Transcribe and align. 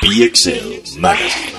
PXL 0.00 0.98
Magazine. 0.98 1.52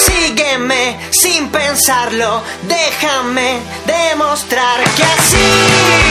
Sígueme 0.00 0.98
sin 1.10 1.48
pensarlo, 1.50 2.42
déjame 2.66 3.60
demostrar 3.86 4.82
que 4.96 5.04
así 5.04 6.09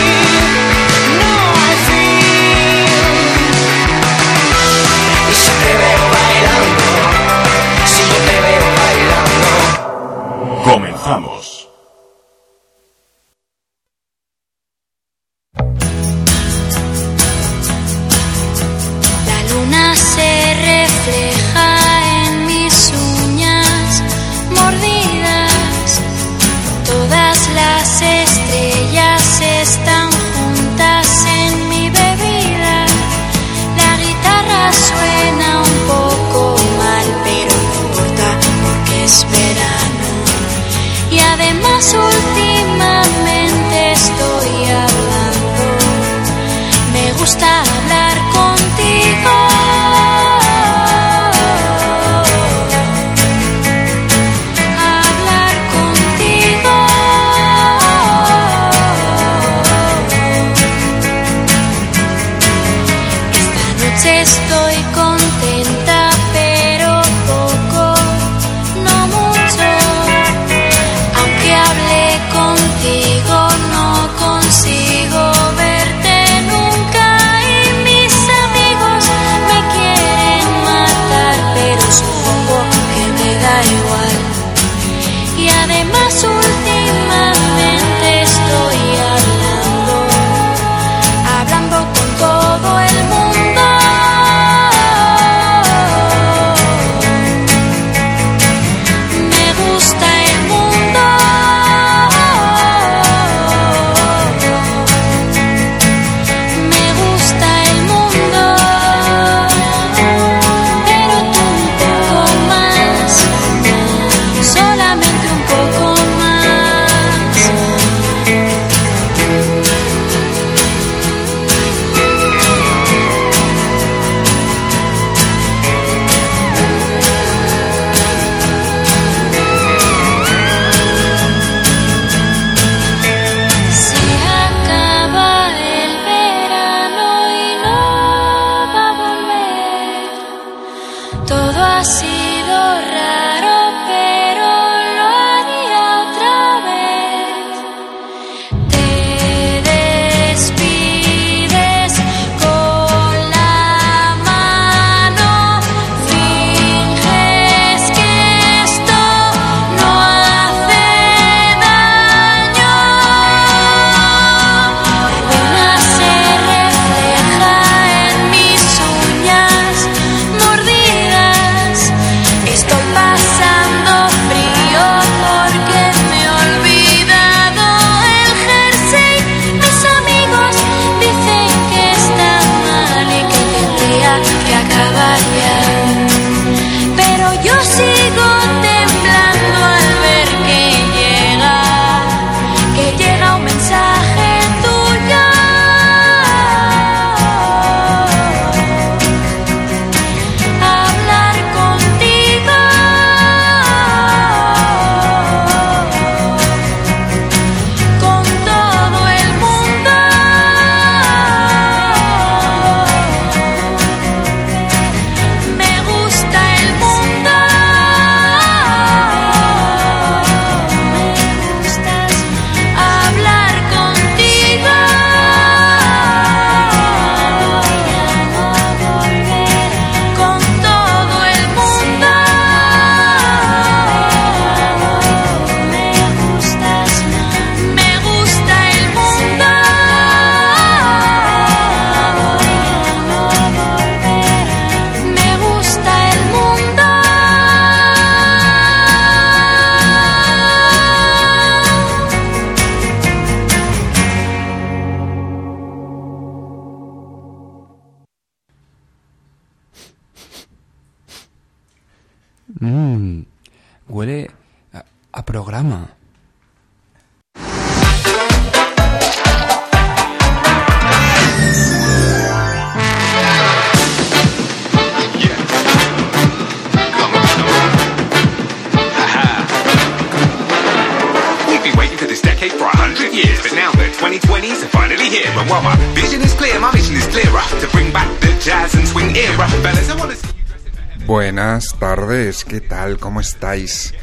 ¿Cómo 293.20 293.28
estáis? 293.28 293.94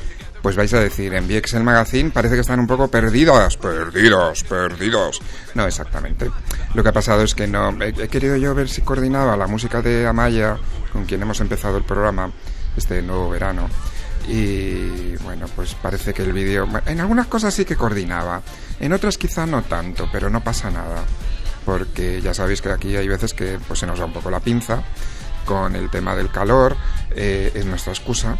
Pues 0.43 0.57
vais 0.57 0.75
a 0.75 0.79
decir, 0.79 1.15
en 1.15 1.27
VXL 1.27 1.63
Magazine 1.63 2.11
parece 2.11 2.35
que 2.35 2.43
están 2.43 2.61
un 2.61 2.67
poco 2.67 2.89
perdidos, 2.89 3.57
perdidos, 3.57 4.45
perdidos. 4.45 5.23
No, 5.55 5.67
exactamente. 5.67 6.31
Lo 6.75 6.83
que 6.83 6.91
ha 6.91 6.93
pasado 6.93 7.23
es 7.23 7.35
que 7.35 7.47
no 7.47 7.83
he, 7.83 7.95
he 7.99 8.09
querido 8.09 8.37
yo 8.37 8.55
ver 8.55 8.69
si 8.69 8.83
coordinaba 8.83 9.35
la 9.39 9.47
música 9.47 9.81
de 9.81 10.07
Amaya, 10.07 10.59
con 10.93 11.07
quien 11.07 11.23
hemos 11.23 11.41
empezado 11.41 11.79
el 11.79 11.85
programa 11.85 12.31
este 12.77 13.01
nuevo 13.01 13.31
verano. 13.31 13.71
Y 14.29 15.17
bueno, 15.23 15.47
pues 15.57 15.75
parece 15.77 16.13
que 16.13 16.21
el 16.21 16.35
vídeo, 16.35 16.69
en 16.85 17.01
algunas 17.01 17.27
cosas 17.27 17.55
sí 17.55 17.65
que 17.65 17.75
coordinaba, 17.75 18.43
en 18.79 18.93
otras 18.93 19.17
quizá 19.17 19.47
no 19.47 19.63
tanto, 19.63 20.11
pero 20.13 20.29
no 20.29 20.45
pasa 20.45 20.71
nada, 20.71 21.05
porque 21.65 22.21
ya 22.21 22.35
sabéis 22.35 22.61
que 22.61 22.69
aquí 22.69 22.95
hay 22.95 23.09
veces 23.09 23.33
que 23.33 23.59
pues 23.67 23.81
se 23.81 23.87
nos 23.87 23.99
va 23.99 24.05
un 24.05 24.13
poco 24.13 24.31
la 24.31 24.41
pinza 24.41 24.83
con 25.47 25.75
el 25.77 25.89
tema 25.89 26.15
del 26.15 26.31
calor, 26.31 26.77
eh, 27.13 27.53
es 27.55 27.65
nuestra 27.65 27.93
excusa. 27.93 28.37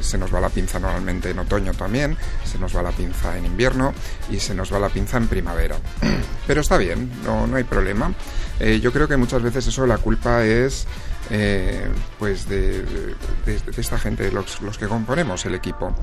Se 0.00 0.18
nos 0.18 0.34
va 0.34 0.40
la 0.40 0.48
pinza 0.48 0.78
normalmente 0.80 1.30
en 1.30 1.38
otoño 1.38 1.72
también, 1.72 2.16
se 2.44 2.58
nos 2.58 2.76
va 2.76 2.82
la 2.82 2.90
pinza 2.90 3.36
en 3.38 3.46
invierno 3.46 3.94
y 4.30 4.38
se 4.40 4.54
nos 4.54 4.72
va 4.72 4.78
la 4.80 4.88
pinza 4.88 5.16
en 5.18 5.28
primavera. 5.28 5.76
Pero 6.46 6.60
está 6.60 6.76
bien, 6.78 7.08
no, 7.24 7.46
no 7.46 7.56
hay 7.56 7.64
problema. 7.64 8.12
Eh, 8.58 8.80
yo 8.80 8.92
creo 8.92 9.06
que 9.06 9.16
muchas 9.16 9.40
veces 9.42 9.66
eso 9.68 9.86
la 9.86 9.98
culpa 9.98 10.44
es 10.44 10.86
eh, 11.30 11.86
pues 12.18 12.48
de, 12.48 12.82
de- 12.82 13.60
esta 13.76 13.98
gente, 13.98 14.30
los, 14.32 14.60
los 14.62 14.76
que 14.78 14.86
componemos 14.88 15.46
el 15.46 15.54
equipo. 15.54 15.94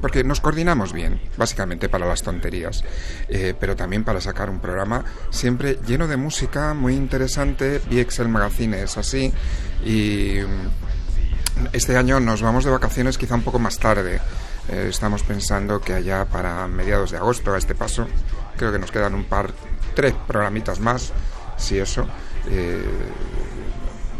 Porque 0.00 0.24
nos 0.24 0.40
coordinamos 0.40 0.92
bien, 0.92 1.20
básicamente 1.36 1.88
para 1.88 2.06
las 2.06 2.22
tonterías, 2.22 2.82
eh, 3.28 3.54
pero 3.58 3.76
también 3.76 4.02
para 4.02 4.20
sacar 4.20 4.50
un 4.50 4.58
programa 4.58 5.04
siempre 5.30 5.78
lleno 5.86 6.08
de 6.08 6.16
música, 6.16 6.74
muy 6.74 6.94
interesante. 6.94 7.80
VXL 7.90 8.26
Magazine 8.28 8.82
es 8.82 8.96
así 8.98 9.32
y 9.84 10.38
este 11.72 11.96
año 11.96 12.20
nos 12.20 12.42
vamos 12.42 12.64
de 12.64 12.70
vacaciones 12.70 13.18
quizá 13.18 13.34
un 13.34 13.42
poco 13.42 13.58
más 13.58 13.78
tarde. 13.78 14.20
Eh, 14.68 14.86
estamos 14.90 15.22
pensando 15.22 15.80
que 15.80 15.94
allá 15.94 16.24
para 16.24 16.66
mediados 16.68 17.10
de 17.10 17.16
agosto, 17.16 17.54
a 17.54 17.58
este 17.58 17.74
paso, 17.74 18.06
creo 18.56 18.72
que 18.72 18.78
nos 18.78 18.90
quedan 18.90 19.14
un 19.14 19.24
par, 19.24 19.52
tres 19.94 20.14
programitas 20.26 20.80
más, 20.80 21.12
si 21.56 21.78
eso. 21.78 22.06
Eh, 22.50 22.84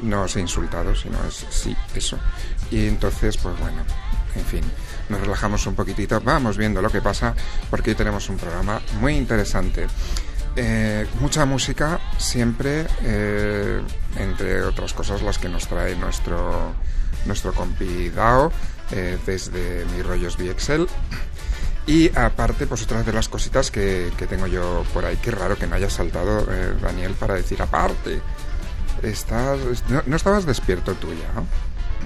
no 0.02 0.26
he 0.26 0.40
insultado, 0.40 0.94
sino 0.94 1.18
es 1.24 1.46
sí, 1.50 1.76
eso. 1.94 2.18
Y 2.70 2.86
entonces, 2.86 3.36
pues 3.36 3.58
bueno, 3.58 3.82
en 4.34 4.44
fin, 4.44 4.62
nos 5.08 5.20
relajamos 5.20 5.66
un 5.66 5.74
poquitito, 5.74 6.20
vamos 6.20 6.56
viendo 6.56 6.80
lo 6.82 6.90
que 6.90 7.00
pasa, 7.00 7.34
porque 7.70 7.90
hoy 7.90 7.96
tenemos 7.96 8.28
un 8.28 8.36
programa 8.36 8.80
muy 9.00 9.16
interesante. 9.16 9.86
Eh, 10.56 11.06
mucha 11.20 11.44
música, 11.44 12.00
siempre, 12.18 12.86
eh, 13.02 13.80
entre 14.16 14.62
otras 14.62 14.92
cosas, 14.92 15.22
las 15.22 15.38
que 15.38 15.48
nos 15.48 15.68
trae 15.68 15.94
nuestro, 15.96 16.72
nuestro 17.28 17.52
compi 17.52 18.10
Dao, 18.10 18.50
eh, 18.90 19.18
desde 19.24 19.84
Mi 19.94 20.02
Rollos 20.02 20.36
VXL. 20.36 20.86
Y 21.86 22.10
aparte, 22.18 22.66
pues 22.66 22.82
otras 22.82 23.06
de 23.06 23.12
las 23.12 23.28
cositas 23.28 23.70
que, 23.70 24.10
que 24.18 24.26
tengo 24.26 24.46
yo 24.46 24.84
por 24.92 25.04
ahí. 25.04 25.16
Qué 25.22 25.30
raro 25.30 25.56
que 25.56 25.66
no 25.66 25.76
haya 25.76 25.88
saltado 25.88 26.46
eh, 26.50 26.74
Daniel 26.82 27.12
para 27.12 27.34
decir 27.34 27.62
aparte. 27.62 28.20
Estás, 29.02 29.58
no, 29.88 30.02
no 30.04 30.16
estabas 30.16 30.44
despierto 30.44 30.94
tú 30.94 31.08
ya, 31.14 31.32
¿no? 31.34 31.46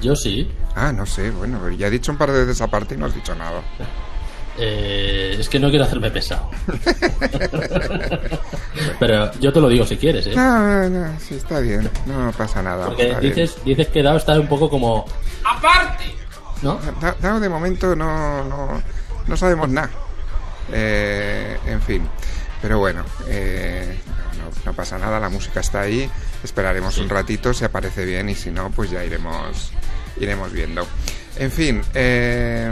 Yo 0.01 0.15
sí. 0.15 0.51
Ah, 0.77 0.93
no 0.93 1.07
sé, 1.07 1.31
bueno, 1.31 1.69
ya 1.71 1.87
he 1.87 1.91
dicho 1.91 2.13
un 2.13 2.19
par 2.19 2.31
de 2.31 2.45
veces 2.45 2.61
aparte 2.61 2.95
y 2.95 2.99
no 2.99 3.07
has 3.07 3.15
dicho 3.15 3.35
nada. 3.35 3.63
Eh, 4.59 5.37
es 5.39 5.49
que 5.49 5.59
no 5.59 5.71
quiero 5.71 5.85
hacerme 5.85 6.11
pesado. 6.11 6.51
Pero 8.99 9.33
yo 9.41 9.53
te 9.53 9.61
lo 9.61 9.69
digo 9.69 9.87
si 9.87 9.97
quieres, 9.97 10.27
¿eh? 10.27 10.33
No, 10.35 10.89
no, 10.89 10.91
no, 11.09 11.21
sí, 11.21 11.35
está 11.37 11.61
bien, 11.61 11.89
no 12.07 12.33
pasa 12.33 12.63
nada. 12.63 12.87
Porque 12.87 13.07
bien. 13.07 13.21
dices, 13.21 13.57
dices 13.65 13.89
que 13.89 14.03
Dao 14.03 14.17
está 14.17 14.39
un 14.39 14.49
poco 14.49 14.69
como... 14.71 15.07
¡Aparte! 15.45 16.05
¿No? 16.63 16.79
Da- 17.01 17.17
Dao 17.21 17.41
de 17.41 17.49
momento 17.49 17.97
no, 17.97 18.45
no, 18.45 18.83
no 19.27 19.37
sabemos 19.37 19.69
nada. 19.69 19.91
Eh, 20.73 21.59
en 21.67 21.83
fin, 21.83 22.09
pero 22.61 22.79
bueno, 22.79 23.05
eh, 23.29 23.99
no, 24.39 24.45
no- 24.45 24.51
no 24.67 24.73
pasa 24.75 24.99
nada, 24.99 25.19
la 25.19 25.29
música 25.29 25.61
está 25.61 25.81
ahí. 25.83 26.09
Esperaremos 26.45 26.99
un 26.99 27.09
ratito, 27.09 27.53
si 27.55 27.65
aparece 27.65 28.05
bien 28.05 28.29
y 28.29 28.35
si 28.35 28.51
no, 28.51 28.71
pues 28.71 28.91
ya 28.91 29.05
iremos, 29.05 29.73
iremos 30.21 30.53
viendo. 30.53 30.87
En 31.37 31.51
fin, 31.51 31.83
eh, 31.95 32.71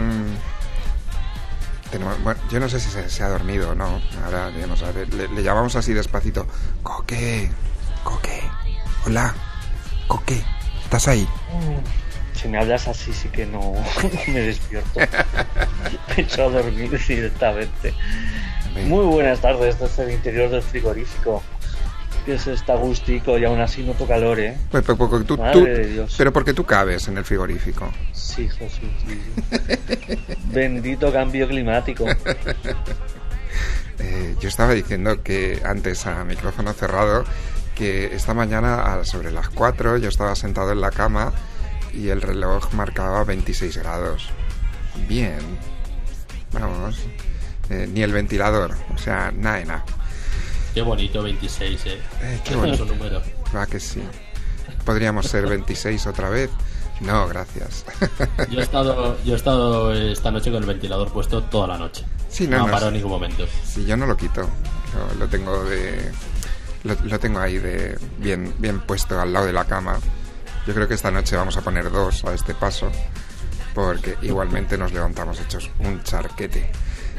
tenemos- 1.91 2.21
bueno, 2.23 2.39
yo 2.49 2.59
no 2.59 2.67
sé 2.69 2.79
si 2.79 2.89
se, 2.89 3.09
se 3.09 3.23
ha 3.23 3.29
dormido 3.29 3.71
o 3.71 3.75
no. 3.75 4.01
Ahora 4.25 4.49
iremos 4.51 4.81
a 4.83 4.91
ver. 4.91 5.13
Le, 5.13 5.27
le 5.27 5.43
llamamos 5.43 5.75
así 5.75 5.93
despacito. 5.93 6.47
Coque, 6.83 7.51
Coque, 8.03 8.41
hola, 9.05 9.33
Coque, 10.07 10.41
¿estás 10.83 11.07
ahí? 11.07 11.27
Si 12.33 12.47
me 12.47 12.57
hablas 12.57 12.87
así, 12.87 13.13
sí 13.13 13.27
que 13.29 13.45
no 13.45 13.73
me 14.27 14.39
despierto. 14.39 14.99
Me 16.17 16.23
echo 16.23 16.45
a 16.45 16.49
dormir 16.49 16.99
directamente. 17.07 17.93
Muy 18.85 19.05
buenas 19.05 19.39
tardes 19.41 19.77
desde 19.79 20.03
el 20.05 20.11
interior 20.11 20.49
del 20.49 20.61
frigorífico. 20.63 21.43
Que 22.25 22.35
es 22.35 22.45
está 22.47 22.75
gustico 22.75 23.37
y 23.39 23.45
aún 23.45 23.59
así 23.61 23.81
noto 23.83 24.05
calor, 24.07 24.39
¿eh? 24.39 24.55
Pues, 24.69 24.83
pues, 24.85 24.97
porque 24.97 25.25
tú, 25.25 25.37
Madre 25.37 25.53
tú- 25.53 25.63
de 25.65 25.87
Dios. 25.87 26.15
pero 26.17 26.31
porque 26.31 26.53
tú 26.53 26.63
cabes 26.65 27.07
en 27.07 27.17
el 27.17 27.25
frigorífico. 27.25 27.91
Sí, 28.11 28.47
Jesús. 28.47 28.79
sí. 29.07 29.19
Bendito 30.51 31.11
cambio 31.11 31.47
climático. 31.47 32.05
Eh, 33.99 34.35
yo 34.39 34.49
estaba 34.49 34.73
diciendo 34.73 35.21
que 35.21 35.61
antes 35.63 36.07
a 36.07 36.23
micrófono 36.23 36.73
cerrado 36.73 37.23
que 37.75 38.15
esta 38.15 38.33
mañana 38.33 38.81
a- 38.95 39.05
sobre 39.05 39.31
las 39.31 39.49
4 39.49 39.97
yo 39.97 40.09
estaba 40.09 40.35
sentado 40.35 40.71
en 40.71 40.81
la 40.81 40.89
cama 40.89 41.31
y 41.93 42.09
el 42.09 42.21
reloj 42.21 42.73
marcaba 42.73 43.23
26 43.23 43.77
grados. 43.77 44.29
Bien. 45.07 45.37
Vamos. 46.53 46.99
Eh, 47.69 47.87
ni 47.93 48.01
el 48.01 48.11
ventilador. 48.11 48.75
O 48.93 48.97
sea, 48.97 49.31
nada 49.35 49.57
de 49.57 49.65
nada. 49.65 49.85
Qué 50.73 50.81
bonito 50.81 51.21
26, 51.21 51.85
¿eh? 51.85 52.01
Eh, 52.21 52.41
qué 52.43 52.55
bonito. 52.55 52.85
número. 52.85 53.21
Va 53.55 53.65
que 53.65 53.79
sí. 53.79 54.01
Podríamos 54.85 55.27
ser 55.27 55.47
26 55.47 56.07
otra 56.07 56.29
vez. 56.29 56.49
No, 57.01 57.27
gracias. 57.27 57.83
Yo 58.49 58.59
he 58.59 58.63
estado, 58.63 59.17
yo 59.23 59.33
he 59.33 59.37
estado 59.37 59.93
esta 59.93 60.31
noche 60.31 60.51
con 60.51 60.61
el 60.61 60.67
ventilador 60.67 61.11
puesto 61.11 61.43
toda 61.43 61.67
la 61.67 61.77
noche. 61.77 62.05
Sí, 62.29 62.47
no, 62.47 62.59
no, 62.59 62.65
parado 62.65 62.83
sí. 62.83 62.87
en 62.89 62.93
ningún 62.93 63.11
momento. 63.11 63.45
Si 63.65 63.85
yo 63.85 63.97
no 63.97 64.05
lo 64.05 64.15
quito, 64.15 64.41
lo, 64.41 65.19
lo 65.19 65.27
tengo 65.27 65.63
de 65.63 66.11
lo, 66.83 66.95
lo 67.03 67.19
tengo 67.19 67.39
ahí 67.39 67.57
de 67.57 67.97
bien 68.19 68.53
bien 68.59 68.81
puesto 68.81 69.19
al 69.19 69.33
lado 69.33 69.47
de 69.47 69.53
la 69.53 69.65
cama. 69.65 69.99
Yo 70.67 70.73
creo 70.75 70.87
que 70.87 70.93
esta 70.93 71.09
noche 71.09 71.35
vamos 71.35 71.57
a 71.57 71.61
poner 71.61 71.91
dos 71.91 72.23
a 72.23 72.33
este 72.33 72.53
paso 72.53 72.91
porque 73.73 74.17
igualmente 74.21 74.77
nos 74.77 74.93
levantamos 74.93 75.39
hechos 75.39 75.69
un 75.79 76.03
charquete. 76.03 76.69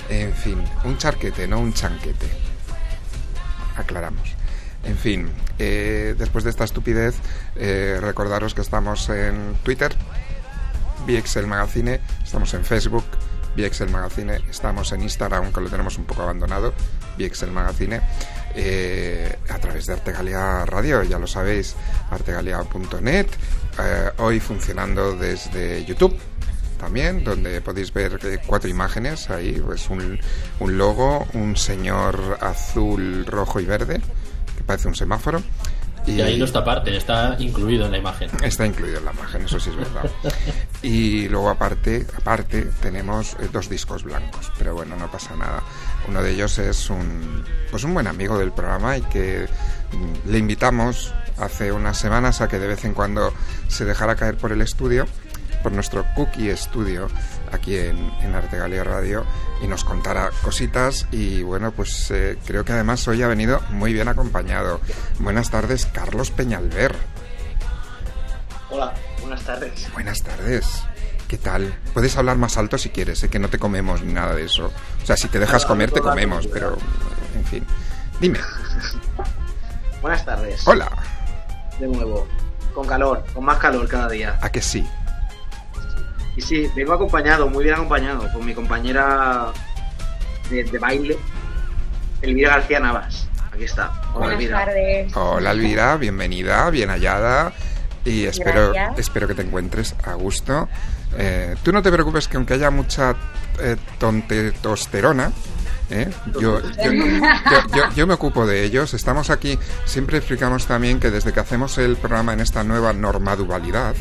En 0.08 0.32
fin, 0.32 0.62
un 0.84 0.96
charquete, 0.96 1.48
no 1.48 1.58
un 1.58 1.72
chanquete. 1.72 2.51
Aclaramos. 3.76 4.34
En 4.84 4.96
fin, 4.96 5.30
eh, 5.58 6.14
después 6.18 6.44
de 6.44 6.50
esta 6.50 6.64
estupidez, 6.64 7.14
eh, 7.56 7.98
recordaros 8.00 8.54
que 8.54 8.62
estamos 8.62 9.08
en 9.10 9.54
Twitter, 9.62 9.94
VXL 11.06 11.46
Magazine, 11.46 12.00
estamos 12.22 12.52
en 12.54 12.64
Facebook, 12.64 13.04
VXL 13.56 13.90
Magazine, 13.90 14.40
estamos 14.50 14.92
en 14.92 15.02
Instagram, 15.02 15.52
que 15.52 15.60
lo 15.60 15.68
tenemos 15.68 15.98
un 15.98 16.04
poco 16.04 16.22
abandonado, 16.22 16.72
VXL 17.18 17.50
Magazine, 17.50 18.00
eh, 18.54 19.38
a 19.48 19.58
través 19.58 19.86
de 19.86 19.92
Artegalia 19.94 20.64
Radio, 20.64 21.02
ya 21.02 21.18
lo 21.18 21.26
sabéis, 21.26 21.76
artegalia.net, 22.10 23.26
eh, 23.78 24.10
hoy 24.18 24.40
funcionando 24.40 25.16
desde 25.16 25.84
YouTube 25.84 26.18
también, 26.82 27.22
donde 27.22 27.60
podéis 27.60 27.94
ver 27.94 28.18
eh, 28.24 28.40
cuatro 28.44 28.68
imágenes, 28.68 29.30
ahí 29.30 29.62
pues 29.64 29.88
un, 29.88 30.18
un 30.58 30.76
logo, 30.76 31.28
un 31.32 31.56
señor 31.56 32.38
azul, 32.40 33.24
rojo 33.24 33.60
y 33.60 33.64
verde, 33.64 34.00
que 34.56 34.64
parece 34.64 34.88
un 34.88 34.96
semáforo. 34.96 35.40
Y 36.04 36.20
ahí 36.20 36.36
no 36.36 36.44
está 36.44 36.64
parte, 36.64 36.96
está 36.96 37.36
incluido 37.38 37.86
en 37.86 37.92
la 37.92 37.98
imagen. 37.98 38.28
Está 38.42 38.66
incluido 38.66 38.98
en 38.98 39.04
la 39.04 39.12
imagen, 39.12 39.42
eso 39.42 39.60
sí 39.60 39.70
es 39.70 39.76
verdad. 39.76 40.10
Y 40.82 41.28
luego 41.28 41.48
aparte, 41.48 42.04
aparte 42.16 42.62
tenemos 42.82 43.34
eh, 43.34 43.48
dos 43.52 43.68
discos 43.68 44.02
blancos, 44.02 44.50
pero 44.58 44.74
bueno, 44.74 44.96
no 44.96 45.08
pasa 45.08 45.36
nada. 45.36 45.62
Uno 46.08 46.20
de 46.20 46.32
ellos 46.32 46.58
es 46.58 46.90
un 46.90 47.44
pues 47.70 47.84
un 47.84 47.94
buen 47.94 48.08
amigo 48.08 48.36
del 48.36 48.50
programa 48.50 48.96
y 48.96 49.02
que 49.02 49.46
mm, 49.92 50.28
le 50.28 50.38
invitamos 50.38 51.14
hace 51.38 51.70
unas 51.70 51.96
semanas 51.96 52.40
a 52.40 52.48
que 52.48 52.58
de 52.58 52.66
vez 52.66 52.84
en 52.84 52.94
cuando 52.94 53.32
se 53.68 53.84
dejara 53.84 54.16
caer 54.16 54.36
por 54.36 54.50
el 54.50 54.60
estudio, 54.60 55.06
por 55.62 55.72
nuestro 55.72 56.04
Cookie 56.14 56.50
Estudio 56.50 57.08
aquí 57.52 57.76
en, 57.76 58.10
en 58.20 58.34
Artegalia 58.34 58.84
Radio 58.84 59.24
y 59.62 59.66
nos 59.66 59.84
contara 59.84 60.30
cositas 60.42 61.06
y 61.10 61.42
bueno, 61.42 61.72
pues 61.72 62.10
eh, 62.10 62.38
creo 62.44 62.64
que 62.64 62.72
además 62.72 63.06
hoy 63.08 63.22
ha 63.22 63.28
venido 63.28 63.60
muy 63.70 63.92
bien 63.92 64.08
acompañado. 64.08 64.80
Buenas 65.20 65.50
tardes, 65.50 65.86
Carlos 65.86 66.30
Peñalver. 66.30 66.94
Hola, 68.70 68.94
buenas 69.20 69.42
tardes. 69.42 69.92
Buenas 69.92 70.22
tardes. 70.22 70.82
¿Qué 71.28 71.38
tal? 71.38 71.74
Puedes 71.94 72.16
hablar 72.16 72.36
más 72.36 72.58
alto 72.58 72.76
si 72.76 72.90
quieres, 72.90 73.20
sé 73.20 73.30
que 73.30 73.38
no 73.38 73.48
te 73.48 73.58
comemos 73.58 74.02
ni 74.02 74.12
nada 74.12 74.34
de 74.34 74.44
eso. 74.44 74.70
O 75.02 75.06
sea, 75.06 75.16
si 75.16 75.28
te 75.28 75.38
dejas 75.38 75.64
comer, 75.64 75.90
te 75.90 76.00
comemos, 76.00 76.46
pero 76.46 76.76
en 77.34 77.44
fin. 77.44 77.64
Dime. 78.20 78.38
Buenas 80.02 80.24
tardes. 80.24 80.66
Hola. 80.66 80.90
De 81.78 81.86
nuevo. 81.86 82.26
Con 82.74 82.86
calor, 82.86 83.24
con 83.32 83.44
más 83.44 83.58
calor 83.58 83.86
cada 83.88 84.08
día. 84.08 84.38
¿A 84.42 84.50
que 84.50 84.60
sí? 84.60 84.86
Y 86.36 86.40
sí, 86.40 86.68
vengo 86.74 86.94
acompañado, 86.94 87.48
muy 87.48 87.64
bien 87.64 87.74
acompañado, 87.76 88.26
con 88.32 88.44
mi 88.44 88.54
compañera 88.54 89.52
de, 90.50 90.64
de 90.64 90.78
baile, 90.78 91.18
Elvira 92.22 92.50
García 92.56 92.80
Navas. 92.80 93.28
Aquí 93.52 93.64
está. 93.64 93.90
Hola, 94.14 94.18
Buenas 94.26 94.40
Elvira. 94.40 94.64
tardes. 94.64 95.16
Hola 95.16 95.50
Elvira, 95.50 95.96
bienvenida, 95.98 96.70
bien 96.70 96.88
hallada. 96.88 97.52
Y 98.04 98.24
espero, 98.24 98.72
Gracias. 98.72 98.98
espero 98.98 99.28
que 99.28 99.34
te 99.34 99.42
encuentres 99.42 99.94
a 100.04 100.14
gusto. 100.14 100.68
Eh, 101.18 101.54
tú 101.62 101.70
no 101.70 101.82
te 101.82 101.92
preocupes 101.92 102.26
que 102.28 102.36
aunque 102.38 102.54
haya 102.54 102.70
mucha 102.70 103.14
eh, 103.60 103.76
tontetosterona, 103.98 105.30
¿eh? 105.90 106.08
yo, 106.40 106.60
yo, 106.62 106.92
yo- 106.92 106.92
yo- 107.76 107.90
yo 107.94 108.06
me 108.06 108.14
ocupo 108.14 108.46
de 108.46 108.64
ellos. 108.64 108.94
Estamos 108.94 109.28
aquí, 109.30 109.58
siempre 109.84 110.16
explicamos 110.18 110.66
también 110.66 110.98
que 110.98 111.10
desde 111.10 111.32
que 111.32 111.40
hacemos 111.40 111.76
el 111.78 111.96
programa 111.96 112.32
en 112.32 112.40
esta 112.40 112.64
nueva 112.64 112.92
normadualidad, 112.94 113.94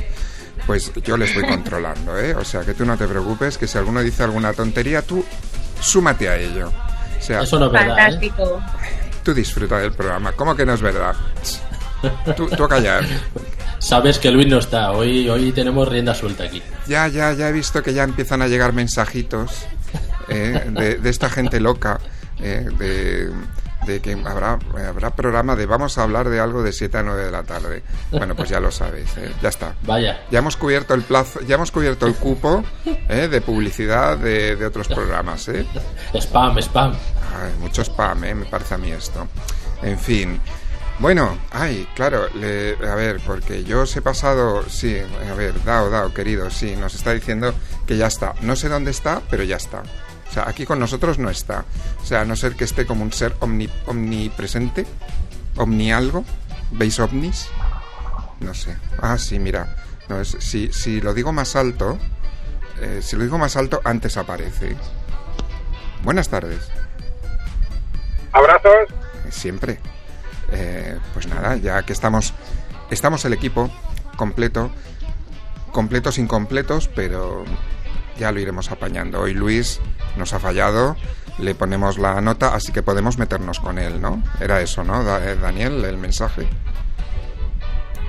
pues 0.67 0.91
yo 1.03 1.17
les 1.17 1.33
voy 1.33 1.45
controlando, 1.47 2.17
¿eh? 2.17 2.35
O 2.35 2.43
sea, 2.43 2.61
que 2.61 2.73
tú 2.73 2.85
no 2.85 2.97
te 2.97 3.07
preocupes, 3.07 3.57
que 3.57 3.67
si 3.67 3.77
alguno 3.77 4.01
dice 4.01 4.23
alguna 4.23 4.53
tontería, 4.53 5.01
tú 5.01 5.23
súmate 5.79 6.29
a 6.29 6.37
ello. 6.37 6.71
O 7.19 7.21
sea, 7.21 7.41
Eso 7.41 7.59
no 7.59 7.67
es 7.67 7.71
verdad, 7.71 8.23
¿eh? 8.23 8.31
Tú 9.23 9.33
disfruta 9.33 9.77
del 9.79 9.93
programa. 9.93 10.31
¿Cómo 10.31 10.55
que 10.55 10.65
no 10.65 10.73
es 10.73 10.81
verdad? 10.81 11.15
Tú, 12.35 12.47
tú 12.47 12.63
a 12.63 12.67
callar. 12.69 13.03
Sabes 13.77 14.17
que 14.17 14.31
Luis 14.31 14.47
no 14.47 14.57
está. 14.57 14.91
Hoy, 14.91 15.29
hoy 15.29 15.51
tenemos 15.51 15.87
rienda 15.87 16.15
suelta 16.15 16.45
aquí. 16.45 16.61
Ya, 16.87 17.07
ya, 17.07 17.33
ya 17.33 17.49
he 17.49 17.51
visto 17.51 17.83
que 17.83 17.93
ya 17.93 18.03
empiezan 18.03 18.41
a 18.41 18.47
llegar 18.47 18.73
mensajitos 18.73 19.65
eh, 20.27 20.65
de, 20.71 20.95
de 20.95 21.09
esta 21.09 21.29
gente 21.29 21.59
loca, 21.59 21.99
eh, 22.39 22.67
de, 22.77 23.31
de 23.85 23.99
que 24.01 24.13
habrá, 24.13 24.59
habrá 24.87 25.15
programa 25.15 25.55
de 25.55 25.65
vamos 25.65 25.97
a 25.97 26.03
hablar 26.03 26.29
de 26.29 26.39
algo 26.39 26.61
de 26.63 26.71
7 26.71 26.97
a 26.99 27.03
9 27.03 27.25
de 27.25 27.31
la 27.31 27.43
tarde. 27.43 27.83
Bueno, 28.11 28.35
pues 28.35 28.49
ya 28.49 28.59
lo 28.59 28.71
sabéis, 28.71 29.09
eh, 29.17 29.31
ya 29.41 29.49
está. 29.49 29.75
Vaya. 29.83 30.21
Ya 30.31 30.39
hemos 30.39 30.55
cubierto 30.57 30.93
el 30.93 31.01
plazo, 31.03 31.41
ya 31.41 31.55
hemos 31.55 31.71
cubierto 31.71 32.05
el 32.07 32.15
cupo 32.15 32.63
eh, 32.85 33.27
de 33.29 33.41
publicidad 33.41 34.17
de, 34.17 34.55
de 34.55 34.65
otros 34.65 34.87
programas, 34.87 35.47
¿eh? 35.47 35.65
Spam, 36.13 36.57
spam. 36.59 36.91
Ay, 36.93 37.53
mucho 37.59 37.81
spam, 37.83 38.23
¿eh? 38.23 38.35
me 38.35 38.45
parece 38.45 38.75
a 38.75 38.77
mí 38.77 38.91
esto. 38.91 39.27
En 39.81 39.97
fin. 39.97 40.39
Bueno, 40.99 41.35
ay, 41.49 41.87
claro, 41.95 42.27
le- 42.35 42.77
a 42.87 42.93
ver, 42.93 43.19
porque 43.25 43.63
yo 43.63 43.81
os 43.81 43.95
he 43.95 44.03
pasado, 44.03 44.63
sí, 44.69 44.95
a 45.29 45.33
ver, 45.33 45.63
Dao, 45.63 45.89
Dao, 45.89 46.13
querido, 46.13 46.51
sí, 46.51 46.75
nos 46.75 46.93
está 46.93 47.11
diciendo 47.13 47.55
que 47.87 47.97
ya 47.97 48.05
está. 48.05 48.35
No 48.41 48.55
sé 48.55 48.69
dónde 48.69 48.91
está, 48.91 49.19
pero 49.27 49.43
ya 49.43 49.55
está. 49.55 49.81
O 50.31 50.33
sea, 50.33 50.47
aquí 50.47 50.65
con 50.65 50.79
nosotros 50.79 51.19
no 51.19 51.29
está. 51.29 51.65
O 52.01 52.05
sea, 52.05 52.21
a 52.21 52.25
no 52.25 52.37
ser 52.37 52.55
que 52.55 52.63
esté 52.63 52.85
como 52.85 53.03
un 53.03 53.11
ser 53.11 53.35
omni, 53.41 53.69
omnipresente, 53.85 54.85
omni 55.57 55.91
algo, 55.91 56.23
¿veis 56.71 56.99
ovnis? 57.01 57.49
No 58.39 58.53
sé. 58.53 58.77
Ah, 59.01 59.17
sí, 59.17 59.39
mira. 59.39 59.75
No, 60.07 60.21
es, 60.21 60.37
si, 60.39 60.71
si 60.71 61.01
lo 61.01 61.13
digo 61.13 61.33
más 61.33 61.57
alto, 61.57 61.99
eh, 62.79 63.01
si 63.03 63.17
lo 63.17 63.23
digo 63.23 63.37
más 63.37 63.57
alto, 63.57 63.81
antes 63.83 64.15
aparece. 64.15 64.77
Buenas 66.03 66.29
tardes. 66.29 66.69
Abrazos. 68.31 68.87
Siempre. 69.29 69.79
Eh, 70.53 70.97
pues 71.13 71.27
nada, 71.27 71.57
ya 71.57 71.83
que 71.83 71.91
estamos, 71.91 72.33
estamos 72.89 73.25
el 73.25 73.33
equipo 73.33 73.69
completo, 74.15 74.71
completos 75.73 76.17
incompletos, 76.17 76.87
pero 76.87 77.43
ya 78.17 78.31
lo 78.31 78.39
iremos 78.39 78.71
apañando. 78.71 79.19
Hoy 79.19 79.33
Luis 79.33 79.81
nos 80.17 80.33
ha 80.33 80.39
fallado, 80.39 80.95
le 81.39 81.55
ponemos 81.55 81.97
la 81.97 82.19
nota, 82.21 82.53
así 82.53 82.71
que 82.71 82.83
podemos 82.83 83.17
meternos 83.17 83.59
con 83.59 83.77
él, 83.77 84.01
¿no? 84.01 84.21
Era 84.39 84.61
eso, 84.61 84.83
¿no, 84.83 85.03
Da- 85.03 85.23
eh, 85.31 85.35
Daniel, 85.35 85.83
el 85.85 85.97
mensaje? 85.97 86.47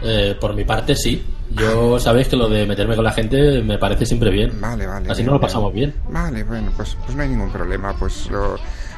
Eh, 0.05 0.37
por 0.41 0.55
mi 0.55 0.65
parte, 0.65 0.97
sí. 0.97 1.25
Yo 1.51 1.99
sabéis 2.01 2.29
que 2.29 2.37
lo 2.37 2.49
de 2.49 2.67
meterme 2.67 2.97
con 2.97 3.05
la 3.05 3.13
gente 3.13 3.63
me 3.63 3.79
parece 3.79 4.05
siempre 4.07 4.31
bien. 4.31 4.61
Vale, 4.61 4.87
vale. 4.87 5.07
Así 5.11 5.19
bien, 5.23 5.27
no 5.27 5.33
lo 5.35 5.39
bien. 5.39 5.47
pasamos 5.49 5.73
bien. 5.73 5.95
Vale, 6.09 6.43
bueno, 6.45 6.73
pues, 6.77 6.97
pues 7.05 7.15
no 7.17 7.23
hay 7.23 7.29
ningún 7.29 7.51
problema, 7.53 7.95
pues 7.99 8.29
lo, 8.31 8.57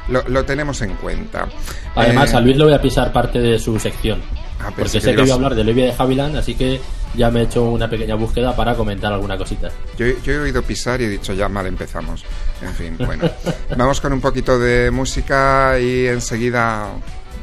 lo, 0.09 0.23
lo 0.27 0.45
tenemos 0.45 0.81
en 0.81 0.95
cuenta. 0.95 1.47
Además, 1.95 2.33
Eh, 2.33 2.37
a 2.37 2.39
Luis 2.41 2.57
le 2.57 2.63
voy 2.65 2.73
a 2.73 2.81
pisar 2.81 3.11
parte 3.13 3.39
de 3.39 3.59
su 3.59 3.79
sección. 3.79 4.21
Ah, 4.59 4.71
porque 4.75 4.89
sé 4.89 5.01
que 5.01 5.11
ibas- 5.21 5.31
a 5.31 5.33
hablar 5.35 5.53
de 5.55 5.61
Olivia 5.61 5.85
de 5.85 5.93
Havilland, 5.97 6.37
así 6.37 6.55
que 6.55 6.79
ya 7.15 7.29
me 7.29 7.41
he 7.41 7.43
hecho 7.43 7.63
una 7.63 7.89
pequeña 7.89 8.15
búsqueda 8.15 8.55
para 8.55 8.73
comentar 8.75 9.11
alguna 9.13 9.37
cosita. 9.37 9.69
Yo, 9.97 10.05
yo 10.23 10.33
he 10.33 10.39
oído 10.39 10.61
pisar 10.63 11.01
y 11.01 11.05
he 11.05 11.09
dicho 11.09 11.33
ya 11.33 11.47
mal 11.49 11.67
empezamos. 11.67 12.23
En 12.61 12.73
fin, 12.73 12.97
bueno. 13.05 13.29
Vamos 13.77 14.01
con 14.01 14.13
un 14.13 14.21
poquito 14.21 14.57
de 14.57 14.89
música 14.91 15.77
y 15.79 16.07
enseguida 16.07 16.89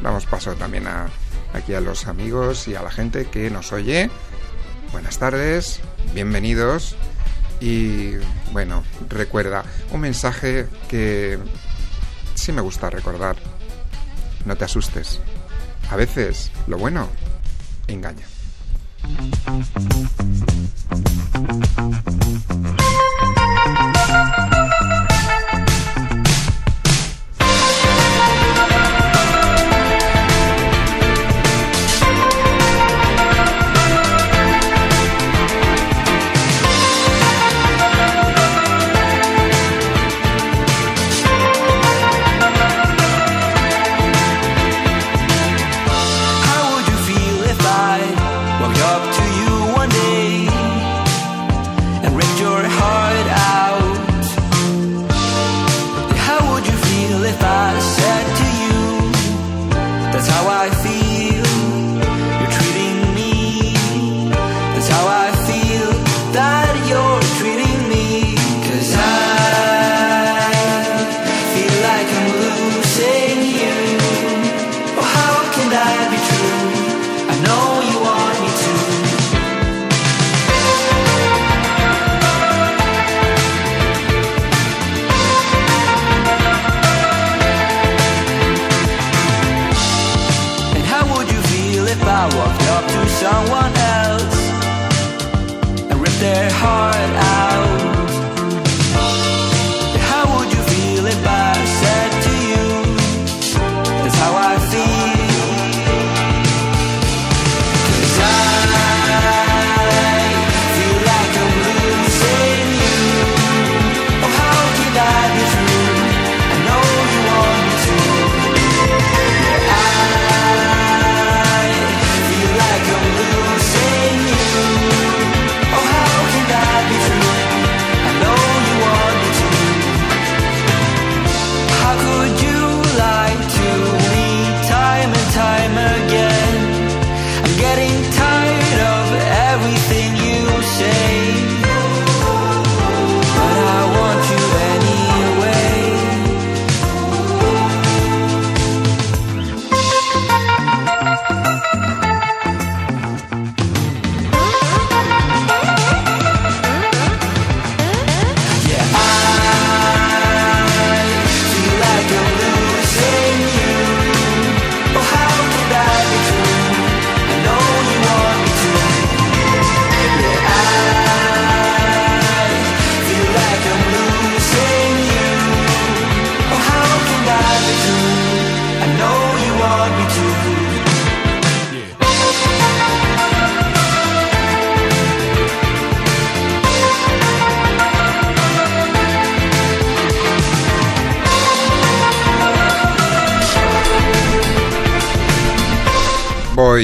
damos 0.02 0.26
paso 0.26 0.54
también 0.54 0.86
a, 0.86 1.06
aquí 1.52 1.74
a 1.74 1.80
los 1.80 2.06
amigos 2.06 2.66
y 2.68 2.74
a 2.74 2.82
la 2.82 2.90
gente 2.90 3.26
que 3.26 3.50
nos 3.50 3.72
oye. 3.72 4.10
Buenas 4.90 5.18
tardes, 5.18 5.80
bienvenidos. 6.14 6.96
Y 7.60 8.14
bueno, 8.50 8.82
recuerda 9.08 9.62
un 9.92 10.00
mensaje 10.00 10.66
que 10.88 11.38
sí 12.42 12.50
me 12.50 12.60
gusta 12.60 12.90
recordar. 12.90 13.36
No 14.46 14.56
te 14.56 14.64
asustes. 14.64 15.20
A 15.90 15.96
veces 15.96 16.50
lo 16.66 16.76
bueno 16.76 17.08
engaña. 17.86 18.26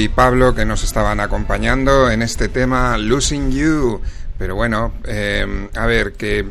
Pablo 0.07 0.55
que 0.55 0.65
nos 0.65 0.83
estaban 0.83 1.19
acompañando 1.19 2.09
en 2.09 2.21
este 2.21 2.47
tema 2.47 2.97
Losing 2.97 3.51
You. 3.51 4.01
Pero 4.37 4.55
bueno, 4.55 4.93
eh, 5.03 5.69
a 5.75 5.85
ver, 5.85 6.13
que 6.13 6.45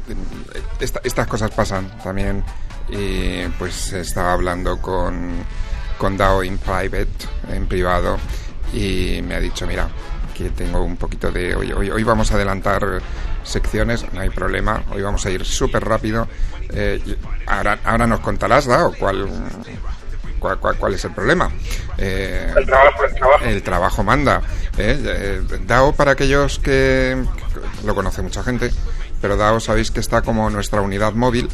esta- 0.78 1.00
estas 1.04 1.26
cosas 1.26 1.50
pasan 1.52 1.90
también. 2.02 2.44
Y 2.90 3.46
pues 3.58 3.92
estaba 3.92 4.32
hablando 4.32 4.80
con, 4.80 5.30
con 5.98 6.16
Dao 6.16 6.42
in 6.44 6.58
private, 6.58 7.08
en 7.52 7.66
privado, 7.66 8.18
y 8.72 9.20
me 9.22 9.34
ha 9.34 9.40
dicho, 9.40 9.66
mira, 9.66 9.88
que 10.34 10.48
tengo 10.50 10.82
un 10.82 10.96
poquito 10.96 11.30
de... 11.30 11.54
Hoy, 11.54 11.72
hoy, 11.72 12.02
vamos 12.02 12.30
a 12.32 12.36
adelantar 12.36 13.02
secciones, 13.42 14.06
no 14.14 14.20
hay 14.20 14.30
problema, 14.30 14.84
hoy 14.90 15.02
vamos 15.02 15.24
a 15.26 15.30
ir 15.30 15.44
súper 15.44 15.84
rápido. 15.84 16.28
Eh, 16.70 17.16
ahora, 17.46 17.78
ahora 17.84 18.06
nos 18.06 18.20
contarás, 18.20 18.66
Dao, 18.66 18.94
cuál, 18.98 19.28
cuál, 20.38 20.58
cuál, 20.58 20.76
cuál 20.76 20.94
es 20.94 21.04
el 21.04 21.12
problema. 21.14 21.50
Eh, 21.98 22.52
El 22.56 22.66
trabajo, 22.66 23.04
el 23.04 23.14
trabajo. 23.14 23.44
el 23.44 23.62
trabajo 23.62 24.02
manda. 24.04 24.42
¿eh? 24.78 25.00
Eh, 25.04 25.58
DAO, 25.66 25.92
para 25.92 26.12
aquellos 26.12 26.58
que 26.58 27.22
lo 27.84 27.94
conoce 27.94 28.22
mucha 28.22 28.42
gente, 28.42 28.70
pero 29.20 29.36
DAO 29.36 29.60
sabéis 29.60 29.90
que 29.90 30.00
está 30.00 30.22
como 30.22 30.48
nuestra 30.50 30.80
unidad 30.80 31.12
móvil 31.12 31.48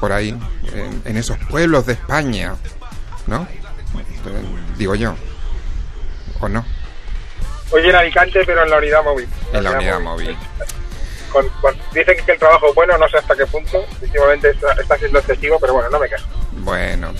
por 0.00 0.12
ahí, 0.12 0.38
en, 0.74 1.02
en 1.04 1.16
esos 1.16 1.38
pueblos 1.50 1.86
de 1.86 1.94
España, 1.94 2.54
¿no? 3.26 3.42
Eh, 4.26 4.44
Digo 4.76 4.94
yo. 4.94 5.14
¿O 6.40 6.48
no? 6.48 6.64
Hoy 7.70 7.88
en 7.88 7.94
Alicante, 7.96 8.40
pero 8.44 8.62
en 8.62 8.70
la 8.70 8.76
unidad 8.78 9.02
móvil. 9.02 9.26
En 9.54 9.64
la 9.64 9.70
unidad 9.72 10.00
móvil. 10.00 10.36
Con- 11.32 11.48
con- 11.60 11.74
dicen 11.94 12.16
que 12.24 12.32
el 12.32 12.38
trabajo 12.38 12.68
es 12.68 12.74
bueno, 12.74 12.96
no 12.98 13.08
sé 13.08 13.16
hasta 13.16 13.34
qué 13.34 13.46
punto. 13.46 13.84
Últimamente 14.02 14.50
está, 14.50 14.72
está 14.74 14.98
siendo 14.98 15.18
excesivo, 15.18 15.58
pero 15.58 15.72
bueno, 15.74 15.88
no 15.90 15.98
me 15.98 16.08
quejo. 16.08 16.26
Bueno, 16.58 17.12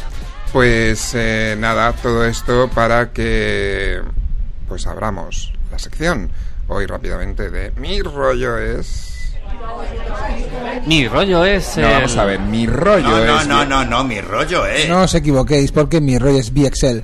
pues 0.56 1.12
eh, 1.14 1.54
nada, 1.58 1.92
todo 1.92 2.24
esto 2.24 2.70
para 2.74 3.12
que 3.12 4.00
pues 4.66 4.86
abramos 4.86 5.52
la 5.70 5.78
sección 5.78 6.30
hoy 6.66 6.86
rápidamente 6.86 7.50
de 7.50 7.72
mi 7.72 8.00
rollo 8.00 8.56
es 8.56 9.36
Mi 10.86 11.06
rollo 11.08 11.44
es. 11.44 11.76
No, 11.76 11.90
vamos 11.90 12.16
a 12.16 12.24
ver, 12.24 12.40
mi 12.40 12.66
rollo 12.66 13.06
No, 13.06 13.26
no, 13.26 13.38
es 13.38 13.46
no, 13.46 13.66
no, 13.66 13.84
no, 13.84 14.04
mi 14.04 14.18
rollo, 14.22 14.66
eh. 14.66 14.86
No 14.88 15.02
os 15.02 15.14
equivoquéis, 15.14 15.72
porque 15.72 16.00
mi 16.00 16.16
rollo 16.16 16.38
es 16.38 16.50
VXL. 16.50 17.00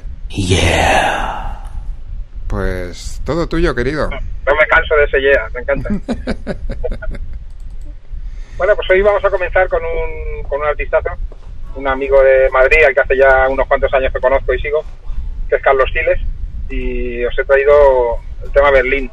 pues 2.47 3.21
todo 3.23 3.47
tuyo, 3.47 3.75
querido. 3.75 4.09
No 4.09 4.55
me 4.57 4.67
canso 4.67 4.95
de 4.95 5.05
ese 5.05 5.21
yeah, 5.21 5.47
me 5.53 5.61
encanta. 5.61 5.91
bueno, 8.57 8.75
pues 8.77 8.91
hoy 8.93 9.03
vamos 9.03 9.23
a 9.23 9.29
comenzar 9.29 9.69
con 9.69 9.83
un, 9.83 10.43
con 10.45 10.59
un 10.59 10.69
artistazo, 10.69 11.11
un 11.75 11.89
amigo 11.89 12.23
de 12.23 12.51
Madrid, 12.51 12.85
al 12.87 12.95
que 12.95 13.01
hace 13.01 13.17
ya 13.17 13.49
unos 13.49 13.67
cuantos 13.67 13.93
años 13.95 14.13
que 14.13 14.21
conozco 14.21 14.53
y 14.55 14.61
sigo, 14.61 14.85
que 15.49 15.57
es 15.57 15.63
Carlos 15.63 15.91
Siles, 15.93 16.21
y 16.69 17.25
os 17.25 17.39
he 17.39 17.45
traído 17.45 18.19
el 18.45 18.51
tema 18.53 18.71
Berlín, 18.71 19.11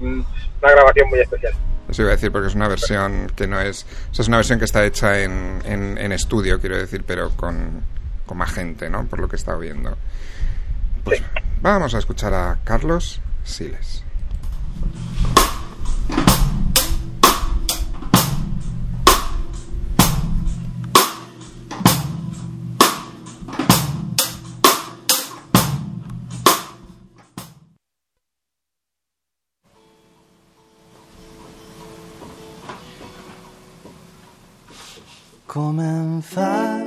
una 0.00 0.72
grabación 0.72 1.08
muy 1.08 1.20
especial. 1.20 1.52
Eso 1.88 2.02
iba 2.02 2.12
a 2.12 2.14
decir 2.14 2.32
porque 2.32 2.48
es 2.48 2.54
una 2.54 2.68
versión 2.68 3.30
que 3.36 3.46
no 3.46 3.60
es... 3.60 3.84
O 4.10 4.14
sea, 4.14 4.22
es 4.22 4.28
una 4.28 4.38
versión 4.38 4.58
que 4.58 4.64
está 4.64 4.84
hecha 4.84 5.20
en, 5.20 5.60
en, 5.66 5.98
en 5.98 6.12
estudio, 6.12 6.58
quiero 6.60 6.78
decir, 6.78 7.04
pero 7.06 7.30
con, 7.30 7.82
con 8.24 8.38
más 8.38 8.52
gente, 8.52 8.88
¿no? 8.88 9.06
Por 9.06 9.20
lo 9.20 9.28
que 9.28 9.36
he 9.36 9.38
estado 9.38 9.58
viendo. 9.58 9.96
Pues 11.04 11.22
vamos 11.60 11.94
a 11.94 11.98
escuchar 11.98 12.32
a 12.32 12.58
Carlos 12.64 13.20
Siles. 13.44 14.02
Comenzar 35.54 36.84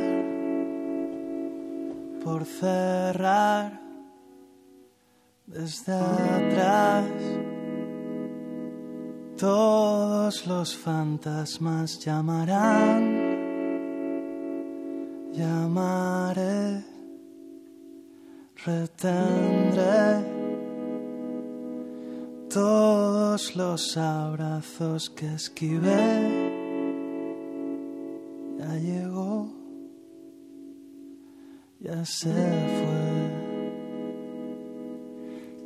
por 2.22 2.44
cerrar 2.44 3.80
desde 5.46 5.94
atrás. 5.94 7.06
Todos 9.38 10.46
los 10.48 10.76
fantasmas 10.76 11.98
llamarán, 12.00 13.04
llamaré, 15.32 16.84
retendré 18.66 20.26
todos 22.50 23.56
los 23.56 23.96
abrazos 23.96 25.10
que 25.12 25.36
esquivé 25.36 26.57
ya 28.68 28.76
llegó, 28.76 29.48
ya 31.80 32.06
se 32.06 32.34
fue. 32.34 33.48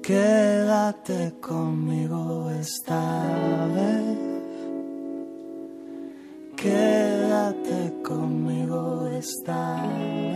Quédate 0.01 1.33
conmigo 1.39 2.49
esta 2.51 3.27
vez. 3.75 4.17
Quédate 6.55 8.01
conmigo 8.03 9.07
esta 9.07 9.87
vez. 9.87 10.30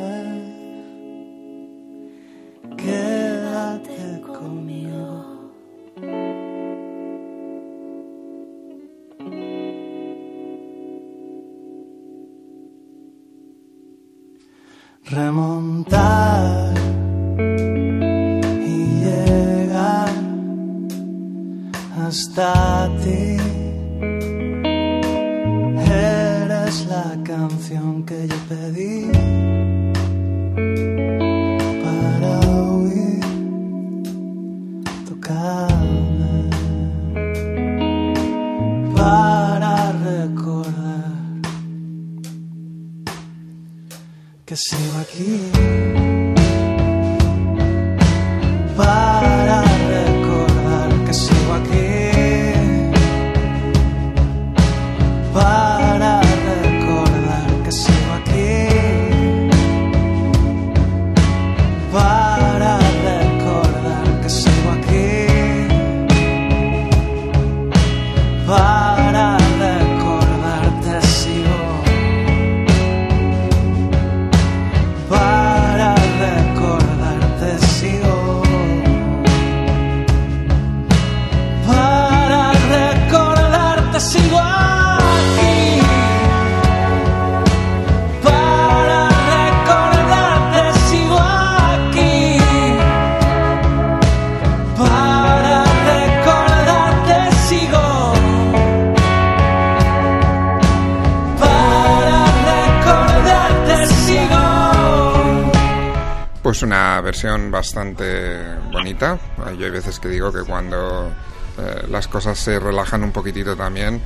Bastante 107.76 108.56
bonita. 108.72 109.20
Yo 109.58 109.66
hay 109.66 109.72
veces 109.72 110.00
que 110.00 110.08
digo 110.08 110.32
que 110.32 110.44
cuando 110.44 111.12
eh, 111.60 111.84
las 111.90 112.08
cosas 112.08 112.40
se 112.40 112.58
relajan 112.58 113.04
un 113.04 113.12
poquitito 113.12 113.58
también, 113.58 114.02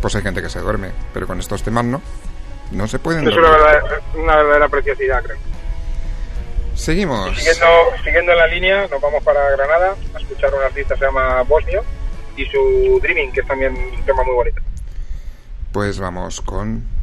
pues 0.00 0.14
hay 0.14 0.22
gente 0.22 0.40
que 0.40 0.48
se 0.48 0.60
duerme. 0.60 0.92
Pero 1.12 1.26
con 1.26 1.40
estos 1.40 1.64
temas 1.64 1.84
no. 1.84 2.00
No 2.70 2.86
se 2.86 3.00
pueden 3.00 3.26
Es 3.26 3.36
una 3.36 3.50
verdadera, 3.50 4.00
una 4.14 4.36
verdadera 4.36 4.68
preciosidad, 4.68 5.22
creo. 5.24 5.36
Seguimos. 6.74 7.36
Siguiendo, 7.36 7.66
siguiendo 8.04 8.32
en 8.32 8.38
la 8.38 8.46
línea, 8.46 8.86
nos 8.86 9.00
vamos 9.00 9.22
para 9.24 9.50
Granada 9.50 9.96
a 10.14 10.18
escuchar 10.18 10.52
a 10.54 10.56
un 10.56 10.62
artista 10.62 10.94
que 10.94 11.00
se 11.00 11.06
llama 11.06 11.42
Bosnio 11.42 11.82
y 12.36 12.46
su 12.46 13.00
Dreaming, 13.02 13.32
que 13.32 13.40
es 13.40 13.46
también 13.46 13.74
un 13.74 14.04
tema 14.04 14.22
muy 14.22 14.34
bonito. 14.34 14.60
Pues 15.72 15.98
vamos 15.98 16.40
con 16.40 16.93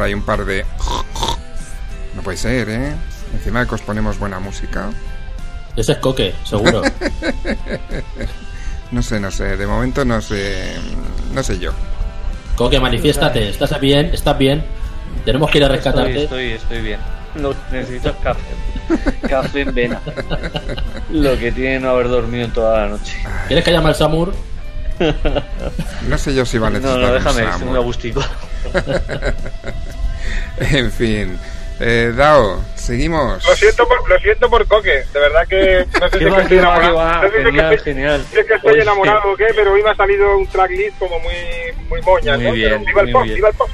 por 0.00 0.06
ahí 0.06 0.14
un 0.14 0.22
par 0.22 0.46
de... 0.46 0.64
No 2.14 2.22
puede 2.22 2.38
ser, 2.38 2.70
¿eh? 2.70 2.94
Encima 3.34 3.60
de 3.60 3.66
que 3.66 3.74
os 3.74 3.82
ponemos 3.82 4.18
buena 4.18 4.40
música. 4.40 4.88
Ese 5.76 5.92
es 5.92 5.98
Coque, 5.98 6.34
seguro. 6.42 6.80
No 8.92 9.02
sé, 9.02 9.20
no 9.20 9.30
sé, 9.30 9.58
de 9.58 9.66
momento 9.66 10.04
no 10.06 10.22
sé... 10.22 10.74
No 11.34 11.42
sé 11.42 11.58
yo. 11.58 11.72
Coque, 12.56 12.80
manifiéstate. 12.80 13.50
¿Estás 13.50 13.78
bien? 13.78 14.06
¿Estás 14.06 14.38
bien? 14.38 14.64
Tenemos 15.26 15.50
que 15.50 15.58
ir 15.58 15.64
a 15.64 15.68
rescatarte. 15.68 16.24
Estoy, 16.24 16.46
estoy, 16.46 16.52
estoy 16.52 16.80
bien. 16.80 17.00
No, 17.34 17.54
necesito 17.70 18.16
café. 18.22 18.40
Café 19.28 19.60
en 19.60 19.74
vena. 19.74 20.00
Lo 21.10 21.38
que 21.38 21.52
tiene 21.52 21.78
no 21.78 21.90
haber 21.90 22.08
dormido 22.08 22.46
en 22.46 22.52
toda 22.52 22.80
la 22.80 22.88
noche. 22.88 23.22
¿Quieres 23.46 23.64
que 23.64 23.70
llame 23.70 23.88
al 23.90 23.94
Samur? 23.94 24.32
No 26.08 26.18
sé 26.18 26.34
yo 26.34 26.44
si 26.44 26.58
va 26.58 26.66
a 26.68 26.70
No, 26.70 26.78
necesitar 26.78 27.00
no, 27.00 27.08
un 27.08 27.14
déjame, 27.14 27.50
estoy 27.50 27.68
muy 27.68 27.76
agustico. 27.76 28.22
en 30.72 30.90
fin. 30.92 31.38
Eh, 31.82 32.12
Dao, 32.14 32.60
seguimos. 32.74 33.42
Lo 33.48 33.56
siento 33.56 33.88
por, 33.88 34.06
lo 34.06 34.18
siento 34.18 34.50
por 34.50 34.66
Coque, 34.68 35.02
de 35.14 35.18
verdad 35.18 35.46
que 35.48 35.86
no 35.98 36.08
sé 36.10 36.18
si 36.18 36.24
Qué 36.24 36.28
es 36.28 36.34
que 36.34 36.40
estoy 36.42 36.58
enamorado. 36.58 36.94
va. 36.96 37.22
No 37.22 37.30
sé 37.30 37.42
Genial, 37.42 37.72
estoy- 37.72 37.94
genial. 37.94 38.24
si 38.30 38.38
es 38.38 38.46
que 38.46 38.54
estoy 38.54 38.80
enamorado 38.80 39.32
o 39.32 39.36
qué, 39.36 39.46
pero 39.56 39.72
hoy 39.72 39.82
me 39.82 39.90
ha 39.90 39.94
salido 39.94 40.36
un 40.36 40.46
tracklist 40.46 40.98
como 40.98 41.18
muy, 41.20 41.32
muy 41.88 42.02
moña, 42.02 42.36
Muy 42.36 42.44
¿no? 42.46 42.52
bien, 42.52 42.84
Pero 42.84 42.84
viva 42.84 43.00
el 43.02 43.12
pop, 43.12 43.22
viva 43.24 43.48
el 43.48 43.54
pop. 43.54 43.68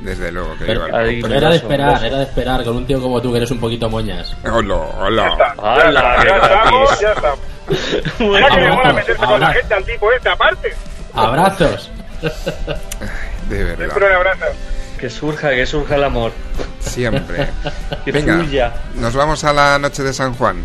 Desde 0.00 0.30
luego 0.32 0.56
que 0.58 0.64
Pero, 0.64 0.88
iba 0.88 0.98
al- 0.98 1.18
pero 1.22 1.34
era 1.34 1.48
de 1.50 1.56
esperar, 1.56 2.04
era 2.04 2.16
de 2.18 2.22
esperar 2.24 2.64
con 2.64 2.76
un 2.76 2.86
tío 2.86 3.00
como 3.00 3.20
tú 3.22 3.30
que 3.32 3.38
eres 3.38 3.50
un 3.52 3.60
poquito 3.60 3.88
moñas. 3.88 4.36
Hola, 4.44 4.74
hola. 4.76 5.54
¡Hala, 5.58 6.24
Ya 6.24 6.36
estamos, 6.36 7.00
ya 7.00 7.12
estamos. 7.16 7.38
Bueno, 8.18 8.32
Mira 8.34 8.48
que 8.48 8.60
le 8.62 8.72
mola 8.72 8.92
meterse 8.94 9.24
con 9.26 9.40
la 9.40 9.52
gente 9.52 9.74
al 9.74 9.84
tipo 9.84 10.12
este, 10.12 10.28
aparte. 10.28 10.74
¡Abrazos! 11.14 11.90
De 13.48 13.64
verdad. 13.64 13.76
Siempre 13.86 14.06
un 14.06 14.12
abrazo. 14.12 14.44
Que 14.98 15.08
surja, 15.10 15.50
que 15.50 15.64
surja 15.66 15.94
el 15.96 16.04
amor. 16.04 16.32
Siempre. 16.80 17.48
Que 18.04 18.12
Venga, 18.12 18.34
fluya. 18.38 18.72
nos 18.96 19.14
vamos 19.14 19.44
a 19.44 19.52
la 19.52 19.78
noche 19.78 20.02
de 20.02 20.12
San 20.12 20.34
Juan. 20.34 20.56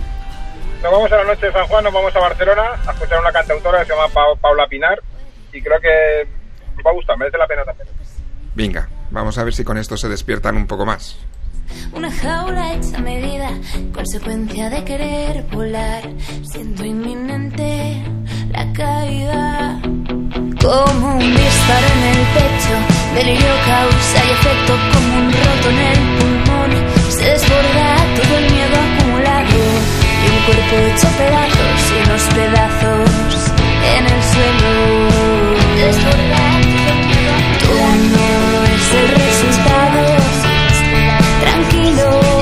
Nos 0.82 0.92
vamos 0.92 1.12
a 1.12 1.18
la 1.18 1.24
noche 1.26 1.46
de 1.48 1.52
San 1.52 1.68
Juan, 1.68 1.84
nos 1.84 1.94
vamos 1.94 2.16
a 2.16 2.20
Barcelona 2.20 2.64
a 2.88 2.92
escuchar 2.92 3.18
a 3.18 3.22
una 3.22 3.32
cantautora 3.32 3.80
que 3.80 3.86
se 3.86 3.92
llama 3.94 4.08
Pa- 4.14 4.36
Paula 4.42 4.68
Pinar 4.68 5.00
y 5.52 5.62
creo 5.62 5.80
que 5.80 6.28
va 6.86 6.92
a 6.92 6.94
gustar, 6.94 7.18
merece 7.18 7.38
la 7.38 7.48
pena 7.48 7.64
también. 7.64 7.88
Venga, 8.56 8.88
vamos 9.12 9.38
a 9.38 9.44
ver 9.44 9.54
si 9.54 9.64
con 9.64 9.78
esto 9.78 9.98
se 9.98 10.10
despiertan 10.10 10.56
un 10.58 10.68
poco 10.68 10.86
más. 10.86 11.18
Una 11.94 12.12
jaula 12.12 12.74
hecha 12.74 12.98
a 12.98 13.02
medida, 13.02 13.50
consecuencia 13.94 14.70
de 14.70 14.84
querer 14.84 15.44
volar. 15.52 16.04
Siento 16.44 16.84
inminente 16.86 18.04
la 18.52 18.72
caída. 18.74 19.80
Como 20.62 21.16
un 21.18 21.36
disparo 21.36 21.88
en 21.96 22.04
el 22.04 22.28
pecho, 22.34 22.76
delirio 23.16 23.54
causa 23.66 24.18
y 24.26 24.32
efecto 24.32 24.74
como 24.92 25.10
un 25.18 25.28
roto 25.32 25.70
en 25.70 25.80
el 25.92 26.00
pulmón. 26.18 26.72
Se 27.10 27.26
desborda 27.26 27.88
todo 28.18 28.38
el 28.38 28.46
miedo 28.52 28.76
acumulado 28.86 29.60
y 30.22 30.28
un 30.34 30.40
cuerpo 30.46 30.76
hecho 30.88 31.08
pedazos 31.18 31.80
y 31.92 31.98
unos 32.06 32.24
pedazos 32.38 33.34
en 33.96 34.04
el 34.14 34.22
suelo. 34.32 34.74
Desborda 35.78 36.44
todo 36.80 36.94
el 36.94 37.02
miedo 37.12 37.36
Todo 37.64 37.88
no 38.14 38.28
es 38.74 38.88
el 39.00 39.08
resultado. 39.28 40.02
Tranquilo, 41.42 42.33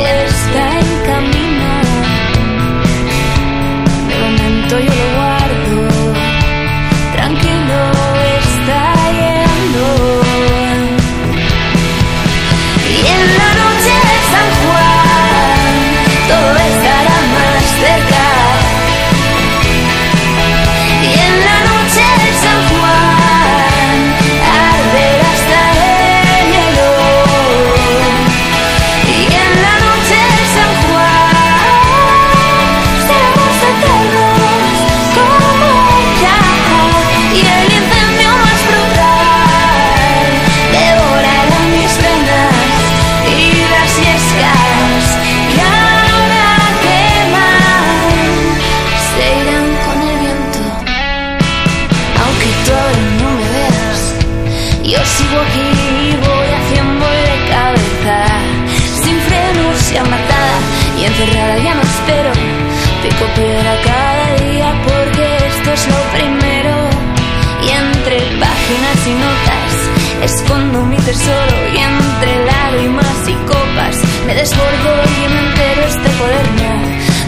desbordo 74.42 75.04
y 75.06 75.30
me 75.30 75.40
entero 75.40 75.82
este 75.84 76.10
cuaderno 76.18 76.70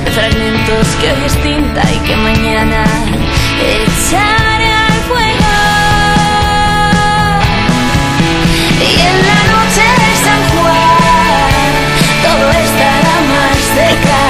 de 0.03 0.11
fragmentos 0.11 0.87
que 0.99 1.11
hoy 1.11 1.25
es 1.27 1.43
tinta 1.43 1.83
y 1.93 1.99
que 2.07 2.15
mañana 2.15 2.85
echaré 3.61 4.71
al 4.73 4.99
fuego. 5.09 5.53
Y 8.81 8.93
en 9.11 9.17
la 9.29 9.41
noche 9.53 9.85
de 10.01 10.11
San 10.25 10.41
Juan 10.49 11.69
todo 12.25 12.49
estará 12.49 13.15
más 13.31 13.57
cerca. 13.77 14.21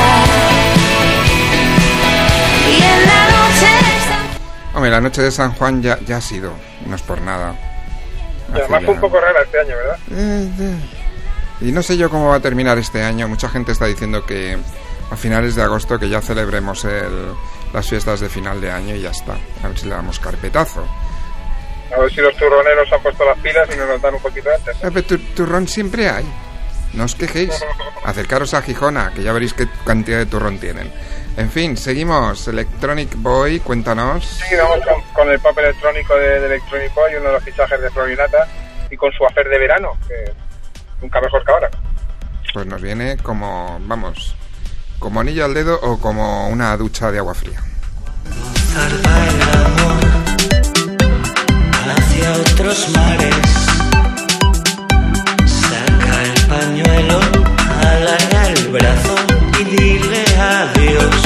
Y 2.67 2.76
en 2.84 3.02
la 3.12 3.22
noche 3.38 3.69
de 3.80 3.96
San 4.10 4.76
Hombre, 4.76 4.91
la 4.91 5.00
noche 5.00 5.22
de 5.22 5.32
San 5.32 5.54
Juan 5.54 5.82
ya, 5.82 6.00
ya 6.06 6.17
ha 6.17 6.22
sido, 6.22 6.52
no 6.86 6.98
es 6.98 7.02
por 7.02 7.22
nada. 7.22 7.56
Y 8.54 8.60
además 8.60 8.84
fue 8.84 8.93
un 8.93 9.00
poco 9.00 9.22
rara 9.22 9.41
este 9.41 9.58
año, 9.58 9.74
¿verdad? 9.74 9.98
Eh, 10.12 10.52
eh. 10.60 11.03
Y 11.62 11.72
no 11.72 11.82
sé 11.84 11.98
yo 11.98 12.10
cómo 12.10 12.30
va 12.30 12.36
a 12.36 12.39
terminar 12.39 12.78
este 12.78 13.04
año. 13.04 13.28
Mucha 13.28 13.50
gente 13.50 13.72
está 13.72 13.86
diciendo 13.86 14.26
que 14.26 14.58
a 15.12 15.16
finales 15.16 15.56
de 15.56 15.62
agosto 15.63 16.00
que 16.00 16.10
ya 16.10 16.22
celebremos 16.22 16.84
el- 16.86 17.34
las 17.74 17.88
fiestas 17.88 18.20
de 18.20 18.30
final 18.30 18.60
de 18.62 18.72
año 18.72 18.96
y 18.96 19.02
ya 19.02 19.12
está. 19.12 19.34
A 19.63 19.68
ver 19.68 19.78
si 19.78 19.88
le 19.88 19.96
damos 19.96 20.20
carpetazo. 20.20 20.86
A 21.96 22.00
ver 22.00 22.12
si 22.12 22.22
los 22.22 22.36
turroneros 22.38 22.92
han 22.92 23.02
puesto 23.02 23.24
las 23.26 23.38
pilas 23.39 23.70
y 23.74 23.78
nos 23.78 24.02
dan 24.02 24.16
un 24.16 24.22
poquito 24.22 24.50
antes. 24.56 24.76
Eh, 24.78 24.89
pero 24.94 25.04
tu- 25.04 25.18
turrón 25.36 25.68
siempre 25.68 26.10
hay. 26.10 26.26
No 26.94 27.06
os 27.06 27.16
quejéis. 27.16 27.52
Acercaros 28.04 28.54
a 28.54 28.62
Gijona, 28.62 29.12
que 29.16 29.24
ya 29.24 29.32
veréis 29.32 29.54
qué 29.54 29.68
cantidad 29.86 30.18
de 30.18 30.26
turrón 30.26 30.60
tienen. 30.60 30.92
En 31.38 31.50
fin, 31.50 31.78
seguimos. 31.78 32.48
Electronic 32.48 33.10
Boy, 33.16 33.60
cuéntanos. 33.60 34.26
Sí, 34.26 34.56
vamos 34.56 34.80
con, 34.86 35.02
con 35.13 35.30
el 35.32 35.39
pop 35.39 35.58
electrónico 35.58 36.16
de, 36.16 36.39
de 36.39 36.46
Electronic 36.48 36.94
Boy, 36.94 37.16
uno 37.16 37.28
de 37.28 37.34
los 37.34 37.44
fichajes 37.44 37.82
de 37.82 37.89
Florinata, 37.89 38.48
y 38.92 38.98
con 38.98 39.12
su 39.13 39.26
hacer 39.26 39.48
de 39.50 39.58
verano, 39.58 39.98
que 40.08 40.32
nunca 41.04 41.22
mejor 41.22 41.44
que 41.46 41.52
ahora. 41.52 41.70
Pues 42.54 42.66
nos 42.66 42.82
viene 42.82 43.18
como, 43.18 43.80
vamos, 43.82 44.36
como 45.00 45.20
anillo 45.20 45.46
al 45.46 45.54
dedo 45.54 45.80
o 45.82 46.00
como 46.00 46.48
una 46.50 46.76
ducha 46.78 47.12
de 47.12 47.20
agua 47.20 47.36
fría. 47.36 47.62
Zarpa 48.72 49.28
el 49.28 49.42
amor 49.66 50.00
hacia 51.96 52.32
otros 52.34 52.89
mares. 52.96 53.36
Saca 55.46 56.24
el 56.24 56.48
pañuelo, 56.48 57.20
alarga 57.82 58.48
el 58.50 58.68
brazo 58.70 59.16
y 59.60 59.63
dile 59.63 60.26
adiós. 60.39 61.22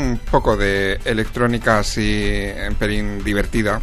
Un 0.00 0.18
poco 0.18 0.56
de 0.56 0.98
electrónica 1.04 1.78
así 1.80 2.24
en 2.56 2.74
pelín 2.74 3.22
divertida. 3.24 3.80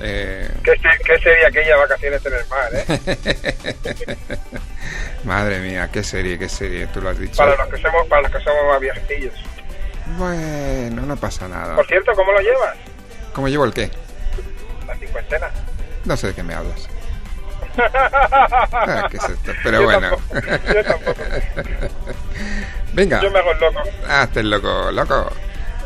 Eh, 0.00 0.48
¿Qué, 0.64 0.72
se- 0.72 1.04
qué 1.04 1.18
sería 1.20 1.48
aquella 1.48 1.76
vacaciones 1.76 2.24
en 2.26 2.32
el 2.32 2.46
mar, 2.48 2.70
eh? 2.74 4.16
madre 5.24 5.60
mía, 5.60 5.90
qué 5.92 6.02
serie, 6.02 6.38
qué 6.38 6.48
serie, 6.48 6.86
tú 6.88 7.00
lo 7.00 7.10
has 7.10 7.18
dicho. 7.18 7.36
Para 7.36 7.54
los 7.56 7.68
que 7.68 7.80
somos, 7.82 8.06
para 8.08 8.22
los 8.22 8.32
que 8.32 8.40
somos 8.40 8.62
más. 8.68 8.80
Bueno, 10.18 11.02
no 11.02 11.16
pasa 11.16 11.46
nada. 11.48 11.76
Por 11.76 11.86
cierto, 11.86 12.12
¿cómo 12.14 12.32
lo 12.32 12.40
llevas? 12.40 12.74
¿Cómo 13.32 13.48
llevo 13.48 13.64
el 13.64 13.72
qué? 13.72 13.90
La 14.86 14.94
cincuentena. 14.96 15.48
No 16.04 16.16
sé 16.16 16.28
de 16.28 16.34
qué 16.34 16.42
me 16.42 16.54
hablas. 16.54 16.88
Ah, 18.74 19.06
¿qué 19.10 19.16
es 19.16 19.24
esto? 19.28 19.52
Pero 19.62 19.78
Yo 19.80 19.84
bueno. 19.84 20.10
tampoco, 20.10 20.74
yo 20.74 20.84
tampoco. 20.84 21.22
Venga, 22.92 23.20
Yo 23.22 23.30
me 23.30 23.38
hago 23.38 23.52
el 23.52 23.60
loco. 23.60 23.82
hazte 24.08 24.40
el 24.40 24.50
loco, 24.50 24.90
loco. 24.92 25.30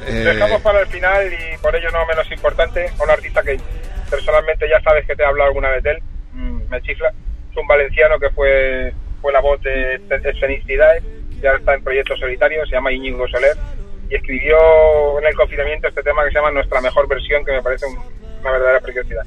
Eh, 0.07 0.13
Dejamos 0.25 0.61
para 0.63 0.81
el 0.81 0.87
final 0.87 1.33
y 1.33 1.57
por 1.59 1.75
ello 1.75 1.91
no 1.91 2.05
menos 2.07 2.31
importante 2.31 2.91
a 2.99 3.03
un 3.03 3.11
artista 3.11 3.43
que 3.43 3.59
personalmente 4.11 4.69
ya 4.69 4.81
sabes 4.83 5.05
que 5.07 5.17
te 5.17 5.23
he 5.23 5.27
hablado 5.27 5.49
alguna 5.49 5.71
vez 5.71 5.83
de 5.83 5.91
él, 5.93 5.99
mm, 6.33 6.61
me 6.71 6.81
chifla. 6.83 7.13
Es 7.51 7.57
un 7.57 7.67
valenciano 7.67 8.19
que 8.19 8.31
fue 8.31 8.93
fue 9.23 9.33
la 9.33 9.41
voz 9.41 9.61
de 9.63 10.01
Escenicidades 10.25 11.03
y 11.43 11.47
ahora 11.47 11.59
está 11.59 11.75
en 11.75 11.83
proyectos 11.83 12.21
solitarios, 12.21 12.69
se 12.69 12.77
llama 12.77 12.93
Íñigo 12.93 13.27
Soler 13.29 13.57
y 14.09 14.15
escribió 14.15 15.19
en 15.19 15.27
el 15.27 15.35
confinamiento 15.35 15.89
este 15.89 16.03
tema 16.03 16.23
que 16.25 16.31
se 16.31 16.37
llama 16.37 16.53
Nuestra 16.53 16.81
mejor 16.81 17.09
versión, 17.09 17.45
que 17.45 17.53
me 17.53 17.63
parece 17.63 17.87
un- 17.87 17.99
una 18.41 18.51
verdadera 18.53 18.81
preciosidad. 18.81 19.25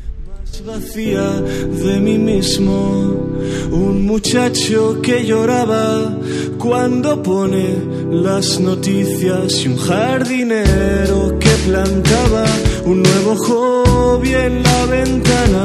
Vacía 0.65 1.41
de 1.85 1.99
mí 1.99 2.17
mismo, 2.17 3.27
un 3.71 4.05
muchacho 4.05 4.99
que 5.01 5.25
lloraba 5.25 6.17
cuando 6.57 7.23
pone 7.23 7.77
las 8.11 8.59
noticias 8.59 9.63
y 9.63 9.67
un 9.69 9.77
jardinero 9.77 11.37
que 11.39 11.49
plantaba 11.67 12.45
un 12.85 13.03
nuevo 13.03 13.35
hobby 13.35 14.33
en 14.33 14.63
la 14.63 14.85
ventana. 14.85 15.63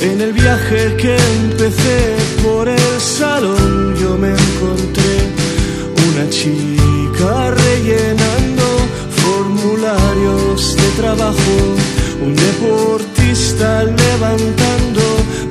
En 0.00 0.20
el 0.20 0.32
viaje 0.32 0.96
que 0.96 1.16
empecé 1.16 2.16
por 2.42 2.68
el 2.68 3.00
salón 3.00 3.94
yo 4.00 4.16
me 4.18 4.30
encontré 4.30 5.14
una 6.08 6.28
chica 6.30 7.50
rellenando 7.50 8.64
formularios 9.22 10.76
de 10.76 10.88
trabajo, 11.00 11.56
un 12.24 12.34
deportista 12.36 13.84
levantando 13.84 15.02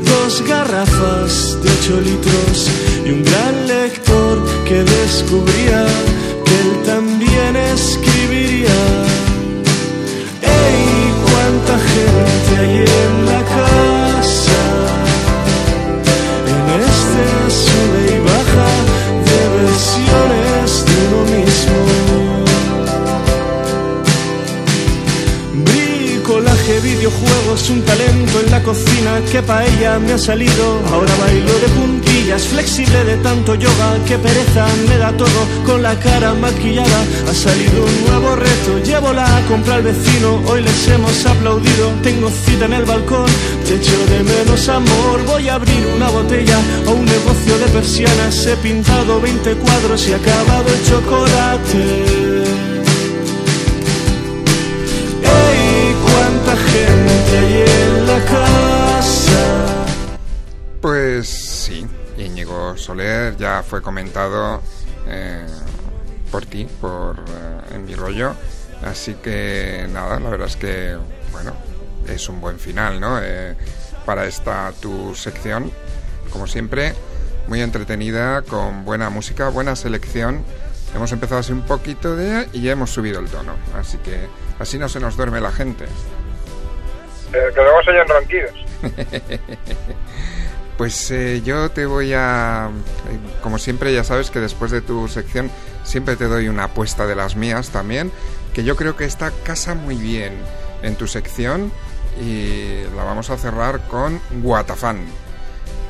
dos 0.06 0.44
garrafas 0.48 1.58
de 1.62 1.70
8 1.70 2.02
litros 2.02 2.70
y 3.06 3.12
un 3.12 3.24
gran 3.24 3.68
lector 3.68 4.38
que 4.68 4.84
descubría 4.84 5.86
que 6.46 6.54
él 6.64 6.84
también 6.86 7.56
escribiría. 7.56 8.80
¡Ey! 10.42 11.14
¡Cuánta 11.26 11.74
gente 11.94 12.52
hay 12.60 12.76
en 13.06 13.26
la 13.26 13.40
videojuegos, 27.02 27.68
un 27.72 27.82
talento 27.82 28.40
en 28.46 28.52
la 28.52 28.62
cocina 28.62 29.20
que 29.32 29.42
pa' 29.42 29.66
ella 29.66 29.98
me 29.98 30.14
ha 30.14 30.20
salido. 30.20 30.66
Ahora 30.94 31.12
bailo 31.16 31.54
de 31.60 31.68
puntillas, 31.70 32.44
flexible 32.44 33.04
de 33.04 33.18
tanto 33.18 33.56
yoga, 33.56 33.98
que 34.06 34.20
pereza 34.20 34.68
me 34.88 34.98
da 35.00 35.12
todo 35.12 35.42
con 35.66 35.82
la 35.82 35.96
cara 36.00 36.36
maquillada. 36.36 37.02
Ha 37.28 37.34
salido 37.34 37.86
un 37.86 38.06
nuevo 38.06 38.36
reto, 38.36 38.78
llévola 38.84 39.26
a 39.26 39.42
comprar 39.48 39.78
al 39.78 39.84
vecino, 39.84 40.44
hoy 40.46 40.62
les 40.62 40.88
hemos 40.90 41.26
aplaudido. 41.26 41.90
Tengo 42.04 42.30
cita 42.30 42.66
en 42.66 42.74
el 42.74 42.86
balcón, 42.86 43.32
te 43.66 43.78
echo 43.78 43.98
de 44.12 44.22
menos 44.22 44.70
amor. 44.70 45.26
Voy 45.26 45.50
a 45.50 45.56
abrir 45.56 45.84
una 45.96 46.10
botella 46.10 46.60
o 46.86 46.92
un 46.92 47.06
negocio 47.06 47.58
de 47.58 47.66
persianas. 47.78 48.46
He 48.46 48.56
pintado 48.58 49.20
20 49.20 49.56
cuadros 49.56 50.08
y 50.08 50.14
acabado 50.14 50.68
el 50.72 50.82
chocolate. 50.88 52.31
Pues 60.82 61.30
sí, 61.30 61.86
Íñigo 62.17 62.76
Soler 62.76 63.38
ya 63.38 63.63
fue 63.63 63.82
comentado 63.82 64.62
eh, 65.08 65.46
por 66.32 66.46
ti, 66.46 66.67
por 66.80 67.17
eh, 67.20 67.76
en 67.76 67.86
mi 67.86 67.96
rollo. 67.96 68.34
Así 68.84 69.13
que 69.15 69.88
nada, 69.91 70.20
la 70.20 70.30
verdad 70.30 70.48
es 70.48 70.56
que, 70.56 70.98
bueno, 71.32 71.54
es 72.08 72.28
un 72.30 72.41
buen 72.41 72.60
final, 72.60 73.00
¿no? 73.00 73.20
Eh, 73.22 73.56
para 74.06 74.26
esta 74.26 74.74
tu 74.82 75.13
sección, 75.13 75.72
como 76.32 76.48
siempre, 76.48 76.96
muy 77.48 77.62
entretenida, 77.62 78.41
con 78.41 78.84
buena 78.84 79.10
música, 79.10 79.50
buena 79.50 79.76
selección. 79.76 80.44
Hemos 80.96 81.12
empezado 81.12 81.39
así 81.39 81.52
un 81.54 81.62
poquito 81.62 82.15
de 82.15 82.50
y 82.54 82.62
ya 82.63 82.72
hemos 82.72 82.89
subido 82.89 83.20
el 83.20 83.28
tono. 83.28 83.54
Así 83.78 83.98
que 84.00 84.28
así 84.60 84.78
no 84.78 84.89
se 84.89 85.00
nos 85.00 85.15
duerme 85.15 85.39
la 85.39 85.52
gente. 85.52 85.86
Eh, 87.34 87.52
que 87.54 87.62
luego 87.62 87.84
se 87.84 87.91
oyen 87.91 88.08
ronquidos. 88.08 88.54
Pues 90.78 91.12
eh, 91.12 91.41
yo 91.46 91.70
te 91.70 91.86
voy 91.86 92.13
a... 92.13 92.70
eh, 93.10 93.20
Como 93.44 93.60
siempre, 93.60 93.94
ya 93.94 94.04
sabes 94.04 94.32
que 94.32 94.39
después 94.39 94.72
de 94.72 94.82
tu 94.82 95.08
sección 95.08 95.52
siempre 95.84 96.15
te 96.15 96.26
doy 96.26 96.48
una 96.48 96.63
apuesta 96.63 97.06
de 97.06 97.13
las 97.15 97.36
mías 97.36 97.70
también, 97.70 98.12
que 98.56 98.63
yo 98.63 98.76
creo 98.76 98.96
que 98.96 99.06
está 99.06 99.30
casa 99.44 99.76
muy 99.76 99.96
bien 99.96 100.34
en 100.82 100.96
tu 100.96 101.06
sección 101.06 101.72
y 102.20 102.82
la 102.96 103.04
vamos 103.04 103.30
a 103.30 103.38
cerrar 103.38 103.82
con 103.89 104.20
Guatafán. 104.41 105.06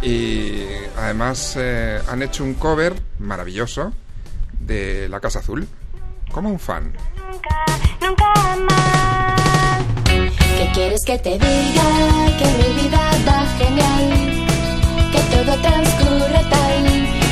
Y 0.01 0.65
además 0.97 1.55
eh, 1.57 2.01
han 2.09 2.21
hecho 2.21 2.43
un 2.43 2.55
cover 2.55 2.93
maravilloso 3.19 3.93
de 4.59 5.07
La 5.07 5.21
Casa 5.21 5.39
Azul, 5.39 5.69
como 6.33 6.49
un 6.49 6.59
fan. 6.59 6.91
¿Qué 10.61 10.67
quieres 10.73 11.03
que 11.03 11.17
te 11.17 11.31
diga? 11.31 11.89
Que 12.37 12.45
mi 12.59 12.83
vida 12.83 13.01
va 13.27 13.39
genial, 13.57 14.05
que 15.11 15.19
todo 15.33 15.59
transcurre 15.59 16.41
tal 16.51 16.85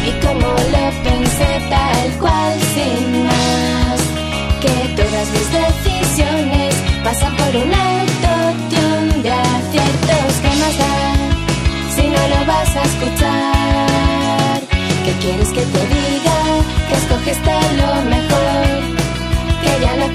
y 0.10 0.12
como 0.26 0.48
lo 0.48 0.86
pensé 1.04 1.52
tal 1.70 2.08
cual 2.20 2.60
sin 2.74 3.24
más, 3.28 4.00
que 4.64 4.74
todas 5.00 5.28
mis 5.36 5.48
decisiones 5.62 6.74
pasan 7.04 7.36
por 7.38 7.56
un 7.56 7.72
alto 7.72 8.32
de 9.22 9.32
aciertos 9.32 10.34
que 10.42 10.52
más 10.62 10.76
da 10.80 10.98
si 11.96 12.08
no 12.08 12.22
lo 12.34 12.46
vas 12.48 12.76
a 12.76 12.82
escuchar. 12.82 14.60
¿Qué 15.06 15.12
quieres 15.22 15.50
que 15.50 15.62
te 15.62 15.82
diga? 15.94 16.40
Que 16.88 16.96
escogiste 16.96 17.54
lo 17.78 17.92
mejor 18.10 18.90
que 19.62 19.86
ya 19.86 19.96
no 19.98 20.09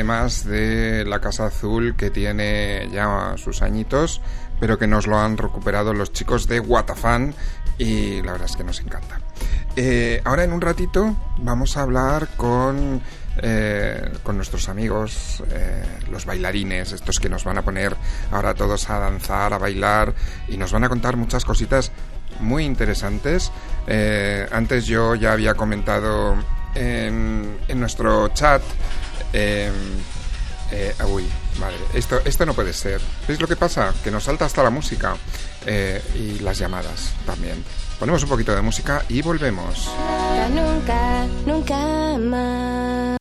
además 0.00 0.46
de 0.46 1.04
la 1.04 1.20
Casa 1.20 1.44
Azul 1.44 1.94
que 1.94 2.08
tiene 2.08 2.88
ya 2.90 3.34
sus 3.36 3.60
añitos, 3.60 4.22
pero 4.58 4.78
que 4.78 4.86
nos 4.86 5.06
lo 5.06 5.18
han 5.18 5.36
recuperado 5.36 5.92
los 5.92 6.10
chicos 6.10 6.48
de 6.48 6.58
Watafan 6.58 7.34
y 7.76 8.22
la 8.22 8.32
verdad 8.32 8.48
es 8.48 8.56
que 8.56 8.64
nos 8.64 8.80
encanta. 8.80 9.20
Eh, 9.76 10.22
ahora 10.24 10.44
en 10.44 10.54
un 10.54 10.62
ratito 10.62 11.14
vamos 11.36 11.76
a 11.76 11.82
hablar 11.82 12.28
con, 12.38 13.02
eh, 13.42 14.10
con 14.22 14.36
nuestros 14.36 14.70
amigos, 14.70 15.42
eh, 15.50 15.84
los 16.10 16.24
bailarines, 16.24 16.92
estos 16.92 17.20
que 17.20 17.28
nos 17.28 17.44
van 17.44 17.58
a 17.58 17.62
poner 17.62 17.94
ahora 18.30 18.54
todos 18.54 18.88
a 18.88 19.00
danzar, 19.00 19.52
a 19.52 19.58
bailar 19.58 20.14
y 20.48 20.56
nos 20.56 20.72
van 20.72 20.84
a 20.84 20.88
contar 20.88 21.18
muchas 21.18 21.44
cositas 21.44 21.92
muy 22.40 22.64
interesantes. 22.64 23.52
Antes 24.50 24.86
yo 24.86 25.14
ya 25.14 25.32
había 25.32 25.52
comentado 25.52 26.36
en, 26.74 27.58
en 27.68 27.80
nuestro 27.80 28.28
chat. 28.28 28.62
Eh, 29.32 29.70
eh, 30.72 30.94
uy, 31.08 31.26
madre, 31.58 31.78
esto, 31.94 32.20
esto 32.24 32.46
no 32.46 32.54
puede 32.54 32.72
ser. 32.72 33.00
¿Veis 33.26 33.40
lo 33.40 33.48
que 33.48 33.56
pasa? 33.56 33.92
Que 34.04 34.10
nos 34.10 34.24
salta 34.24 34.44
hasta 34.44 34.62
la 34.62 34.70
música 34.70 35.16
eh, 35.66 36.02
y 36.14 36.38
las 36.40 36.58
llamadas 36.58 37.12
también. 37.26 37.64
Ponemos 37.98 38.22
un 38.22 38.28
poquito 38.28 38.54
de 38.54 38.62
música 38.62 39.04
y 39.08 39.20
volvemos. 39.20 39.90
Nunca, 40.54 41.26
nunca 41.44 42.18
más. 42.18 43.18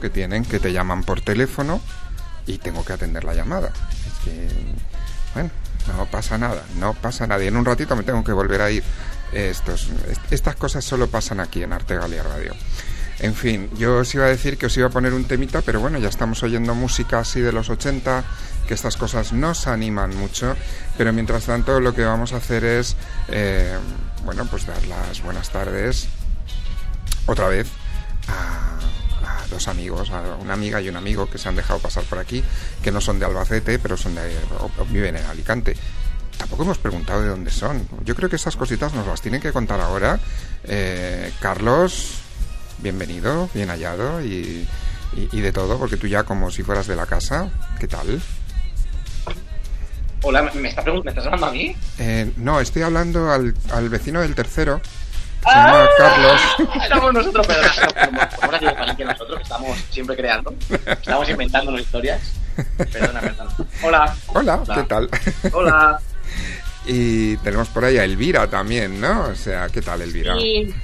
Que 0.00 0.10
tienen, 0.10 0.44
que 0.44 0.60
te 0.60 0.72
llaman 0.72 1.02
por 1.04 1.20
teléfono 1.20 1.80
y 2.46 2.58
tengo 2.58 2.84
que 2.84 2.92
atender 2.92 3.24
la 3.24 3.34
llamada. 3.34 3.68
Es 4.06 4.24
que, 4.24 4.48
bueno, 5.34 5.50
no 5.96 6.06
pasa 6.06 6.38
nada, 6.38 6.62
no 6.78 6.94
pasa 6.94 7.26
nada. 7.26 7.42
Y 7.42 7.48
en 7.48 7.56
un 7.56 7.64
ratito 7.64 7.96
me 7.96 8.02
tengo 8.02 8.22
que 8.24 8.32
volver 8.32 8.60
a 8.62 8.70
ir. 8.70 8.82
Estos, 9.32 9.88
est- 10.08 10.32
estas 10.32 10.54
cosas 10.56 10.84
solo 10.84 11.08
pasan 11.08 11.40
aquí 11.40 11.62
en 11.62 11.72
Arte 11.72 11.96
Galia 11.96 12.22
Radio. 12.22 12.54
En 13.20 13.34
fin, 13.34 13.70
yo 13.78 13.98
os 13.98 14.14
iba 14.14 14.24
a 14.26 14.28
decir 14.28 14.58
que 14.58 14.66
os 14.66 14.76
iba 14.76 14.88
a 14.88 14.90
poner 14.90 15.12
un 15.14 15.24
temita, 15.24 15.62
pero 15.62 15.80
bueno, 15.80 15.98
ya 15.98 16.08
estamos 16.08 16.42
oyendo 16.42 16.74
música 16.74 17.20
así 17.20 17.40
de 17.40 17.52
los 17.52 17.70
80, 17.70 18.22
que 18.66 18.74
estas 18.74 18.96
cosas 18.96 19.32
nos 19.32 19.66
animan 19.66 20.14
mucho, 20.16 20.56
pero 20.98 21.12
mientras 21.12 21.44
tanto 21.44 21.80
lo 21.80 21.94
que 21.94 22.04
vamos 22.04 22.32
a 22.32 22.36
hacer 22.38 22.64
es, 22.64 22.96
eh, 23.28 23.76
bueno, 24.24 24.46
pues 24.46 24.66
dar 24.66 24.84
las 24.86 25.22
buenas 25.22 25.50
tardes 25.50 26.08
otra 27.26 27.48
vez 27.48 27.68
dos 29.54 29.68
amigos, 29.68 30.10
a 30.10 30.36
una 30.40 30.52
amiga 30.52 30.80
y 30.82 30.88
un 30.90 30.96
amigo 30.96 31.30
que 31.30 31.38
se 31.38 31.48
han 31.48 31.56
dejado 31.56 31.78
pasar 31.80 32.04
por 32.04 32.18
aquí, 32.18 32.42
que 32.82 32.90
no 32.92 33.00
son 33.00 33.18
de 33.18 33.24
Albacete, 33.24 33.78
pero 33.78 33.96
son 33.96 34.14
de 34.14 34.36
o- 34.60 34.70
o 34.82 34.84
viven 34.86 35.16
en 35.16 35.24
Alicante. 35.24 35.76
Tampoco 36.36 36.64
hemos 36.64 36.78
preguntado 36.78 37.22
de 37.22 37.28
dónde 37.28 37.50
son. 37.50 37.88
Yo 38.04 38.14
creo 38.14 38.28
que 38.28 38.36
esas 38.36 38.56
cositas 38.56 38.92
nos 38.92 39.06
las 39.06 39.22
tienen 39.22 39.40
que 39.40 39.52
contar 39.52 39.80
ahora. 39.80 40.18
Eh, 40.64 41.32
Carlos, 41.40 42.14
bienvenido, 42.78 43.48
bien 43.54 43.68
hallado 43.68 44.20
y, 44.20 44.66
y- 45.16 45.28
y 45.32 45.40
de 45.40 45.52
todo, 45.52 45.78
porque 45.78 45.96
tú 45.96 46.06
ya 46.08 46.24
como 46.24 46.50
si 46.50 46.62
fueras 46.64 46.86
de 46.88 46.96
la 46.96 47.06
casa. 47.06 47.48
¿Qué 47.78 47.86
tal? 47.86 48.20
Hola, 50.22 50.50
¿me, 50.54 50.68
está 50.70 50.82
¿me 50.82 50.98
estás 51.10 51.26
hablando 51.26 51.46
a 51.46 51.52
mí? 51.52 51.76
Eh, 51.98 52.32
no, 52.36 52.58
estoy 52.60 52.82
hablando 52.82 53.30
al, 53.30 53.54
al 53.72 53.88
vecino 53.90 54.20
del 54.22 54.34
tercero. 54.34 54.80
Llama 55.50 55.88
Carlos. 55.98 56.40
Estamos 56.82 57.14
nosotros, 57.14 57.46
pero 57.46 57.62
nosotros 59.06 59.36
que 59.36 59.42
estamos 59.42 59.78
siempre 59.90 60.16
creando, 60.16 60.54
estamos 60.86 61.28
inventando 61.28 61.78
historias. 61.78 62.20
Perdona, 62.76 63.20
perdona. 63.20 63.50
Hola. 63.82 64.16
Hola, 64.28 64.62
¿qué 64.74 64.82
tal? 64.84 65.08
Hola. 65.52 66.00
Y 66.86 67.38
tenemos 67.38 67.68
por 67.68 67.84
ahí 67.84 67.96
a 67.96 68.04
Elvira 68.04 68.46
también, 68.48 69.00
¿no? 69.00 69.28
O 69.28 69.34
sea, 69.34 69.68
¿qué 69.68 69.80
tal, 69.80 70.02
Elvira? 70.02 70.36
Y 70.36 70.74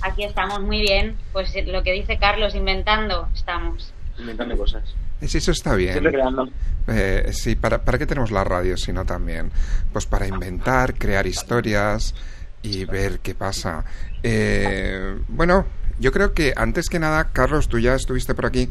aquí 0.00 0.24
estamos 0.24 0.60
muy 0.60 0.80
bien. 0.80 1.16
Pues 1.32 1.52
lo 1.66 1.82
que 1.84 1.92
dice 1.92 2.18
Carlos, 2.18 2.56
inventando, 2.56 3.28
estamos. 3.32 3.92
Inventando 4.18 4.56
cosas. 4.56 4.82
Sí, 5.20 5.38
eso 5.38 5.52
está 5.52 5.76
bien. 5.76 5.92
Siempre 5.92 6.12
creando. 6.12 6.48
Eh, 6.88 7.30
sí, 7.32 7.54
¿para, 7.54 7.84
¿para 7.84 7.98
qué 7.98 8.06
tenemos 8.06 8.32
la 8.32 8.42
radio 8.42 8.76
si 8.76 8.92
no 8.92 9.04
también? 9.04 9.52
Pues 9.92 10.06
para 10.06 10.26
inventar, 10.26 10.94
crear 10.94 11.26
historias 11.26 12.14
y 12.62 12.84
ver 12.84 13.20
qué 13.20 13.34
pasa. 13.34 13.84
Eh, 14.22 15.18
bueno, 15.28 15.66
yo 15.98 16.12
creo 16.12 16.32
que 16.32 16.52
antes 16.56 16.88
que 16.88 16.98
nada, 16.98 17.30
Carlos, 17.32 17.68
tú 17.68 17.78
ya 17.78 17.94
estuviste 17.94 18.34
por 18.34 18.46
aquí 18.46 18.70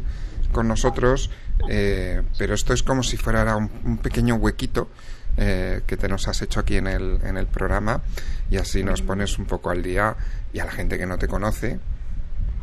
con 0.50 0.68
nosotros, 0.68 1.30
eh, 1.68 2.22
pero 2.38 2.54
esto 2.54 2.72
es 2.74 2.82
como 2.82 3.02
si 3.02 3.16
fuera 3.16 3.56
un, 3.56 3.70
un 3.84 3.98
pequeño 3.98 4.34
huequito 4.36 4.88
eh, 5.38 5.80
que 5.86 5.96
te 5.96 6.08
nos 6.08 6.28
has 6.28 6.42
hecho 6.42 6.60
aquí 6.60 6.76
en 6.76 6.86
el, 6.86 7.18
en 7.22 7.38
el 7.38 7.46
programa 7.46 8.02
y 8.50 8.58
así 8.58 8.84
nos 8.84 9.00
pones 9.00 9.38
un 9.38 9.46
poco 9.46 9.70
al 9.70 9.82
día 9.82 10.14
y 10.52 10.58
a 10.58 10.66
la 10.66 10.72
gente 10.72 10.98
que 10.98 11.06
no 11.06 11.16
te 11.16 11.26
conoce, 11.26 11.80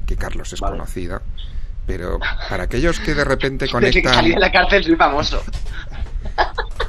que 0.05 0.15
Carlos 0.15 0.53
es 0.53 0.59
conocida, 0.59 1.19
pero 1.88 2.19
para 2.47 2.65
aquellos 2.65 2.99
que 2.99 3.15
de 3.15 3.23
repente 3.23 3.65
Desde 3.73 3.73
que 3.73 4.03
conectan... 4.03 4.13
salí 4.13 4.34
de 4.34 4.39
la 4.39 4.51
cárcel 4.51 4.84
soy 4.84 4.95
famoso. 4.95 5.41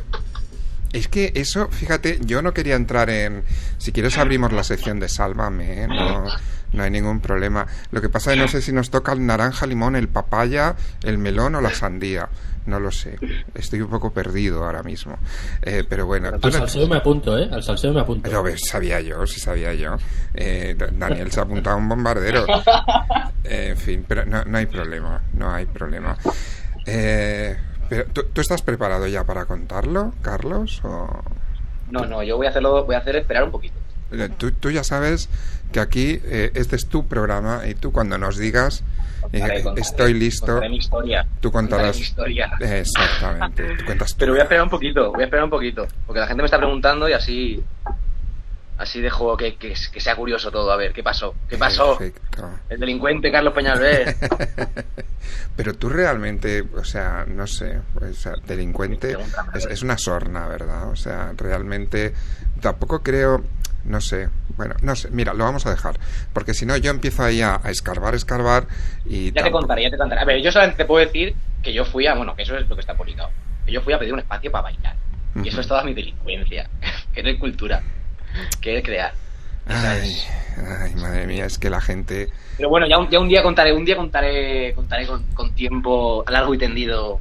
Es 0.92 1.08
que 1.08 1.32
eso, 1.36 1.68
fíjate, 1.68 2.18
yo 2.24 2.42
no 2.42 2.52
quería 2.52 2.74
entrar 2.74 3.10
en... 3.10 3.44
Si 3.78 3.92
quieres 3.92 4.18
abrimos 4.18 4.52
la 4.52 4.64
sección 4.64 4.98
de 4.98 5.08
Sálvame, 5.08 5.84
¿eh? 5.84 5.86
no, 5.86 6.24
no 6.72 6.82
hay 6.82 6.90
ningún 6.90 7.20
problema. 7.20 7.66
Lo 7.92 8.00
que 8.00 8.08
pasa 8.08 8.30
es 8.32 8.36
que 8.36 8.42
no 8.42 8.48
sé 8.48 8.60
si 8.60 8.72
nos 8.72 8.90
toca 8.90 9.12
el 9.12 9.24
naranja, 9.24 9.66
limón, 9.66 9.94
el 9.94 10.08
papaya, 10.08 10.74
el 11.04 11.18
melón 11.18 11.54
o 11.54 11.60
la 11.60 11.70
sandía. 11.70 12.28
No 12.66 12.78
lo 12.78 12.90
sé. 12.90 13.16
Estoy 13.54 13.80
un 13.80 13.88
poco 13.88 14.12
perdido 14.12 14.64
ahora 14.64 14.82
mismo. 14.82 15.16
Eh, 15.62 15.84
pero 15.88 16.06
bueno... 16.06 16.28
Al 16.28 16.40
no- 16.40 16.50
salseo 16.52 16.86
me 16.88 16.96
apunto, 16.96 17.38
¿eh? 17.38 17.48
Al 17.50 17.62
salseo 17.62 17.92
me 17.92 18.00
apunto. 18.00 18.28
Pero 18.28 18.42
ves, 18.42 18.60
sabía 18.68 19.00
yo, 19.00 19.26
sí 19.26 19.40
sabía 19.40 19.72
yo. 19.74 19.96
Eh, 20.34 20.74
Da- 20.76 20.88
Daniel 20.92 21.30
se 21.32 21.40
ha 21.40 21.44
apuntado 21.44 21.76
a 21.76 21.78
un 21.78 21.88
bombardero. 21.88 22.44
Eh, 23.42 23.68
en 23.70 23.76
fin, 23.78 24.04
pero 24.06 24.26
no, 24.26 24.44
no 24.44 24.58
hay 24.58 24.66
problema, 24.66 25.22
no 25.32 25.50
hay 25.52 25.64
problema. 25.64 26.16
Eh, 26.86 27.56
pero, 27.90 28.06
¿tú, 28.06 28.22
tú 28.32 28.40
estás 28.40 28.62
preparado 28.62 29.06
ya 29.06 29.24
para 29.24 29.44
contarlo, 29.44 30.14
Carlos? 30.22 30.80
O... 30.84 31.22
No, 31.90 32.06
no, 32.06 32.22
yo 32.22 32.38
voy 32.38 32.46
a 32.46 32.50
hacerlo, 32.50 32.84
voy 32.86 32.94
a 32.94 32.98
hacer 32.98 33.16
esperar 33.16 33.44
un 33.44 33.50
poquito. 33.50 33.74
Eh, 34.12 34.28
Tú, 34.38 34.52
tú 34.52 34.70
ya 34.70 34.82
sabes 34.82 35.28
que 35.72 35.80
aquí 35.80 36.20
eh, 36.24 36.50
este 36.54 36.76
es 36.76 36.88
tu 36.88 37.06
programa 37.06 37.66
y 37.68 37.74
tú 37.74 37.92
cuando 37.92 38.18
nos 38.18 38.36
digas 38.36 38.82
eh, 39.32 39.40
Contaré, 39.62 39.80
estoy 39.80 40.14
listo, 40.14 40.46
contaré 40.46 40.68
mi 40.70 40.76
historia. 40.78 41.26
tú 41.40 41.52
contarás. 41.52 41.96
mi 41.96 42.02
historia. 42.02 42.50
Exactamente. 42.58 43.76
Tú 43.76 43.84
cuentas 43.84 44.14
Pero 44.18 44.32
voy 44.32 44.40
a 44.40 44.44
esperar 44.44 44.64
un 44.64 44.70
poquito, 44.70 45.12
voy 45.12 45.22
a 45.22 45.24
esperar 45.24 45.44
un 45.44 45.50
poquito. 45.50 45.86
Porque 46.06 46.20
la 46.20 46.26
gente 46.26 46.42
me 46.42 46.46
está 46.46 46.58
preguntando 46.58 47.08
y 47.08 47.12
así. 47.12 47.62
Así 48.80 49.02
dejo 49.02 49.36
que, 49.36 49.56
que, 49.56 49.74
que 49.92 50.00
sea 50.00 50.16
curioso 50.16 50.50
todo. 50.50 50.72
A 50.72 50.76
ver, 50.76 50.94
¿qué 50.94 51.02
pasó? 51.02 51.34
¿Qué 51.50 51.58
pasó? 51.58 51.98
Perfecto. 51.98 52.48
El 52.70 52.80
delincuente 52.80 53.30
Carlos 53.30 53.52
Peñalver. 53.52 54.16
Pero 55.56 55.74
tú 55.74 55.90
realmente, 55.90 56.64
o 56.74 56.82
sea, 56.82 57.26
no 57.28 57.46
sé, 57.46 57.78
o 58.00 58.14
sea, 58.14 58.32
delincuente 58.46 59.18
es, 59.52 59.66
es 59.66 59.82
una 59.82 59.98
sorna, 59.98 60.48
¿verdad? 60.48 60.88
O 60.88 60.96
sea, 60.96 61.34
realmente 61.36 62.14
tampoco 62.62 63.02
creo, 63.02 63.44
no 63.84 64.00
sé, 64.00 64.30
bueno, 64.56 64.74
no 64.80 64.96
sé, 64.96 65.10
mira, 65.10 65.34
lo 65.34 65.44
vamos 65.44 65.66
a 65.66 65.70
dejar, 65.70 66.00
porque 66.32 66.54
si 66.54 66.64
no 66.64 66.74
yo 66.78 66.90
empiezo 66.90 67.22
ahí 67.22 67.42
a, 67.42 67.60
a 67.62 67.70
escarbar, 67.70 68.14
escarbar 68.14 68.66
y 69.04 69.30
Ya 69.32 69.42
te 69.42 69.50
contaré, 69.50 69.82
ya 69.82 69.90
te 69.90 69.98
contaré. 69.98 70.22
A 70.22 70.24
ver, 70.24 70.40
yo 70.40 70.50
solamente 70.50 70.78
te 70.78 70.84
puedo 70.86 71.04
decir 71.04 71.34
que 71.62 71.74
yo 71.74 71.84
fui 71.84 72.06
a, 72.06 72.14
bueno, 72.14 72.34
que 72.34 72.44
eso 72.44 72.56
es 72.56 72.66
lo 72.66 72.74
que 72.74 72.80
está 72.80 72.96
publicado. 72.96 73.28
Que 73.66 73.72
yo 73.72 73.82
fui 73.82 73.92
a 73.92 73.98
pedir 73.98 74.14
un 74.14 74.20
espacio 74.20 74.50
para 74.50 74.62
bailar. 74.62 74.96
Y 75.44 75.48
eso 75.48 75.60
es 75.60 75.68
toda 75.68 75.84
mi 75.84 75.92
delincuencia. 75.92 76.70
que 77.14 77.22
no 77.22 77.28
es 77.28 77.38
cultura. 77.38 77.82
Que 78.60 78.78
es 78.78 78.84
crear. 78.84 79.12
Ay, 79.66 80.16
ay, 80.80 80.94
madre 80.96 81.26
mía, 81.26 81.46
es 81.46 81.58
que 81.58 81.70
la 81.70 81.80
gente... 81.80 82.28
Pero 82.56 82.68
bueno, 82.68 82.86
ya 82.88 82.98
un, 82.98 83.08
ya 83.08 83.20
un 83.20 83.28
día 83.28 83.42
contaré, 83.42 83.72
un 83.72 83.84
día 83.84 83.96
contaré, 83.96 84.74
contaré 84.74 85.06
con, 85.06 85.22
con 85.34 85.54
tiempo 85.54 86.24
largo 86.28 86.54
y 86.54 86.58
tendido 86.58 87.20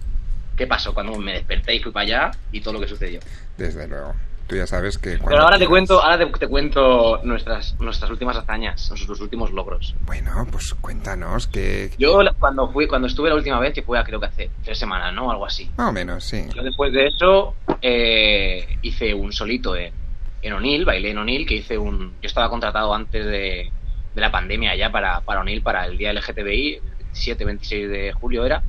qué 0.57 0.68
pasó 0.68 0.93
cuando 0.93 1.18
me 1.18 1.34
desperté 1.34 1.76
y 1.76 1.80
fui 1.80 1.91
para 1.91 2.03
allá 2.03 2.32
y 2.51 2.60
todo 2.62 2.74
lo 2.74 2.80
que 2.82 2.88
sucedió. 2.88 3.20
Desde 3.57 3.88
luego. 3.88 4.14
Tú 4.47 4.55
ya 4.55 4.66
sabes 4.66 4.97
que 4.97 5.12
cuando 5.12 5.30
Pero 5.30 5.43
ahora 5.43 5.60
te 5.60 5.68
cuento, 5.68 6.01
ahora 6.01 6.18
te, 6.18 6.26
te 6.39 6.47
cuento 6.47 7.22
nuestras, 7.24 7.80
nuestras 7.80 8.10
últimas 8.10 8.36
hazañas, 8.36 8.89
nuestros 8.89 9.22
últimos 9.22 9.51
logros. 9.51 9.95
Bueno, 10.07 10.47
pues 10.51 10.74
cuéntanos 10.74 11.45
que... 11.45 11.91
Yo 11.99 12.20
cuando 12.39 12.68
fui, 12.72 12.88
cuando 12.88 13.07
estuve 13.07 13.30
la 13.30 13.36
última 13.36 13.60
vez, 13.60 13.74
que 13.74 13.84
fue 13.84 14.03
creo 14.03 14.20
que 14.20 14.26
hace 14.26 14.49
tres 14.64 14.80
semanas, 14.80 15.14
¿no? 15.14 15.30
Algo 15.30 15.45
así. 15.45 15.70
Más 15.78 15.89
o 15.89 15.93
menos, 15.93 16.24
sí. 16.24 16.45
Yo 16.53 16.64
después 16.64 16.91
de 16.91 17.07
eso 17.07 17.53
eh, 17.82 18.80
hice 18.82 19.14
un 19.14 19.32
solito 19.32 19.76
en, 19.76 19.93
en 20.42 20.54
O'Neill, 20.54 20.86
bailé 20.86 21.12
en 21.12 21.18
O'Neill, 21.18 21.46
que 21.46 21.56
hice 21.56 21.78
un... 21.78 22.14
Yo 22.22 22.28
estaba 22.28 22.50
contratado 22.50 22.94
antes 22.94 23.26
de, 23.26 23.72
de 24.16 24.22
la 24.22 24.32
pandemia 24.32 24.76
ya 24.76 24.92
para, 24.92 25.22
para 25.22 25.42
O'Neill, 25.42 25.62
para 25.62 25.86
el 25.86 25.98
día 25.98 26.14
LGTBI, 26.14 26.76
el 26.76 26.82
27-26 27.14 27.88
de 27.88 28.14
julio 28.14 28.46
era. 28.46 28.64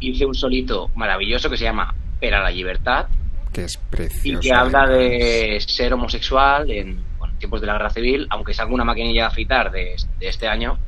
Hice 0.00 0.26
un 0.26 0.34
solito 0.34 0.90
maravilloso 0.94 1.48
que 1.50 1.56
se 1.56 1.64
llama 1.64 1.94
Pera 2.20 2.42
la 2.42 2.50
Libertad 2.50 3.06
que 3.54 3.64
es 3.64 3.74
y 3.76 3.90
precioso. 3.90 4.40
que 4.40 4.52
habla 4.52 4.86
de 4.86 5.58
ser 5.60 5.94
homosexual 5.94 6.70
en 6.70 7.02
bueno, 7.18 7.34
tiempos 7.38 7.60
de 7.60 7.68
la 7.68 7.74
guerra 7.74 7.90
civil, 7.90 8.26
aunque 8.30 8.52
es 8.52 8.60
alguna 8.60 8.84
maquinilla 8.84 9.22
de 9.22 9.26
afeitar 9.28 9.70
de, 9.70 9.94
de 10.18 10.28
este 10.28 10.48
año, 10.48 10.78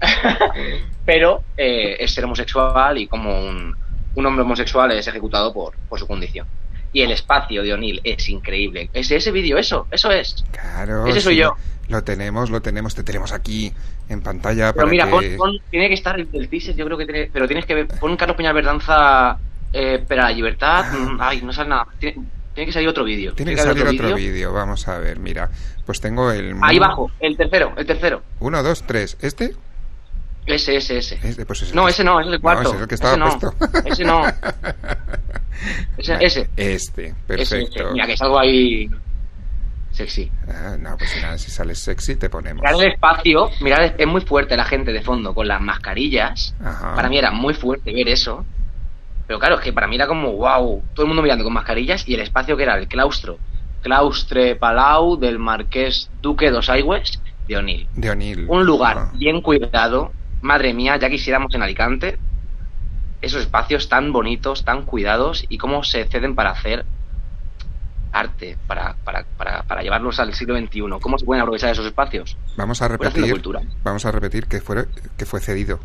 pero 1.04 1.44
eh, 1.56 1.96
es 2.00 2.12
ser 2.12 2.24
homosexual 2.24 2.98
y 2.98 3.06
como 3.06 3.38
un, 3.38 3.76
un 4.14 4.26
hombre 4.26 4.42
homosexual 4.42 4.90
es 4.92 5.06
ejecutado 5.06 5.52
por, 5.52 5.76
por 5.88 5.98
su 5.98 6.06
condición. 6.06 6.46
Y 6.96 7.02
el 7.02 7.10
espacio 7.12 7.62
de 7.62 7.74
O'Neill 7.74 8.00
es 8.04 8.26
increíble. 8.30 8.88
Es 8.94 9.10
ese 9.10 9.30
vídeo, 9.30 9.58
eso, 9.58 9.86
eso 9.90 10.10
es. 10.10 10.42
Claro, 10.50 11.06
Ese 11.06 11.20
soy 11.20 11.34
sí, 11.34 11.40
yo. 11.40 11.54
Lo 11.88 12.02
tenemos, 12.02 12.48
lo 12.48 12.62
tenemos, 12.62 12.94
te 12.94 13.02
tenemos 13.04 13.32
aquí 13.32 13.70
en 14.08 14.22
pantalla 14.22 14.72
Pero 14.72 14.86
para 14.86 14.90
mira, 14.90 15.04
que... 15.04 15.10
pon- 15.10 15.36
pon- 15.36 15.58
tiene 15.70 15.88
que 15.88 15.94
estar 15.94 16.18
el, 16.18 16.26
el 16.32 16.48
teaser, 16.48 16.74
yo 16.74 16.86
creo 16.86 16.96
que 16.96 17.04
tiene, 17.04 17.28
pero 17.30 17.46
tienes 17.46 17.66
que 17.66 17.74
ver, 17.74 17.86
pon 18.00 18.16
Carlos 18.16 18.34
Peñal 18.34 18.54
Verdanza 18.54 19.36
eh, 19.74 20.02
para 20.08 20.22
la 20.22 20.30
libertad, 20.30 20.90
mm, 20.90 21.18
ay, 21.20 21.42
no 21.42 21.52
sale 21.52 21.68
nada, 21.68 21.86
tiene, 21.98 22.16
tiene 22.54 22.66
que 22.66 22.72
salir 22.72 22.88
otro 22.88 23.04
vídeo. 23.04 23.34
Tiene 23.34 23.54
que 23.54 23.60
salir 23.60 23.82
otro 23.86 23.92
vídeo. 24.14 24.16
vídeo, 24.16 24.52
vamos 24.54 24.88
a 24.88 24.96
ver, 24.98 25.18
mira. 25.18 25.50
Pues 25.84 26.00
tengo 26.00 26.30
el... 26.32 26.54
Ahí 26.62 26.78
bajo, 26.78 27.10
el 27.20 27.36
tercero, 27.36 27.74
el 27.76 27.84
tercero. 27.84 28.22
Uno, 28.40 28.62
dos, 28.62 28.84
tres. 28.86 29.18
¿Este? 29.20 29.54
Ese, 30.46 30.76
ese, 30.76 30.98
ese. 30.98 31.18
Este, 31.22 31.44
pues 31.44 31.62
es 31.62 31.70
el 31.70 31.74
No, 31.76 31.88
ese 31.88 32.04
no, 32.04 32.20
ese 32.20 32.28
es 32.30 32.34
el 32.34 32.40
cuarto. 32.40 32.62
No, 32.62 32.68
ese 32.68 32.76
es 32.76 32.82
el 32.82 32.88
que 32.88 32.94
estaba 32.94 33.12
Ese 33.14 33.18
no. 33.24 33.38
puesto. 33.40 33.78
Ese 33.88 34.04
no. 34.04 34.22
Ese, 35.98 36.16
ese. 36.20 36.50
Este, 36.56 37.06
Ese, 37.06 37.14
perfecto. 37.26 37.82
ese. 37.84 37.92
Mira, 37.92 38.06
que 38.06 38.16
salgo 38.16 38.38
ahí 38.38 38.88
sexy. 39.90 40.30
Ah, 40.46 40.76
no, 40.78 40.96
pues 40.98 41.10
nada, 41.22 41.38
si 41.38 41.50
sales 41.50 41.78
sexy 41.78 42.16
te 42.16 42.28
ponemos. 42.28 42.62
Mirad 42.62 42.80
el 42.82 42.92
espacio, 42.92 43.50
mirad, 43.62 43.94
es 43.98 44.06
muy 44.06 44.20
fuerte 44.20 44.56
la 44.56 44.64
gente 44.66 44.92
de 44.92 45.00
fondo 45.02 45.34
con 45.34 45.48
las 45.48 45.60
mascarillas. 45.60 46.54
Ajá. 46.62 46.94
Para 46.94 47.08
mí 47.08 47.16
era 47.18 47.30
muy 47.30 47.54
fuerte 47.54 47.92
ver 47.94 48.08
eso. 48.08 48.44
Pero 49.26 49.38
claro, 49.40 49.56
es 49.56 49.62
que 49.62 49.72
para 49.72 49.88
mí 49.88 49.96
era 49.96 50.06
como, 50.06 50.32
wow, 50.32 50.82
todo 50.94 51.02
el 51.04 51.08
mundo 51.08 51.22
mirando 51.22 51.42
con 51.44 51.52
mascarillas 51.54 52.06
y 52.06 52.14
el 52.14 52.20
espacio 52.20 52.56
que 52.56 52.62
era 52.64 52.76
el 52.78 52.86
claustro. 52.86 53.38
Claustre 53.82 54.56
Palau 54.56 55.16
del 55.16 55.38
Marqués 55.38 56.10
Duque 56.20 56.50
dos 56.50 56.68
Aigües 56.68 57.20
de 57.48 57.56
O'Neill. 57.56 57.88
De 57.94 58.10
O'Neill. 58.10 58.44
Un 58.48 58.66
lugar 58.66 58.98
Ah. 58.98 59.10
bien 59.14 59.40
cuidado. 59.40 60.12
Madre 60.42 60.74
mía, 60.74 60.96
ya 60.96 61.08
quisiéramos 61.10 61.54
en 61.54 61.62
Alicante 61.62 62.18
esos 63.22 63.40
espacios 63.42 63.88
tan 63.88 64.12
bonitos, 64.12 64.64
tan 64.64 64.82
cuidados 64.82 65.44
y 65.48 65.58
cómo 65.58 65.82
se 65.82 66.04
ceden 66.04 66.34
para 66.34 66.50
hacer 66.50 66.84
arte, 68.12 68.56
para, 68.66 68.94
para, 69.04 69.24
para, 69.36 69.62
para 69.64 69.82
llevarlos 69.82 70.20
al 70.20 70.32
siglo 70.34 70.56
XXI. 70.58 70.82
¿Cómo 71.00 71.18
se 71.18 71.24
pueden 71.24 71.42
aprovechar 71.42 71.70
esos 71.70 71.86
espacios? 71.86 72.36
Vamos 72.56 72.80
a 72.82 72.88
Pues 72.88 73.12
repetir, 73.12 73.30
cultura. 73.32 73.62
vamos 73.82 74.04
a 74.06 74.12
repetir 74.12 74.46
que 74.46 74.60
fue, 74.60 74.86
que 75.16 75.26
fue 75.26 75.40
cedido, 75.40 75.80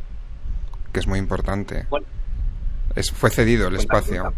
que 0.93 0.99
es 0.99 1.07
muy 1.07 1.19
importante. 1.19 1.85
Bueno. 1.89 2.05
Es, 2.95 3.11
fue 3.11 3.29
cedido 3.29 3.67
el 3.67 3.75
Cuenta, 3.75 3.97
espacio, 3.97 4.33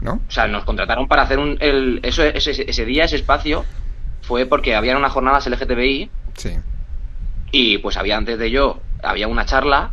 ¿no? 0.00 0.14
O 0.26 0.30
sea, 0.30 0.46
nos 0.46 0.64
contrataron 0.64 1.06
para 1.08 1.22
hacer 1.22 1.38
un, 1.38 1.56
el, 1.60 2.00
eso, 2.02 2.22
ese, 2.24 2.50
ese 2.68 2.84
día, 2.84 3.04
ese 3.04 3.16
espacio, 3.16 3.64
fue 4.22 4.46
porque 4.46 4.74
habían 4.76 4.96
unas 4.96 5.12
jornadas 5.12 5.46
LGTBI 5.48 6.10
Sí. 6.34 6.50
y 7.50 7.78
pues 7.78 7.96
había 7.96 8.16
antes 8.16 8.38
de 8.38 8.50
yo, 8.50 8.80
había 9.02 9.28
una 9.28 9.44
charla, 9.44 9.90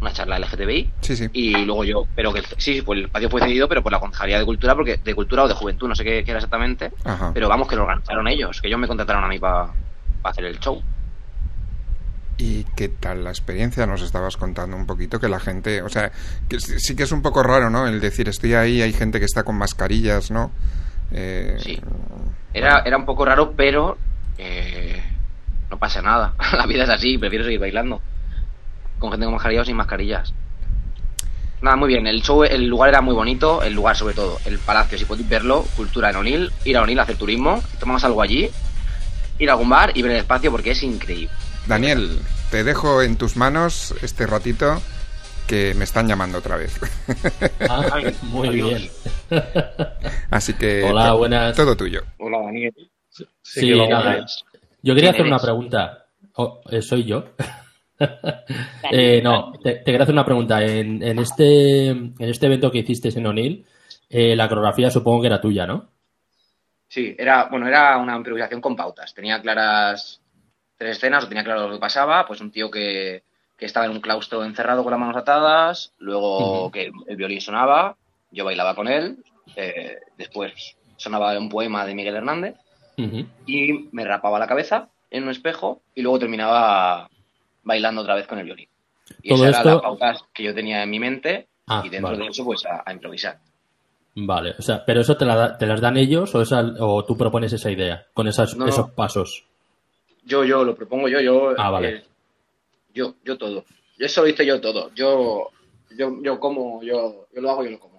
una 0.00 0.12
charla 0.12 0.38
LGTBI, 0.38 0.90
Sí, 1.00 1.16
sí. 1.16 1.28
y 1.32 1.64
luego 1.64 1.84
yo, 1.84 2.04
pero 2.14 2.32
que 2.32 2.42
sí, 2.42 2.54
sí, 2.58 2.82
pues 2.82 2.98
el 2.98 3.04
espacio 3.06 3.28
fue 3.30 3.40
cedido, 3.42 3.68
pero 3.68 3.82
por 3.82 3.92
la 3.92 4.00
Concejalía 4.00 4.38
de 4.38 4.44
Cultura, 4.46 4.74
porque 4.74 4.96
de 4.96 5.14
Cultura 5.14 5.44
o 5.44 5.48
de 5.48 5.54
Juventud, 5.54 5.88
no 5.88 5.94
sé 5.94 6.04
qué, 6.04 6.24
qué 6.24 6.30
era 6.30 6.38
exactamente, 6.38 6.90
Ajá. 7.04 7.30
pero 7.34 7.48
vamos, 7.48 7.68
que 7.68 7.76
lo 7.76 7.82
organizaron 7.82 8.26
ellos, 8.28 8.60
que 8.60 8.68
ellos 8.68 8.80
me 8.80 8.88
contrataron 8.88 9.24
a 9.24 9.28
mí 9.28 9.38
para 9.38 9.68
hacer 10.22 10.44
el 10.46 10.58
show. 10.58 10.82
¿Y 12.38 12.64
qué 12.74 12.88
tal 12.88 13.22
la 13.24 13.28
experiencia? 13.30 13.86
Nos 13.86 14.00
estabas 14.00 14.38
contando 14.38 14.74
un 14.74 14.86
poquito 14.86 15.20
que 15.20 15.28
la 15.28 15.40
gente, 15.40 15.82
o 15.82 15.90
sea, 15.90 16.10
que 16.48 16.58
sí 16.58 16.80
sí 16.80 16.96
que 16.96 17.02
es 17.02 17.12
un 17.12 17.20
poco 17.20 17.42
raro, 17.42 17.68
¿no? 17.68 17.86
El 17.86 18.00
decir 18.00 18.30
estoy 18.30 18.54
ahí, 18.54 18.80
hay 18.80 18.94
gente 18.94 19.18
que 19.18 19.26
está 19.26 19.42
con 19.42 19.56
mascarillas, 19.58 20.30
¿no? 20.30 20.50
Eh, 21.12 21.56
Sí. 21.58 21.78
Era, 22.54 22.80
era 22.86 22.96
un 22.96 23.04
poco 23.04 23.26
raro, 23.26 23.52
pero 23.54 23.98
eh, 24.38 25.02
no 25.70 25.78
pasa 25.78 26.02
nada. 26.02 26.34
La 26.56 26.66
vida 26.66 26.84
es 26.84 26.90
así, 26.90 27.18
prefiero 27.18 27.44
seguir 27.44 27.60
bailando. 27.60 28.00
Con 28.98 29.10
gente 29.10 29.24
con 29.24 29.34
mascarillas 29.34 29.62
o 29.62 29.66
sin 29.66 29.76
mascarillas. 29.76 30.34
Nada, 31.62 31.76
muy 31.76 31.88
bien. 31.88 32.06
El 32.06 32.22
show, 32.22 32.42
el 32.44 32.66
lugar 32.66 32.88
era 32.88 33.00
muy 33.02 33.14
bonito, 33.14 33.62
el 33.62 33.74
lugar 33.74 33.96
sobre 33.96 34.14
todo, 34.14 34.38
el 34.46 34.58
palacio, 34.58 34.96
si 34.98 35.04
podéis 35.04 35.28
verlo, 35.28 35.64
cultura 35.76 36.10
en 36.10 36.16
O'Neill, 36.16 36.52
ir 36.64 36.76
a 36.76 36.82
O'Neill 36.82 36.98
a 36.98 37.02
hacer 37.02 37.16
turismo, 37.16 37.62
tomamos 37.78 38.02
algo 38.04 38.22
allí, 38.22 38.50
ir 39.38 39.48
a 39.50 39.52
algún 39.52 39.68
bar 39.68 39.92
y 39.94 40.02
ver 40.02 40.12
el 40.12 40.18
espacio 40.18 40.50
porque 40.50 40.70
es 40.70 40.82
increíble. 40.82 41.30
Daniel, 41.66 42.18
te 42.50 42.64
dejo 42.64 43.02
en 43.02 43.16
tus 43.16 43.36
manos 43.36 43.94
este 44.02 44.26
ratito 44.26 44.80
que 45.46 45.74
me 45.74 45.84
están 45.84 46.08
llamando 46.08 46.38
otra 46.38 46.56
vez. 46.56 46.78
Ah, 47.68 48.00
muy 48.22 48.48
bien. 48.48 48.90
Así 50.30 50.54
que 50.54 50.84
Hola, 50.84 51.12
buenas. 51.12 51.54
todo 51.54 51.76
tuyo. 51.76 52.02
Hola, 52.18 52.38
Daniel. 52.46 52.72
Sí, 53.42 53.70
nada. 53.88 54.26
Yo 54.82 54.94
quería 54.94 55.12
¿Quién 55.12 55.22
hacer 55.22 55.26
una 55.26 55.38
pregunta. 55.38 56.06
Oh, 56.34 56.60
eh, 56.70 56.82
¿Soy 56.82 57.04
yo? 57.04 57.24
Eh, 58.92 59.20
no, 59.22 59.52
te, 59.62 59.74
te 59.74 59.84
quería 59.84 60.02
hacer 60.02 60.14
una 60.14 60.24
pregunta. 60.24 60.64
En, 60.64 61.02
en 61.02 61.18
este, 61.18 61.88
en 61.88 62.14
este 62.18 62.46
evento 62.46 62.70
que 62.72 62.78
hiciste 62.78 63.10
en 63.10 63.26
O'Neill, 63.26 63.66
eh, 64.08 64.34
la 64.34 64.48
coreografía 64.48 64.90
supongo 64.90 65.20
que 65.20 65.26
era 65.26 65.40
tuya, 65.40 65.66
¿no? 65.66 65.90
Sí, 66.88 67.14
era, 67.16 67.44
bueno, 67.50 67.68
era 67.68 67.98
una 67.98 68.16
improvisación 68.16 68.60
con 68.62 68.74
pautas. 68.74 69.14
Tenía 69.14 69.40
claras 69.40 70.20
tres 70.76 70.96
escenas, 70.96 71.24
o 71.24 71.28
tenía 71.28 71.44
claro 71.44 71.68
lo 71.68 71.74
que 71.74 71.80
pasaba, 71.80 72.26
pues 72.26 72.40
un 72.40 72.50
tío 72.50 72.70
que, 72.70 73.22
que 73.56 73.66
estaba 73.66 73.84
en 73.84 73.92
un 73.92 74.00
claustro 74.00 74.42
encerrado 74.44 74.82
con 74.82 74.90
las 74.90 74.98
manos 74.98 75.16
atadas, 75.16 75.92
luego 75.98 76.70
que 76.72 76.84
el, 76.84 76.92
el 77.06 77.16
violín 77.16 77.42
sonaba, 77.42 77.96
yo 78.30 78.46
bailaba 78.46 78.74
con 78.74 78.88
él, 78.88 79.18
eh, 79.56 79.98
después 80.16 80.76
sonaba 80.96 81.38
un 81.38 81.50
poema 81.50 81.84
de 81.84 81.94
Miguel 81.94 82.16
Hernández 82.16 82.56
Y 83.46 83.88
me 83.92 84.04
rapaba 84.04 84.38
la 84.38 84.46
cabeza 84.46 84.88
en 85.10 85.24
un 85.24 85.30
espejo 85.30 85.82
y 85.94 86.02
luego 86.02 86.18
terminaba 86.18 87.08
bailando 87.62 88.02
otra 88.02 88.14
vez 88.14 88.26
con 88.26 88.38
el 88.38 88.44
violín. 88.44 88.68
Y 89.22 89.32
eran 89.34 89.50
esto- 89.54 89.68
las 89.70 89.82
pautas 89.82 90.24
que 90.32 90.42
yo 90.44 90.54
tenía 90.54 90.82
en 90.82 90.90
mi 90.90 90.98
mente 91.00 91.48
Ah, 91.66 91.82
y 91.84 91.88
dentro 91.88 92.12
vale. 92.12 92.24
de 92.24 92.30
eso 92.30 92.44
pues 92.44 92.64
a, 92.66 92.82
a 92.84 92.92
improvisar. 92.92 93.38
Vale, 94.16 94.54
o 94.58 94.62
sea, 94.62 94.84
pero 94.84 95.00
eso 95.02 95.16
te, 95.16 95.24
la 95.24 95.56
te 95.56 95.66
las 95.66 95.80
dan 95.80 95.96
ellos 95.96 96.34
o, 96.34 96.42
esa, 96.42 96.60
o 96.80 97.04
tú 97.04 97.16
propones 97.16 97.52
esa 97.52 97.70
idea 97.70 98.06
con 98.12 98.26
esas, 98.26 98.56
No, 98.56 98.64
no. 98.64 98.70
esos 98.70 98.90
pasos. 98.90 99.44
Yo, 100.24 100.44
yo, 100.44 100.64
lo 100.64 100.74
propongo 100.74 101.08
yo, 101.08 101.20
yo. 101.20 101.54
Ah, 101.56 101.70
vale. 101.70 101.88
eh, 101.96 102.02
yo, 102.92 103.14
yo 103.24 103.38
todo. 103.38 103.64
Eso 103.98 104.22
lo 104.22 104.28
hice 104.28 104.44
yo 104.44 104.60
todo. 104.60 104.90
Yo, 104.94 105.50
yo, 105.96 106.20
yo 106.22 106.40
como, 106.40 106.82
yo, 106.82 107.26
yo 107.32 107.40
lo 107.40 107.50
hago, 107.50 107.64
yo 107.64 107.70
lo 107.70 107.78
como. 107.80 107.89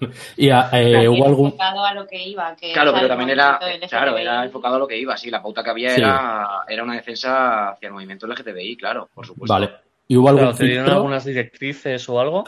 y 0.36 0.48
eh, 0.48 1.08
hubo 1.08 1.26
algún... 1.26 1.46
enfocado 1.46 1.84
a 1.84 1.94
lo 1.94 2.06
que 2.06 2.22
iba. 2.28 2.54
Que 2.56 2.72
Claro, 2.72 2.92
pero 2.94 3.08
también 3.08 3.30
era, 3.30 3.58
claro, 3.88 4.16
era 4.18 4.44
enfocado 4.44 4.76
a 4.76 4.78
lo 4.78 4.86
que 4.86 4.98
iba, 4.98 5.16
sí, 5.16 5.30
la 5.30 5.42
pauta 5.42 5.62
que 5.64 5.70
había 5.70 5.90
Sí. 5.90 6.00
era, 6.00 6.46
era 6.68 6.82
una 6.84 6.94
defensa 6.94 7.70
hacia 7.70 7.86
el 7.88 7.92
movimiento 7.92 8.26
LGTBI, 8.26 8.76
claro, 8.76 9.08
por 9.14 9.26
supuesto. 9.26 9.52
Vale. 9.52 9.70
¿Y 10.08 10.16
hubo 10.16 10.28
algún 10.28 10.44
Claro, 10.44 10.56
¿Te 10.58 10.66
dieron 10.66 10.88
algunas 10.90 11.24
directrices 11.24 12.08
o 12.08 12.20
algo? 12.20 12.44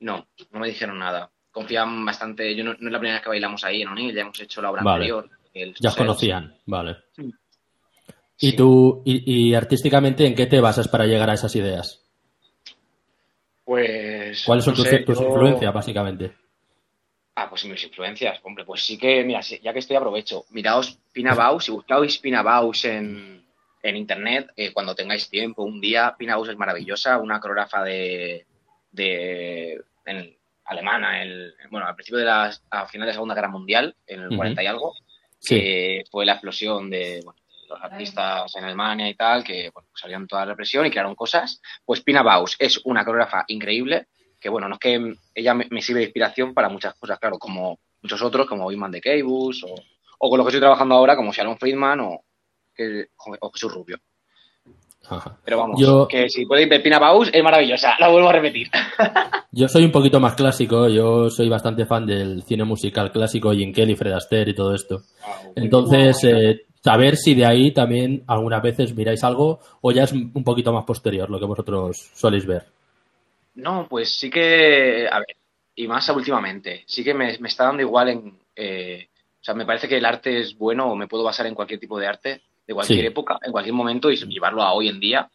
No, 0.00 0.26
no 0.50 0.60
me 0.60 0.68
dijeron 0.68 0.98
nada. 0.98 1.30
Confían 1.50 2.04
bastante, 2.04 2.54
yo 2.56 2.64
no, 2.64 2.74
no 2.80 2.88
es 2.88 2.92
la 2.92 2.98
primera 2.98 3.16
vez 3.18 3.22
que 3.22 3.28
bailamos 3.28 3.62
ahí 3.64 3.82
en 3.82 3.88
O'Neill, 3.88 4.14
ya 4.14 4.22
hemos 4.22 4.40
hecho 4.40 4.60
la 4.60 4.70
obra 4.70 4.82
Vale. 4.82 5.04
anterior. 5.04 5.30
el 5.54 5.74
Ya 5.78 5.90
os 5.90 5.96
conocían, 5.96 6.54
vale. 6.66 6.96
Sí. 7.14 7.30
¿Y 8.40 8.56
tú, 8.56 9.02
y, 9.04 9.50
y 9.50 9.54
artísticamente, 9.54 10.26
en 10.26 10.34
qué 10.34 10.46
te 10.46 10.60
basas 10.60 10.88
para 10.88 11.06
llegar 11.06 11.30
a 11.30 11.34
esas 11.34 11.54
ideas? 11.54 12.00
Pues. 13.64 14.42
¿Cuáles 14.44 14.64
son 14.64 14.72
no 14.74 14.76
tus, 14.78 14.88
sé, 14.88 14.98
tus 15.00 15.18
yo- 15.20 15.26
influencias, 15.28 15.72
básicamente? 15.72 16.32
Ah, 17.36 17.48
pues 17.50 17.64
mis 17.64 17.82
influencias, 17.82 18.38
hombre, 18.44 18.64
pues 18.64 18.84
sí 18.86 18.96
que, 18.96 19.24
mira, 19.24 19.42
sí, 19.42 19.58
ya 19.62 19.72
que 19.72 19.80
estoy 19.80 19.96
aprovecho. 19.96 20.44
Miraos 20.50 20.98
Pina 21.12 21.34
Bausch, 21.34 21.64
si 21.64 21.72
buscáis 21.72 22.18
Pina 22.18 22.42
Bausch 22.42 22.84
en, 22.84 23.44
en 23.82 23.96
internet, 23.96 24.50
eh, 24.56 24.72
cuando 24.72 24.94
tengáis 24.94 25.28
tiempo, 25.28 25.64
un 25.64 25.80
día, 25.80 26.14
Pina 26.16 26.36
Bausch 26.36 26.50
es 26.50 26.56
maravillosa, 26.56 27.18
una 27.18 27.40
coreógrafa 27.40 27.82
de, 27.82 28.46
de 28.92 29.82
en- 30.06 30.36
alemana, 30.66 31.22
el, 31.22 31.54
bueno, 31.70 31.86
al 31.86 31.94
principio 31.94 32.18
de 32.20 32.24
la, 32.24 32.50
a 32.70 32.86
final 32.86 33.04
de 33.06 33.10
la 33.10 33.14
Segunda 33.14 33.34
Guerra 33.34 33.48
Mundial, 33.48 33.94
en 34.06 34.20
el 34.20 34.26
Ujú. 34.28 34.36
40 34.36 34.62
y 34.62 34.66
algo, 34.66 34.94
Sí. 35.40 35.56
que 35.60 36.04
fue 36.10 36.24
la 36.24 36.32
explosión 36.32 36.88
de 36.88 37.20
bueno, 37.22 37.38
los 37.68 37.82
artistas 37.82 38.54
en 38.56 38.64
Alemania 38.64 39.08
y 39.08 39.14
tal, 39.14 39.44
que 39.44 39.70
bueno, 39.74 39.88
pues 39.90 40.00
salieron 40.00 40.26
toda 40.26 40.46
la 40.46 40.52
represión 40.52 40.86
y 40.86 40.90
crearon 40.90 41.14
cosas. 41.14 41.60
Pues 41.84 42.00
Pina 42.00 42.22
Bausch 42.22 42.54
es 42.60 42.80
una 42.84 43.04
coreógrafa 43.04 43.44
increíble, 43.48 44.06
que 44.44 44.50
bueno, 44.50 44.68
no 44.68 44.74
es 44.74 44.78
que 44.78 45.14
ella 45.34 45.54
me, 45.54 45.66
me 45.70 45.80
sirve 45.80 46.00
de 46.00 46.04
inspiración 46.04 46.52
para 46.52 46.68
muchas 46.68 46.92
cosas, 46.96 47.18
claro, 47.18 47.38
como 47.38 47.78
muchos 48.02 48.20
otros, 48.20 48.46
como 48.46 48.70
Iman 48.70 48.90
de 48.90 49.00
Cables, 49.00 49.62
o, 49.64 49.74
o 50.18 50.28
con 50.28 50.36
lo 50.36 50.44
que 50.44 50.50
estoy 50.50 50.60
trabajando 50.60 50.94
ahora, 50.96 51.16
como 51.16 51.32
Sharon 51.32 51.56
Friedman 51.56 52.00
o, 52.00 52.20
que, 52.74 53.06
o 53.40 53.50
Jesús 53.50 53.72
Rubio. 53.72 53.96
Ajá. 55.08 55.38
Pero 55.46 55.56
vamos, 55.58 55.80
Yo- 55.80 56.06
que 56.06 56.28
si 56.28 56.44
podéis 56.44 56.68
ver 56.68 56.82
Pina 56.82 56.98
Bausch, 56.98 57.30
es 57.32 57.42
maravillosa, 57.42 57.94
la 57.98 58.08
vuelvo 58.08 58.28
a 58.28 58.32
repetir. 58.32 58.68
Yo 59.50 59.66
soy 59.66 59.86
un 59.86 59.92
poquito 59.92 60.20
más 60.20 60.34
clásico, 60.34 60.88
yo 60.88 61.30
soy 61.30 61.48
bastante 61.48 61.86
fan 61.86 62.04
del 62.04 62.42
cine 62.42 62.64
musical 62.64 63.10
clásico, 63.12 63.52
Jim 63.52 63.72
Kelly, 63.72 63.94
Fred 63.96 64.12
Astaire 64.12 64.50
y 64.50 64.54
todo 64.54 64.74
esto. 64.74 65.02
Entonces, 65.56 66.22
eh, 66.24 66.62
saber 66.82 67.16
si 67.16 67.34
de 67.34 67.46
ahí 67.46 67.72
también 67.72 68.24
algunas 68.26 68.60
veces 68.62 68.94
miráis 68.94 69.22
algo 69.24 69.60
o 69.80 69.92
ya 69.92 70.02
es 70.02 70.12
un 70.12 70.42
poquito 70.44 70.72
más 70.72 70.84
posterior 70.84 71.30
lo 71.30 71.38
que 71.38 71.46
vosotros 71.46 72.10
soléis 72.14 72.44
ver. 72.46 72.64
No, 73.54 73.86
pues 73.88 74.10
sí 74.18 74.30
que, 74.30 75.08
a 75.10 75.18
ver, 75.20 75.36
y 75.76 75.86
más 75.86 76.08
últimamente, 76.10 76.84
sí 76.86 77.04
que 77.04 77.14
me, 77.14 77.36
me 77.38 77.48
está 77.48 77.64
dando 77.64 77.82
igual 77.82 78.08
en, 78.08 78.38
eh, 78.56 79.08
o 79.40 79.44
sea, 79.44 79.54
me 79.54 79.66
parece 79.66 79.88
que 79.88 79.96
el 79.98 80.04
arte 80.04 80.40
es 80.40 80.56
bueno 80.56 80.90
o 80.90 80.96
me 80.96 81.06
puedo 81.08 81.22
basar 81.24 81.46
en 81.46 81.54
cualquier 81.54 81.78
tipo 81.80 81.98
de 81.98 82.06
arte, 82.06 82.42
de 82.66 82.74
cualquier 82.74 83.00
Sí. 83.00 83.06
época, 83.06 83.38
en 83.42 83.52
cualquier 83.52 83.74
momento 83.74 84.10
y 84.10 84.16
llevarlo 84.16 84.62
a 84.62 84.72
hoy 84.72 84.88
en 84.88 84.98
día 84.98 85.30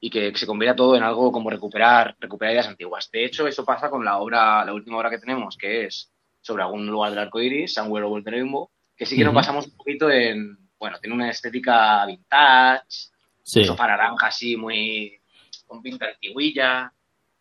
y 0.00 0.08
que 0.08 0.34
se 0.34 0.46
convierta 0.46 0.76
todo 0.76 0.96
en 0.96 1.02
algo 1.02 1.30
como 1.30 1.50
recuperar, 1.50 2.16
recuperar 2.18 2.54
ideas 2.54 2.68
antiguas. 2.68 3.10
De 3.10 3.24
hecho, 3.24 3.46
eso 3.46 3.64
pasa 3.64 3.90
con 3.90 4.02
la 4.04 4.18
obra, 4.18 4.64
la 4.64 4.72
última 4.72 4.96
obra 4.96 5.10
que 5.10 5.18
tenemos, 5.18 5.56
que 5.58 5.84
es 5.86 6.10
sobre 6.40 6.62
algún 6.62 6.86
lugar 6.86 7.10
del 7.10 7.18
arco 7.18 7.40
iris, 7.42 7.74
Somewhere 7.74 8.06
Over 8.06 8.24
the 8.24 8.30
Rainbow, 8.30 8.70
que 8.96 9.04
sí 9.04 9.14
que 9.16 9.24
nos 9.24 9.32
Ujú. 9.32 9.36
basamos 9.36 9.66
un 9.66 9.76
poquito 9.76 10.08
en, 10.08 10.56
bueno, 10.78 10.98
tiene 11.00 11.14
una 11.14 11.28
estética 11.30 12.06
vintage, 12.06 13.10
Sí. 13.42 13.60
un 13.60 13.66
sofá 13.66 13.88
naranja 13.88 14.28
así 14.28 14.56
muy 14.56 15.20
con 15.66 15.82
pinta 15.82 16.06
antiguilla 16.06 16.90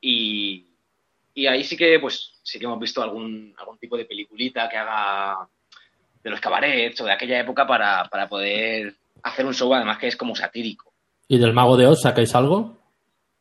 y, 0.02 0.66
ahí 1.48 1.64
sí 1.64 1.78
que, 1.78 2.00
pues, 2.00 2.40
sí 2.44 2.60
que 2.60 2.66
hemos 2.66 2.80
visto 2.80 3.02
algún, 3.02 3.54
algún 3.58 3.78
tipo 3.78 3.98
de 3.98 4.06
peliculita 4.06 4.68
que 4.70 4.78
haga 4.78 5.48
de 6.24 6.30
los 6.30 6.42
cabarets 6.42 7.00
o 7.02 7.06
de 7.06 7.14
aquella 7.14 7.40
época 7.40 7.66
para, 7.66 8.06
para 8.06 8.28
poder 8.28 8.96
hacer 9.24 9.46
un 9.46 9.54
show, 9.54 9.74
además 9.74 9.98
que 9.98 10.08
es 10.08 10.18
como 10.18 10.36
satírico. 10.36 10.94
¿Y 11.28 11.38
del 11.38 11.54
Mago 11.54 11.78
de 11.78 11.88
Oz 11.88 12.02
sacáis 12.02 12.34
algo? 12.36 12.78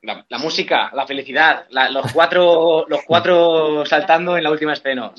La, 0.03 0.39
música, 0.39 0.91
la 0.95 1.07
felicidad, 1.07 1.67
los, 1.91 2.13
cuatro, 2.13 2.87
los 2.89 3.01
cuatro 3.05 3.85
saltando 3.85 4.37
en 4.37 4.45
la 4.45 4.51
última 4.51 4.75
escena. 4.75 5.11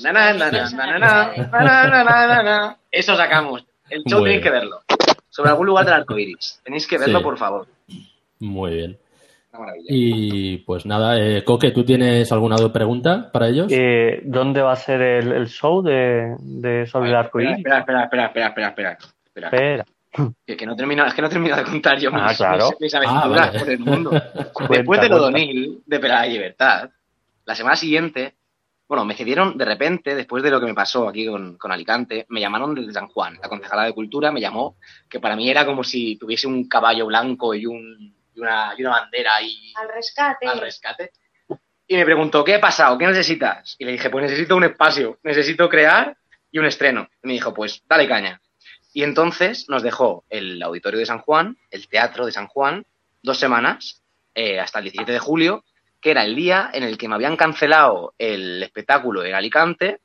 Eso 2.90 3.14
sacamos. 3.14 3.64
El 3.90 4.02
show 4.04 4.20
bueno. 4.20 4.24
tenéis 4.24 4.42
que 4.42 4.50
verlo. 4.50 4.80
Sobre 5.28 5.50
algún 5.50 5.66
lugar 5.66 5.84
del 5.84 5.94
arco 5.94 6.18
iris. 6.18 6.60
Tenéis 6.64 6.86
que 6.86 6.96
verlo, 6.96 7.22
por 7.22 7.36
favor. 7.36 7.66
Muy 8.38 8.70
bien. 8.74 8.98
Una 9.52 9.60
maravilla. 9.60 9.86
Y 9.88 10.58
pues 10.58 10.86
nada, 10.86 11.18
eh, 11.20 11.42
Coque, 11.44 11.70
¿tú 11.72 11.84
tienes 11.84 12.30
alguna 12.32 12.56
pregunta 12.72 13.30
para 13.32 13.48
ellos? 13.48 13.66
Eh, 13.70 14.20
¿Dónde 14.24 14.62
va 14.62 14.72
a 14.72 14.76
ser 14.76 15.00
el, 15.02 15.32
el 15.32 15.48
show 15.48 15.82
de, 15.82 16.36
de 16.40 16.86
sobre 16.86 17.10
el 17.10 17.16
arco 17.16 17.38
Espera, 17.40 17.50
iris? 17.58 17.66
espera, 17.66 17.78
espera, 18.04 18.04
espera, 18.26 18.46
espera, 18.48 18.68
espera, 18.68 19.48
espera. 19.48 19.84
Que, 20.46 20.56
que 20.56 20.66
no 20.66 20.74
termino, 20.74 21.04
es 21.06 21.14
que 21.14 21.22
no 21.22 21.28
termino 21.28 21.56
de 21.56 21.62
contar 21.64 21.98
yo 21.98 22.10
Ah, 22.12 22.28
mis, 22.28 22.36
claro. 22.36 22.70
mis- 22.80 22.94
aventuras 22.94 23.24
Ah, 23.24 23.28
vale. 23.28 23.58
por 23.60 23.70
el 23.70 23.78
mundo. 23.78 24.10
Después 24.70 24.84
Cuenta, 24.84 25.04
de 25.04 25.08
lo 25.08 25.14
de 25.16 25.20
cuenta. 25.20 25.26
O'Neill, 25.26 25.82
de 25.86 25.98
Pelada 26.00 26.26
Libertad, 26.26 26.90
la 27.44 27.54
semana 27.54 27.76
siguiente, 27.76 28.34
bueno, 28.88 29.04
me 29.04 29.14
cedieron 29.14 29.56
de 29.56 29.64
repente, 29.64 30.16
después 30.16 30.42
de 30.42 30.50
lo 30.50 30.58
que 30.58 30.66
me 30.66 30.74
pasó 30.74 31.08
aquí 31.08 31.26
con, 31.26 31.56
con 31.58 31.70
Alicante, 31.70 32.26
me 32.28 32.40
llamaron 32.40 32.74
desde 32.74 32.92
San 32.92 33.06
Juan. 33.06 33.38
La 33.40 33.48
concejala 33.48 33.84
de 33.84 33.92
Cultura 33.92 34.32
me 34.32 34.40
llamó, 34.40 34.76
que 35.08 35.20
para 35.20 35.36
mí 35.36 35.48
era 35.48 35.64
como 35.64 35.84
si 35.84 36.16
tuviese 36.16 36.48
un 36.48 36.68
caballo 36.68 37.06
blanco 37.06 37.54
y, 37.54 37.66
un, 37.66 38.12
y, 38.34 38.40
una, 38.40 38.74
y 38.76 38.82
una 38.82 38.90
bandera 39.00 39.40
y 39.42 39.72
Al 39.76 39.88
rescate. 39.88 40.46
al 40.46 40.60
rescate. 40.60 41.12
Y 41.86 41.96
me 41.96 42.04
preguntó, 42.04 42.44
¿qué 42.44 42.54
ha 42.54 42.60
pasado? 42.60 42.96
¿Qué 42.96 43.06
necesitas? 43.06 43.74
Y 43.78 43.84
le 43.84 43.92
dije, 43.92 44.10
pues 44.10 44.22
necesito 44.22 44.56
un 44.56 44.64
espacio, 44.64 45.18
necesito 45.24 45.68
crear 45.68 46.16
y 46.52 46.58
un 46.58 46.66
estreno. 46.66 47.08
Y 47.22 47.26
me 47.26 47.32
dijo, 47.32 47.52
pues 47.52 47.82
dale 47.88 48.06
caña. 48.06 48.40
Y 48.92 49.02
entonces 49.02 49.68
nos 49.68 49.82
dejó 49.82 50.24
el 50.30 50.62
auditorio 50.62 51.00
de 51.00 51.06
San 51.06 51.18
Juan, 51.18 51.56
el 51.70 51.88
teatro 51.88 52.26
de 52.26 52.32
San 52.32 52.46
Juan, 52.46 52.86
dos 53.22 53.38
semanas, 53.38 54.02
eh, 54.34 54.60
hasta 54.60 54.78
el 54.78 54.84
17 54.84 55.10
de 55.12 55.18
julio, 55.18 55.64
que 56.00 56.12
era 56.12 56.24
el 56.24 56.34
día 56.36 56.70
en 56.72 56.82
el 56.84 56.96
que 56.96 57.08
me 57.08 57.14
habían 57.16 57.36
cancelado 57.36 58.14
el 58.18 58.62
espectáculo 58.62 59.24
en 59.24 59.34
Alicante, 59.34 60.00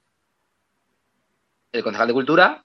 el 1.71 1.83
concejal 1.83 2.07
de 2.07 2.13
cultura, 2.13 2.63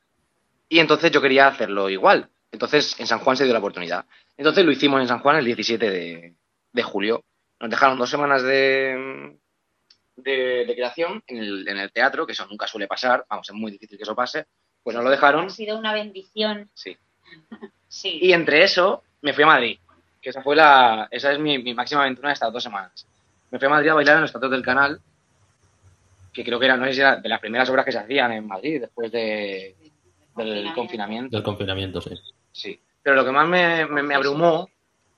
y 0.68 0.78
entonces 0.78 1.10
yo 1.10 1.20
quería 1.20 1.46
hacerlo 1.48 1.90
igual. 1.90 2.30
Entonces 2.52 2.98
en 2.98 3.06
San 3.06 3.18
Juan 3.20 3.36
se 3.36 3.44
dio 3.44 3.52
la 3.52 3.58
oportunidad. 3.58 4.06
Entonces 4.40 4.64
lo 4.64 4.72
hicimos 4.72 5.02
en 5.02 5.06
San 5.06 5.18
Juan 5.18 5.36
el 5.36 5.44
17 5.44 5.90
de, 5.90 6.34
de 6.72 6.82
julio. 6.82 7.22
Nos 7.60 7.68
dejaron 7.68 7.98
dos 7.98 8.08
semanas 8.08 8.42
de, 8.42 9.36
de, 10.16 10.64
de 10.64 10.74
creación 10.74 11.22
en 11.26 11.36
el, 11.36 11.68
en 11.68 11.76
el 11.76 11.92
teatro, 11.92 12.24
que 12.26 12.32
eso 12.32 12.46
nunca 12.46 12.66
suele 12.66 12.86
pasar, 12.86 13.26
vamos, 13.28 13.46
es 13.50 13.54
muy 13.54 13.70
difícil 13.70 13.98
que 13.98 14.02
eso 14.04 14.14
pase. 14.14 14.46
Pues 14.82 14.96
nos 14.96 15.04
lo 15.04 15.10
dejaron, 15.10 15.44
Ha 15.44 15.50
sido 15.50 15.78
una 15.78 15.92
bendición. 15.92 16.70
sí. 16.74 16.96
Sí. 17.92 18.20
Y 18.22 18.32
entre 18.32 18.62
eso 18.62 19.02
me 19.20 19.32
fui 19.32 19.42
a 19.42 19.48
Madrid, 19.48 19.76
que 20.22 20.30
esa 20.30 20.42
fue 20.42 20.54
la, 20.54 21.08
esa 21.10 21.32
es 21.32 21.40
mi, 21.40 21.58
mi 21.58 21.74
máxima 21.74 22.02
aventura 22.02 22.28
de 22.28 22.34
estas 22.34 22.52
dos 22.52 22.62
semanas. 22.62 23.04
Me 23.50 23.58
fui 23.58 23.66
a 23.66 23.70
Madrid 23.70 23.88
a 23.88 23.94
bailar 23.94 24.14
en 24.14 24.22
los 24.22 24.30
teatros 24.30 24.52
del 24.52 24.62
canal, 24.62 25.00
que 26.32 26.44
creo 26.44 26.60
que 26.60 26.66
era, 26.66 26.76
no 26.76 26.86
sé 26.86 26.92
si 26.94 27.00
era 27.00 27.16
de 27.16 27.28
las 27.28 27.40
primeras 27.40 27.68
obras 27.68 27.84
que 27.84 27.90
se 27.90 27.98
hacían 27.98 28.30
en 28.30 28.46
Madrid 28.46 28.80
después 28.82 29.10
de, 29.10 29.74
del 30.36 30.72
confinamiento. 30.72 31.36
Del 31.36 31.42
confinamiento, 31.42 32.00
sí. 32.00 32.14
Sí. 32.52 32.80
Pero 33.02 33.16
lo 33.16 33.24
que 33.24 33.30
más 33.32 33.48
me, 33.48 33.86
me- 33.86 34.02
me 34.02 34.14
abrumó 34.14 34.68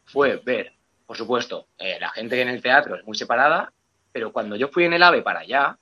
fue 0.04 0.36
ver, 0.36 0.72
por 1.06 1.16
supuesto, 1.16 1.66
eh, 1.78 1.98
la 2.00 2.10
gente 2.10 2.40
en 2.40 2.48
el 2.48 2.62
teatro 2.62 2.96
es 2.96 3.04
muy 3.04 3.16
separada, 3.16 3.72
pero 4.12 4.32
cuando 4.32 4.56
yo 4.56 4.68
fui 4.68 4.84
en 4.84 4.92
el 4.92 5.02
AVE 5.02 5.22
para 5.22 5.40
allá, 5.40 5.78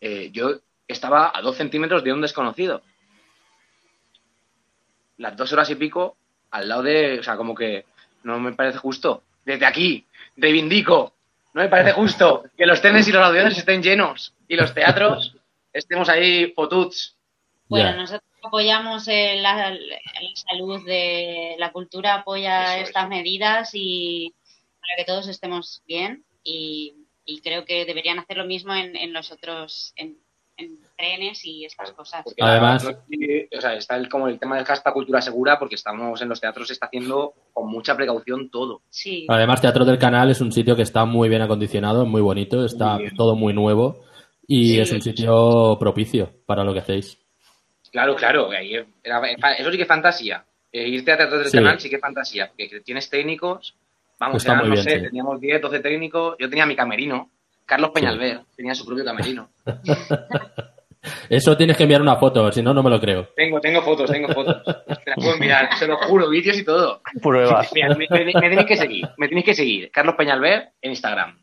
eh, 0.00 0.30
yo 0.32 0.50
estaba 0.88 1.30
a 1.34 1.40
dos 1.40 1.56
centímetros 1.56 2.02
de 2.04 2.12
un 2.12 2.20
desconocido. 2.20 2.82
Las 5.18 5.36
dos 5.36 5.52
horas 5.52 5.70
y 5.70 5.74
pico 5.76 6.16
al 6.50 6.68
lado 6.68 6.82
de, 6.82 7.20
o 7.20 7.22
sea, 7.22 7.36
como 7.36 7.54
que 7.54 7.86
no 8.24 8.38
me 8.40 8.52
parece 8.52 8.78
justo. 8.78 9.22
Desde 9.44 9.66
aquí, 9.66 10.06
reivindico, 10.36 11.14
no 11.54 11.62
me 11.62 11.68
parece 11.68 11.92
justo 11.92 12.44
que 12.56 12.66
los 12.66 12.80
trenes 12.80 13.06
y 13.08 13.12
los 13.12 13.22
aviones 13.24 13.56
estén 13.56 13.82
llenos 13.82 14.34
y 14.48 14.56
los 14.56 14.74
teatros 14.74 15.36
estemos 15.72 16.08
ahí 16.08 16.52
fotuts. 16.54 17.16
Bueno, 17.68 17.92
nosotros 17.96 18.22
apoyamos 18.42 19.06
eh, 19.08 19.36
la, 19.40 19.70
la 19.70 19.98
salud 20.50 20.84
de 20.84 21.54
la 21.58 21.72
cultura, 21.72 22.14
apoya 22.16 22.74
Eso 22.74 22.82
es. 22.82 22.88
estas 22.88 23.08
medidas 23.08 23.70
y 23.74 24.34
para 24.80 24.96
que 24.96 25.04
todos 25.04 25.28
estemos 25.28 25.82
bien 25.86 26.24
y, 26.42 26.94
y 27.24 27.40
creo 27.40 27.64
que 27.64 27.84
deberían 27.84 28.18
hacer 28.18 28.36
lo 28.36 28.44
mismo 28.44 28.74
en, 28.74 28.96
en 28.96 29.12
los 29.12 29.30
otros, 29.30 29.92
en, 29.96 30.18
en 30.56 30.78
trenes 30.96 31.44
y 31.44 31.64
estas 31.64 31.92
cosas. 31.92 32.22
Porque 32.24 32.42
Además- 32.42 32.84
o 32.84 33.60
sea, 33.60 33.74
está 33.74 33.96
el, 33.96 34.08
como 34.08 34.26
el 34.28 34.38
tema 34.38 34.56
del 34.56 34.64
hashtag 34.64 34.92
cultura 34.92 35.22
segura, 35.22 35.58
porque 35.58 35.76
estamos 35.76 36.20
en 36.20 36.28
los 36.28 36.40
teatros, 36.40 36.66
se 36.66 36.72
está 36.74 36.86
haciendo 36.86 37.34
con 37.52 37.70
mucha 37.70 37.96
precaución 37.96 38.50
todo. 38.50 38.82
Sí, 38.90 39.26
Además, 39.28 39.60
Teatro 39.60 39.84
del 39.84 39.98
Canal 39.98 40.30
es 40.30 40.40
un 40.40 40.50
sitio 40.52 40.74
que 40.74 40.82
está 40.82 41.04
muy 41.04 41.28
bien 41.28 41.42
acondicionado, 41.42 42.04
muy 42.06 42.20
bonito, 42.20 42.64
está 42.64 42.98
Muy 42.98 43.14
todo 43.14 43.36
muy 43.36 43.54
nuevo 43.54 44.04
y 44.48 44.70
Sí, 44.70 44.80
es 44.80 44.90
un 44.92 45.00
sitio 45.00 45.76
propicio 45.78 46.30
para 46.46 46.64
lo 46.64 46.72
que 46.72 46.80
hacéis. 46.80 47.18
Claro, 47.92 48.16
claro, 48.16 48.50
ahí 48.50 48.74
era- 49.04 49.20
eso 49.58 49.70
sí 49.70 49.76
que 49.76 49.82
es 49.82 49.88
fantasía. 49.88 50.44
Eh, 50.72 50.88
irte 50.88 51.12
a 51.12 51.16
teatro 51.18 51.38
del 51.38 51.48
Sí. 51.48 51.58
canal 51.58 51.78
sí 51.78 51.88
que 51.90 51.96
es 51.96 52.00
fantasía, 52.02 52.48
porque 52.48 52.80
tienes 52.80 53.08
técnicos, 53.10 53.76
vamos, 54.18 54.44
eran, 54.44 54.58
muy 54.60 54.68
no 54.68 54.72
bien, 54.72 54.84
sé, 54.84 54.98
sí. 54.98 55.02
teníamos 55.06 55.38
10, 55.40 55.60
12 55.60 55.80
técnicos, 55.80 56.34
yo 56.38 56.48
tenía 56.48 56.64
mi 56.66 56.74
camerino, 56.74 57.30
Carlos 57.66 57.90
Peñalver 57.90 58.40
tenía 58.56 58.74
su 58.74 58.84
propio 58.86 59.04
camerino. 59.04 59.50
Eso 61.28 61.56
tienes 61.56 61.76
que 61.76 61.82
enviar 61.82 62.00
una 62.00 62.14
foto, 62.16 62.50
si 62.52 62.62
no, 62.62 62.72
no 62.72 62.82
me 62.82 62.88
lo 62.90 63.00
creo. 63.00 63.28
Tengo, 63.34 63.60
tengo 63.60 63.82
fotos, 63.82 64.08
tengo 64.10 64.28
fotos. 64.28 64.62
Te 64.64 65.10
las 65.10 65.16
puedo 65.16 65.34
enviar, 65.34 65.68
te 65.78 65.86
lo 65.88 65.96
juro, 65.98 66.28
vídeos 66.30 66.56
y 66.56 66.64
todo. 66.64 67.02
Pruebas. 67.20 67.72
Mira, 67.74 67.88
me, 67.88 68.06
me- 68.08 68.24
me 68.24 68.32
tenéis 68.32 68.66
que 68.66 68.76
seguir, 68.76 69.08
me 69.18 69.26
tenéis 69.28 69.46
que 69.46 69.54
seguir. 69.54 69.90
Carlos 69.90 70.14
Peñalver 70.16 70.68
en 70.80 70.90
Instagram. 70.90 71.42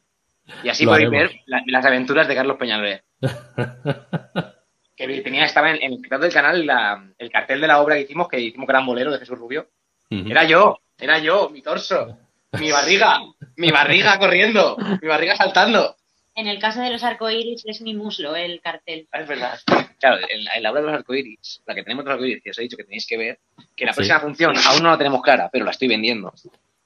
Y 0.63 0.69
así 0.69 0.85
Lo 0.85 0.91
podéis 0.91 1.09
haremos. 1.09 1.31
ver 1.33 1.41
la- 1.45 1.61
las 1.67 1.85
aventuras 1.85 2.27
de 2.27 2.35
Carlos 2.35 2.57
Peñalver. 2.57 3.03
que 5.07 5.21
tenía, 5.21 5.45
estaba 5.45 5.71
en, 5.71 5.81
en 5.81 5.93
el 5.93 6.19
del 6.19 6.33
canal 6.33 6.65
la- 6.65 7.03
el 7.17 7.31
cartel 7.31 7.61
de 7.61 7.67
la 7.67 7.81
obra 7.81 7.95
que 7.95 8.01
hicimos, 8.01 8.27
que 8.27 8.39
hicimos 8.39 8.67
Gran 8.67 8.85
Bolero 8.85 9.11
de 9.11 9.19
Jesús 9.19 9.37
Rubio. 9.37 9.67
Era 10.09 10.43
yo, 10.43 10.79
era 10.97 11.19
yo, 11.19 11.49
mi 11.49 11.61
torso, 11.61 12.17
mi 12.59 12.71
barriga, 12.71 13.19
mi 13.57 13.69
barriga 13.71 14.17
corriendo, 14.19 14.75
mi 15.01 15.07
barriga 15.07 15.35
saltando. 15.35 15.95
En 16.35 16.47
el 16.47 16.59
caso 16.59 16.81
de 16.81 16.89
los 16.89 17.03
arcoíris 17.03 17.63
es 17.65 17.81
mi 17.81 17.93
muslo 17.93 18.35
el 18.35 18.61
cartel. 18.61 19.07
Es 19.11 19.27
verdad. 19.27 19.59
Claro, 19.99 20.17
en 20.29 20.43
la, 20.45 20.55
en 20.55 20.63
la 20.63 20.71
obra 20.71 20.81
de 20.81 20.87
los 20.87 20.95
arcoíris, 20.95 21.61
la 21.65 21.75
que 21.75 21.83
tenemos 21.83 22.05
de 22.05 22.09
los 22.11 22.15
arcoíris, 22.15 22.43
que 22.43 22.49
os 22.51 22.57
he 22.59 22.61
dicho 22.61 22.77
que 22.77 22.83
tenéis 22.85 23.05
que 23.05 23.17
ver, 23.17 23.39
que 23.75 23.85
la 23.85 23.91
Sí. 23.93 23.97
próxima 23.97 24.19
función 24.21 24.55
aún 24.67 24.83
no 24.83 24.89
la 24.89 24.97
tenemos 24.97 25.21
clara, 25.21 25.49
pero 25.51 25.65
la 25.65 25.71
estoy 25.71 25.87
vendiendo 25.89 26.33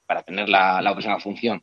para 0.06 0.22
tener 0.22 0.48
la, 0.48 0.82
la 0.82 0.90
próxima 0.92 1.20
función. 1.20 1.60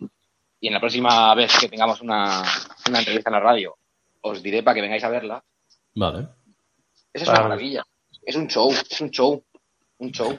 Y 0.59 0.67
en 0.67 0.73
la 0.73 0.79
próxima 0.79 1.33
vez 1.35 1.51
que 1.59 1.67
tengamos 1.67 2.01
una, 2.01 2.43
una 2.87 2.99
entrevista 2.99 3.29
en 3.29 3.33
la 3.33 3.39
radio, 3.39 3.75
os 4.21 4.41
diré 4.41 4.63
para 4.63 4.75
que 4.75 4.81
vengáis 4.81 5.03
a 5.03 5.09
verla. 5.09 5.43
Vale. 5.95 6.27
Esa 7.13 7.23
es 7.23 7.29
una 7.29 7.41
maravilla. 7.41 7.83
Es 8.23 8.35
un 8.35 8.47
show, 8.47 8.71
es 8.71 9.01
un 9.01 9.09
show, 9.09 9.43
un 9.99 10.11
show. 10.11 10.37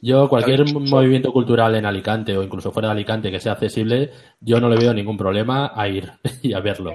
Yo, 0.00 0.28
cualquier 0.28 0.64
movimiento 0.72 1.32
cultural 1.32 1.74
en 1.74 1.86
Alicante 1.86 2.36
o 2.36 2.42
incluso 2.42 2.70
fuera 2.70 2.88
de 2.88 2.92
Alicante 2.92 3.30
que 3.30 3.40
sea 3.40 3.52
accesible, 3.52 4.10
yo 4.40 4.60
no 4.60 4.68
le 4.68 4.76
veo 4.76 4.92
ningún 4.92 5.16
problema 5.16 5.72
a 5.74 5.88
ir 5.88 6.12
y 6.42 6.52
a 6.52 6.60
verlo. 6.60 6.94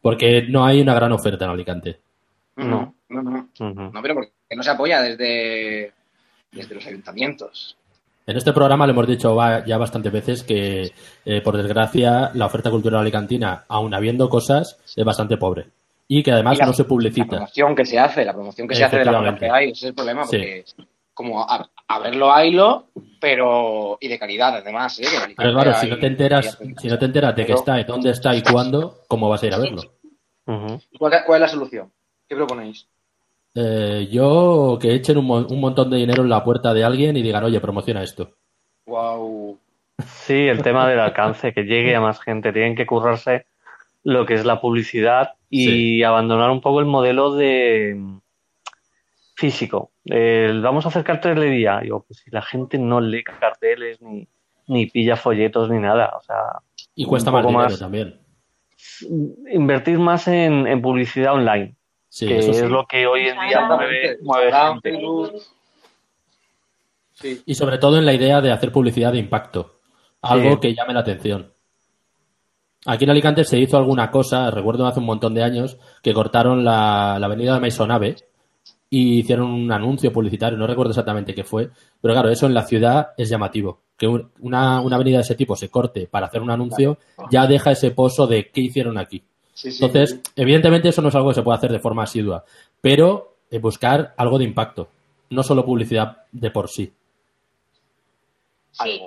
Porque 0.00 0.42
no 0.48 0.64
hay 0.64 0.80
una 0.80 0.94
gran 0.94 1.12
oferta 1.12 1.44
en 1.44 1.50
Alicante. 1.50 2.00
No, 2.56 2.94
no, 3.08 3.22
no. 3.22 3.48
No, 3.58 4.02
pero 4.02 4.14
porque 4.14 4.32
no 4.56 4.62
se 4.62 4.70
apoya 4.70 5.02
desde, 5.02 5.92
desde 6.50 6.74
los 6.74 6.86
ayuntamientos. 6.86 7.76
En 8.26 8.36
este 8.36 8.52
programa 8.52 8.86
le 8.86 8.92
hemos 8.92 9.06
dicho 9.06 9.38
ya 9.64 9.78
bastantes 9.78 10.12
veces 10.12 10.42
que, 10.42 10.90
eh, 11.24 11.40
por 11.40 11.56
desgracia, 11.56 12.30
la 12.34 12.46
oferta 12.46 12.70
cultural 12.70 13.00
alicantina, 13.00 13.64
aun 13.68 13.94
habiendo 13.94 14.28
cosas, 14.28 14.78
es 14.94 15.04
bastante 15.04 15.38
pobre. 15.38 15.68
Y 16.08 16.22
que 16.22 16.32
además 16.32 16.56
Y 16.56 16.60
la- 16.60 16.66
no 16.66 16.72
se 16.72 16.82
La 16.82 16.88
publicita. 16.88 17.28
promoción 17.28 17.74
que 17.76 17.84
se 17.84 17.98
hace, 17.98 18.24
la 18.24 18.32
promoción 18.32 18.66
que 18.66 18.74
se 18.74 18.84
hace 18.84 18.96
de 18.98 19.04
la 19.04 19.10
Efectivamente. 19.12 19.46
que 19.46 19.52
hay, 19.52 19.64
ese 19.70 19.72
es 19.74 19.84
el 19.90 19.94
problema, 19.94 20.24
Sí. 20.24 20.36
porque 20.38 20.64
como 21.14 21.42
a, 21.42 21.68
a 21.88 21.98
verlo 21.98 22.32
haylo, 22.32 22.86
pero 23.20 23.98
y 24.00 24.08
de 24.08 24.18
calidad 24.18 24.56
además, 24.56 24.98
¿eh? 25.00 25.06
Pero 25.36 25.52
claro, 25.52 25.74
si 25.74 25.88
no 25.88 25.98
te 25.98 26.06
enteras, 26.06 26.58
si 26.78 26.88
no 26.88 26.98
te 26.98 27.04
enteras 27.04 27.34
de 27.36 27.42
que 27.42 27.46
Pero- 27.48 27.58
está, 27.58 27.80
y 27.80 27.84
dónde 27.84 28.10
está 28.10 28.34
y 28.34 28.42
cuándo, 28.42 29.00
¿cómo 29.08 29.28
vas 29.28 29.42
a 29.42 29.46
ir 29.48 29.54
a 29.54 29.58
verlo? 29.58 29.82
¿Cuál, 30.98 31.12
cuál 31.26 31.36
es 31.36 31.40
la 31.40 31.48
solución? 31.48 31.92
¿Qué 32.26 32.34
proponéis? 32.36 32.86
Eh, 33.54 34.08
yo 34.10 34.78
que 34.80 34.94
echen 34.94 35.18
un, 35.18 35.30
un 35.30 35.60
montón 35.60 35.90
de 35.90 35.96
dinero 35.98 36.22
en 36.22 36.28
la 36.30 36.44
puerta 36.44 36.72
de 36.72 36.84
alguien 36.84 37.16
y 37.16 37.22
digan, 37.22 37.44
oye, 37.44 37.60
promociona 37.60 38.02
esto. 38.02 38.30
Wow. 38.86 39.58
Sí, 40.06 40.46
el 40.46 40.62
tema 40.62 40.88
del 40.88 41.00
alcance, 41.00 41.52
que 41.52 41.64
llegue 41.64 41.94
a 41.96 42.00
más 42.00 42.20
gente. 42.20 42.52
Tienen 42.52 42.76
que 42.76 42.86
currarse 42.86 43.46
lo 44.08 44.24
que 44.24 44.32
es 44.34 44.46
la 44.46 44.58
publicidad 44.58 45.34
y 45.50 46.02
abandonar 46.02 46.50
un 46.50 46.62
poco 46.62 46.80
el 46.80 46.86
modelo 46.86 47.34
de 47.34 47.94
físico. 49.34 49.92
El, 50.06 50.62
vamos 50.62 50.86
a 50.86 50.88
hacer 50.88 51.04
cartelería. 51.04 51.80
Digo, 51.80 52.04
pues 52.06 52.20
si 52.20 52.30
la 52.30 52.40
gente 52.40 52.78
no 52.78 53.02
lee 53.02 53.22
carteles 53.22 54.00
ni, 54.00 54.26
ni 54.66 54.86
pilla 54.86 55.14
folletos 55.16 55.68
ni 55.68 55.78
nada. 55.78 56.14
O 56.16 56.22
sea, 56.22 56.62
Y 56.94 57.04
cuesta 57.04 57.30
un 57.30 57.34
más 57.34 57.44
poco 57.44 57.58
dinero 57.60 57.78
también. 57.78 58.20
Invertir 59.52 59.98
más 59.98 60.26
en, 60.26 60.66
en 60.66 60.80
publicidad 60.80 61.34
online. 61.34 61.76
Sí, 62.08 62.26
que 62.26 62.38
eso 62.38 62.52
es 62.52 62.60
sí. 62.60 62.66
lo 62.66 62.86
que 62.86 63.06
hoy 63.06 63.28
en 63.28 63.38
día 63.46 63.66
mueve, 63.66 64.16
mueve 64.22 64.50
gente. 64.50 64.98
Sí. 67.12 67.42
Y 67.44 67.54
sobre 67.56 67.76
todo 67.76 67.98
en 67.98 68.06
la 68.06 68.14
idea 68.14 68.40
de 68.40 68.52
hacer 68.52 68.72
publicidad 68.72 69.12
de 69.12 69.18
impacto. 69.18 69.80
Algo 70.22 70.52
Sí. 70.52 70.60
que 70.60 70.74
llame 70.74 70.94
la 70.94 71.00
atención. 71.00 71.52
Aquí 72.90 73.04
en 73.04 73.10
Alicante 73.10 73.44
se 73.44 73.58
hizo 73.58 73.76
alguna 73.76 74.10
cosa, 74.10 74.50
recuerdo 74.50 74.86
hace 74.86 75.00
un 75.00 75.06
montón 75.06 75.34
de 75.34 75.42
años, 75.42 75.76
que 76.02 76.14
cortaron 76.14 76.64
la, 76.64 77.18
la 77.20 77.26
avenida 77.26 77.54
de 77.54 77.60
Maisonave 77.60 78.16
y 78.90 79.18
hicieron 79.18 79.50
un 79.50 79.70
anuncio 79.70 80.10
publicitario, 80.12 80.56
no 80.58 80.66
recuerdo 80.66 80.92
exactamente 80.92 81.34
qué 81.34 81.44
fue, 81.44 81.68
pero 82.00 82.14
claro, 82.14 82.30
eso 82.30 82.46
en 82.46 82.54
la 82.54 82.62
ciudad 82.62 83.08
es 83.18 83.28
llamativo. 83.28 83.80
Que 83.98 84.06
un- 84.06 84.30
una, 84.40 84.80
una 84.80 84.96
avenida 84.96 85.18
de 85.18 85.22
ese 85.22 85.34
tipo 85.34 85.54
se 85.56 85.68
corte 85.68 86.06
para 86.06 86.26
hacer 86.28 86.40
un 86.40 86.50
anuncio 86.50 86.96
ya 87.30 87.46
deja 87.46 87.72
ese 87.72 87.90
pozo 87.90 88.26
de 88.26 88.48
qué 88.50 88.62
hicieron 88.62 88.96
aquí. 88.96 89.22
Sí, 89.52 89.70
sí. 89.72 89.84
Entonces, 89.84 90.20
evidentemente 90.36 90.88
eso 90.88 91.02
no 91.02 91.08
es 91.08 91.14
algo 91.14 91.28
que 91.28 91.34
se 91.34 91.42
puede 91.42 91.58
hacer 91.58 91.72
de 91.72 91.80
forma 91.80 92.04
asidua, 92.04 92.44
pero 92.80 93.36
eh, 93.50 93.58
buscar 93.58 94.14
algo 94.16 94.38
de 94.38 94.44
impacto, 94.44 94.88
no 95.30 95.42
solo 95.42 95.64
publicidad 95.66 96.22
de 96.32 96.50
por 96.50 96.68
sí. 96.70 96.92
Sí. 98.70 99.00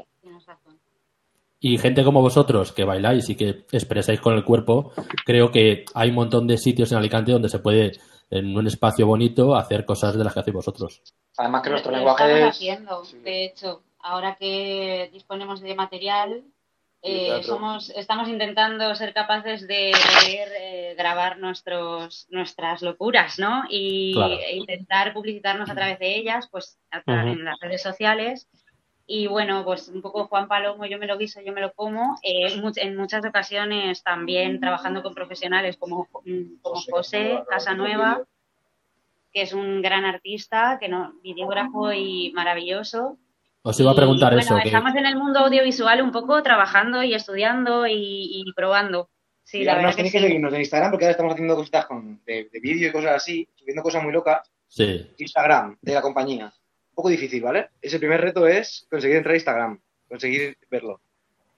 Y 1.63 1.77
gente 1.77 2.03
como 2.03 2.21
vosotros 2.21 2.71
que 2.71 2.83
bailáis 2.85 3.29
y 3.29 3.35
que 3.35 3.65
expresáis 3.71 4.19
con 4.19 4.33
el 4.33 4.43
cuerpo, 4.43 4.93
creo 5.25 5.51
que 5.51 5.85
hay 5.93 6.09
un 6.09 6.15
montón 6.15 6.47
de 6.47 6.57
sitios 6.57 6.91
en 6.91 6.97
Alicante 6.97 7.31
donde 7.31 7.49
se 7.49 7.59
puede, 7.59 7.91
en 8.31 8.57
un 8.57 8.65
espacio 8.65 9.05
bonito, 9.05 9.55
hacer 9.55 9.85
cosas 9.85 10.17
de 10.17 10.23
las 10.23 10.33
que 10.33 10.39
hacéis 10.39 10.55
vosotros. 10.55 11.01
Además 11.37 11.61
que 11.61 11.69
nuestro 11.69 11.91
Lo 11.91 11.97
lenguaje 11.97 12.23
estamos 12.23 12.49
es... 12.49 12.55
haciendo, 12.55 13.03
de 13.23 13.45
hecho, 13.45 13.83
ahora 13.99 14.35
que 14.39 15.11
disponemos 15.13 15.61
de 15.61 15.75
material, 15.75 16.43
eh, 17.03 17.41
somos, 17.43 17.91
estamos 17.91 18.27
intentando 18.27 18.93
ser 18.95 19.13
capaces 19.13 19.67
de 19.67 19.91
poder 19.91 20.49
eh, 20.59 20.95
grabar 20.97 21.37
nuestros, 21.39 22.27
nuestras 22.31 22.81
locuras, 22.81 23.37
¿no? 23.39 23.63
Y 23.69 24.13
Claro. 24.13 24.33
e 24.35 24.57
intentar 24.57 25.13
publicitarnos 25.13 25.69
a 25.69 25.75
través 25.75 25.99
de 25.99 26.15
ellas, 26.15 26.47
pues 26.51 26.79
a 26.91 27.01
en 27.07 27.43
las 27.43 27.59
redes 27.59 27.81
sociales. 27.83 28.47
Y 29.13 29.27
bueno, 29.27 29.65
pues 29.65 29.89
un 29.89 30.01
poco 30.01 30.27
Juan 30.27 30.47
Palomo, 30.47 30.85
yo 30.85 30.97
me 30.97 31.05
lo 31.05 31.17
guiso, 31.17 31.41
yo 31.41 31.51
me 31.51 31.59
lo 31.59 31.73
como. 31.73 32.17
Eh, 32.23 32.47
en 32.77 32.95
muchas 32.95 33.25
ocasiones 33.25 34.03
también 34.03 34.59
trabajando 34.61 35.03
con 35.03 35.13
profesionales 35.13 35.75
como, 35.77 36.05
como 36.05 36.79
José 36.89 37.43
Casanueva, 37.49 38.21
que 39.33 39.41
es 39.41 39.53
un 39.53 39.81
gran 39.81 40.05
artista, 40.05 40.77
que 40.79 40.87
no, 40.87 41.13
videógrafo 41.23 41.91
y 41.91 42.31
maravilloso. 42.33 43.17
Os 43.63 43.79
iba 43.81 43.91
a 43.91 43.95
preguntar 43.95 44.33
Y, 44.33 44.37
eso. 44.39 44.49
Bueno, 44.53 44.63
que- 44.63 44.69
estamos 44.69 44.95
en 44.95 45.05
el 45.05 45.17
mundo 45.17 45.39
audiovisual 45.41 46.01
un 46.01 46.11
poco 46.13 46.41
trabajando 46.41 47.03
y 47.03 47.13
estudiando 47.13 47.85
y, 47.87 47.93
y 48.45 48.53
probando. 48.53 49.09
Sí, 49.43 49.59
Y 49.59 49.63
la 49.65 49.73
verdad 49.73 49.87
nos 49.89 49.95
que 49.95 50.03
tenéis 50.03 50.11
sí. 50.13 50.17
que 50.19 50.23
seguirnos 50.25 50.53
en 50.53 50.59
Instagram 50.61 50.91
porque 50.91 51.05
ahora 51.05 51.11
estamos 51.11 51.33
haciendo 51.33 51.55
cositas 51.57 51.85
con, 51.85 52.23
de, 52.23 52.49
de 52.49 52.59
vídeo 52.61 52.87
y 52.87 52.91
cosas 52.93 53.15
así, 53.17 53.49
subiendo 53.55 53.83
cosas 53.83 54.03
muy 54.03 54.13
locas. 54.13 54.49
Sí. 54.67 55.05
Instagram 55.17 55.77
de 55.81 55.93
la 55.93 56.01
compañía. 56.01 56.53
Poco 57.01 57.09
difícil, 57.09 57.41
¿vale? 57.41 57.69
Ese 57.81 57.97
primer 57.97 58.21
reto 58.21 58.45
es 58.45 58.85
conseguir 58.87 59.17
entrar 59.17 59.33
a 59.33 59.37
Instagram, 59.37 59.79
conseguir 60.07 60.55
verlo. 60.69 61.01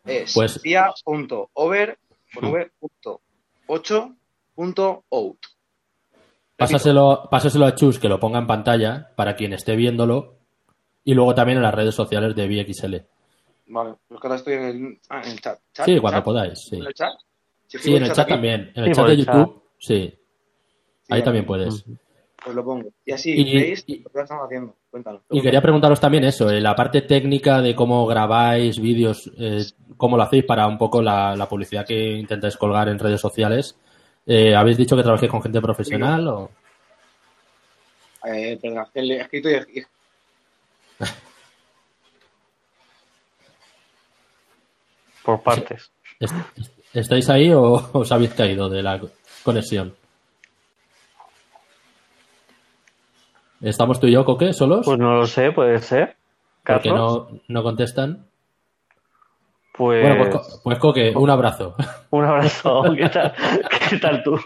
Es 0.06 0.34
Pues- 0.34 0.62
cia.over 0.62 1.98
con 2.34 2.46
v 2.50 2.72
punto 2.80 3.20
ocho 3.68 4.16
punto 4.56 5.04
out. 5.12 5.38
Pásaselo, 6.56 7.28
pásaselo 7.30 7.66
a 7.66 7.76
Chus 7.76 8.00
que 8.00 8.08
lo 8.08 8.22
ponga 8.22 8.40
en 8.40 8.48
pantalla 8.48 9.12
para 9.18 9.36
quien 9.36 9.52
esté 9.52 9.76
viéndolo 9.76 10.38
y 11.04 11.14
luego 11.14 11.36
también 11.36 11.58
en 11.58 11.64
las 11.64 11.76
redes 11.76 11.94
sociales 11.94 12.34
de 12.38 12.48
VXL. 12.48 13.06
Vale, 13.68 13.96
pues 14.08 14.22
que 14.22 14.28
ahora 14.28 14.38
estoy 14.38 14.54
en 14.54 14.64
el, 14.64 15.00
ah, 15.10 15.22
en 15.26 15.32
el 15.32 15.42
chat. 15.42 15.60
¿Chat? 15.74 15.86
Sí, 15.88 16.00
cuando 16.00 16.20
¿Chat? 16.20 16.24
podáis, 16.24 16.60
sí. 16.70 16.78
¿En 16.78 16.86
el 16.86 16.94
chat? 16.94 17.14
Si 17.68 17.80
Sí, 17.80 17.96
en 17.98 18.04
el 18.04 18.14
chat 18.14 18.30
también. 18.30 18.72
En 18.76 18.84
el 18.86 18.90
Sí, 18.92 18.96
chat 18.96 19.08
de 19.08 19.14
el 19.14 19.26
chat. 19.26 19.36
YouTube, 19.36 19.64
sí. 19.78 19.94
Ahí 19.94 20.20
vale. 21.10 21.22
también 21.24 21.46
puedes. 21.46 21.84
Pues 22.44 22.56
lo 22.56 22.64
pongo. 22.66 22.90
Y 23.06 23.12
así 23.14 23.32
Y- 23.32 23.56
veis 23.56 23.86
lo 23.88 24.10
que 24.10 24.22
estamos 24.22 24.46
haciendo. 24.46 24.76
Cuéntalo. 24.92 25.22
Y 25.30 25.42
quería 25.42 25.62
preguntaros 25.62 26.00
también 26.00 26.26
eso, 26.26 26.50
eh, 26.50 26.60
la 26.60 26.76
parte 26.76 27.02
técnica 27.02 27.62
de 27.62 27.74
cómo 27.74 28.06
grabáis 28.06 28.80
vídeos, 28.80 29.32
eh, 29.38 29.64
cómo 29.98 30.18
lo 30.18 30.24
hacéis 30.24 30.44
para 30.44 30.68
un 30.68 30.78
poco 30.78 31.02
la, 31.02 31.36
la 31.36 31.48
publicidad 31.48 31.86
que 31.86 32.12
intentáis 32.18 32.58
colgar 32.58 32.90
en 32.90 33.00
redes 33.00 33.22
sociales. 33.22 33.78
Eh, 34.26 34.54
¿Habéis 34.56 34.78
dicho 34.78 34.96
que 34.96 35.04
trabajéis 35.04 35.32
con 35.32 35.42
gente 35.42 35.62
profesional 35.62 36.28
o...? 36.28 36.52
Eh, 38.26 38.58
perdón, 38.62 38.86
el 38.94 39.12
escrito 39.12 39.50
y, 39.50 39.54
y- 39.80 39.84
Por 45.24 45.42
partes. 45.42 45.92
¿Est- 46.20 46.34
¿Estáis 46.94 47.30
ahí 47.30 47.52
o 47.52 47.90
os 47.94 48.12
habéis 48.12 48.34
caído 48.34 48.70
de 48.70 48.84
la 48.84 49.02
conexión? 49.44 49.96
¿Estamos 53.64 54.00
tú 54.00 54.08
y 54.08 54.12
yo, 54.12 54.26
Coque, 54.26 54.52
solos? 54.52 54.86
Pues 54.86 55.00
no 55.00 55.16
lo 55.16 55.26
sé, 55.26 55.52
puede 55.54 55.80
ser. 55.80 56.16
Porque 56.66 56.90
no, 56.90 57.30
no 57.48 57.64
contestan. 57.64 58.26
Pues, 59.76 60.04
Bueno, 60.04 60.30
pues, 60.32 60.60
pues 60.64 60.78
Coque, 60.80 61.14
un 61.16 61.30
abrazo. 61.30 61.74
un 62.12 62.26
abrazo. 62.26 62.84
¿Qué 62.96 63.08
tal, 63.10 63.34
¿Qué 63.90 63.98
tal 63.98 64.22
tú? 64.22 64.36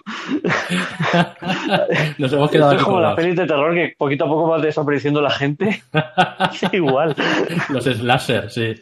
Nos 2.20 2.32
hemos 2.32 2.50
quedado 2.52 2.72
Esto 2.72 2.82
es 2.82 2.84
como 2.84 3.02
las 3.02 3.16
pelis 3.16 3.36
de 3.36 3.46
terror 3.46 3.74
que 3.74 3.94
poquito 3.98 4.26
a 4.26 4.28
poco 4.28 4.50
va 4.50 4.60
desapareciendo 4.60 5.20
la 5.22 5.32
gente. 5.32 5.82
Sí, 6.54 6.68
igual. 6.74 7.16
Los 7.70 7.84
slasher, 7.84 8.50
sí. 8.50 8.76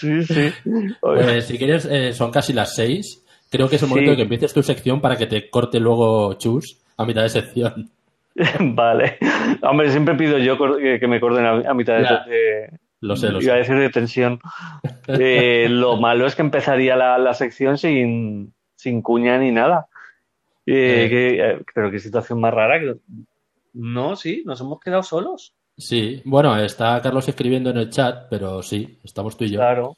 Sí, 0.00 0.22
sí. 0.24 0.52
Pues, 1.00 1.44
si 1.46 1.58
quieres, 1.58 1.84
eh, 1.90 2.12
son 2.14 2.30
casi 2.30 2.52
las 2.52 2.74
seis. 2.74 3.24
creo 3.50 3.68
que 3.68 3.76
es 3.76 3.82
el 3.82 3.88
momento 3.88 4.10
Sí. 4.10 4.10
de 4.12 4.16
que 4.16 4.22
empieces 4.22 4.54
tu 4.54 4.62
sección 4.62 5.00
para 5.00 5.16
que 5.16 5.26
te 5.26 5.50
corte 5.50 5.78
luego 5.80 6.34
Chus 6.34 6.78
a 6.96 7.04
mitad 7.04 7.22
de 7.22 7.28
sección. 7.28 7.90
vale. 8.60 9.18
Hombre, 9.62 9.90
siempre 9.90 10.14
pido 10.14 10.38
yo 10.38 10.56
que, 10.78 11.06
me 11.08 11.20
corten 11.20 11.44
a, 11.44 11.70
a 11.70 11.74
mitad 11.74 11.96
de, 11.96 12.02
Ya. 12.04 12.24
de- 12.24 12.78
Lo 13.00 13.16
sé, 13.16 13.30
lo 13.30 13.40
iba 13.40 13.52
a 13.54 13.56
sé. 13.56 13.60
decir 13.60 13.76
de 13.78 13.90
tensión. 13.90 14.40
Eh, 15.08 15.68
lo 15.70 15.96
malo 15.96 16.26
es 16.26 16.34
que 16.34 16.42
empezaría 16.42 16.94
la, 16.94 17.16
la 17.16 17.32
sección 17.32 17.78
sin, 17.78 18.52
sin 18.76 19.00
cuña 19.02 19.38
ni 19.38 19.50
nada. 19.50 19.86
Eh, 20.66 21.04
Eh. 21.04 21.08
que- 21.08 21.40
eh, 21.50 21.62
pero 21.74 21.90
qué 21.90 21.98
situación 21.98 22.40
más 22.40 22.52
rara. 22.52 22.78
Que... 22.78 22.96
No, 23.74 24.16
sí, 24.16 24.42
nos 24.44 24.60
hemos 24.60 24.80
quedado 24.80 25.02
solos. 25.02 25.54
Sí, 25.76 26.20
bueno, 26.24 26.56
está 26.58 27.00
Carlos 27.00 27.26
escribiendo 27.28 27.70
en 27.70 27.78
el 27.78 27.88
chat, 27.90 28.26
pero 28.28 28.62
sí, 28.62 28.98
estamos 29.04 29.36
tú 29.36 29.44
y 29.44 29.50
yo. 29.50 29.60
Claro. 29.60 29.96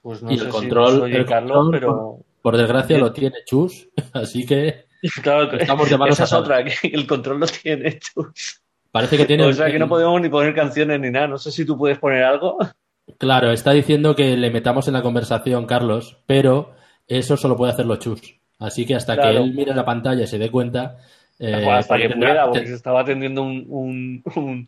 Pues 0.00 0.22
no 0.22 0.30
y 0.32 0.34
el 0.34 0.40
si 0.40 0.46
control, 0.48 1.02
oye 1.02 1.16
el 1.18 1.26
Carlos, 1.26 1.52
control, 1.56 1.80
pero... 1.80 1.92
por, 1.96 2.24
por 2.42 2.56
desgracia, 2.56 2.98
lo 2.98 3.12
tiene 3.12 3.36
Chus, 3.46 3.88
así 4.14 4.44
que 4.44 4.86
Claro, 5.22 5.50
que 5.50 5.56
estamos 5.56 5.88
de 5.90 5.98
manos 5.98 6.14
esa 6.14 6.24
es 6.24 6.32
otra, 6.32 6.64
que 6.64 6.88
el 6.88 7.06
control 7.06 7.40
lo 7.40 7.46
tiene 7.46 7.88
hecho. 7.88 8.32
Parece 8.90 9.16
que 9.16 9.24
tiene 9.24 9.44
O 9.44 9.52
sea 9.52 9.70
que 9.70 9.78
no 9.78 9.88
podemos 9.88 10.20
ni 10.20 10.28
poner 10.28 10.54
canciones 10.54 11.00
ni 11.00 11.10
nada. 11.10 11.26
No 11.26 11.38
sé 11.38 11.50
si 11.50 11.64
tú 11.64 11.76
puedes 11.78 11.98
poner 11.98 12.22
algo. 12.24 12.58
Claro, 13.18 13.50
está 13.50 13.72
diciendo 13.72 14.14
que 14.14 14.36
le 14.36 14.50
metamos 14.50 14.86
en 14.86 14.94
la 14.94 15.02
conversación, 15.02 15.66
Carlos, 15.66 16.18
pero 16.26 16.74
eso 17.08 17.36
solo 17.36 17.56
puede 17.56 17.72
hacerlo 17.72 17.96
Chus. 17.96 18.20
Así 18.58 18.86
que 18.86 18.94
hasta 18.94 19.14
Claro. 19.16 19.30
que 19.32 19.36
él 19.44 19.54
mire 19.54 19.74
la 19.74 19.84
pantalla 19.84 20.22
y 20.22 20.26
se 20.26 20.38
dé 20.38 20.50
cuenta. 20.50 20.98
eh, 21.40 21.66
hasta 21.68 21.88
porque 21.94 22.02
que 22.04 22.08
tendrá- 22.10 22.30
pueda, 22.30 22.44
porque 22.50 22.66
se 22.68 22.74
estaba 22.74 23.00
atendiendo 23.00 23.42
un, 23.42 23.64
un- 23.68 24.22
un- 24.36 24.66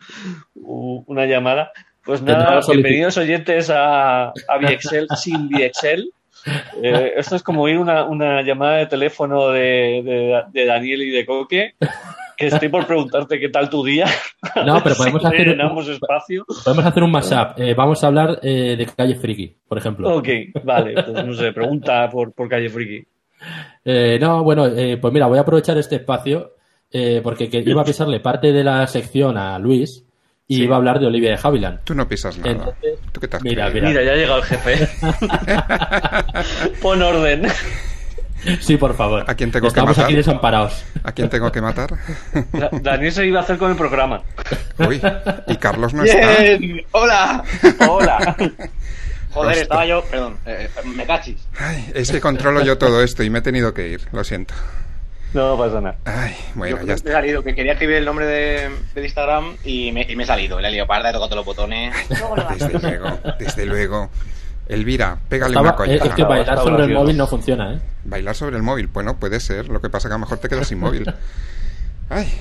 un- 0.56 1.04
una 1.06 1.26
llamada. 1.26 1.70
Pues 2.04 2.20
nada, 2.22 2.60
bienvenidos 2.68 3.16
oyentes 3.16 3.70
a, 3.70 4.30
a 4.30 4.34
sin 5.16 5.48
VXL. 5.48 6.08
Eh, 6.82 7.12
esto 7.16 7.36
es 7.36 7.42
como 7.42 7.62
oír 7.62 7.78
una, 7.78 8.04
una 8.04 8.42
llamada 8.42 8.76
de 8.78 8.86
teléfono 8.86 9.48
de, 9.50 10.02
de- 10.04 10.42
de 10.52 10.66
Daniel 10.66 11.02
y 11.02 11.10
de 11.10 11.24
Coque, 11.24 11.74
que 12.36 12.46
estoy 12.48 12.68
por 12.68 12.86
preguntarte 12.86 13.38
qué 13.40 13.48
tal 13.48 13.70
tu 13.70 13.84
día. 13.84 14.06
No, 14.66 14.82
pero 14.82 14.94
podemos 14.98 15.22
Si 15.22 15.28
hacer- 15.28 15.48
llenamos 15.48 15.88
espacio. 15.88 16.44
Podemos 16.64 16.84
hacer 16.84 17.02
un 17.02 17.10
mashup. 17.10 17.58
Eh, 17.58 17.74
vamos 17.74 18.02
a 18.04 18.06
hablar 18.08 18.38
eh, 18.42 18.74
de 18.76 18.86
Calle 18.86 19.14
Friki, 19.14 19.56
por 19.66 19.78
ejemplo. 19.78 20.16
Ok, 20.16 20.28
vale, 20.64 20.94
pues 21.02 21.24
no 21.26 21.32
sé, 21.34 21.52
pregunta 21.52 22.08
por, 22.10 22.32
por 22.32 22.48
Calle 22.48 22.68
Friki. 22.68 23.04
Eh, 23.84 24.18
no, 24.20 24.42
bueno, 24.42 24.66
eh, 24.66 24.96
pues 24.98 25.12
mira, 25.12 25.26
voy 25.26 25.38
a 25.38 25.42
aprovechar 25.42 25.76
este 25.78 25.96
espacio 25.96 26.52
eh, 26.90 27.20
porque 27.22 27.48
que 27.50 27.58
iba 27.58 27.82
a 27.82 27.84
pisarle 27.84 28.20
parte 28.20 28.52
de 28.52 28.64
la 28.64 28.86
sección 28.86 29.36
a 29.36 29.58
Luis 29.58 30.04
y 30.46 30.56
Sí. 30.56 30.62
iba 30.64 30.76
a 30.76 30.78
hablar 30.78 30.98
de 31.00 31.06
Olivia 31.06 31.30
de 31.30 31.38
Havilland. 31.42 31.80
Tú 31.84 31.94
no 31.94 32.06
pisas 32.08 32.36
nada. 32.38 32.50
Entonces, 32.52 32.98
¿Tú 33.12 33.20
qué 33.20 33.28
te 33.28 33.36
has 33.36 33.42
mira, 33.42 33.70
mira. 33.70 33.88
Mira, 33.88 34.02
ya 34.02 34.12
ha 34.12 34.14
llegado 34.16 34.38
el 34.38 34.44
jefe. 34.44 34.88
Pon 36.82 37.02
orden. 37.02 37.46
Sí, 38.60 38.76
por 38.76 38.94
favor. 38.94 39.24
¿A 39.26 39.34
quién 39.34 39.50
tengo 39.50 39.64
que 39.64 39.68
Estamos 39.68 39.96
matar? 39.96 40.04
aquí 40.04 40.14
desamparados. 40.16 40.84
¿A 41.02 41.12
quién 41.12 41.30
tengo 41.30 41.50
que 41.50 41.62
matar? 41.62 41.94
Da- 42.52 42.68
Daniel 42.72 43.10
se 43.12 43.26
iba 43.26 43.40
a 43.40 43.42
hacer 43.42 43.56
con 43.56 43.70
el 43.70 43.76
programa. 43.76 44.22
Uy, 44.86 45.00
y 45.46 45.56
Carlos 45.56 45.94
no 45.94 46.04
está. 46.04 46.42
Bien, 46.58 46.84
hola. 46.92 47.42
Hola. 47.88 48.36
Joder, 49.30 49.48
Hostia. 49.48 49.62
estaba 49.62 49.86
yo, 49.86 50.04
perdón, 50.04 50.36
eh, 50.46 50.68
me 50.94 51.06
cachis. 51.06 51.48
Ay, 51.58 51.90
es 51.94 52.10
que 52.12 52.20
controlo 52.20 52.62
yo 52.62 52.76
todo 52.78 53.02
esto 53.02 53.22
y 53.24 53.30
me 53.30 53.38
he 53.38 53.42
tenido 53.42 53.72
que 53.74 53.88
ir, 53.88 54.02
lo 54.12 54.22
siento. 54.24 54.54
No 55.34 55.58
pasa 55.58 55.80
nada. 55.80 55.96
Ay, 56.04 56.34
bueno, 56.54 56.78
Yo 56.80 56.86
ya 56.86 56.92
he 56.92 56.96
está. 56.96 57.12
salido, 57.12 57.42
que 57.42 57.54
quería 57.54 57.72
escribir 57.72 57.96
el 57.96 58.04
nombre 58.04 58.24
de, 58.26 58.70
Instagram 59.02 59.56
y 59.64 59.90
me, 59.92 60.06
y 60.08 60.14
me 60.16 60.22
he 60.22 60.26
salido. 60.26 60.60
Le 60.60 60.68
he 60.68 60.70
liado 60.70 60.86
parda, 60.86 61.10
he 61.10 61.12
tocado 61.12 61.28
todos 61.28 61.38
los 61.38 61.46
botones. 61.46 61.92
Desde 62.08 62.78
luego, 62.80 63.18
desde 63.38 63.66
luego. 63.66 64.10
Elvira, 64.68 65.18
pégale 65.28 65.50
Estaba- 65.50 65.68
una 65.68 65.76
coña. 65.76 65.94
es 65.96 66.14
que 66.14 66.24
bailar 66.24 66.58
sobre 66.58 66.84
el 66.84 66.92
móvil 66.94 67.16
no 67.18 67.26
funciona, 67.26 67.74
¿eh? 67.74 67.80
Bailar 68.04 68.34
sobre 68.34 68.56
el 68.56 68.62
móvil, 68.62 68.86
bueno, 68.86 69.16
puede 69.18 69.38
ser. 69.40 69.68
Lo 69.68 69.80
que 69.80 69.90
pasa 69.90 70.08
que 70.08 70.14
a 70.14 70.16
lo 70.16 70.20
mejor 70.20 70.38
te 70.38 70.48
quedas 70.48 70.68
sin 70.68 70.78
móvil. 70.78 71.04
Ay, 72.08 72.32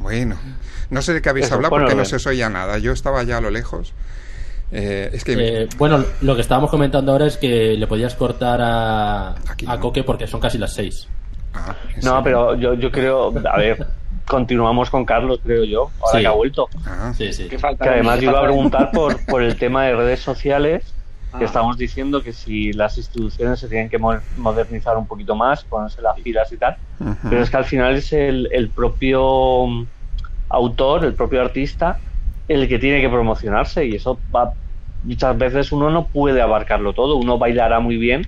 bueno. 0.00 0.36
No 0.90 1.00
sé 1.00 1.14
de 1.14 1.22
qué 1.22 1.30
habéis 1.30 1.46
Eso, 1.46 1.54
hablado 1.54 1.70
porque 1.70 1.94
no 1.94 2.04
se 2.04 2.16
os 2.16 2.26
oía 2.26 2.48
nada. 2.50 2.76
Yo 2.78 2.92
estaba 2.92 3.22
ya 3.22 3.38
a 3.38 3.40
lo 3.40 3.50
lejos. 3.50 3.94
Eh, 4.72 5.10
es 5.12 5.24
que... 5.24 5.34
Eh, 5.62 5.68
bueno, 5.78 6.04
lo 6.22 6.34
que 6.34 6.40
estábamos 6.42 6.70
comentando 6.70 7.12
ahora 7.12 7.26
es 7.26 7.36
que 7.38 7.76
le 7.78 7.86
podías 7.86 8.14
cortar 8.14 8.60
a, 8.60 9.28
a 9.66 9.80
Coque 9.80 10.02
porque 10.02 10.26
son 10.26 10.40
casi 10.40 10.58
las 10.58 10.74
seis. 10.74 11.08
Ah, 11.54 11.76
No, 12.02 12.22
pero 12.22 12.54
yo, 12.56 12.74
yo 12.74 12.90
creo, 12.90 13.32
a 13.46 13.56
ver, 13.58 13.86
continuamos 14.26 14.90
con 14.90 15.04
Carlos, 15.04 15.40
creo 15.42 15.64
yo, 15.64 15.92
ahora 16.00 16.18
Sí. 16.18 16.20
que 16.20 16.26
ha 16.26 16.30
vuelto. 16.32 16.68
Sí, 17.16 17.32
sí. 17.32 17.48
¿Qué 17.48 17.58
falta? 17.58 17.84
Que 17.84 17.90
además 17.90 18.18
¿Qué 18.18 18.24
yo 18.26 18.30
iba 18.30 18.40
a 18.40 18.44
preguntar 18.44 18.90
por, 18.92 19.24
por 19.26 19.42
el 19.42 19.58
tema 19.58 19.84
de 19.84 19.94
redes 19.96 20.20
sociales, 20.20 20.94
que 21.38 21.44
Ah. 21.44 21.46
estamos 21.46 21.76
diciendo 21.78 22.22
que 22.22 22.32
si 22.32 22.72
las 22.72 22.96
instituciones 22.98 23.58
se 23.60 23.68
tienen 23.68 23.88
que 23.88 23.98
mo- 23.98 24.22
modernizar 24.34 24.96
un 24.96 25.06
poquito 25.06 25.34
más, 25.34 25.64
ponerse 25.64 26.00
las 26.02 26.14
pilas 26.20 26.50
y 26.52 26.58
tal, 26.58 26.76
pero 27.28 27.42
es 27.42 27.50
que 27.50 27.56
al 27.56 27.64
final 27.64 27.96
es 27.96 28.12
el, 28.12 28.48
el 28.52 28.70
propio 28.72 29.66
mm, 29.66 29.88
autor, 30.50 31.04
el 31.04 31.14
propio 31.14 31.40
artista, 31.40 32.00
el 32.48 32.68
que 32.68 32.78
tiene 32.78 33.00
que 33.00 33.08
promocionarse 33.08 33.86
y 33.86 33.94
eso 33.96 34.22
va, 34.34 34.54
muchas 35.02 35.36
veces 35.38 35.72
uno 35.72 35.90
no 35.90 36.08
puede 36.08 36.42
abarcarlo 36.42 36.92
todo, 36.92 37.16
uno 37.16 37.38
bailará 37.38 37.80
muy 37.80 37.96
bien 37.96 38.26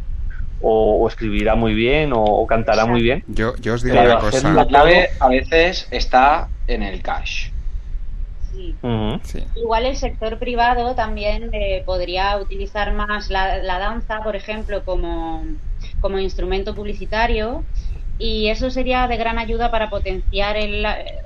o, 0.60 1.02
o 1.02 1.08
escribirá 1.08 1.54
muy 1.54 1.74
bien 1.74 2.12
o, 2.12 2.22
o 2.22 2.46
cantará 2.46 2.86
muy 2.86 3.02
bien. 3.02 3.24
Yo, 3.26 3.54
yo 3.56 3.74
os 3.74 3.82
digo 3.82 3.96
Pero 3.96 4.18
una 4.18 4.28
hacer 4.28 4.42
cosa. 4.42 4.54
La 4.54 4.66
clave 4.66 5.10
a 5.20 5.28
veces 5.28 5.88
está 5.90 6.48
en 6.66 6.82
el 6.82 7.02
cash. 7.02 7.50
Sí. 8.52 8.74
Sí. 9.24 9.44
Igual 9.56 9.86
el 9.86 9.96
sector 9.96 10.38
privado 10.38 10.94
también 10.94 11.50
eh, 11.52 11.82
podría 11.84 12.36
utilizar 12.38 12.92
más 12.92 13.28
la, 13.28 13.58
la 13.58 13.78
danza, 13.78 14.22
por 14.22 14.36
ejemplo, 14.36 14.84
como, 14.84 15.44
como 16.00 16.18
instrumento 16.18 16.74
publicitario 16.74 17.64
y 18.16 18.48
eso 18.48 18.70
sería 18.70 19.08
de 19.08 19.16
gran 19.16 19.38
ayuda 19.38 19.72
para 19.72 19.90
potenciar 19.90 20.56
el, 20.56 20.84
eh, 20.84 21.16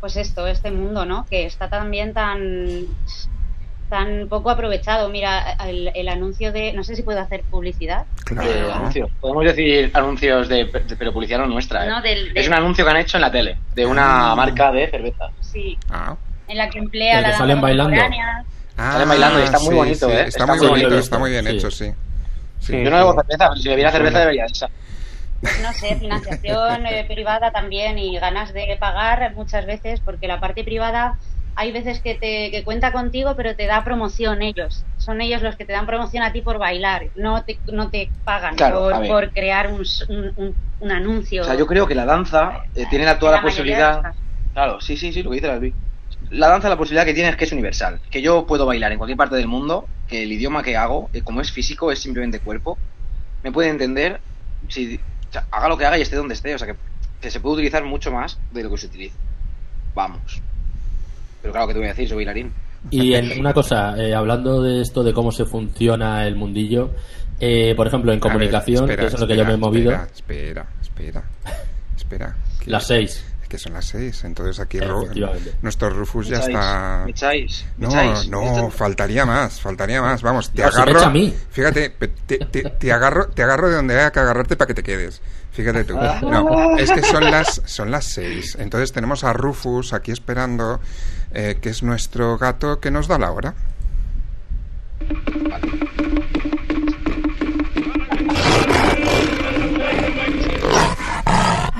pues 0.00 0.16
esto, 0.16 0.48
este 0.48 0.72
mundo, 0.72 1.04
¿no? 1.04 1.26
Que 1.30 1.46
está 1.46 1.68
también 1.70 2.12
tan 2.12 2.86
tan 3.94 4.28
poco 4.28 4.50
aprovechado. 4.50 5.08
Mira, 5.08 5.52
el, 5.68 5.92
el 5.94 6.08
anuncio 6.08 6.50
de, 6.50 6.72
no 6.72 6.82
sé 6.82 6.96
si 6.96 7.02
puedo 7.04 7.20
hacer 7.20 7.42
publicidad. 7.44 8.06
Eh, 8.42 8.68
anuncios. 8.74 9.08
Podemos 9.20 9.44
decir 9.44 9.90
anuncios 9.94 10.48
de, 10.48 10.64
de- 10.64 10.96
pero 10.96 11.12
publicidad 11.12 11.38
no 11.38 11.46
nuestra. 11.46 11.86
¿eh? 11.86 11.88
No, 11.88 12.02
del- 12.02 12.28
Es 12.28 12.34
del- 12.34 12.48
un 12.48 12.54
anuncio 12.54 12.84
que 12.84 12.90
han 12.90 12.96
hecho 12.96 13.16
en 13.18 13.20
la 13.20 13.30
tele 13.30 13.56
de 13.74 13.86
una 13.86 14.32
Ah. 14.32 14.34
marca 14.34 14.72
de 14.72 14.90
cerveza. 14.90 15.28
Sí, 15.40 15.78
Ah. 15.90 16.16
en 16.48 16.58
la 16.58 16.68
que 16.68 16.78
emplea 16.80 17.18
El 17.18 17.22
la 17.22 17.30
que 17.30 17.36
salen 17.36 17.60
bailando. 17.60 17.90
contemporánea. 17.92 18.44
Salen 18.76 19.08
bailando 19.08 19.38
y 19.38 19.42
está 19.44 19.58
muy 19.60 19.68
sí, 19.68 19.74
bonito, 19.76 20.06
sí, 20.06 20.12
¿eh? 20.12 20.24
Está, 20.26 20.28
Está 20.28 20.46
muy 20.46 20.58
muy 20.58 20.68
bonito, 20.68 20.88
bonito. 20.88 21.04
está 21.04 21.18
muy 21.18 21.30
bien 21.30 21.44
Sí. 21.46 21.50
hecho, 21.56 21.70
sí. 21.70 21.92
Sí. 22.58 22.72
Yo 22.84 22.90
no 22.90 22.96
bebo 22.96 23.12
cerveza, 23.14 23.48
pero 23.50 23.56
si 23.56 23.68
bebiera 23.68 23.92
cerveza 23.92 24.18
debería 24.18 24.44
esa. 24.46 24.68
No 25.62 25.72
sé, 25.74 25.94
financiación 25.96 26.86
eh, 26.86 27.04
privada 27.06 27.50
también 27.52 27.98
y 27.98 28.18
ganas 28.18 28.52
de 28.52 28.76
pagar 28.80 29.32
muchas 29.36 29.66
veces, 29.66 30.00
porque 30.00 30.26
la 30.26 30.40
parte 30.40 30.64
privada 30.64 31.18
hay 31.54 31.72
veces 31.72 32.00
que 32.02 32.14
te 32.14 32.50
que 32.50 32.64
cuenta 32.64 32.92
contigo, 32.92 33.34
pero 33.36 33.56
te 33.56 33.66
da 33.66 33.84
promoción 33.84 34.42
ellos. 34.42 34.86
Son 34.96 35.20
ellos 35.20 35.42
los 35.42 35.56
que 35.56 35.64
te 35.64 35.72
dan 35.72 35.86
promoción 35.86 36.22
a 36.22 36.32
ti 36.32 36.42
por 36.42 36.58
bailar, 36.58 37.10
no 37.14 37.44
te, 37.44 37.60
no 37.66 37.90
te 37.90 38.12
pagan 38.24 38.56
Claro, 38.56 38.82
por, 39.06 39.32
crear 39.32 39.68
un, 39.72 39.82
un, 40.08 40.32
un- 40.36 40.58
un 40.78 40.90
anuncio. 40.92 41.42
O 41.42 41.44
sea, 41.44 41.54
yo 41.56 41.66
creo 41.66 41.86
que 41.86 41.94
la 41.94 42.04
danza 42.04 42.52
eh, 42.74 42.86
tiene 42.90 43.06
toda 43.16 43.32
La 43.36 43.42
posibilidad. 43.42 44.14
Claro, 44.52 44.80
sí, 44.80 44.96
sí, 44.96 45.12
sí, 45.12 45.22
lo 45.22 45.30
que 45.30 45.36
dice 45.36 45.46
la 45.48 45.56
Luis. 45.56 45.74
La 46.30 46.48
danza, 46.48 46.68
la 46.68 46.76
posibilidad 46.76 47.04
que 47.04 47.14
tiene 47.14 47.30
es 47.30 47.36
que 47.36 47.44
es 47.44 47.52
universal. 47.52 48.00
Que 48.10 48.22
yo 48.22 48.46
puedo 48.46 48.66
bailar 48.66 48.92
en 48.92 48.98
cualquier 48.98 49.16
parte 49.16 49.36
del 49.36 49.48
mundo, 49.48 49.90
que 50.06 50.22
el 50.22 50.32
idioma 50.32 50.62
que 50.62 50.76
hago, 50.76 51.10
eh, 51.12 51.22
como 51.22 51.40
es 51.40 51.50
físico, 51.50 51.90
es 51.90 51.98
simplemente 52.00 52.40
cuerpo, 52.40 52.80
me 53.42 53.52
puede 53.52 53.70
entender 53.70 54.24
si 54.68 54.96
o 55.28 55.32
sea, 55.32 55.48
haga 55.50 55.68
lo 55.68 55.78
que 55.78 55.86
haga 55.86 55.98
y 55.98 56.02
esté 56.02 56.16
donde 56.16 56.34
esté. 56.34 56.54
O 56.54 56.58
sea, 56.58 56.68
que, 56.68 56.80
que 57.20 57.30
se 57.30 57.40
puede 57.40 57.54
utilizar 57.56 57.84
mucho 57.84 58.12
más 58.12 58.42
de 58.50 58.64
lo 58.64 58.70
que 58.70 58.78
se 58.78 58.86
utiliza. 58.86 59.20
Vamos. 59.94 60.44
Pero 61.44 61.52
claro, 61.52 61.66
que 61.68 61.74
te 61.74 61.78
voy 61.80 61.88
a 61.88 61.90
decir? 61.90 62.08
Soy 62.08 62.16
bailarín. 62.16 62.50
Y 62.90 63.12
en 63.12 63.38
una 63.38 63.52
cosa, 63.52 63.94
eh, 64.02 64.14
hablando 64.14 64.62
de 64.62 64.80
esto 64.80 65.04
de 65.04 65.12
cómo 65.12 65.30
se 65.30 65.44
funciona 65.44 66.26
el 66.26 66.36
mundillo, 66.36 66.92
eh, 67.38 67.74
por 67.76 67.86
ejemplo, 67.86 68.12
en 68.12 68.18
A 68.18 68.22
ver, 68.22 68.32
comunicación, 68.32 68.84
espera, 68.84 69.02
que 69.02 69.14
es 69.14 69.20
lo 69.20 69.26
que 69.26 69.36
yo 69.36 69.44
me 69.44 69.50
he 69.50 69.52
espera, 69.52 69.58
movido, 69.58 69.92
Espera, 69.92 70.66
espera, 70.80 71.24
espera. 71.98 72.36
Que- 72.64 72.70
las 72.70 72.86
seis. 72.86 73.22
Que 73.54 73.58
son 73.60 73.74
las 73.74 73.84
seis, 73.84 74.24
entonces 74.24 74.58
aquí 74.58 74.80
nuestro 75.62 75.88
Rufus 75.88 76.26
ya 76.26 76.38
está... 76.38 77.02
¿Me 77.04 77.12
echáis? 77.12 77.64
¿Me 77.78 77.86
No, 77.86 77.92
echáis? 77.92 78.28
no, 78.28 78.68
faltaría 78.68 79.24
más, 79.24 79.60
faltaría 79.60 80.02
más. 80.02 80.22
Vamos, 80.22 80.50
te 80.50 80.62
No, 80.62 80.70
si 80.72 80.76
me 80.78 80.82
agarro. 80.82 80.98
echa 80.98 81.06
a 81.06 81.10
mí. 81.12 81.32
Fíjate, 81.52 81.90
te, 82.26 82.38
te- 82.38 82.62
te 82.70 82.92
agarro, 82.92 83.28
te 83.28 83.44
agarro 83.44 83.68
de 83.68 83.76
donde 83.76 83.94
haya 83.94 84.10
que 84.10 84.18
agarrarte 84.18 84.56
para 84.56 84.66
que 84.66 84.74
te 84.74 84.82
quedes. 84.82 85.22
Fíjate 85.52 85.84
tú. 85.84 85.94
No, 85.94 86.76
es 86.76 86.90
que 86.90 87.02
son 87.02 87.30
las, 87.30 87.62
son 87.64 87.92
las 87.92 88.06
seis. 88.06 88.56
Entonces 88.58 88.90
tenemos 88.90 89.22
a 89.22 89.32
Rufus 89.32 89.92
aquí 89.92 90.10
esperando, 90.10 90.80
eh, 91.32 91.56
que 91.60 91.68
es 91.68 91.84
nuestro 91.84 92.36
gato 92.36 92.80
que 92.80 92.90
nos 92.90 93.06
da 93.06 93.20
la 93.20 93.30
hora. 93.30 93.54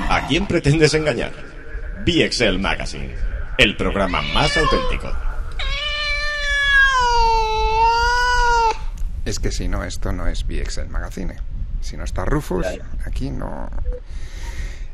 ¿A 0.08 0.26
quién 0.28 0.46
pretendes 0.46 0.94
engañar? 0.94 1.32
BXL 2.04 2.58
Magazine, 2.58 3.14
el 3.56 3.76
programa 3.76 4.20
más 4.34 4.56
auténtico. 4.56 5.10
Es 9.24 9.38
que 9.38 9.50
si 9.50 9.68
no, 9.68 9.84
esto 9.84 10.12
no 10.12 10.26
es 10.26 10.46
VXL 10.46 10.88
Magazine. 10.88 11.36
Si 11.80 11.96
no 11.96 12.04
está 12.04 12.24
Rufus, 12.24 12.66
aquí 13.06 13.30
no. 13.30 13.70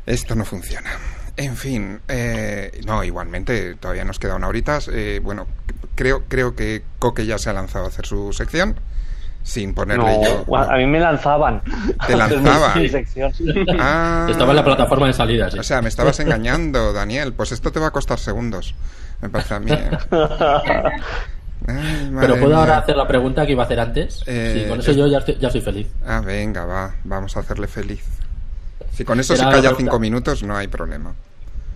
Esto 0.06 0.34
no 0.36 0.44
funciona. 0.44 0.90
En 1.36 1.56
fin, 1.56 2.00
eh, 2.08 2.80
no, 2.86 3.02
igualmente, 3.02 3.74
todavía 3.74 4.04
nos 4.04 4.18
queda 4.18 4.36
una 4.36 4.48
horita. 4.48 4.78
eh, 4.92 5.20
bueno, 5.22 5.46
creo, 5.96 6.24
creo 6.28 6.54
que 6.54 6.84
Coque 6.98 7.26
ya 7.26 7.38
se 7.38 7.50
ha 7.50 7.52
lanzado 7.52 7.86
a 7.86 7.88
hacer 7.88 8.06
su 8.06 8.32
sección. 8.32 8.78
Sin 9.42 9.74
ponerle 9.74 10.04
No, 10.04 10.44
yo. 10.46 10.56
a 10.56 10.76
mí 10.76 10.86
me 10.86 11.00
lanzaban. 11.00 11.62
Te 12.06 12.14
lanzaban. 12.16 12.72
Ah. 13.80 14.26
Estaba 14.30 14.50
en 14.52 14.56
la 14.56 14.64
plataforma 14.64 15.06
de 15.06 15.12
salida, 15.12 15.50
sí. 15.50 15.58
O 15.58 15.62
sea, 15.62 15.80
me 15.82 15.88
estabas 15.88 16.20
engañando, 16.20 16.92
Daniel. 16.92 17.32
Pues 17.32 17.52
esto 17.52 17.72
te 17.72 17.80
va 17.80 17.86
a 17.88 17.90
costar 17.90 18.18
segundos. 18.18 18.74
Me 19.22 19.28
parece 19.28 19.54
a 19.54 19.60
mí. 19.60 19.70
¿eh? 19.72 19.90
Ay, 21.66 22.10
Pero 22.18 22.36
puedo 22.38 22.56
ahora 22.56 22.78
hacer 22.78 22.96
la 22.96 23.06
pregunta 23.06 23.44
que 23.46 23.52
iba 23.52 23.62
a 23.62 23.66
hacer 23.66 23.80
antes. 23.80 24.22
Eh, 24.26 24.62
sí, 24.62 24.68
con 24.68 24.80
eso 24.80 24.90
es- 24.92 24.96
yo 24.96 25.06
ya, 25.06 25.18
estoy- 25.18 25.38
ya 25.38 25.50
soy 25.50 25.60
feliz. 25.60 25.88
Ah, 26.06 26.20
venga, 26.24 26.64
va. 26.64 26.94
Vamos 27.04 27.36
a 27.36 27.40
hacerle 27.40 27.66
feliz. 27.66 28.02
Si 28.92 29.04
con 29.04 29.20
eso 29.20 29.34
Era 29.34 29.40
se 29.40 29.46
la 29.46 29.50
calla 29.52 29.62
pregunta. 29.70 29.82
cinco 29.82 29.98
minutos, 30.00 30.42
no 30.42 30.56
hay 30.56 30.68
problema. 30.68 31.12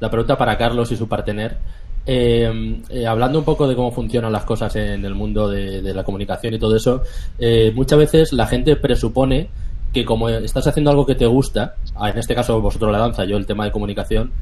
La 0.01 0.11
pregunta 0.11 0.37
para 0.39 0.57
Carlos 0.59 0.91
y 0.91 0.97
su 0.97 1.07
partener. 1.09 1.59
Eh, 2.07 2.83
eh, 2.91 3.07
hablando 3.07 3.39
un 3.39 3.45
poco 3.47 3.67
de 3.67 3.75
cómo 3.75 3.91
funcionan 3.91 4.31
las 4.31 4.45
cosas 4.45 4.77
en 4.77 5.05
el 5.05 5.15
mundo 5.15 5.49
de, 5.49 5.81
de 5.81 5.95
la 5.95 6.05
comunicación 6.05 6.53
y 6.55 6.59
todo 6.59 6.77
eso, 6.77 7.03
eh, 7.39 7.73
muchas 7.75 7.99
veces 7.99 8.33
la 8.33 8.47
gente 8.47 8.77
presupone 8.77 9.49
que 9.95 10.05
como 10.05 10.29
estás 10.29 10.67
haciendo 10.67 10.91
algo 10.91 11.07
que 11.07 11.15
te 11.15 11.25
gusta, 11.25 11.77
ah, 11.95 12.11
en 12.11 12.19
este 12.19 12.35
caso 12.35 12.61
vosotros 12.61 12.93
la 12.93 12.99
danza, 12.99 13.25
yo 13.25 13.37
el 13.37 13.47
tema 13.47 13.65
de 13.65 13.71
comunicación, 13.71 14.33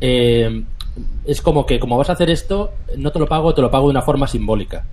eh, 0.00 0.64
es 1.24 1.40
como 1.42 1.64
que 1.64 1.78
como 1.78 1.96
vas 1.98 2.10
a 2.10 2.14
hacer 2.14 2.30
esto, 2.30 2.72
no 2.96 3.12
te 3.12 3.18
lo 3.18 3.26
pago, 3.26 3.54
te 3.54 3.62
lo 3.62 3.70
pago 3.70 3.86
de 3.86 3.92
una 3.92 4.02
forma 4.02 4.26
simbólica. 4.26 4.84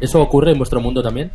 ¿Eso 0.00 0.20
ocurre 0.20 0.52
en 0.52 0.58
vuestro 0.58 0.80
mundo 0.80 1.02
también? 1.02 1.30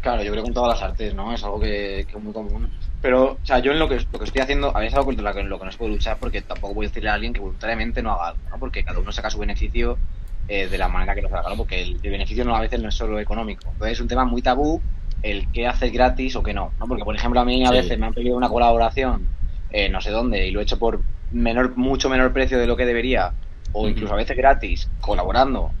Claro, 0.00 0.22
yo 0.22 0.30
creo 0.32 0.42
que 0.44 0.48
en 0.48 0.54
todas 0.54 0.70
las 0.80 0.82
artes, 0.82 1.14
¿no? 1.14 1.32
Es 1.34 1.44
algo 1.44 1.60
que, 1.60 2.06
que 2.08 2.16
es 2.16 2.22
muy 2.22 2.32
común. 2.32 2.72
Pero, 3.00 3.32
o 3.34 3.40
sea, 3.42 3.58
yo 3.58 3.72
en 3.72 3.78
lo 3.78 3.86
que, 3.88 3.96
lo 4.10 4.18
que 4.18 4.24
estoy 4.24 4.40
haciendo, 4.40 4.74
a 4.74 4.80
veces 4.80 4.92
es 4.92 4.94
algo 4.94 5.06
contra 5.06 5.24
lo 5.30 5.34
que, 5.34 5.42
lo 5.42 5.58
que 5.58 5.64
no 5.66 5.72
se 5.72 5.76
puede 5.78 5.90
luchar 5.92 6.18
porque 6.18 6.40
tampoco 6.42 6.72
voy 6.74 6.86
a 6.86 6.88
decirle 6.88 7.10
a 7.10 7.14
alguien 7.14 7.34
que 7.34 7.40
voluntariamente 7.40 8.02
no 8.02 8.12
haga 8.12 8.28
algo, 8.28 8.48
¿no? 8.50 8.58
Porque 8.58 8.82
cada 8.82 8.98
uno 9.00 9.12
saca 9.12 9.28
su 9.30 9.38
beneficio 9.38 10.00
eh, 10.46 10.68
de 10.68 10.78
la 10.78 10.88
manera 10.88 11.14
que 11.14 11.20
lo 11.22 11.28
haga, 11.36 11.50
¿no? 11.50 11.56
Porque 11.58 11.82
el, 11.82 12.00
el 12.02 12.10
beneficio 12.12 12.44
no 12.46 12.56
a 12.56 12.60
veces 12.60 12.80
no 12.80 12.88
es 12.88 12.94
solo 12.94 13.20
económico. 13.20 13.72
Entonces 13.72 13.92
es 13.98 14.00
un 14.00 14.08
tema 14.08 14.24
muy 14.24 14.40
tabú 14.42 14.86
el 15.20 15.50
qué 15.50 15.66
hacer 15.66 15.90
gratis 15.90 16.34
o 16.36 16.42
qué 16.42 16.54
no, 16.54 16.74
¿no? 16.78 16.88
Porque, 16.88 17.04
por 17.04 17.14
ejemplo, 17.14 17.40
a 17.40 17.44
mí 17.44 17.64
a 17.66 17.70
Sí. 17.70 17.72
veces 17.72 17.98
me 17.98 18.06
han 18.06 18.14
pedido 18.14 18.36
una 18.38 18.48
colaboración, 18.48 19.30
eh, 19.68 19.90
no 19.90 20.00
sé 20.00 20.10
dónde, 20.10 20.46
y 20.46 20.50
lo 20.50 20.60
he 20.60 20.62
hecho 20.62 20.78
por 20.78 21.04
menor, 21.28 21.76
mucho 21.76 22.08
menor 22.08 22.32
precio 22.32 22.58
de 22.58 22.66
lo 22.66 22.76
que 22.76 22.86
debería, 22.86 23.36
o 23.72 23.86
incluso 23.88 24.14
a 24.14 24.16
veces 24.16 24.36
gratis, 24.36 24.92
colaborando, 24.98 25.76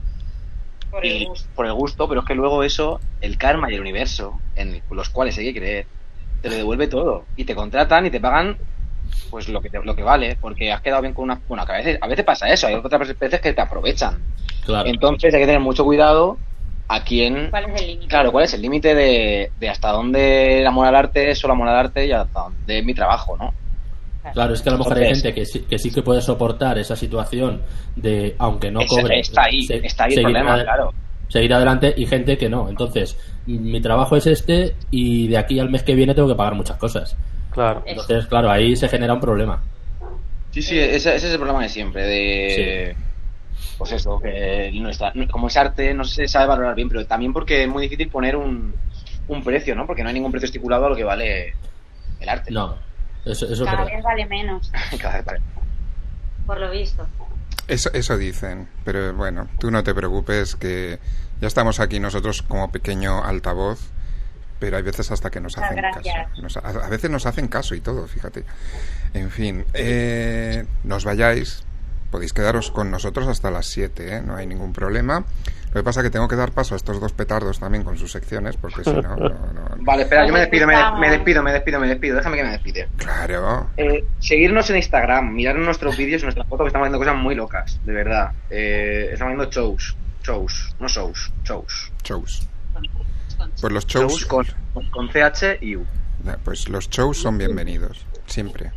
Por 0.90 1.04
el 1.06 1.22
y- 1.22 1.24
gusto. 1.26 1.48
por 1.54 1.66
el 1.66 1.72
gusto, 1.74 2.08
pero 2.08 2.20
es 2.20 2.26
que 2.26 2.34
luego 2.34 2.62
eso, 2.62 3.00
el 3.20 3.38
karma 3.38 3.70
y 3.70 3.74
el 3.74 3.80
universo, 3.80 4.40
en 4.54 4.82
los 4.90 5.08
cuales 5.10 5.36
hay 5.38 5.52
que 5.52 5.60
creer, 5.60 5.86
te 6.40 6.50
lo 6.50 6.56
devuelve 6.56 6.88
todo. 6.88 7.26
Y 7.36 7.44
te 7.44 7.54
contratan 7.54 8.06
y 8.06 8.10
te 8.10 8.20
pagan 8.20 8.56
pues 9.30 9.48
lo 9.48 9.60
que 9.60 9.70
te- 9.70 9.82
lo 9.82 9.94
que 9.94 10.02
vale, 10.02 10.36
porque 10.40 10.72
has 10.72 10.80
quedado 10.80 11.02
bien 11.02 11.14
con 11.14 11.24
una... 11.24 11.40
Bueno, 11.46 11.64
que 11.64 11.72
a 11.72 11.76
veces, 11.76 11.98
a 12.00 12.06
veces 12.08 12.24
pasa 12.24 12.48
eso, 12.48 12.66
hay 12.66 12.74
otras 12.74 13.16
veces 13.18 13.40
que 13.40 13.52
te 13.52 13.60
aprovechan. 13.60 14.22
Claro. 14.64 14.88
Entonces 14.88 15.32
hay 15.32 15.40
que 15.40 15.46
tener 15.46 15.60
mucho 15.60 15.84
cuidado 15.84 16.38
a 16.88 17.04
quién... 17.04 17.48
¿Cuál 17.50 17.70
es 17.70 17.80
el 17.80 17.86
límite? 17.86 18.08
Claro, 18.08 18.32
¿cuál 18.32 18.44
es 18.44 18.54
el 18.54 18.62
límite 18.62 18.94
de, 18.94 19.52
de 19.56 19.68
hasta 19.68 19.90
dónde 19.92 20.60
el 20.60 20.66
amor 20.66 20.86
al 20.86 20.96
arte 20.96 21.30
es 21.30 21.38
solo 21.38 21.52
amor 21.54 21.68
al 21.68 21.76
arte 21.76 22.06
y 22.06 22.12
hasta 22.12 22.40
dónde 22.40 22.78
es 22.78 22.84
mi 22.84 22.94
trabajo, 22.94 23.36
¿no? 23.36 23.54
Claro, 24.32 24.54
es 24.54 24.62
que 24.62 24.68
a 24.68 24.72
lo 24.72 24.78
mejor 24.78 24.98
hay 24.98 25.14
gente 25.14 25.34
que 25.34 25.46
sí, 25.46 25.60
que 25.60 25.78
sí 25.78 25.90
que 25.90 26.02
puede 26.02 26.20
soportar 26.20 26.78
esa 26.78 26.94
situación 26.94 27.62
de, 27.96 28.34
aunque 28.38 28.70
no 28.70 28.80
cobre, 28.86 29.20
está 29.20 29.44
ahí, 29.44 29.62
se- 29.62 29.86
está 29.86 30.04
ahí 30.04 30.14
el 30.14 30.22
problema, 30.22 30.62
claro. 30.62 30.92
Seguir 31.28 31.54
adelante 31.54 31.94
y 31.96 32.06
gente 32.06 32.36
que 32.36 32.48
no. 32.48 32.68
Entonces, 32.68 33.16
mi 33.46 33.80
trabajo 33.80 34.16
es 34.16 34.26
este 34.26 34.74
y 34.90 35.28
de 35.28 35.38
aquí 35.38 35.58
al 35.60 35.70
mes 35.70 35.82
que 35.82 35.94
viene 35.94 36.14
tengo 36.14 36.28
que 36.28 36.34
pagar 36.34 36.54
muchas 36.54 36.76
cosas. 36.76 37.16
Claro. 37.50 37.82
Entonces, 37.86 38.26
claro, 38.26 38.50
ahí 38.50 38.76
se 38.76 38.88
genera 38.88 39.14
un 39.14 39.20
problema. 39.20 39.62
Sí, 40.50 40.62
sí, 40.62 40.78
ese, 40.78 41.14
ese 41.14 41.26
es 41.28 41.32
el 41.32 41.38
problema 41.38 41.62
de 41.62 41.68
siempre, 41.68 42.04
de... 42.04 42.96
Pues 43.78 43.92
eso, 43.92 44.20
que 44.20 44.70
nuestra, 44.74 45.12
como 45.30 45.46
es 45.48 45.56
arte 45.56 45.94
no 45.94 46.04
se 46.04 46.28
sabe 46.28 46.46
valorar 46.48 46.74
bien, 46.74 46.88
pero 46.88 47.06
también 47.06 47.32
porque 47.32 47.62
es 47.62 47.68
muy 47.68 47.82
difícil 47.84 48.08
poner 48.08 48.36
un, 48.36 48.74
un 49.28 49.42
precio, 49.44 49.74
¿no? 49.74 49.86
Porque 49.86 50.02
no 50.02 50.08
hay 50.08 50.14
ningún 50.14 50.30
precio 50.30 50.46
estipulado 50.46 50.86
a 50.86 50.90
lo 50.90 50.96
que 50.96 51.04
vale 51.04 51.54
el 52.20 52.28
arte. 52.28 52.50
No, 52.50 52.76
eso, 53.24 53.46
eso 53.46 53.64
es 53.64 53.70
Cada 53.70 53.84
vez 53.84 54.02
vale 54.02 54.26
menos, 54.26 54.70
Cada 55.00 55.16
vez 55.16 55.24
vale. 55.24 55.40
por 56.46 56.58
lo 56.60 56.70
visto. 56.70 57.06
Eso, 57.68 57.90
eso 57.92 58.16
dicen, 58.16 58.68
pero 58.84 59.14
bueno, 59.14 59.48
tú 59.58 59.70
no 59.70 59.84
te 59.84 59.94
preocupes 59.94 60.56
que 60.56 60.98
ya 61.40 61.46
estamos 61.46 61.78
aquí 61.80 62.00
nosotros 62.00 62.42
como 62.42 62.70
pequeño 62.72 63.22
altavoz, 63.24 63.78
pero 64.58 64.76
hay 64.76 64.82
veces 64.82 65.10
hasta 65.10 65.30
que 65.30 65.40
nos 65.40 65.56
Muchas 65.56 65.70
hacen 65.70 65.76
gracias. 65.82 66.28
caso. 66.28 66.42
Nos- 66.42 66.56
a, 66.56 66.86
a 66.86 66.88
veces 66.88 67.10
nos 67.10 67.26
hacen 67.26 67.48
caso 67.48 67.74
y 67.74 67.80
todo, 67.80 68.06
fíjate. 68.08 68.44
En 69.14 69.30
fin, 69.30 69.64
eh, 69.74 70.66
no 70.84 70.96
os 70.96 71.04
vayáis, 71.04 71.62
podéis 72.10 72.32
quedaros 72.32 72.70
con 72.70 72.90
nosotros 72.90 73.28
hasta 73.28 73.50
las 73.50 73.66
7, 73.66 74.16
¿eh? 74.16 74.22
no 74.22 74.36
hay 74.36 74.46
ningún 74.46 74.72
problema. 74.72 75.24
Lo 75.68 75.74
que 75.74 75.84
pasa 75.84 76.00
es 76.00 76.04
que 76.04 76.10
tengo 76.10 76.26
que 76.26 76.34
dar 76.34 76.50
paso 76.50 76.74
a 76.74 76.76
estos 76.76 77.00
dos 77.00 77.12
petardos 77.12 77.60
también 77.60 77.84
con 77.84 77.96
sus 77.96 78.10
secciones, 78.10 78.56
porque 78.56 78.82
si 78.82 78.90
no, 78.92 79.02
no, 79.02 79.28
no- 79.28 79.76
Vale, 79.78 80.02
espera, 80.02 80.26
yo 80.26 80.32
me 80.32 80.40
despido, 80.40 80.66
me, 80.66 80.74
despido, 81.10 81.42
me 81.44 81.52
despido, 81.52 81.78
me 81.80 81.86
despido, 81.88 82.16
déjame 82.16 82.36
que 82.38 82.42
me 82.44 82.50
despide. 82.50 82.88
Claro. 82.96 83.70
Eh, 83.76 84.04
seguirnos 84.18 84.68
en 84.70 84.76
Instagram, 84.76 85.32
mirar 85.32 85.54
nuestros 85.56 85.96
vídeos 85.96 86.22
y 86.22 86.24
nuestras 86.24 86.48
fotos 86.48 86.64
que 86.64 86.68
estamos 86.68 86.86
haciendo 86.86 86.98
cosas 86.98 87.16
muy 87.22 87.36
locas, 87.36 87.78
de 87.84 87.92
verdad. 87.92 88.32
Eh, 88.50 89.10
estamos 89.12 89.32
haciendo 89.34 89.50
shows, 89.50 89.96
shows, 90.24 90.74
no 90.80 90.88
shows, 90.88 91.32
shows. 91.44 91.92
Shows. 92.02 92.48
Pues 93.60 93.72
los 93.72 93.86
shows, 93.86 94.12
Shows 94.12 94.26
con, 94.26 94.46
con 94.90 95.08
CH 95.08 95.58
y 95.62 95.76
U. 95.76 95.86
pues 96.44 96.68
los 96.68 96.90
shows 96.90 97.16
son 97.22 97.38
bienvenidos, 97.38 98.04
siempre, 98.26 98.72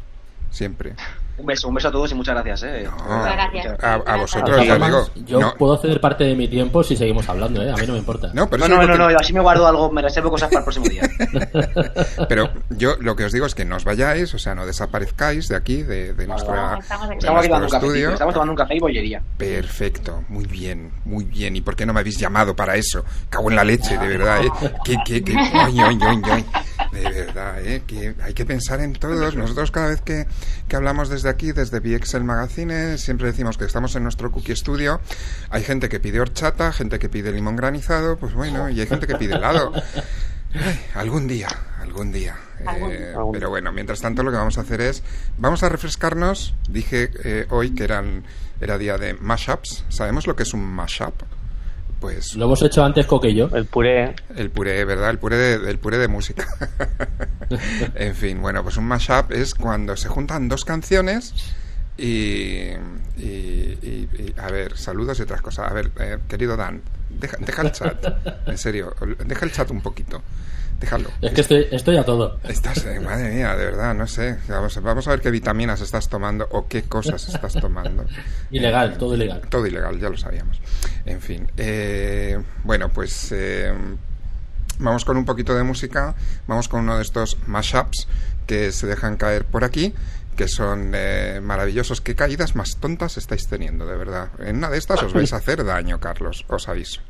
siempre. 0.52 0.94
Un 1.36 1.48
beso, 1.48 1.68
un 1.68 1.74
beso 1.74 1.88
a 1.88 1.92
todos 1.92 2.12
y 2.12 2.16
muchas 2.16 2.36
gracias, 2.36 2.64
eh. 2.64 2.88
Muchas 2.92 3.34
gracias. 3.34 3.84
A, 3.84 3.94
a 3.96 4.18
vosotros, 4.18 4.60
Además, 4.60 5.12
digo. 5.16 5.28
yo 5.28 5.40
no, 5.40 5.54
puedo 5.56 5.78
ceder 5.78 6.00
parte 6.00 6.24
de 6.26 6.36
mi 6.36 6.48
tiempo 6.48 6.84
si 6.84 6.96
seguimos 6.96 7.28
hablando, 7.28 7.62
¿eh? 7.64 7.72
A 7.72 7.76
mí 7.76 7.88
no 7.88 7.94
me 7.94 8.00
importa. 8.00 8.30
no, 8.34 8.48
pero 8.50 8.68
No, 8.68 8.76
no, 8.78 8.88
no, 8.88 8.96
no, 8.98 9.10
yo 9.12 9.18
así 9.20 9.34
me 9.34 9.40
guardo 9.40 9.66
algo, 9.66 9.92
me 9.92 10.02
reservo 10.04 10.30
cosas 10.30 10.50
para 10.50 10.60
el 10.60 10.64
próximo 10.66 10.86
día. 10.88 11.02
Pero 12.30 12.50
yo 12.70 12.96
lo 13.00 13.16
que 13.16 13.26
os 13.26 13.32
digo 13.32 13.46
es 13.46 13.56
que 13.56 13.66
no 13.66 13.78
os 13.78 13.84
vayáis, 13.84 14.34
o 14.34 14.40
sea, 14.40 14.54
no 14.56 14.66
desaparezcáis 14.66 15.48
de 15.48 15.56
aquí, 15.56 15.82
de, 15.84 16.14
de 16.14 16.28
nuestra, 16.28 16.78
estamos 16.80 17.10
de 17.10 17.50
nuestro 17.50 17.80
estudio. 17.80 18.12
estamos 18.14 18.34
tomando 18.34 18.52
un 18.52 18.58
café 18.58 18.76
y 18.76 18.80
bollería. 18.80 19.22
Perfecto, 19.38 20.24
muy 20.30 20.46
bien, 20.46 20.92
muy 21.06 21.26
bien. 21.26 21.56
¿Y 21.56 21.62
por 21.62 21.76
qué 21.76 21.86
no 21.86 21.94
me 21.94 22.00
habéis 22.00 22.18
llamado 22.20 22.56
para 22.56 22.76
eso? 22.76 23.04
Cago 23.30 23.50
en 23.50 23.56
la 23.56 23.64
leche, 23.64 23.98
de 23.98 24.08
verdad, 24.08 24.44
¿eh? 24.44 24.52
¿Qué, 24.86 24.98
qué, 25.06 25.24
qué? 25.24 25.34
Oy, 25.36 25.82
oy, 25.82 26.00
oy, 26.02 26.22
oy. 26.32 26.46
De 26.92 27.10
verdad, 27.10 27.60
¿eh? 27.66 27.82
Que 27.88 28.14
hay 28.24 28.34
que 28.34 28.46
pensar 28.46 28.80
en 28.82 28.94
todos. 28.94 29.36
Nosotros 29.36 29.72
cada 29.72 29.88
vez 29.90 30.02
que, 30.02 30.28
que 30.68 30.76
hablamos 30.76 31.10
desde 31.10 31.23
aquí, 31.30 31.52
desde 31.52 31.80
VXL 31.80 32.24
Magazine, 32.24 32.98
siempre 32.98 33.28
decimos 33.28 33.58
que 33.58 33.66
estamos 33.66 33.96
en 33.96 34.04
nuestro 34.04 34.32
cookie 34.32 34.56
studio. 34.56 35.02
Hay 35.50 35.64
gente 35.64 35.90
que 35.90 36.00
pide 36.00 36.20
horchata, 36.20 36.72
gente 36.72 37.00
que 37.00 37.10
pide 37.10 37.32
limón 37.32 37.56
granizado, 37.56 38.18
pues 38.18 38.34
bueno, 38.34 38.70
y 38.70 38.80
hay 38.80 38.88
gente 38.88 39.08
que 39.08 39.16
pide 39.16 39.36
helado. 39.36 39.72
Ay, 40.54 40.80
algún 40.94 41.28
día, 41.28 41.50
algún 41.80 42.12
día. 42.12 42.36
Eh, 42.60 43.14
pero 43.32 43.50
bueno, 43.50 43.72
mientras 43.72 44.02
tanto 44.02 44.24
lo 44.24 44.32
que 44.32 44.38
vamos 44.38 44.58
a 44.58 44.62
hacer 44.62 44.82
es, 44.82 45.04
vamos 45.38 45.64
a 45.64 45.70
refrescarnos. 45.70 46.54
Dije 46.70 47.10
eh, 47.24 47.48
hoy 47.50 47.74
que 47.74 47.84
eran 47.84 48.24
era 48.62 48.78
día 48.78 48.98
de 48.98 49.14
mashups. 49.16 49.84
¿Sabemos 49.90 50.28
lo 50.28 50.36
que 50.36 50.44
es 50.44 50.54
un 50.54 50.64
mashup? 50.64 51.14
Pues 52.04 52.36
Lo 52.36 52.44
hemos 52.48 52.62
hecho 52.62 52.84
antes 52.84 53.06
yo. 53.34 53.48
El 53.54 53.66
puré. 53.66 54.14
el 54.36 54.50
puré, 54.50 54.84
¿verdad? 54.84 55.10
El 55.10 55.20
puré 55.20 55.38
de, 55.38 55.72
el 55.72 55.80
puré 55.80 55.98
de 55.98 56.10
música. 56.10 56.46
en 57.96 58.14
fin, 58.14 58.42
bueno, 58.42 58.62
pues 58.62 58.76
un 58.76 58.84
mashup 58.84 59.32
es 59.32 59.54
cuando 59.56 59.96
se 59.96 60.10
juntan 60.10 60.50
dos 60.50 60.66
canciones 60.66 61.34
y, 61.98 62.72
y- 63.16 63.78
y- 63.82 64.10
y- 64.20 64.34
a 64.38 64.48
ver, 64.52 64.76
saludos 64.78 65.18
y 65.20 65.22
otras 65.22 65.42
cosas. 65.42 65.72
A 65.72 65.74
ver, 65.74 65.92
eh, 65.98 66.18
querido 66.28 66.58
Dan, 66.58 66.82
deja, 67.10 67.38
deja 67.40 67.62
el 67.62 67.72
chat, 67.72 68.06
en 68.50 68.58
serio, 68.58 68.94
deja 69.26 69.46
el 69.46 69.54
chat 69.54 69.72
un 69.72 69.80
poquito, 69.80 70.22
déjalo. 70.80 71.10
Es 71.22 71.34
que 71.34 71.42
estoy, 71.42 71.68
estoy 71.72 71.98
a 71.98 72.04
todo. 72.04 72.40
Estás, 72.44 72.86
eh, 72.86 73.00
madre 73.00 73.32
mía, 73.32 73.56
de 73.56 73.66
verdad, 73.66 73.94
no 73.94 74.08
sé. 74.08 74.38
Vamos, 74.48 74.82
vamos 74.82 75.08
a 75.08 75.12
ver 75.12 75.22
qué 75.22 75.32
vitaminas 75.32 75.82
estás 75.82 76.10
tomando 76.10 76.48
o 76.52 76.68
qué 76.68 76.84
cosas 76.84 77.28
estás 77.28 77.54
tomando. 77.54 78.06
Ilegal, 78.52 78.98
todo 78.98 79.16
ilegal. 79.16 79.42
Todo 79.50 79.68
ilegal, 79.68 80.00
ya 80.00 80.10
lo 80.10 80.18
sabíamos. 80.18 80.60
En 81.06 81.22
fin, 81.22 81.52
eh, 81.58 82.42
bueno, 82.64 82.90
pues 82.90 83.32
eh, 83.32 83.74
vamos 84.80 85.06
con 85.06 85.18
un 85.18 85.26
poquito 85.26 85.56
de 85.56 85.64
música. 85.64 86.16
Vamos 86.48 86.68
con 86.68 86.82
uno 86.82 86.98
de 86.98 87.04
estos 87.04 87.38
mashups 87.48 88.08
que 88.48 88.72
se 88.72 88.88
dejan 88.88 89.18
caer 89.18 89.46
por 89.46 89.64
aquí, 89.64 89.94
que 90.36 90.48
son 90.48 90.92
eh, 90.94 91.40
maravillosos. 91.42 92.02
¿Qué 92.02 92.16
caídas 92.16 92.56
más 92.56 92.78
tontas 92.80 93.18
estáis 93.18 93.48
teniendo, 93.48 93.86
de 93.86 93.98
verdad? 93.98 94.30
En 94.40 94.58
una 94.58 94.70
de 94.70 94.78
estas 94.78 95.02
os 95.04 95.14
vais 95.14 95.34
a 95.34 95.38
hacer 95.38 95.64
daño, 95.64 96.00
Carlos, 96.00 96.46
os 96.48 96.68
aviso. 96.68 97.02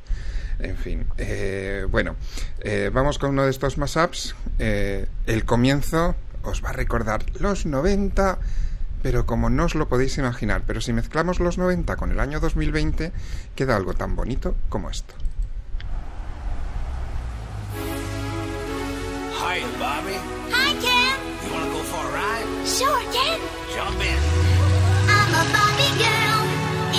En 0.59 0.77
fin, 0.77 1.05
eh, 1.17 1.85
bueno, 1.89 2.15
eh, 2.59 2.89
vamos 2.93 3.19
con 3.19 3.31
uno 3.31 3.43
de 3.43 3.49
estos 3.49 3.77
más 3.77 3.97
apps. 3.97 4.35
Eh, 4.59 5.07
el 5.25 5.45
comienzo 5.45 6.15
os 6.43 6.63
va 6.63 6.69
a 6.69 6.73
recordar 6.73 7.25
los 7.39 7.65
90, 7.65 8.37
pero 9.01 9.25
como 9.25 9.49
no 9.49 9.65
os 9.65 9.75
lo 9.75 9.87
podéis 9.87 10.17
imaginar, 10.17 10.63
pero 10.65 10.81
si 10.81 10.93
mezclamos 10.93 11.39
los 11.39 11.57
90 11.57 11.95
con 11.95 12.11
el 12.11 12.19
año 12.19 12.39
2020, 12.39 13.11
queda 13.55 13.75
algo 13.75 13.93
tan 13.93 14.15
bonito 14.15 14.55
como 14.69 14.89
esto. 14.89 15.13
Hi, 19.35 19.61
Bobby. 19.77 20.15
Hi, 20.51 20.73
Ken. 20.79 21.17
You 21.43 21.53
wanna 21.53 21.71
go 21.71 21.83
for 21.83 21.99
a 21.99 22.11
ride? 22.11 22.67
Sure, 22.67 23.03
Ken. 23.11 23.39
Jump 23.75 24.01
in. 24.01 24.19
I'm 25.09 25.33
a 25.33 25.43
Bobby 25.51 25.89
girl 25.99 26.39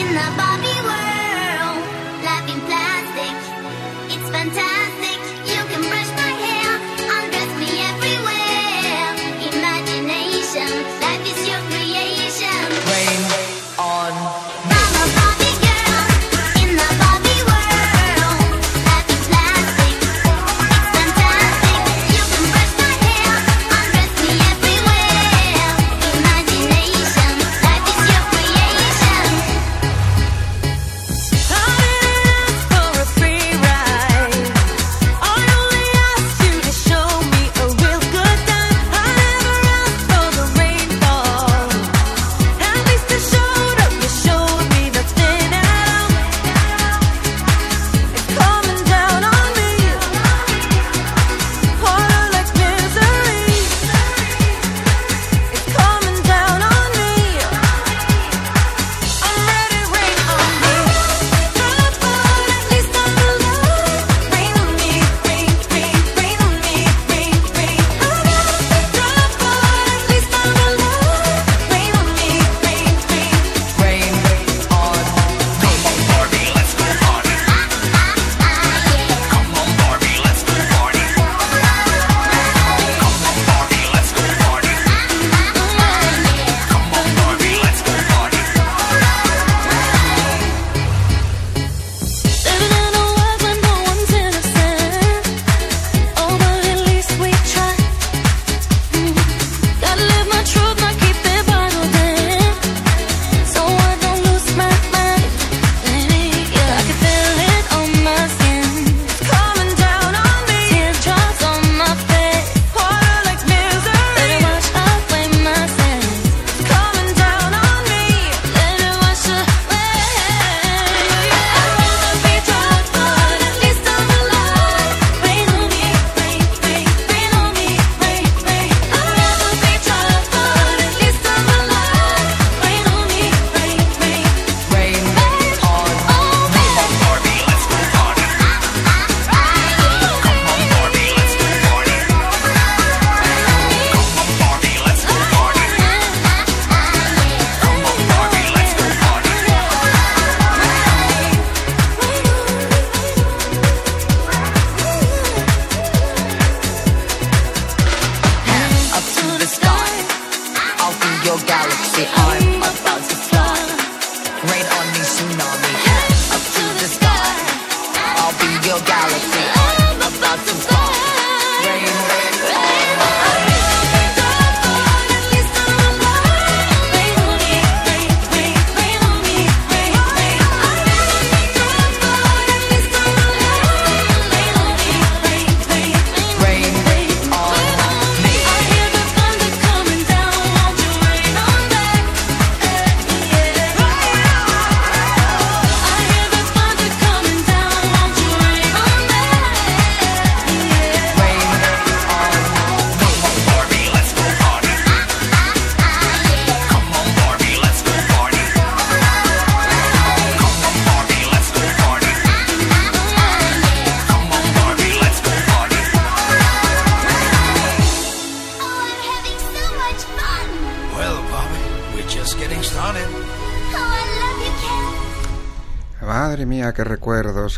in 0.00 0.14
the 0.14 0.28
Bobby 0.36 0.86
world. 0.86 1.03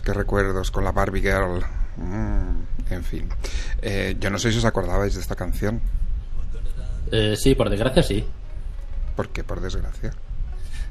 Qué 0.06 0.12
recuerdos 0.14 0.70
con 0.70 0.84
la 0.84 0.92
Barbie 0.92 1.20
Girl. 1.20 1.60
Mm, 1.96 2.92
en 2.92 3.02
fin. 3.04 3.28
Eh, 3.82 4.16
yo 4.20 4.30
no 4.30 4.38
sé 4.38 4.52
si 4.52 4.58
os 4.58 4.64
acordabais 4.64 5.14
de 5.16 5.20
esta 5.20 5.34
canción. 5.34 5.80
Eh, 7.10 7.34
sí, 7.36 7.56
por 7.56 7.68
desgracia 7.68 8.02
sí. 8.04 8.24
¿Por 9.16 9.30
qué? 9.30 9.42
Por 9.42 9.60
desgracia. 9.60 10.12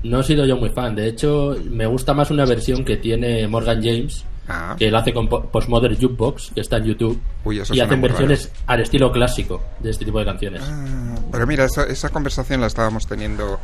No 0.03 0.19
he 0.19 0.23
sido 0.23 0.45
yo 0.45 0.57
muy 0.57 0.69
fan. 0.69 0.95
De 0.95 1.07
hecho, 1.07 1.55
me 1.69 1.85
gusta 1.85 2.13
más 2.13 2.29
una 2.29 2.45
versión 2.45 2.83
que 2.83 2.97
tiene 2.97 3.47
Morgan 3.47 3.81
James, 3.81 4.25
Ah. 4.47 4.75
que 4.77 4.89
él 4.89 4.95
hace 4.95 5.13
con 5.13 5.27
Po- 5.29 5.43
Postmodern 5.49 5.95
Jukebox, 5.95 6.51
que 6.53 6.61
está 6.61 6.77
en 6.77 6.83
YouTube, 6.83 7.19
Uy, 7.45 7.59
eso 7.59 7.73
y 7.73 7.79
hacen 7.79 7.99
versiones 8.01 8.51
al 8.67 8.81
estilo 8.81 9.11
clásico 9.11 9.63
de 9.79 9.89
este 9.91 10.05
tipo 10.05 10.19
de 10.19 10.25
canciones. 10.25 10.61
Ah, 10.63 11.15
Pero 11.31 11.47
mira, 11.47 11.65
esa, 11.65 11.83
esa 11.85 12.09
conversación 12.09 12.61
la 12.61 12.67
estábamos 12.67 13.07
teniendo 13.07 13.59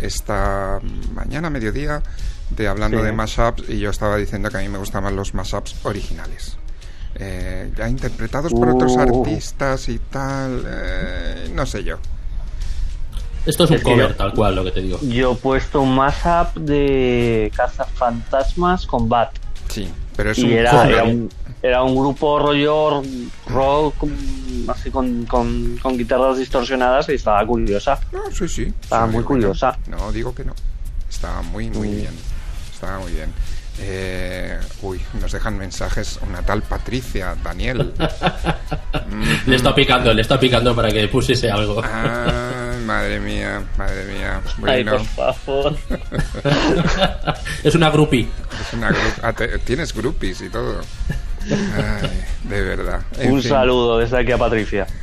esta 0.00 0.80
mañana, 1.14 1.48
mediodía, 1.48 2.02
de 2.56 2.68
hablando 2.68 2.98
Sí. 2.98 3.04
de 3.04 3.12
mashups 3.12 3.68
y 3.68 3.78
yo 3.78 3.90
estaba 3.90 4.16
diciendo 4.16 4.50
que 4.50 4.56
a 4.56 4.60
mí 4.60 4.68
me 4.68 4.78
gustan 4.78 5.02
más 5.04 5.12
los 5.12 5.34
mashups 5.34 5.76
originales. 5.84 6.56
Eh, 7.18 7.72
ya 7.76 7.88
interpretados 7.88 8.52
por 8.52 8.68
otros 8.68 8.92
Uh. 8.96 9.00
artistas 9.00 9.88
y 9.88 9.98
tal, 9.98 10.64
eh, 10.66 11.50
no 11.54 11.64
sé 11.66 11.82
yo. 11.84 11.96
Esto 13.46 13.64
es 13.64 13.70
un 13.70 13.76
Es 13.76 13.82
cover, 13.82 14.08
yo- 14.10 14.14
tal 14.16 14.32
cual, 14.34 14.56
lo 14.56 14.64
que 14.64 14.72
te 14.72 14.80
digo. 14.82 14.98
Yo 15.02 15.32
he 15.32 15.36
puesto 15.36 15.80
un 15.80 15.94
mashup 15.94 16.54
de 16.56 17.50
Cazafantasmas 17.56 18.86
con 18.86 19.08
Bat. 19.08 19.30
Sí, 19.68 19.88
pero 20.16 20.32
es 20.32 20.38
y 20.38 20.44
un 20.44 20.50
era, 20.52 20.70
cover. 20.72 20.90
era, 20.90 21.04
un, 21.04 21.30
era 21.62 21.82
un 21.84 21.96
grupo 21.96 22.38
rollo 22.40 23.02
rock, 23.46 23.94
así 24.68 24.90
con, 24.90 25.24
con, 25.26 25.78
con 25.80 25.96
guitarras 25.96 26.38
distorsionadas 26.38 27.08
y 27.08 27.12
estaba 27.14 27.46
curiosa. 27.46 27.98
No, 28.12 28.30
sí, 28.32 28.48
sí. 28.48 28.72
Estaba 28.80 29.06
Sí, 29.06 29.12
muy 29.14 29.24
curiosa. 29.24 29.78
No, 29.86 30.10
digo 30.12 30.34
que 30.34 30.44
no. 30.44 30.54
Estaba 31.08 31.40
muy, 31.42 31.70
muy 31.70 31.88
Mm. 31.88 31.96
bien. 31.96 32.14
Muy 33.06 33.14
bien. 33.14 33.32
Eh, 33.78 34.58
uy, 34.82 35.00
nos 35.20 35.30
dejan 35.30 35.56
mensajes 35.56 36.18
una 36.26 36.42
tal 36.42 36.62
Patricia, 36.62 37.36
Daniel. 37.44 37.92
Mm. 39.08 39.48
Le 39.50 39.56
está 39.56 39.72
picando, 39.72 40.12
le 40.12 40.20
está 40.20 40.38
picando 40.40 40.74
para 40.74 40.90
que 40.90 41.06
pusiese 41.06 41.48
algo. 41.48 41.80
Madre 42.84 43.20
mía, 43.20 43.62
madre 43.78 44.04
mía. 44.12 44.40
Ay, 44.44 44.52
Bueno, 44.58 44.96
por 45.14 45.34
favor. 45.34 45.76
es 47.62 47.74
una 47.76 47.88
groupie. 47.90 48.26
es 48.60 48.72
una 48.72 48.90
gru- 48.90 49.18
ah, 49.22 49.32
te- 49.32 49.58
tienes 49.60 49.94
groupies 49.94 50.40
y 50.40 50.48
todo. 50.50 50.80
Ay, 51.48 52.10
de 52.44 52.60
verdad. 52.62 53.00
En 53.18 53.32
un 53.32 53.40
fin. 53.42 53.50
saludo 53.52 53.98
desde 53.98 54.18
aquí 54.18 54.32
a 54.32 54.38
Patricia. 54.38 54.86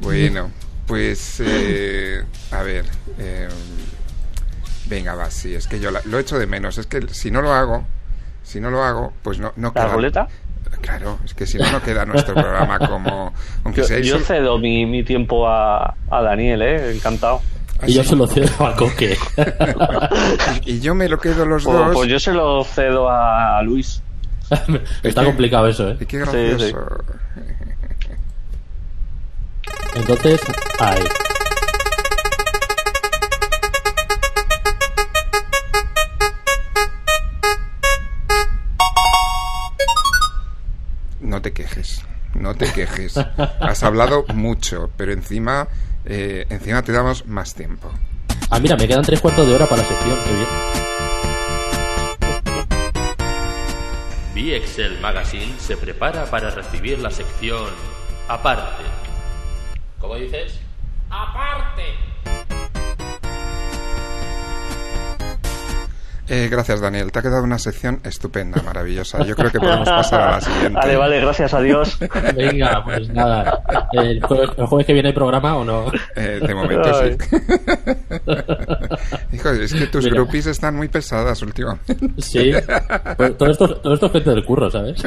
Bueno, 0.00 0.50
pues 0.86 1.36
eh, 1.40 2.22
a 2.50 2.62
ver. 2.62 2.84
eh, 3.18 3.48
venga, 4.92 5.14
va, 5.14 5.30
sí, 5.30 5.54
es 5.54 5.66
que 5.66 5.80
yo 5.80 5.90
la- 5.90 6.02
lo 6.04 6.18
echo 6.18 6.38
de 6.38 6.46
menos. 6.46 6.78
Es 6.78 6.86
que 6.86 7.06
si 7.08 7.30
no 7.30 7.40
lo 7.42 7.52
hago, 7.52 7.84
si 8.42 8.60
no 8.60 8.70
lo 8.70 8.82
hago, 8.84 9.12
pues 9.22 9.38
no, 9.38 9.52
no 9.56 9.68
¿La 9.74 9.82
queda. 9.84 9.94
ruleta? 9.94 10.28
Claro, 10.80 11.18
es 11.24 11.34
que 11.34 11.46
si 11.46 11.58
no, 11.58 11.70
no 11.70 11.82
queda 11.82 12.04
nuestro 12.06 12.34
programa 12.34 12.78
como. 12.78 13.32
Aunque 13.64 13.82
Yo, 13.82 13.86
sea 13.86 13.98
yo 14.00 14.16
eso- 14.16 14.24
cedo 14.26 14.58
mi, 14.58 14.84
mi 14.86 15.04
tiempo 15.04 15.46
a, 15.48 15.94
a 16.10 16.22
Daniel, 16.22 16.62
¿eh? 16.62 16.92
Encantado. 16.94 17.40
Y 17.86 17.94
yo 17.94 18.04
se 18.04 18.14
lo 18.16 18.26
cedo 18.26 18.66
a 18.66 18.74
Coque. 18.76 19.16
y 20.66 20.80
yo 20.80 20.94
me 20.94 21.08
lo 21.08 21.18
quedo 21.18 21.44
los 21.44 21.64
Pues, 21.64 21.76
dos. 21.76 21.94
pues 21.94 22.08
yo 22.08 22.18
se 22.20 22.32
lo 22.32 22.62
cedo 22.64 23.08
a, 23.10 23.60
Luis. 23.62 24.02
Está 25.02 25.24
complicado 25.24 25.66
eso, 25.68 25.88
¿eh? 25.90 25.96
Qué 25.98 26.06
Sí, 26.06 26.16
gracioso. 26.18 26.78
Entonces, 29.94 30.40
ahí. 30.78 31.02
No 41.42 41.50
te 41.50 41.54
quejes, 41.54 42.04
no 42.34 42.54
te 42.54 42.72
quejes. 42.72 43.16
Has 43.16 43.82
hablado 43.82 44.24
mucho, 44.32 44.90
pero 44.96 45.10
encima, 45.10 45.66
eh, 46.04 46.46
encima 46.50 46.82
te 46.82 46.92
damos 46.92 47.26
más 47.26 47.56
tiempo. 47.56 47.90
Ah, 48.48 48.60
mira, 48.60 48.76
me 48.76 48.86
quedan 48.86 49.02
tres 49.02 49.20
cuartos 49.20 49.48
de 49.48 49.52
hora 49.52 49.66
para 49.66 49.82
la 49.82 49.88
sección, 49.88 50.16
qué 50.24 50.30
bien. 54.44 54.60
VXL 54.60 55.00
Magazine 55.00 55.52
se 55.58 55.76
prepara 55.76 56.26
para 56.26 56.50
recibir 56.50 57.00
la 57.00 57.10
sección 57.10 57.70
Aparte. 58.28 58.84
¿Cómo 59.98 60.14
dices? 60.14 60.60
Aparte. 61.10 62.11
Eh, 66.34 66.48
gracias, 66.50 66.80
Daniel. 66.80 67.12
Te 67.12 67.18
ha 67.18 67.22
quedado 67.22 67.44
una 67.44 67.58
sección 67.58 68.00
estupenda, 68.04 68.62
maravillosa. 68.62 69.22
Yo 69.22 69.36
creo 69.36 69.50
que 69.50 69.58
podemos 69.60 69.86
pasar 69.86 70.20
a 70.22 70.30
la 70.30 70.40
siguiente. 70.40 70.70
Vale, 70.70 70.96
vale, 70.96 71.20
gracias 71.20 71.52
a 71.52 71.60
Dios. 71.60 71.98
Venga, 72.34 72.82
pues 72.82 73.06
nada. 73.10 73.62
¿El 73.92 74.22
jueves, 74.22 74.48
el 74.56 74.64
jueves 74.64 74.86
que 74.86 74.94
viene 74.94 75.08
hay 75.10 75.14
programa 75.14 75.56
o 75.58 75.62
no? 75.62 75.92
Eh, 76.16 76.40
de 76.42 76.54
momento 76.54 76.90
Ay. 76.98 77.18
sí. 77.20 77.38
Hijo, 79.36 79.50
es 79.50 79.74
que 79.74 79.86
tus 79.88 80.04
Mira. 80.04 80.14
groupies 80.16 80.46
están 80.46 80.74
muy 80.74 80.88
pesadas 80.88 81.42
últimamente. 81.42 81.98
Sí. 82.16 82.50
Pues 83.18 83.36
todo, 83.36 83.50
esto, 83.50 83.76
todo 83.76 83.92
esto 83.92 84.06
es 84.06 84.12
gente 84.12 84.30
del 84.30 84.44
curro, 84.46 84.70
¿sabes? 84.70 85.02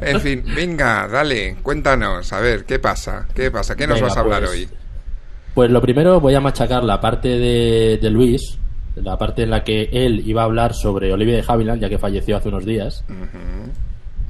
En 0.00 0.20
fin, 0.20 0.44
venga, 0.54 1.08
dale, 1.08 1.56
cuéntanos, 1.62 2.32
a 2.32 2.38
ver, 2.38 2.64
¿qué 2.64 2.78
pasa? 2.78 3.26
¿Qué 3.34 3.50
pasa? 3.50 3.74
¿Qué 3.74 3.88
nos 3.88 3.96
Venga, 3.96 4.06
vas 4.08 4.16
a 4.16 4.20
hablar 4.20 4.40
pues, 4.44 4.52
hoy? 4.52 4.68
Pues 5.54 5.70
lo 5.70 5.80
primero 5.80 6.20
voy 6.20 6.34
a 6.34 6.40
machacar 6.40 6.84
la 6.84 7.00
parte 7.00 7.28
de, 7.28 7.98
de 8.00 8.10
Luis, 8.10 8.58
la 8.96 9.16
parte 9.18 9.42
en 9.42 9.50
la 9.50 9.64
que 9.64 9.88
él 9.92 10.22
iba 10.26 10.42
a 10.42 10.44
hablar 10.44 10.74
sobre 10.74 11.12
Olivia 11.12 11.36
de 11.36 11.44
Havilland, 11.46 11.80
ya 11.80 11.88
que 11.88 11.98
falleció 11.98 12.36
hace 12.36 12.48
unos 12.48 12.64
días. 12.64 13.04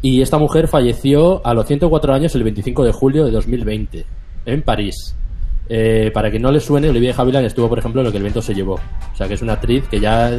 Y 0.02 0.22
esta 0.22 0.38
mujer 0.38 0.68
falleció 0.68 1.46
a 1.46 1.52
los 1.54 1.66
104 1.66 2.14
años 2.14 2.34
el 2.34 2.44
25 2.44 2.84
de 2.84 2.92
julio 2.92 3.24
de 3.24 3.30
2020, 3.32 4.06
en 4.46 4.62
París. 4.62 5.14
Eh, 5.68 6.10
para 6.12 6.30
que 6.30 6.38
no 6.38 6.50
le 6.50 6.60
suene, 6.60 6.88
Olivia 6.88 7.12
de 7.12 7.20
Havilland 7.20 7.46
estuvo, 7.46 7.68
por 7.68 7.78
ejemplo, 7.78 8.00
en 8.00 8.06
lo 8.06 8.10
que 8.10 8.16
el 8.16 8.24
viento 8.24 8.42
se 8.42 8.54
llevó. 8.54 8.74
O 8.74 9.16
sea, 9.16 9.28
que 9.28 9.34
es 9.34 9.42
una 9.42 9.54
actriz 9.54 9.84
que 9.88 10.00
ya, 10.00 10.32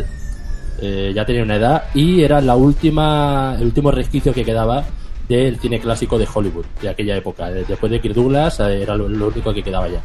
eh, 0.82 1.12
ya 1.16 1.26
tenía 1.26 1.44
una 1.44 1.56
edad 1.56 1.84
y 1.94 2.22
era 2.24 2.42
la 2.42 2.56
última, 2.56 3.56
el 3.58 3.66
último 3.66 3.92
resquicio 3.92 4.34
que 4.34 4.44
quedaba 4.44 4.84
del 5.30 5.58
cine 5.60 5.80
clásico 5.80 6.18
de 6.18 6.28
Hollywood, 6.32 6.66
de 6.82 6.90
aquella 6.90 7.16
época. 7.16 7.50
Después 7.50 7.92
de 7.92 8.02
Kirk 8.02 8.16
Douglas, 8.16 8.60
eh, 8.60 8.82
era 8.82 8.96
lo, 8.98 9.08
lo 9.08 9.28
único 9.28 9.54
que 9.54 9.64
quedaba 9.64 9.88
ya. 9.88 10.02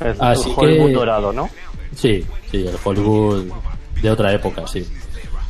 Es 0.00 0.16
Así 0.20 0.50
el 0.50 0.54
Hollywood 0.56 0.86
que- 0.88 0.92
dorado, 0.94 1.32
¿no? 1.32 1.48
Sí, 1.94 2.24
sí, 2.50 2.66
el 2.66 2.76
Hollywood 2.82 3.44
de 4.02 4.10
otra 4.10 4.32
época, 4.32 4.66
sí. 4.66 4.86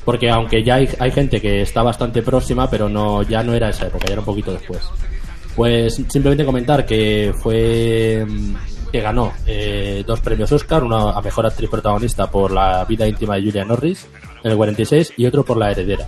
Porque 0.05 0.31
aunque 0.31 0.63
ya 0.63 0.77
hay, 0.77 0.89
hay 1.01 1.11
gente 1.11 1.41
que 1.41 1.63
está 1.63 1.83
bastante 1.83 2.23
próxima, 2.23 2.71
pero 2.71 2.89
no 2.89 3.23
ya 3.23 3.43
no 3.43 3.53
era 3.55 3.71
esa 3.71 3.87
época, 3.89 4.07
ya 4.07 4.13
era 4.13 4.21
un 4.21 4.27
poquito 4.27 4.53
después. 4.53 4.81
Pues 5.57 5.95
simplemente 5.95 6.45
comentar 6.45 6.87
que 6.87 7.33
fue 7.43 8.25
mm, 8.29 8.55
que 8.93 9.01
ganó 9.01 9.33
eh, 9.47 10.05
dos 10.07 10.21
premios 10.21 10.53
Oscar, 10.53 10.85
uno 10.85 11.09
a 11.09 11.21
mejor 11.23 11.47
actriz 11.47 11.69
protagonista 11.69 12.31
por 12.31 12.53
la 12.53 12.85
vida 12.85 13.09
íntima 13.09 13.35
de 13.35 13.43
Julia 13.43 13.65
Norris 13.65 14.07
en 14.45 14.51
el 14.53 14.57
46 14.57 15.15
y 15.17 15.27
otro 15.27 15.45
por 15.45 15.57
La 15.57 15.73
heredera. 15.73 16.07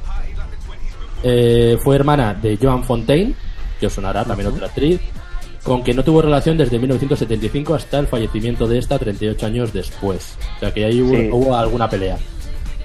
Eh, 1.22 1.76
fue 1.82 1.96
hermana 1.96 2.34
de 2.34 2.56
Joan 2.60 2.84
Fontaine, 2.84 3.34
que 3.80 3.86
os 3.86 3.92
sonará 3.92 4.24
también 4.24 4.48
otra 4.50 4.66
actriz, 4.66 5.00
con 5.68 5.84
que 5.84 5.94
no 5.94 6.02
tuvo 6.02 6.22
relación 6.22 6.56
desde 6.56 6.78
1975 6.78 7.74
hasta 7.74 7.98
el 7.98 8.06
fallecimiento 8.06 8.66
de 8.66 8.78
esta 8.78 8.98
38 8.98 9.46
años 9.46 9.72
después. 9.72 10.36
O 10.56 10.60
sea 10.60 10.72
que 10.74 10.84
ahí 10.84 11.00
hubo, 11.00 11.14
Sí. 11.16 11.28
hubo 11.32 11.56
alguna 11.56 11.88
pelea. 11.88 12.16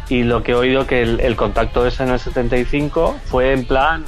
Y 0.09 0.23
lo 0.23 0.43
que 0.43 0.51
he 0.51 0.55
oído 0.55 0.85
que 0.85 1.01
el, 1.01 1.19
el 1.21 1.35
contacto 1.35 1.87
ese 1.87 2.03
en 2.03 2.09
el 2.09 2.19
75 2.19 3.15
fue 3.25 3.53
en 3.53 3.65
plan, 3.65 4.03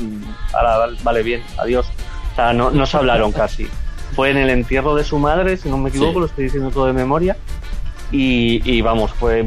"Ahora, 0.53 0.77
val- 0.77 0.97
vale 1.03 1.23
bien, 1.23 1.41
adiós. 1.57 1.87
O 2.33 2.35
sea, 2.35 2.53
no, 2.53 2.69
no 2.69 2.85
se 2.85 2.97
hablaron 2.97 3.31
casi. 3.31 3.67
Fue 4.15 4.29
en 4.29 4.37
el 4.37 4.49
entierro 4.49 4.93
de 4.95 5.03
su 5.03 5.17
madre, 5.19 5.57
si 5.57 5.69
no 5.69 5.77
me 5.77 5.89
equivoco, 5.89 6.13
Sí. 6.13 6.19
lo 6.19 6.25
estoy 6.25 6.43
diciendo 6.45 6.69
todo 6.71 6.85
de 6.85 6.93
memoria. 6.93 7.37
Y, 8.11 8.61
y 8.69 8.81
vamos, 8.81 9.11
fue 9.13 9.43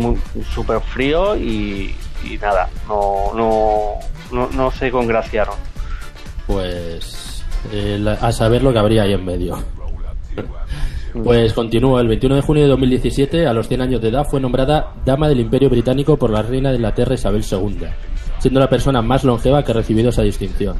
súper 0.52 0.80
frío 0.80 1.36
y, 1.36 1.94
y 2.24 2.38
nada, 2.38 2.68
no, 2.88 3.32
no, 3.34 3.92
no, 4.32 4.48
no 4.50 4.70
se 4.72 4.90
congraciaron. 4.90 5.54
Pues 6.46 7.27
eh, 7.72 7.98
la- 8.00 8.12
a 8.14 8.32
saber 8.32 8.62
lo 8.62 8.72
que 8.72 8.78
habría 8.78 9.02
ahí 9.02 9.12
en 9.12 9.24
medio. 9.24 9.56
Pues 11.24 11.52
continúo. 11.52 11.98
El 11.98 12.06
21 12.06 12.36
de 12.36 12.42
junio 12.42 12.62
de 12.64 12.68
2017, 12.68 13.46
a 13.46 13.52
los 13.52 13.66
100 13.66 13.80
años 13.80 14.00
de 14.00 14.08
edad, 14.08 14.26
fue 14.28 14.40
nombrada 14.40 14.92
Dama 15.04 15.26
del 15.28 15.40
Imperio 15.40 15.70
Británico 15.70 16.16
por 16.16 16.30
la 16.30 16.42
reina 16.42 16.68
de 16.70 16.76
Inglaterra 16.76 17.14
Isabel 17.14 17.42
II, 17.50 17.78
siendo 18.38 18.60
la 18.60 18.68
persona 18.68 19.02
más 19.02 19.24
longeva 19.24 19.64
que 19.64 19.72
ha 19.72 19.74
recibido 19.74 20.10
esa 20.10 20.22
distinción. 20.22 20.76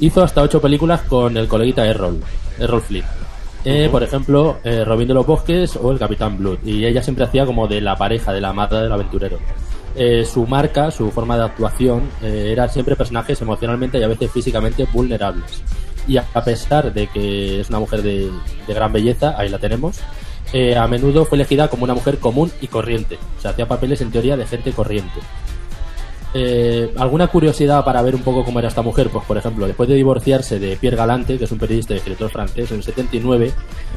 Hizo 0.00 0.22
hasta 0.22 0.42
ocho 0.42 0.60
películas 0.60 1.02
con 1.02 1.36
el 1.36 1.46
coleguita 1.46 1.86
Errol, 1.86 2.20
Errol 2.58 2.82
Flynn. 2.82 3.04
Eh, 3.64 3.88
Por 3.90 4.02
ejemplo, 4.02 4.58
eh, 4.64 4.84
Robin 4.84 5.08
de 5.08 5.14
los 5.14 5.26
Bosques 5.26 5.76
o 5.76 5.92
el 5.92 5.98
Capitán 5.98 6.36
Blood. 6.36 6.58
Y 6.64 6.84
ella 6.84 7.02
siempre 7.02 7.24
hacía 7.24 7.46
como 7.46 7.66
de 7.66 7.80
la 7.80 7.96
pareja, 7.96 8.32
de 8.32 8.40
la 8.42 8.50
amada 8.50 8.82
del 8.82 8.92
aventurero. 8.92 9.38
Eh, 9.96 10.24
su 10.26 10.46
marca, 10.46 10.90
su 10.90 11.10
forma 11.12 11.38
de 11.38 11.44
actuación, 11.44 12.02
eh, 12.20 12.48
eran 12.52 12.68
siempre 12.68 12.96
personajes 12.96 13.40
emocionalmente 13.40 13.98
y 13.98 14.02
a 14.02 14.08
veces 14.08 14.30
físicamente 14.30 14.86
vulnerables. 14.92 15.62
Y 16.06 16.16
a 16.18 16.24
pesar 16.44 16.92
de 16.92 17.06
que 17.06 17.60
es 17.60 17.68
una 17.70 17.78
mujer 17.78 18.02
de, 18.02 18.30
gran 18.68 18.92
belleza, 18.92 19.34
ahí 19.38 19.48
la 19.48 19.58
tenemos, 19.58 19.98
eh, 20.52 20.76
a 20.76 20.86
menudo 20.86 21.24
fue 21.24 21.36
elegida 21.36 21.68
como 21.68 21.84
una 21.84 21.94
mujer 21.94 22.18
común 22.18 22.52
y 22.60 22.66
corriente. 22.66 23.18
O 23.38 23.40
sea, 23.40 23.52
hacía 23.52 23.66
papeles 23.66 24.00
en 24.00 24.10
teoría 24.10 24.36
de 24.36 24.46
gente 24.46 24.72
corriente. 24.72 25.20
Eh, 26.36 26.92
¿Alguna 26.98 27.28
curiosidad 27.28 27.84
para 27.84 28.02
ver 28.02 28.16
un 28.16 28.22
poco 28.22 28.44
cómo 28.44 28.58
era 28.58 28.66
esta 28.66 28.82
mujer? 28.82 29.08
Pues, 29.08 29.24
por 29.24 29.38
ejemplo, 29.38 29.66
después 29.68 29.88
de 29.88 29.94
divorciarse 29.94 30.58
de 30.58 30.76
Pierre 30.76 30.96
Galante, 30.96 31.38
que 31.38 31.44
es 31.44 31.52
un 31.52 31.58
periodista 31.58 31.94
y 31.94 31.98
escritor 31.98 32.28
francés, 32.28 32.70
en 32.72 32.78
el 32.78 32.82
79, 32.82 33.52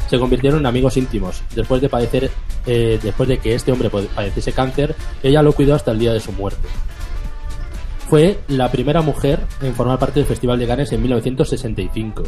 se 0.07 0.19
convirtieron 0.19 0.59
en 0.59 0.67
amigos 0.67 0.97
íntimos. 0.97 1.41
Después 1.55 1.81
de 1.81 1.89
padecer, 1.89 2.29
eh, 2.67 2.99
después 3.01 3.27
de 3.27 3.39
que 3.39 3.55
este 3.55 3.71
hombre 3.71 3.89
pade- 3.89 4.07
padeciese 4.09 4.51
cáncer, 4.51 4.95
ella 5.23 5.41
lo 5.41 5.51
cuidó 5.53 5.73
hasta 5.73 5.91
el 5.91 5.97
día 5.99 6.13
de 6.13 6.19
su 6.19 6.31
muerte. 6.31 6.67
Fue 8.07 8.39
la 8.47 8.71
primera 8.71 9.01
mujer 9.01 9.45
en 9.61 9.75
formar 9.75 9.99
parte 9.99 10.19
del 10.19 10.27
Festival 10.27 10.57
de 10.59 10.67
Cannes 10.67 10.91
en 10.93 11.01
1965. 11.01 12.23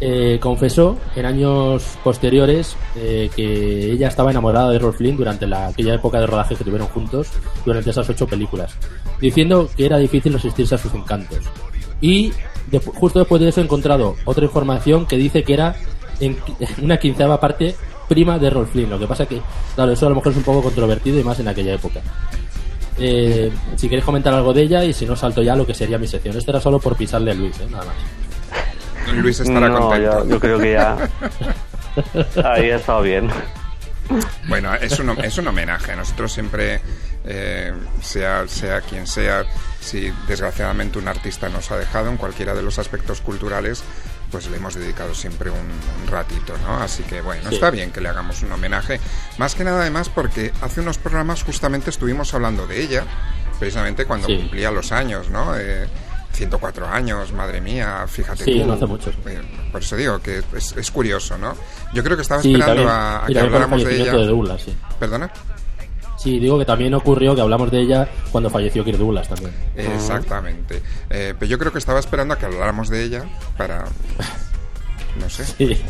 Eh, 0.00 0.38
confesó 0.40 0.96
en 1.16 1.26
años 1.26 1.98
posteriores 2.04 2.76
eh, 2.94 3.28
que 3.34 3.90
ella 3.92 4.08
estaba 4.08 4.30
enamorada 4.30 4.70
de 4.70 4.78
Rolf 4.78 4.96
Flynn 4.96 5.16
durante 5.16 5.46
la, 5.46 5.66
aquella 5.66 5.94
época 5.94 6.20
de 6.20 6.26
rodaje 6.26 6.54
que 6.54 6.62
tuvieron 6.62 6.86
juntos 6.86 7.28
durante 7.66 7.90
esas 7.90 8.08
ocho 8.08 8.26
películas, 8.26 8.76
diciendo 9.20 9.68
que 9.76 9.86
era 9.86 9.98
difícil 9.98 10.32
resistirse 10.32 10.76
a 10.76 10.78
sus 10.78 10.94
encantos. 10.94 11.40
Y 12.00 12.32
justo 12.94 13.18
después 13.18 13.42
de 13.42 13.48
eso 13.48 13.60
he 13.60 13.64
encontrado 13.64 14.14
otra 14.24 14.44
información 14.44 15.04
que 15.04 15.16
dice 15.16 15.42
que 15.42 15.54
era 15.54 15.74
en 16.20 16.36
una 16.82 16.98
quinceava 16.98 17.40
parte 17.40 17.74
prima 18.08 18.38
de 18.38 18.50
Rolf 18.50 18.70
Flynn. 18.70 18.90
Lo 18.90 18.98
que 18.98 19.06
pasa 19.06 19.26
que, 19.26 19.40
claro, 19.74 19.92
eso 19.92 20.06
a 20.06 20.10
lo 20.10 20.14
mejor 20.14 20.32
es 20.32 20.38
un 20.38 20.44
poco 20.44 20.62
controvertido 20.62 21.18
y 21.18 21.24
más 21.24 21.40
en 21.40 21.48
aquella 21.48 21.74
época. 21.74 22.00
Eh, 22.98 23.50
si 23.76 23.88
queréis 23.88 24.04
comentar 24.04 24.34
algo 24.34 24.52
de 24.52 24.62
ella 24.62 24.84
y 24.84 24.92
si 24.92 25.06
no 25.06 25.14
salto 25.16 25.42
ya 25.42 25.54
lo 25.56 25.66
que 25.66 25.74
sería 25.74 25.98
mi 25.98 26.06
sección. 26.08 26.36
Esto 26.36 26.50
era 26.50 26.60
solo 26.60 26.78
por 26.80 26.96
pisarle 26.96 27.30
a 27.30 27.34
Luis, 27.34 27.58
¿eh? 27.60 27.66
nada 27.70 27.84
más. 27.86 29.14
Luis 29.14 29.40
estará 29.40 29.68
No, 29.68 29.80
contento. 29.88 30.24
yo- 30.24 30.28
yo 30.30 30.40
creo 30.40 30.58
que 30.58 30.72
ya- 30.72 30.96
Ahí 32.44 32.70
ha 32.70 32.76
estado 32.76 33.02
bien. 33.02 33.28
Bueno, 34.48 34.74
es 34.74 34.98
un, 34.98 35.10
es 35.22 35.36
un 35.38 35.48
homenaje. 35.48 35.94
Nosotros 35.94 36.32
siempre, 36.32 36.80
eh, 37.24 37.72
sea, 38.02 38.46
sea 38.48 38.80
quien 38.80 39.06
sea, 39.06 39.44
si 39.80 40.12
desgraciadamente 40.26 40.98
un 40.98 41.08
artista 41.08 41.48
nos 41.48 41.70
ha 41.70 41.76
dejado 41.78 42.08
en 42.10 42.16
cualquiera 42.16 42.54
de 42.54 42.62
los 42.62 42.78
aspectos 42.78 43.20
culturales, 43.20 43.82
pues 44.30 44.48
le 44.50 44.56
hemos 44.56 44.74
dedicado 44.74 45.14
siempre 45.14 45.50
un, 45.50 45.56
un 45.58 46.06
ratito, 46.08 46.54
¿no? 46.66 46.76
Así 46.82 47.02
que 47.02 47.20
bueno, 47.20 47.48
Sí. 47.48 47.54
está 47.56 47.70
bien 47.70 47.90
que 47.90 48.00
le 48.00 48.08
hagamos 48.08 48.42
un 48.42 48.52
homenaje. 48.52 49.00
Más 49.38 49.54
que 49.54 49.64
nada 49.64 49.80
además 49.80 50.08
porque 50.08 50.52
hace 50.60 50.80
unos 50.80 50.98
programas 50.98 51.42
justamente 51.42 51.90
estuvimos 51.90 52.34
hablando 52.34 52.66
de 52.66 52.80
ella, 52.82 53.04
precisamente 53.58 54.04
cuando 54.06 54.26
Sí. 54.26 54.36
cumplía 54.36 54.70
los 54.70 54.92
años, 54.92 55.30
¿no? 55.30 55.56
Eh, 55.56 55.88
104 56.32 56.86
años, 56.86 57.32
madre 57.32 57.60
mía, 57.60 58.04
fíjate 58.06 58.44
Sí, 58.44 58.60
tú. 58.60 58.66
no 58.66 58.74
hace 58.74 58.86
mucho. 58.86 59.10
Eh, 59.26 59.40
Por 59.72 59.82
eso 59.82 59.96
digo 59.96 60.20
que 60.20 60.42
es, 60.56 60.72
es 60.76 60.90
curioso, 60.90 61.36
¿no? 61.36 61.56
Yo 61.94 62.04
creo 62.04 62.16
que 62.16 62.22
estaba 62.22 62.40
Sí, 62.42 62.52
esperando 62.54 62.84
también- 62.84 63.24
a, 63.24 63.26
que 63.26 63.40
habláramos 63.40 63.84
de 63.84 63.96
ella. 64.02 64.12
de 64.12 64.26
Douglas, 64.26 64.62
sí. 64.62 64.76
¿Perdona? 65.00 65.30
Sí, 66.18 66.38
digo 66.40 66.58
que 66.58 66.64
también 66.64 66.92
ocurrió 66.94 67.34
que 67.34 67.40
hablamos 67.40 67.70
de 67.70 67.80
ella 67.80 68.08
cuando 68.32 68.50
falleció 68.50 68.84
Kirk 68.84 68.98
Douglas 68.98 69.28
también. 69.28 69.52
Exactamente. 69.76 70.82
Eh, 71.08 71.32
pero 71.38 71.48
yo 71.48 71.58
creo 71.58 71.72
que 71.72 71.78
estaba 71.78 72.00
esperando 72.00 72.34
a 72.34 72.38
que 72.38 72.46
habláramos 72.46 72.88
de 72.88 73.04
ella 73.04 73.24
para... 73.56 73.84
No 75.20 75.30
sé. 75.30 75.44
Sí, 75.44 75.80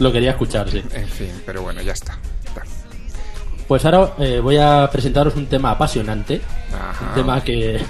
lo 0.00 0.12
quería 0.12 0.30
escuchar, 0.32 0.68
sí. 0.68 0.82
En 0.92 1.08
fin, 1.08 1.30
pero 1.46 1.62
bueno, 1.62 1.80
ya 1.82 1.92
está. 1.92 2.18
Está. 2.44 2.62
Pues 3.68 3.84
ahora 3.84 4.12
eh, 4.18 4.40
voy 4.40 4.56
a 4.58 4.88
presentaros 4.92 5.34
un 5.36 5.46
tema 5.46 5.70
apasionante. 5.72 6.40
Ajá. 6.72 7.06
Un 7.08 7.14
tema 7.14 7.42
que. 7.42 7.80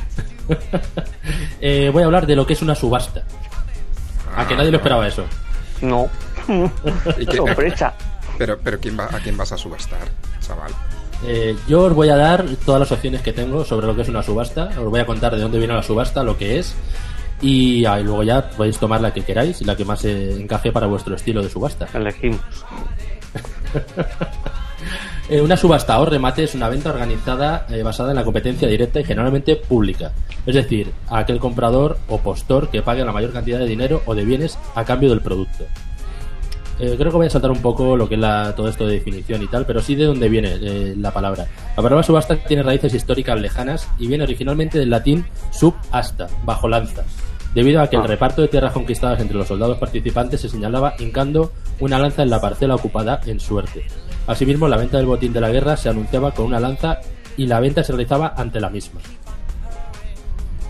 Eh, 1.61 1.91
voy 1.93 2.03
a 2.03 2.07
hablar 2.07 2.27
de 2.27 2.37
lo 2.37 2.47
que 2.47 2.53
es 2.53 2.63
una 2.63 2.75
subasta. 2.75 3.25
A 4.37 4.47
que 4.47 4.55
nadie 4.55 4.71
lo 4.71 4.77
esperaba 4.77 5.07
eso. 5.09 5.25
No. 5.81 6.09
¿Y 7.19 7.27
qué- 7.27 7.37
Sorpresa. 7.39 7.95
Pero, 8.39 8.59
pero 8.63 8.79
¿quién 8.79 8.97
va, 8.99 9.07
¿a 9.07 9.19
quién 9.21 9.37
vas 9.37 9.51
a 9.53 9.59
subastar, 9.59 9.99
chaval? 10.41 10.71
Eh, 11.25 11.57
yo 11.67 11.85
os 11.85 11.95
voy 11.95 12.09
a 12.09 12.17
dar 12.17 12.45
todas 12.65 12.81
las 12.81 12.93
opciones 12.93 13.23
que 13.23 13.33
tengo 13.33 13.65
sobre 13.65 13.87
lo 13.87 13.97
que 13.97 14.03
es 14.03 14.09
una 14.09 14.23
subasta. 14.23 14.71
Os 14.79 14.91
voy 14.91 15.01
a 15.01 15.07
contar 15.07 15.35
de 15.35 15.41
dónde 15.41 15.59
viene 15.59 15.75
la 15.75 15.83
subasta, 15.83 16.23
lo 16.23 16.37
que 16.37 16.59
es. 16.59 16.75
Y, 17.41 17.85
ah, 17.85 18.01
y 18.01 18.05
luego 18.05 18.23
ya 18.23 18.49
podéis 18.51 18.79
tomar 18.79 19.01
la 19.01 19.13
que 19.13 19.23
queráis 19.23 19.61
y 19.61 19.65
la 19.65 19.77
que 19.77 19.85
más 19.85 20.05
eh, 20.05 20.41
encaje 20.41 20.73
para 20.73 20.87
vuestro 20.87 21.15
estilo 21.15 21.43
de 21.43 21.51
subasta. 21.51 21.87
Elegimos. 21.95 22.41
Eh, 25.29 25.41
una 25.41 25.57
subasta 25.57 25.99
o 25.99 26.05
remate 26.05 26.45
es 26.45 26.55
una 26.55 26.69
venta 26.69 26.91
organizada 26.91 27.67
eh, 27.69 27.83
basada 27.83 28.11
en 28.11 28.17
la 28.17 28.23
competencia 28.23 28.69
directa 28.69 29.01
y 29.01 29.05
generalmente 29.05 29.57
pública. 29.57 30.13
Es 30.47 30.55
decir, 30.55 30.93
a 31.09 31.19
aquel 31.19 31.41
comprador 31.41 31.99
o 32.07 32.19
postor 32.19 32.71
que 32.71 32.83
pague 32.83 33.05
la 33.05 33.11
mayor 33.11 33.33
cantidad 33.33 33.59
de 33.59 33.67
dinero 33.67 34.03
o 34.07 34.15
de 34.15 34.25
bienes 34.25 34.57
a 34.77 34.85
cambio 34.85 35.11
del 35.11 35.23
producto. 35.23 35.65
Eh, 36.79 36.95
creo 36.99 37.11
que 37.11 37.17
voy 37.17 37.27
a 37.27 37.31
saltar 37.31 37.51
un 37.51 37.63
poco 37.63 37.97
lo 37.97 38.07
que 38.09 38.17
es 38.17 38.21
la- 38.21 38.55
todo 38.55 38.69
esto 38.69 38.87
de 38.87 38.95
definición 38.95 39.43
y 39.43 39.47
tal, 39.47 39.65
pero 39.65 39.81
sí 39.81 39.95
de 39.95 40.05
dónde 40.05 40.29
viene 40.29 40.59
eh, 40.61 40.95
la 40.99 41.11
palabra. 41.11 41.47
La 41.75 41.83
palabra 41.83 42.03
subasta 42.03 42.37
tiene 42.37 42.63
raíces 42.63 42.93
históricas 42.93 43.41
lejanas 43.41 43.89
y 43.99 44.07
viene 44.09 44.25
originalmente 44.25 44.79
del 44.79 44.91
latín 44.91 45.25
subasta, 45.53 46.27
bajo 46.45 46.69
lanza, 46.69 47.05
debido 47.55 47.81
a 47.81 47.89
que 47.89 47.97
el 47.97 48.03
Ah. 48.03 48.07
reparto 48.07 48.43
de 48.43 48.49
tierras 48.49 48.73
conquistadas 48.73 49.21
entre 49.21 49.39
los 49.39 49.49
soldados 49.49 49.79
participantes 49.79 50.43
se 50.43 50.51
señalaba 50.51 50.95
hincando 50.99 51.51
una 51.81 51.99
lanza 51.99 52.23
en 52.23 52.29
la 52.31 52.41
parcela 52.43 52.75
ocupada 52.75 53.21
en 53.25 53.41
suerte. 53.41 53.87
Asimismo, 54.27 54.69
la 54.69 54.77
venta 54.77 54.99
del 54.99 55.07
botín 55.07 55.33
de 55.33 55.41
la 55.41 55.49
guerra 55.51 55.77
se 55.79 55.89
anunciaba 55.89 56.33
con 56.33 56.45
una 56.47 56.61
lanza 56.61 56.99
y 57.39 57.47
la 57.47 57.59
venta 57.61 57.83
se 57.85 57.93
realizaba 57.93 58.35
ante 58.37 58.61
la 58.61 58.69
misma. 58.69 59.01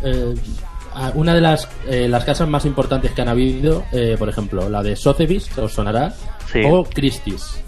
Eh, 0.05 0.35
una 1.15 1.35
de 1.35 1.41
las, 1.41 1.69
eh, 1.89 2.09
las 2.09 2.25
casas 2.25 2.49
más 2.49 2.65
importantes 2.65 3.13
que 3.13 3.23
han 3.23 3.29
habido, 3.29 3.85
eh, 3.93 4.17
por 4.19 4.29
ejemplo, 4.29 4.69
la 4.69 4.83
de 4.83 4.97
Sotheby's, 4.97 5.57
os 5.59 5.73
sonará, 5.73 6.13
Sí. 6.51 6.61
o 6.65 6.85
Christie's. 6.85 7.61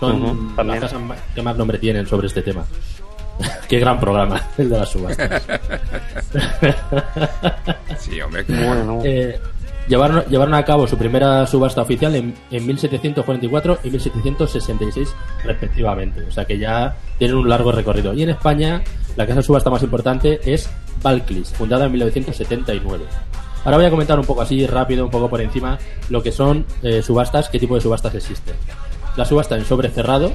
Son 0.00 0.52
las 0.56 0.80
casas 0.80 1.00
que 1.34 1.42
más 1.42 1.56
nombre 1.56 1.78
tienen 1.78 2.06
sobre 2.06 2.26
este 2.26 2.42
tema. 2.42 2.64
Qué 3.68 3.78
gran 3.78 3.98
programa, 4.00 4.40
el 4.58 4.68
de 4.68 4.78
las 4.78 4.88
subastas. 4.88 5.42
Sí, 7.98 8.20
hombre. 8.20 8.44
Bueno. 8.48 9.00
Eh, 9.04 9.38
llevaron, 9.88 10.24
llevaron 10.28 10.54
a 10.54 10.64
cabo 10.64 10.86
su 10.86 10.96
primera 10.96 11.46
subasta 11.46 11.82
oficial 11.82 12.14
en, 12.14 12.34
en 12.50 12.66
1744 12.66 13.78
y 13.84 13.90
1766 13.90 15.14
respectivamente. 15.44 16.22
O 16.24 16.30
sea 16.30 16.44
que 16.44 16.58
ya 16.58 16.96
tienen 17.18 17.36
un 17.36 17.48
largo 17.48 17.72
recorrido. 17.72 18.14
Y 18.14 18.22
en 18.22 18.30
España 18.30 18.82
la 19.16 19.26
casa 19.26 19.40
de 19.40 19.42
subasta 19.42 19.70
más 19.70 19.82
importante 19.82 20.40
es 20.44 20.70
Balclis, 21.02 21.50
fundada 21.50 21.86
en 21.86 21.92
1979. 21.92 23.04
Ahora 23.64 23.76
voy 23.76 23.86
a 23.86 23.90
comentar 23.90 24.18
un 24.18 24.24
poco 24.24 24.42
así 24.42 24.66
rápido, 24.66 25.04
un 25.04 25.10
poco 25.10 25.28
por 25.28 25.40
encima, 25.40 25.78
lo 26.08 26.22
que 26.22 26.32
son 26.32 26.66
eh, 26.82 27.02
subastas, 27.02 27.48
qué 27.48 27.58
tipo 27.58 27.74
de 27.74 27.80
subastas 27.80 28.14
existen. 28.14 28.54
La 29.16 29.24
subasta 29.24 29.56
en 29.56 29.64
sobre 29.64 29.88
cerrado, 29.90 30.32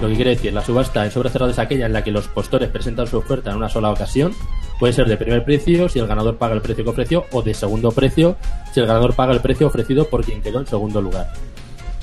lo 0.00 0.08
que 0.08 0.14
quiere 0.14 0.30
decir, 0.30 0.52
la 0.52 0.62
subasta 0.62 1.04
en 1.04 1.10
sobre 1.10 1.30
cerrado 1.30 1.52
es 1.52 1.58
aquella 1.58 1.86
en 1.86 1.92
la 1.92 2.04
que 2.04 2.10
los 2.10 2.28
postores 2.28 2.68
presentan 2.68 3.06
su 3.06 3.16
oferta 3.16 3.50
en 3.50 3.56
una 3.56 3.68
sola 3.68 3.90
ocasión. 3.90 4.32
Puede 4.80 4.94
ser 4.94 5.06
de 5.06 5.18
primer 5.18 5.44
precio 5.44 5.90
si 5.90 5.98
el 5.98 6.06
ganador 6.06 6.38
paga 6.38 6.54
el 6.54 6.62
precio 6.62 6.82
que 6.82 6.90
ofreció 6.90 7.26
o 7.32 7.42
de 7.42 7.52
segundo 7.52 7.92
precio 7.92 8.36
si 8.72 8.80
el 8.80 8.86
ganador 8.86 9.14
paga 9.14 9.34
el 9.34 9.40
precio 9.40 9.66
ofrecido 9.66 10.08
por 10.08 10.24
quien 10.24 10.40
quedó 10.40 10.58
en 10.58 10.66
segundo 10.66 11.02
lugar. 11.02 11.30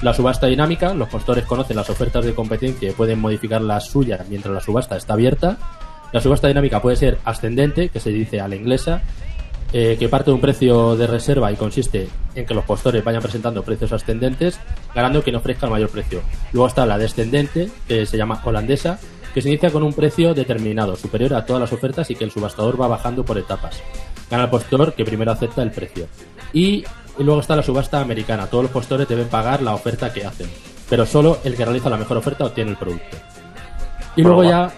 La 0.04 0.14
subasta 0.14 0.46
dinámica, 0.46 0.94
los 0.94 1.10
postores 1.10 1.44
conocen 1.46 1.76
las 1.76 1.90
ofertas 1.90 2.24
de 2.24 2.36
competencia 2.36 2.88
y 2.88 2.94
pueden 2.94 3.20
modificar 3.20 3.62
las 3.62 3.88
suyas 3.88 4.30
mientras 4.30 4.54
la 4.54 4.62
subasta 4.62 4.96
está 4.96 5.14
abierta. 5.14 5.58
La 6.14 6.22
subasta 6.22 6.48
dinámica 6.48 6.80
puede 6.80 6.98
ser 6.98 7.18
ascendente, 7.26 7.90
que 7.90 8.00
se 8.00 8.12
dice 8.12 8.40
a 8.40 8.48
la 8.48 8.56
inglesa, 8.56 9.02
eh, 9.74 9.98
que 9.98 10.08
parte 10.08 10.30
de 10.30 10.36
un 10.36 10.42
precio 10.42 10.96
de 10.96 11.08
reserva 11.08 11.52
y 11.52 11.56
consiste 11.56 12.08
en 12.36 12.46
que 12.46 12.54
los 12.54 12.64
postores 12.64 13.04
vayan 13.04 13.24
presentando 13.24 13.64
precios 13.64 13.92
ascendentes, 13.92 14.60
ganando 14.94 15.24
quien 15.24 15.36
ofrezca 15.36 15.66
el 15.66 15.72
mayor 15.72 15.90
precio. 15.90 16.22
Luego 16.54 16.68
está 16.68 16.86
la 16.86 17.00
descendente, 17.00 17.72
que 17.88 18.06
se 18.06 18.18
llama 18.18 18.40
holandesa, 18.46 19.00
que 19.38 19.44
se 19.44 19.50
inicia 19.50 19.70
con 19.70 19.84
un 19.84 19.94
precio 19.94 20.34
determinado, 20.34 20.96
superior 20.96 21.36
a 21.36 21.46
todas 21.46 21.62
las 21.62 21.72
ofertas 21.72 22.10
y 22.10 22.16
que 22.16 22.24
el 22.24 22.32
subastador 22.32 22.82
va 22.82 22.88
bajando 22.88 23.24
por 23.24 23.38
etapas. 23.38 23.84
Gana 24.32 24.46
el 24.46 24.50
postor 24.50 24.96
que 24.96 25.06
primero 25.06 25.32
acepta 25.32 25.62
el 25.62 25.70
precio. 25.70 26.08
Y, 26.54 26.84
y 27.20 27.24
luego 27.24 27.42
está 27.42 27.56
la 27.56 27.62
subasta 27.62 28.02
americana. 28.02 28.48
Todos 28.48 28.64
los 28.64 28.72
postores 28.72 29.08
deben 29.08 29.28
pagar 29.28 29.62
la 29.62 29.76
oferta 29.76 30.12
que 30.12 30.26
hacen, 30.26 30.50
pero 30.90 31.06
solo 31.06 31.38
el 31.44 31.56
que 31.56 31.64
realiza 31.64 31.88
la 31.88 31.98
mejor 31.98 32.18
oferta 32.18 32.46
obtiene 32.46 32.72
el 32.72 32.78
producto. 32.78 33.16
Y 34.16 34.24
luego 34.24 34.44
ya, 34.44 34.72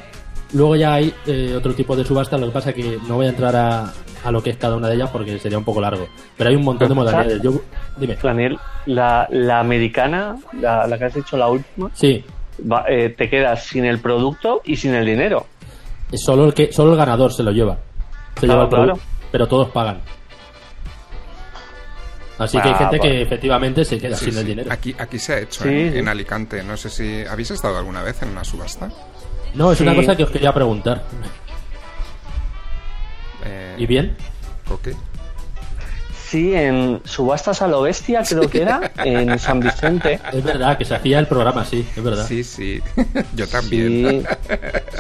luego 0.52 0.76
ya 0.76 0.96
hay 0.96 1.14
eh, 1.26 1.54
otro 1.56 1.74
tipo 1.74 1.96
de 1.96 2.04
subasta, 2.04 2.38
lo 2.38 2.48
que 2.48 2.52
pasa 2.52 2.74
que 2.74 3.00
no 3.08 3.16
voy 3.16 3.28
a 3.28 3.30
entrar 3.30 3.56
a, 3.56 3.94
a 4.26 4.30
lo 4.30 4.44
que 4.44 4.50
es 4.50 4.58
cada 4.58 4.76
una 4.76 4.90
de 4.90 4.96
ellas 4.96 5.10
porque 5.10 5.40
sería 5.40 5.58
un 5.58 5.64
poco 5.64 5.80
largo. 5.80 6.06
Pero 6.36 6.50
hay 6.50 6.58
un 6.58 6.66
montón 6.66 6.90
de 6.90 6.96
modalidades. 6.96 7.42
Yo, 7.42 7.62
dime. 7.96 8.18
Daniel, 8.22 8.60
la, 8.88 9.26
la 9.32 9.62
americana, 9.62 10.36
la, 10.60 10.86
la 10.86 10.98
que 10.98 11.06
has 11.06 11.14
dicho 11.14 11.38
la 11.38 11.48
última, 11.48 11.90
Sí, 11.94 12.26
va- 12.60 12.86
eh, 12.88 13.10
te 13.10 13.30
quedas 13.30 13.64
sin 13.66 13.86
el 13.86 14.00
producto 14.00 14.62
y 14.66 14.76
sin 14.78 14.94
el 14.94 15.06
dinero. 15.06 15.46
solo 16.14 16.46
el 16.46 16.54
que 16.54 16.72
solo 16.74 16.92
el 16.94 16.98
ganador 16.98 17.32
se 17.34 17.44
lo 17.44 17.52
lleva. 17.52 17.78
Se 18.36 18.46
Claro, 18.48 18.54
lleva 18.54 18.64
el 18.64 18.70
producto, 18.70 18.94
claro. 18.96 19.28
pero 19.32 19.48
todos 19.48 19.70
pagan. 19.70 20.02
Así 22.40 22.58
que 22.60 22.68
hay 22.70 22.74
Ah, 22.74 22.78
gente 22.78 22.98
vale. 23.00 23.12
que 23.12 23.22
efectivamente 23.22 23.84
se 23.86 23.98
queda 24.00 24.16
Sí, 24.16 24.26
sin 24.26 24.34
sí. 24.36 24.40
el 24.40 24.46
dinero. 24.48 24.72
Aquí, 24.72 24.96
aquí 24.98 25.20
se 25.20 25.34
ha 25.34 25.40
hecho, 25.40 25.64
Sí, 25.64 25.70
¿eh? 25.70 25.90
sí. 25.92 26.00
en 26.00 26.08
Alicante. 26.08 26.64
No 26.64 26.78
sé 26.78 26.90
si... 26.90 27.26
¿Habéis 27.26 27.52
estado 27.52 27.78
alguna 27.78 28.02
vez 28.02 28.22
en 28.24 28.30
una 28.30 28.44
subasta? 28.46 28.90
No, 29.56 29.72
es 29.74 29.82
una 29.82 29.94
cosa 29.94 30.16
que 30.16 30.24
os 30.24 30.30
quería 30.30 30.54
preguntar. 30.54 31.04
Eh, 33.46 33.76
¿Y 33.78 33.86
bien? 33.86 34.16
¿O 34.72 34.80
qué? 34.80 34.94
Sí, 36.30 36.54
en 36.54 37.02
Subastas 37.06 37.62
a 37.64 37.68
lo 37.68 37.82
Bestia, 37.82 38.22
creo 38.28 38.48
que 38.48 38.62
era, 38.62 38.92
en 39.04 39.40
San 39.40 39.60
Vicente. 39.60 40.20
Es 40.32 40.44
verdad 40.44 40.78
que 40.78 40.86
se 40.86 40.94
hacía 40.94 41.18
el 41.18 41.26
programa 41.28 41.62
así, 41.62 41.88
es 41.96 42.04
verdad. 42.04 42.26
Sí, 42.28 42.44
sí. 42.44 42.80
Yo 43.36 43.46
Sí, 43.48 43.52
también. 43.52 44.28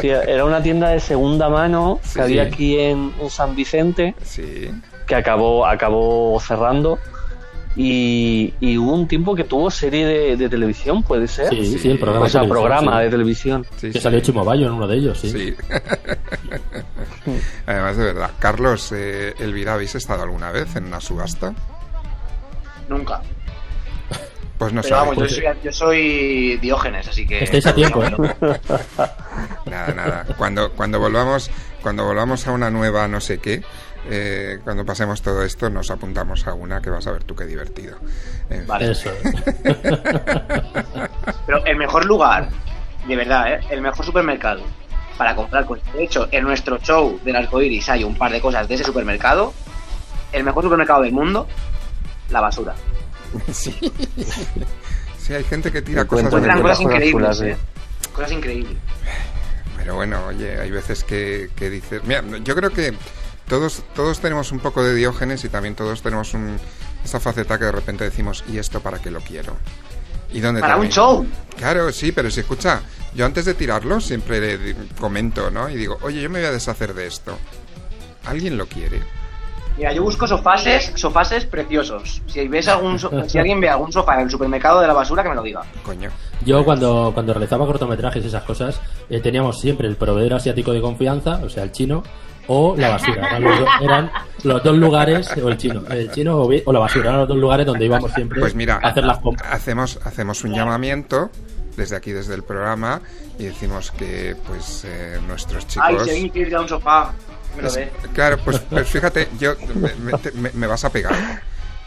sí, 0.02 0.10
era 0.10 0.44
una 0.46 0.62
tienda 0.64 0.90
de 0.90 1.00
segunda 1.00 1.48
mano 1.50 2.00
Sí. 2.04 2.14
que 2.16 2.22
había 2.22 2.44
aquí 2.44 2.80
en, 2.80 3.14
en 3.22 3.30
San 3.30 3.56
Vicente 3.56 4.16
Sí. 4.24 4.72
que 5.06 5.14
acabó, 5.16 5.68
acabó 5.68 6.40
cerrando. 6.40 6.98
Y, 7.76 8.54
y 8.60 8.78
hubo 8.78 8.94
un 8.94 9.08
tiempo 9.08 9.36
que 9.36 9.44
tuvo 9.44 9.70
serie 9.70 10.06
de, 10.06 10.38
de 10.38 10.50
televisión, 10.50 11.04
¿puede 11.04 11.28
ser? 11.28 11.50
Sí, 11.50 11.78
sí, 11.78 11.90
el 11.90 12.00
programa 12.00 12.26
O 12.26 12.30
sea, 12.30 12.42
de 12.42 12.48
televisión, 12.48 12.50
programa 12.50 12.98
sí. 12.98 13.04
de 13.04 13.10
televisión. 13.10 13.66
Sí, 13.78 13.88
que 13.88 13.94
sí. 13.94 14.00
salió 14.00 14.20
Chimo 14.22 14.44
Bayo 14.44 14.68
en 14.68 14.74
uno 14.74 14.88
de 14.88 14.98
ellos, 14.98 15.20
sí. 15.20 15.30
Sí. 15.30 15.56
Además, 17.66 17.98
de 17.98 18.04
verdad. 18.06 18.32
Carlos, 18.40 18.92
eh, 18.92 19.34
Elvira, 19.40 19.76
¿habéis 19.76 19.96
estado 19.96 20.24
alguna 20.24 20.52
vez 20.52 20.76
en 20.76 20.86
una 20.86 21.00
subasta? 21.00 21.54
Nunca. 22.90 23.22
Pues 24.60 24.74
no 24.74 24.82
vamos, 24.92 25.16
yo 25.16 25.30
soy, 25.30 25.44
yo 25.64 25.72
soy 25.72 26.58
Diógenes, 26.58 27.08
así 27.08 27.26
que. 27.26 27.46
Estáis 27.46 27.66
a 27.66 27.74
tiempo, 27.74 28.04
¿eh? 28.04 28.12
Nada, 29.66 29.94
nada. 29.94 30.26
Cuando, 30.38 30.74
cuando 30.74 31.00
volvamos, 31.00 31.50
cuando 31.82 32.04
volvamos 32.04 32.46
a 32.46 32.52
una 32.52 32.70
nueva 32.70 33.08
no 33.08 33.22
sé 33.22 33.38
qué, 33.38 33.64
eh, 34.10 34.60
cuando 34.64 34.86
pasemos 34.86 35.22
todo 35.22 35.44
esto, 35.44 35.70
nos 35.70 35.92
apuntamos 35.92 36.48
a 36.48 36.54
una 36.54 36.82
que 36.82 36.90
vas 36.90 37.06
a 37.08 37.12
ver 37.12 37.24
tú 37.24 37.36
qué 37.36 37.46
divertido. 37.46 37.98
En 38.50 38.60
fin. 38.60 38.68
Vale. 38.68 38.92
Eso. 38.92 39.10
Pero 41.46 41.66
el 41.66 41.78
mejor 41.78 42.06
lugar, 42.06 42.50
de 43.08 43.16
verdad, 43.16 43.54
¿eh? 43.54 43.60
el 43.70 43.82
mejor 43.82 44.06
supermercado 44.06 44.62
para 45.18 45.36
comprar 45.36 45.66
cosas. 45.66 45.92
De 45.94 46.04
hecho, 46.04 46.28
en 46.32 46.44
nuestro 46.44 46.78
show 46.80 47.20
del 47.24 47.36
arcoiris 47.36 47.90
hay 47.90 48.04
un 48.04 48.16
par 48.16 48.32
de 48.32 48.40
cosas 48.40 48.68
de 48.68 48.76
ese 48.76 48.84
supermercado. 48.84 49.54
El 50.32 50.44
mejor 50.44 50.64
supermercado 50.64 51.02
del 51.02 51.12
mundo, 51.12 51.48
la 52.30 52.42
basura. 52.42 52.76
Sí. 53.52 53.76
Sí, 55.18 55.36
hay 55.36 55.44
gente 55.44 55.72
que 55.72 55.84
tira 55.84 56.06
cosas 56.06 56.32
de 56.32 56.42
cosas 56.42 56.60
cosas 56.60 56.82
increíbles, 56.82 57.42
¿eh? 57.42 57.58
Cosas 58.14 58.32
increíbles. 58.32 58.76
Pero 59.78 59.94
bueno, 59.94 60.26
oye, 60.26 60.60
hay 60.60 60.72
veces 60.72 61.04
que, 61.04 61.52
que 61.56 61.70
dices... 61.70 62.04
Mira, 62.04 62.24
yo 62.44 62.56
creo 62.56 62.72
que 62.72 62.96
todos, 63.50 63.84
todos 63.94 64.20
tenemos 64.20 64.54
un 64.54 64.60
poco 64.60 64.82
de 64.84 64.96
diógenes 64.96 65.44
y 65.44 65.50
también 65.50 65.76
todos 65.76 66.02
tenemos 66.02 66.34
un, 66.34 66.58
esa 67.04 67.20
faceta 67.20 67.58
que 67.60 67.66
de 67.66 67.72
repente 67.74 68.06
decimos, 68.06 68.46
¿y 68.48 68.58
esto 68.58 68.80
para 68.80 69.00
qué 69.00 69.12
lo 69.12 69.20
quiero? 69.20 69.58
¿Y 70.32 70.40
dónde 70.40 70.62
Para 70.62 70.78
un 70.78 70.88
show. 70.90 71.26
Claro, 71.58 71.92
sí, 71.92 72.12
pero 72.12 72.30
si 72.32 72.40
escucha, 72.42 72.82
yo 73.16 73.26
antes 73.26 73.46
de 73.46 73.56
tirarlo 73.56 74.00
siempre 74.00 74.40
le 74.58 74.76
comento, 75.00 75.50
¿no? 75.52 75.68
Y 75.70 75.76
digo, 75.76 75.98
oye, 76.02 76.22
yo 76.22 76.30
me 76.30 76.40
voy 76.40 76.48
a 76.48 76.52
deshacer 76.52 76.94
de 76.94 77.08
esto. 77.08 77.38
¿Alguien 78.26 78.56
lo 78.58 78.68
quiere? 78.68 79.02
Mira, 79.78 79.94
yo 79.94 80.04
busco 80.04 80.28
sofases, 80.28 80.92
sofases 80.96 81.46
preciosos. 81.46 82.22
Si 82.28 82.48
ves 82.48 82.68
algún, 82.68 83.00
so- 83.00 83.10
si 83.30 83.40
alguien 83.40 83.60
ve 83.62 83.70
algún 83.70 83.92
sofá 83.92 84.16
en 84.16 84.22
el 84.22 84.30
supermercado 84.30 84.82
de 84.82 84.88
la 84.88 84.94
basura, 84.94 85.24
que 85.24 85.30
me 85.30 85.36
lo 85.36 85.42
diga. 85.42 85.62
Coño. 85.84 86.10
Yo 86.46 86.64
cuando, 86.66 87.12
cuando 87.14 87.34
realizaba 87.34 87.66
cortometrajes 87.66 88.24
y 88.24 88.28
esas 88.28 88.44
cosas, 88.44 88.80
eh, 89.10 89.22
teníamos 89.22 89.60
siempre 89.60 89.88
el 89.88 89.96
proveedor 89.96 90.34
asiático 90.34 90.74
de 90.74 90.82
confianza, 90.82 91.40
o 91.44 91.50
sea, 91.50 91.64
el 91.64 91.72
chino, 91.72 92.04
o 92.50 92.76
la 92.76 92.90
basura. 92.90 93.28
Eran 93.30 93.44
los, 93.44 93.60
do- 93.60 93.68
eran 93.82 94.12
los 94.44 94.64
dos 94.64 94.76
lugares, 94.78 95.30
o 95.42 95.48
el 95.50 95.58
chino, 95.58 95.84
el 95.90 96.12
chino 96.12 96.38
o, 96.38 96.74
la 96.74 96.80
basura, 96.80 97.06
eran 97.10 97.20
los 97.22 97.28
dos 97.30 97.38
lugares 97.38 97.66
donde 97.66 97.86
íbamos 97.86 98.12
siempre 98.12 98.42
Pues 98.42 98.54
mira, 98.56 98.80
a 98.84 98.90
hacer 98.90 99.06
las 99.06 99.20
compras. 99.20 99.54
hacemos, 99.54 100.00
hacemos 100.04 100.44
un 100.44 100.54
llamamiento 100.54 101.30
desde 101.78 101.96
aquí, 101.96 102.12
desde 102.12 102.34
el 102.36 102.44
programa, 102.44 103.00
y 103.38 103.46
decimos 103.46 103.92
que 103.92 104.36
pues 104.46 104.84
eh, 104.86 105.18
nuestros 105.28 105.66
chicos... 105.68 105.88
Ay, 105.88 106.22
si 106.24 106.30
quiere 106.30 106.50
ir 106.50 106.56
a 106.58 106.62
un 106.62 106.68
sofá, 106.68 107.14
me 107.56 107.62
lo 107.62 107.68
Es- 107.70 107.76
ve. 107.78 107.92
Claro, 108.14 108.38
pues, 108.44 108.60
pues 108.60 108.90
fíjate, 108.90 109.30
yo 109.40 109.54
me, 109.76 109.94
me- 109.96 110.18
te- 110.18 110.32
me- 110.34 110.52
me 110.52 110.68
vas 110.68 110.84
a 110.84 110.90
pegar. 110.92 111.16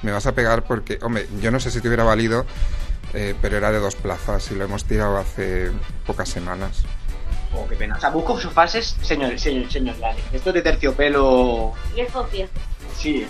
Me 0.03 0.11
vas 0.13 0.27
a 0.27 0.33
pegar 0.33 0.65
porque, 0.65 0.99
hombre, 1.03 1.29
yo 1.41 1.51
no 1.51 1.61
sé 1.61 1.71
si 1.71 1.81
te 1.81 1.89
hubiera 1.89 2.05
valido, 2.05 2.45
eh, 3.15 3.35
pero 3.43 3.57
era 3.59 3.71
de 3.71 3.79
dos 3.81 3.95
plazas 3.95 4.51
y 4.51 4.55
lo 4.55 4.65
hemos 4.65 4.85
tirado 4.85 5.17
hace 5.19 5.71
pocas 6.07 6.29
semanas. 6.29 6.83
Oh, 7.55 7.67
qué 7.69 7.77
pena. 7.77 7.97
O 7.97 8.01
sea, 8.01 8.11
busco 8.11 8.39
sofases, 8.41 8.97
señor, 9.03 9.39
señor, 9.39 9.71
señor 9.71 9.99
Lali. 9.99 10.21
Estos 10.33 10.55
de 10.55 10.63
terciopelo, 10.63 11.73
Viejo, 11.95 12.25
viejo. 12.33 12.51
sí, 12.97 13.27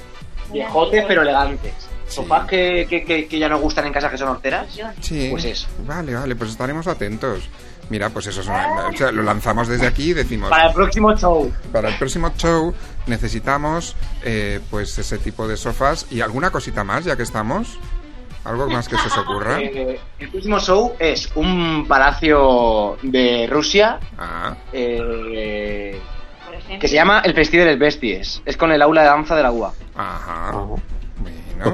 viejotes 0.53 1.05
pero 1.09 1.23
elegantes. 1.23 1.73
Sofás 2.07 2.47
que, 2.47 2.87
que, 2.91 3.05
que, 3.05 3.27
que 3.27 3.39
ya 3.39 3.49
no 3.49 3.59
gustan 3.59 3.87
en 3.87 3.93
casa 3.93 4.11
que 4.11 4.19
son 4.19 4.29
horteras. 4.29 4.67
Sí. 5.01 5.29
Pues 5.31 5.45
eso. 5.47 5.67
Vale, 5.87 6.15
vale, 6.15 6.37
pues 6.37 6.51
estaremos 6.51 6.87
atentos. 6.87 7.49
Mira, 7.89 8.11
pues 8.11 8.27
eso 8.27 8.43
es 8.43 8.47
una- 8.47 8.89
o 8.89 8.97
sea, 8.97 9.11
lo 9.11 9.23
lanzamos 9.23 9.67
desde 9.67 9.87
aquí 9.87 10.11
y 10.11 10.13
decimos... 10.13 10.51
Para 10.51 10.69
el 10.69 10.75
próximo 10.75 11.17
show. 11.17 11.51
Para 11.73 11.89
el 11.89 11.97
próximo 11.97 12.31
show 12.37 12.75
necesitamos 13.07 13.97
eh, 14.25 14.61
pues 14.71 14.97
ese 14.99 15.19
tipo 15.19 15.49
de 15.49 15.57
sofás 15.57 16.07
y 16.11 16.21
alguna 16.21 16.51
cosita 16.51 16.85
más, 16.85 17.05
ya 17.05 17.17
que 17.17 17.23
estamos. 17.23 17.79
¿Algo 18.45 18.69
más 18.69 18.89
que 18.89 18.97
se 18.97 19.07
os 19.09 19.19
ocurra? 19.19 19.59
Eh, 19.63 20.01
el 20.19 20.29
próximo 20.31 20.59
show 20.61 20.95
es 20.99 21.31
un 21.37 21.87
palacio 21.89 22.97
de 23.03 23.47
Rusia 23.51 23.99
Ah, 24.19 24.55
eh, 24.73 25.99
que 26.81 26.89
se 26.89 26.95
llama 26.95 27.21
El 27.25 27.35
Festival 27.35 27.67
de 27.67 27.73
las 27.73 27.79
Besties. 27.81 28.43
Es 28.45 28.57
con 28.57 28.73
el 28.73 28.81
aula 28.83 29.03
de 29.03 29.09
danza 29.09 29.37
de 29.37 29.43
la 29.43 29.51
UA. 29.53 29.73
ajá. 29.95 30.53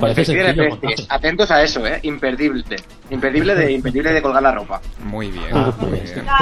Pues 0.01 0.29
El 0.29 0.37
de 0.37 0.43
las 0.45 0.57
Besties. 0.57 1.07
Atentos 1.09 1.51
a 1.51 1.63
eso, 1.63 1.87
¿eh? 1.87 1.99
Imperdible. 2.03 2.65
Imperdible 3.09 3.55
de, 3.55 3.73
imperdible 3.73 4.13
de 4.13 4.21
colgar 4.21 4.43
la 4.43 4.53
ropa. 4.53 4.81
Muy 5.03 5.31
bien, 5.31 5.47
Ah, 5.53 5.73
muy 5.81 5.91
bien. 5.93 6.03
Música 6.03 6.37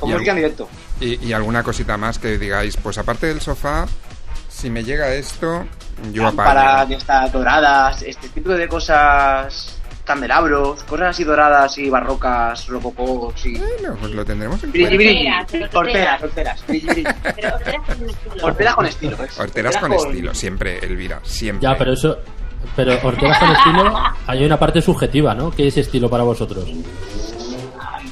algo- 0.00 0.20
en 0.30 0.36
directo. 0.36 0.68
Y, 1.00 1.26
y 1.26 1.32
alguna 1.32 1.62
cosita 1.64 1.96
más 1.96 2.18
que 2.20 2.38
digáis, 2.38 2.76
pues 2.76 2.98
aparte 2.98 3.26
del 3.26 3.40
sofá, 3.40 3.86
si 4.48 4.70
me 4.70 4.84
llega 4.84 5.12
esto, 5.14 5.64
yo 6.12 6.34
Para 6.34 6.86
que 6.86 6.94
está 6.94 7.28
doradas, 7.28 8.02
este 8.02 8.28
tipo 8.28 8.50
de 8.50 8.68
cosas, 8.68 9.78
candelabros, 10.04 10.82
cosas 10.84 11.08
así 11.10 11.24
doradas 11.24 11.76
y 11.78 11.88
barrocas, 11.90 12.66
rococós 12.68 13.46
y... 13.46 13.56
Bueno, 13.58 13.96
pues 14.00 14.12
lo 14.12 14.24
tendremos 14.24 14.62
en 14.64 14.70
cuenta. 14.70 15.78
Horteras, 15.78 16.22
horteras. 16.22 16.62
con 18.74 18.86
estilo. 18.86 19.16
Horteras 19.38 19.76
con 19.78 19.92
estilo, 19.92 20.34
siempre, 20.34 20.78
Elvira, 20.84 21.20
siempre. 21.22 21.62
Ya, 21.68 21.76
pero 21.76 21.92
eso. 21.92 22.18
Pero 22.76 22.98
horteras 23.02 23.38
con 23.38 23.50
estilo, 23.50 23.94
hay 24.26 24.44
una 24.44 24.58
parte 24.58 24.80
subjetiva, 24.80 25.34
¿no? 25.34 25.50
¿Qué 25.50 25.66
es 25.68 25.76
estilo 25.76 26.08
para 26.08 26.24
vosotros? 26.24 26.64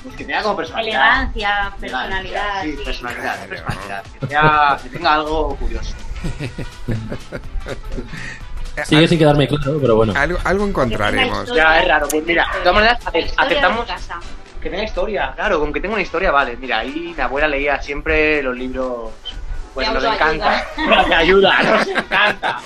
Pues 0.03 0.17
que 0.17 0.25
tenga 0.25 0.43
como 0.43 0.57
personalidad. 0.57 1.23
Elegancia, 1.33 1.73
personalidad. 1.81 2.63
Sí, 2.63 2.77
personalidad, 2.85 3.47
personalidad. 3.47 4.03
Que, 4.21 4.27
sea- 4.27 4.79
que 4.83 4.89
tenga 4.91 5.15
algo 5.15 5.57
curioso. 5.57 5.95
Sigue 8.85 9.07
sin 9.07 9.19
quedarme 9.19 9.47
claro, 9.49 9.79
pero 9.81 9.97
bueno. 9.97 10.15
Algo, 10.17 10.39
algo 10.45 10.67
encontraremos. 10.67 11.55
Ya, 11.55 11.81
es 11.81 11.89
raro. 11.89 12.09
Pues 12.09 12.25
mira, 12.25 12.47
de 12.55 12.61
todas 12.61 12.75
maneras, 12.75 12.99
aceptamos 13.37 13.87
que 14.63 14.71
tenga 14.71 14.85
historia. 14.85 15.33
Claro, 15.35 15.61
con 15.61 15.73
que 15.73 15.81
tenga 15.81 15.95
una 15.95 16.03
historia, 16.03 16.31
vale. 16.31 16.57
Mira, 16.57 16.79
ahí 16.79 17.13
mi 17.17 17.23
abuela 17.23 17.49
leía 17.49 17.83
siempre 17.83 18.43
los 18.43 18.57
libros. 18.57 19.11
Pues 19.75 19.93
nos 19.93 20.05
encanta. 20.05 20.67
Ayuda, 21.17 21.63
nos 21.63 21.89
encanta. 21.89 22.61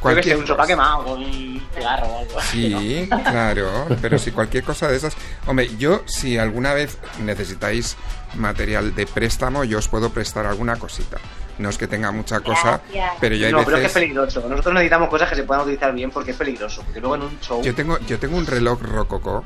cualquier 0.00 0.38
un 0.38 0.46
sofá 0.46 0.66
quemado 0.66 1.14
un 1.14 1.62
cigarro 1.74 2.06
o 2.06 2.18
algo 2.20 2.38
así. 2.38 2.74
Sí, 2.74 3.08
claro, 3.08 3.86
pero 4.00 4.18
si 4.18 4.32
cualquier 4.32 4.64
cosa 4.64 4.88
de 4.88 4.96
esas... 4.96 5.14
Hombre, 5.46 5.70
yo 5.76 6.02
si 6.06 6.38
alguna 6.38 6.74
vez 6.74 6.98
necesitáis 7.20 7.96
material 8.34 8.94
de 8.94 9.06
préstamo, 9.06 9.64
yo 9.64 9.78
os 9.78 9.88
puedo 9.88 10.10
prestar 10.10 10.46
alguna 10.46 10.76
cosita. 10.76 11.18
No 11.58 11.68
es 11.68 11.76
que 11.76 11.86
tenga 11.86 12.10
mucha 12.10 12.40
cosa, 12.40 12.80
Gracias. 12.90 13.10
pero 13.20 13.36
yo 13.36 13.46
hay 13.46 13.52
no, 13.52 13.58
pero 13.64 13.76
es 13.76 13.80
que 13.82 13.86
es 13.86 13.94
veces... 13.94 14.02
peligroso. 14.02 14.48
Nosotros 14.48 14.72
necesitamos 14.74 15.08
cosas 15.10 15.28
que 15.28 15.36
se 15.36 15.42
puedan 15.44 15.62
utilizar 15.64 15.92
bien 15.92 16.10
porque 16.10 16.30
es 16.30 16.36
peligroso. 16.36 16.82
Porque 16.82 16.98
luego 17.00 17.16
en 17.16 17.22
un 17.22 17.40
show. 17.40 17.62
Yo 17.62 17.74
tengo, 17.74 17.98
yo 18.00 18.18
tengo 18.18 18.36
un 18.38 18.46
reloj 18.46 18.80
rococó 18.82 19.44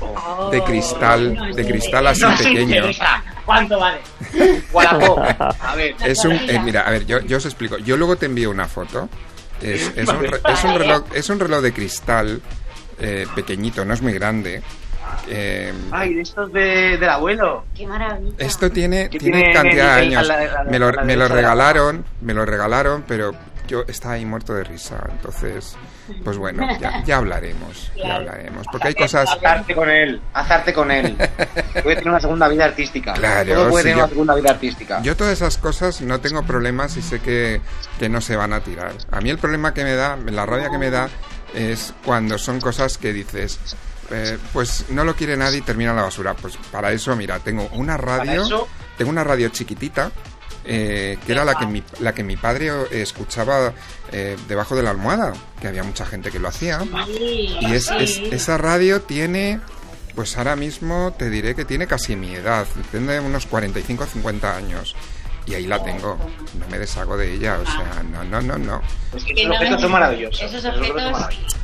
Oh. 0.00 0.50
de 0.50 0.62
cristal, 0.62 1.54
de 1.54 1.64
cristal 1.66 2.06
así 2.06 2.22
No 2.22 2.36
pequeño. 2.36 2.84
¿Cuánto 3.44 3.78
vale? 3.78 3.98
A 5.60 5.74
ver. 5.76 5.94
Es 6.04 6.24
un, 6.24 6.32
eh, 6.32 6.60
mira, 6.62 6.82
a 6.82 6.90
ver, 6.90 7.04
yo, 7.06 7.20
yo 7.20 7.36
os 7.38 7.44
explico. 7.44 7.78
Yo 7.78 7.96
luego 7.96 8.16
te 8.16 8.26
envío 8.26 8.50
una 8.50 8.66
foto. 8.66 9.08
Es, 9.60 9.92
es 9.96 10.08
un, 10.08 10.20
re- 10.20 10.40
es 10.48 10.64
un 10.64 10.74
reloj, 10.74 11.04
es 11.14 11.30
un 11.30 11.38
reloj 11.40 11.60
de 11.62 11.72
cristal 11.72 12.42
eh, 12.98 13.26
pequeñito, 13.34 13.84
no 13.84 13.94
es 13.94 14.02
muy 14.02 14.12
grande. 14.12 14.62
Eh, 15.28 15.72
Ay, 15.90 16.14
de 16.14 16.22
estos 16.22 16.52
de, 16.52 16.98
del 16.98 17.08
abuelo. 17.08 17.64
Qué 17.76 17.86
maravilla. 17.86 18.34
Esto 18.38 18.70
tiene, 18.70 19.08
tiene 19.08 19.24
tiene 19.40 19.52
cantidad 19.52 19.96
de 19.96 20.02
años. 20.02 20.26
la- 20.26 20.44
la- 20.44 20.64
Me 20.64 20.78
lo, 20.78 20.92
me 21.04 21.16
lo 21.16 21.28
regalaron, 21.28 22.04
me 22.20 22.34
lo 22.34 22.44
regalaron, 22.44 23.04
pero 23.06 23.32
yo 23.68 23.84
estaba 23.86 24.14
ahí 24.14 24.24
muerto 24.26 24.52
de 24.54 24.64
risa. 24.64 24.96
Entonces, 25.10 25.76
pues 26.24 26.36
bueno, 26.36 26.66
ya, 26.80 27.02
ya 27.04 27.16
hablaremos, 27.18 27.92
ya 27.96 28.16
hablaremos. 28.16 28.66
Porque 28.70 28.88
hay 28.88 28.94
cosas... 28.94 29.30
Azarte 29.30 29.74
con 29.74 29.88
él. 29.88 30.20
Azarte 30.34 30.72
con 30.74 30.90
él. 30.90 31.16
Puede 31.82 31.96
tener 31.96 32.08
una 32.08 32.20
segunda 32.20 32.48
vida 32.48 32.64
artística. 32.64 33.14
Claro, 33.14 33.54
Todo 33.54 33.70
puede 33.70 33.82
sí, 33.84 33.88
tener 33.90 33.96
yo- 33.98 34.04
una 34.04 34.08
segunda 34.10 34.34
vida 34.34 34.50
artística. 34.50 35.00
Yo 35.02 35.16
todas 35.16 35.32
esas 35.34 35.56
cosas 35.58 36.00
no 36.02 36.20
tengo 36.20 36.42
problemas 36.42 36.96
y 36.96 37.02
sé 37.02 37.20
que, 37.20 37.60
que 37.98 38.08
no 38.08 38.20
se 38.20 38.36
van 38.36 38.52
a 38.52 38.60
tirar. 38.60 38.92
A 39.10 39.20
mí 39.20 39.30
el 39.30 39.38
problema 39.38 39.72
que 39.72 39.84
me 39.84 39.94
da, 39.94 40.16
la 40.16 40.44
rabia 40.44 40.68
que 40.68 40.78
me 40.78 40.90
da, 40.90 41.08
es 41.54 41.94
cuando 42.04 42.36
son 42.38 42.60
cosas 42.60 42.98
que 42.98 43.12
dices, 43.12 43.58
eh, 44.12 44.38
pues 44.52 44.86
no 44.90 45.04
lo 45.04 45.14
quiere 45.16 45.36
nadie 45.36 45.58
y 45.58 45.62
termina 45.62 45.90
en 45.90 45.96
la 45.96 46.02
basura. 46.02 46.34
Pues 46.34 46.56
para 46.70 46.92
eso, 46.92 47.14
mira, 47.16 47.38
tengo 47.40 47.68
una 47.72 47.96
radio, 47.96 48.68
tengo 48.98 49.10
una 49.10 49.24
radio 49.24 49.48
chiquitita. 49.48 50.10
eh, 50.64 51.18
que 51.26 51.32
era 51.32 51.44
la 51.44 51.56
que 51.56 51.66
mi, 51.66 51.82
la 51.98 52.14
que 52.14 52.22
mi 52.22 52.36
padre 52.36 52.70
escuchaba 52.92 53.72
eh, 54.12 54.36
debajo 54.46 54.76
de 54.76 54.84
la 54.84 54.90
almohada, 54.90 55.32
que 55.60 55.66
había 55.66 55.82
mucha 55.82 56.06
gente 56.06 56.30
que 56.30 56.38
lo 56.38 56.46
hacía. 56.48 56.78
Y 57.18 57.72
es, 57.72 57.90
es- 57.90 58.18
esa 58.30 58.58
radio 58.58 59.02
tiene, 59.02 59.58
pues 60.14 60.36
ahora 60.38 60.54
mismo 60.54 61.12
te 61.18 61.30
diré 61.30 61.56
que 61.56 61.64
tiene 61.64 61.88
casi 61.88 62.14
mi 62.14 62.32
edad, 62.34 62.64
tiene 62.92 63.18
unos 63.18 63.46
45 63.46 64.04
o 64.04 64.06
50 64.06 64.56
años. 64.56 64.94
Y 65.46 65.54
ahí 65.54 65.66
la 65.66 65.82
tengo, 65.82 66.16
no 66.56 66.68
me 66.68 66.78
deshago 66.78 67.16
de 67.16 67.34
ella, 67.34 67.58
o 67.60 67.64
sea, 67.66 68.04
no, 68.12 68.22
no, 68.22 68.40
no, 68.40 68.56
no. 68.58 68.80
Es 69.16 69.24
que 69.24 69.32
esos 69.32 69.50
objetos 69.56 69.80
son 69.80 69.90
maravillosos. 69.90 70.40
Esos 70.42 70.54
Esos 70.64 70.76
objetos 70.76 71.02
son 71.02 71.12
objetos. 71.14 71.20
maravillosos. 71.20 71.56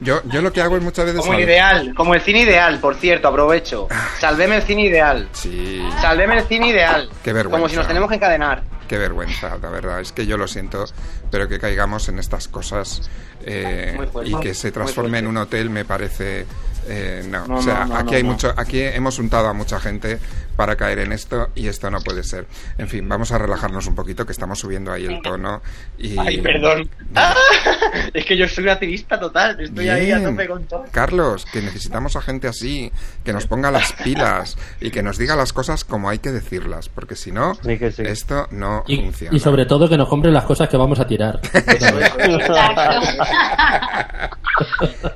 Yo, 0.00 0.20
yo 0.24 0.42
lo 0.42 0.52
que 0.52 0.60
hago 0.60 0.76
es 0.76 0.82
muchas 0.82 1.06
veces... 1.06 1.20
Como 1.20 1.32
el 1.34 1.38
al- 1.38 1.44
ideal, 1.48 1.94
como 1.94 2.14
el 2.14 2.20
cine 2.20 2.40
ideal, 2.42 2.78
por 2.80 2.96
cierto, 2.96 3.28
aprovecho. 3.28 3.88
Salveme 4.18 4.56
el 4.56 4.62
cine 4.62 4.82
ideal. 4.84 5.28
Sí, 5.32 5.82
Salveme 6.00 6.38
el 6.38 6.44
cine 6.46 6.68
ideal. 6.68 7.08
Qué 7.22 7.32
vergüenza. 7.32 7.56
Como 7.58 7.68
si 7.68 7.76
nos 7.76 7.86
tenemos 7.86 8.08
que 8.08 8.16
encadenar. 8.16 8.62
qué 8.88 8.98
vergüenza, 8.98 9.56
la 9.60 9.70
verdad, 9.70 10.00
es 10.00 10.12
que 10.12 10.26
yo 10.26 10.36
lo 10.36 10.46
siento, 10.48 10.84
pero 11.30 11.48
que 11.48 11.58
caigamos 11.58 12.08
en 12.08 12.18
estas 12.18 12.48
cosas 12.48 13.08
eh, 13.44 13.94
Muy 13.96 14.06
fuerte. 14.06 14.30
y 14.30 14.34
que 14.40 14.54
se 14.54 14.70
transforme 14.72 15.18
en 15.18 15.26
un 15.26 15.36
hotel 15.38 15.70
me 15.70 15.84
parece... 15.84 16.46
eh, 16.88 17.24
no, 17.28 17.46
No, 17.46 17.56
o 17.56 17.62
sea, 17.62 17.80
no, 17.80 17.86
no, 17.86 17.96
aquí 17.96 18.10
no, 18.12 18.16
hay 18.16 18.22
no. 18.22 18.30
mucho, 18.32 18.54
aquí 18.56 18.80
hemos 18.80 19.18
untado 19.18 19.48
a 19.48 19.52
mucha 19.52 19.80
gente 19.80 20.18
para 20.56 20.76
caer 20.76 20.98
en 21.00 21.12
esto 21.12 21.48
y 21.54 21.68
esto 21.68 21.90
no 21.90 22.00
puede 22.00 22.22
ser. 22.24 22.46
En 22.78 22.88
fin, 22.88 23.08
vamos 23.08 23.30
a 23.32 23.38
relajarnos 23.38 23.86
un 23.86 23.94
poquito, 23.94 24.24
que 24.26 24.32
estamos 24.32 24.58
subiendo 24.58 24.92
ahí 24.92 25.04
el 25.06 25.20
tono 25.22 25.62
y... 25.98 26.18
Ay, 26.18 26.40
perdón. 26.40 26.88
Ah, 27.14 27.34
es 28.14 28.24
que 28.24 28.36
yo 28.36 28.48
soy 28.48 28.64
un 28.64 28.70
activista 28.70 29.18
total. 29.20 29.60
Estoy 29.60 29.88
ahí 29.88 30.10
a 30.10 30.18
Bien. 30.18 30.30
tope 30.36 30.48
con 30.48 30.64
todo. 30.64 30.84
Carlos, 30.90 31.44
que 31.52 31.60
necesitamos 31.62 32.16
a 32.16 32.22
gente 32.22 32.48
así, 32.48 32.90
que 33.24 33.32
nos 33.32 33.46
ponga 33.46 33.70
las 33.70 33.92
pilas 33.92 34.56
y 34.80 34.90
que 34.90 35.02
nos 35.02 35.18
diga 35.18 35.36
las 35.36 35.52
cosas 35.52 35.84
como 35.84 36.08
hay 36.08 36.18
que 36.18 36.32
decirlas, 36.32 36.88
porque 36.88 37.14
si 37.16 37.32
no, 37.32 37.52
esto 37.98 38.48
no 38.50 38.84
Y, 38.86 38.96
funciona. 39.02 39.36
y 39.36 39.40
sobre 39.40 39.66
todo 39.66 39.88
que 39.88 39.96
nos 39.96 40.08
compren 40.08 40.32
las 40.34 40.44
cosas 40.44 40.68
que 40.68 40.76
vamos 40.76 40.98
a 41.00 41.06
tirar. 41.06 41.40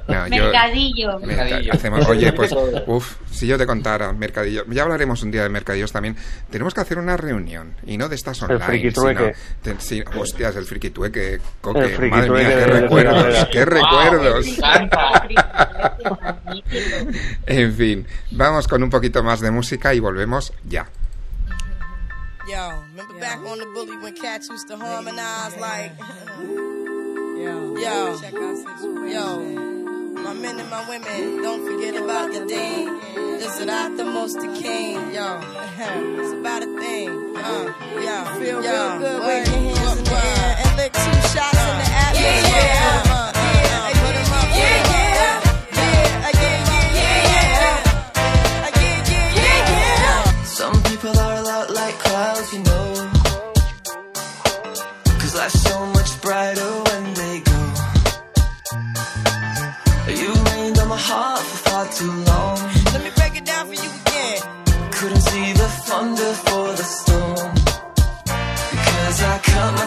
No, 0.08 0.26
yo- 0.28 0.44
Mercadillo. 0.44 1.18
Merca- 1.20 1.60
hacemos- 1.72 2.06
oye, 2.08 2.32
pues, 2.32 2.52
uff, 2.86 3.16
si 3.30 3.46
yo 3.46 3.56
te 3.56 3.66
contara, 3.66 4.12
mercadillo, 4.12 4.64
ya 4.68 4.82
hablaremos 4.82 5.22
un 5.22 5.29
día 5.30 5.42
de 5.42 5.48
mercadillos 5.48 5.92
también. 5.92 6.16
Tenemos 6.50 6.74
que 6.74 6.80
hacer 6.80 6.98
una 6.98 7.16
reunión 7.16 7.74
y 7.86 7.96
no 7.98 8.08
de 8.08 8.16
estas 8.16 8.40
online. 8.42 8.64
friquitueque. 8.64 9.34
sino- 9.62 9.76
te- 9.76 9.80
sí, 9.84 10.02
hostias, 10.16 10.56
el 10.56 10.66
coque, 11.60 11.84
El 11.84 11.90
friquitueque 11.96 12.30
madre 12.30 12.44
mía, 12.44 12.48
qué 12.58 12.66
recuerdos, 12.66 13.48
qué 13.52 13.64
recuerdos. 13.64 14.46
En 17.46 17.74
fin, 17.74 18.06
vamos 18.32 18.66
con 18.68 18.82
un 18.82 18.90
poquito 18.90 19.22
más 19.22 19.40
de 19.40 19.50
música 19.50 19.94
y 19.94 20.00
volvemos 20.00 20.52
ya. 20.64 20.86
Yo, 22.48 22.70
remember 22.94 23.20
back 23.20 23.38
on 23.44 23.58
the 23.58 23.66
bully 23.66 23.96
when 24.02 24.14
cats 24.14 24.48
used 24.50 24.66
to 24.68 24.76
harmonize 24.76 25.56
like. 25.60 25.92
Yo, 27.38 27.74
yo, 27.76 28.20
yo. 29.08 29.79
My 30.24 30.34
men 30.34 30.58
and 30.60 30.70
my 30.70 30.88
women, 30.88 31.42
don't 31.42 31.62
forget 31.64 31.94
about 32.02 32.32
the 32.32 32.44
dean. 32.46 32.86
This 33.38 33.58
is 33.60 33.66
not 33.66 33.96
the 33.96 34.04
most 34.04 34.34
the 34.40 34.48
king. 34.62 34.94
Yo, 35.14 35.40
it's 36.20 36.32
about 36.32 36.62
a 36.62 36.66
thing. 36.80 37.08
Uh, 37.36 37.72
yo, 38.06 38.16
feel 38.38 38.62
yo, 38.62 38.70
real 38.70 38.98
good. 38.98 39.20
Wave 39.26 39.46
your 39.48 39.76
hands 39.76 39.98
in 39.98 40.04
the 40.04 40.12
air 40.12 40.56
and 40.64 40.76
lick 40.76 40.92
two 40.92 41.14
shots 41.32 41.62
in 41.70 41.76
the 41.82 41.88
atmosphere. 42.04 42.54
Yeah, 42.54 42.76
yeah. 42.76 43.12
Uh, 43.12 43.32
uh, 43.34 43.76
uh, 43.76 43.90
put 44.02 44.14
'em 44.20 44.32
up. 44.38 44.48
Yeah, 44.60 44.90
yeah. 44.92 45.36
Yeah, 45.78 46.26
uh, 46.26 46.32
yeah, 46.42 46.58
yeah, 46.70 47.34
yeah. 47.34 47.70
Uh, 48.66 48.70
yeah, 48.80 49.10
yeah, 49.10 49.36
yeah, 49.40 50.04
yeah. 50.04 50.44
Some 50.44 50.76
people 50.84 51.14
are 51.18 51.36
a 51.36 51.42
lot 51.42 51.66
like 51.70 51.96
clouds, 51.98 52.48
you 52.52 52.60
know. 52.68 52.86
Cause 55.20 55.34
life's 55.34 55.60
so 55.62 55.76
much 55.86 55.99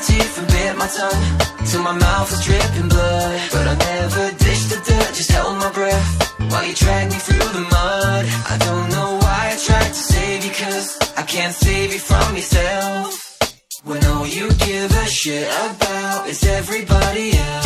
teeth 0.08 0.38
and 0.40 0.48
bit 0.48 0.78
my 0.78 0.88
tongue. 0.88 1.24
Till 1.70 1.84
my 1.84 1.96
mouth 2.06 2.30
was 2.32 2.44
dripping 2.46 2.90
blood. 2.90 3.42
But 3.52 3.66
I 3.74 3.76
never 3.76 4.26
dished 4.46 4.70
the 4.70 4.80
dirt, 4.88 5.12
just 5.16 5.32
held 5.32 5.58
my 5.58 5.72
breath. 5.72 6.10
While 6.52 6.66
you 6.66 6.76
dragged 6.76 7.12
me 7.14 7.20
through 7.20 7.50
the 7.58 7.66
mud. 7.76 8.24
I 8.54 8.56
don't 8.68 8.90
know 8.96 9.10
why 9.24 9.42
I 9.54 9.58
tried 9.68 9.92
to 9.98 10.04
save 10.14 10.46
you, 10.46 10.52
cause 10.52 10.88
I 11.18 11.24
can't 11.24 11.54
save 11.54 11.94
you 11.94 12.00
from 12.00 12.36
yourself. 12.36 13.10
When 13.84 14.04
all 14.06 14.28
you 14.28 14.48
give 14.68 14.92
a 14.92 15.06
shit 15.08 15.48
about 15.48 16.28
is 16.30 16.44
everybody 16.44 17.38
else. 17.38 17.63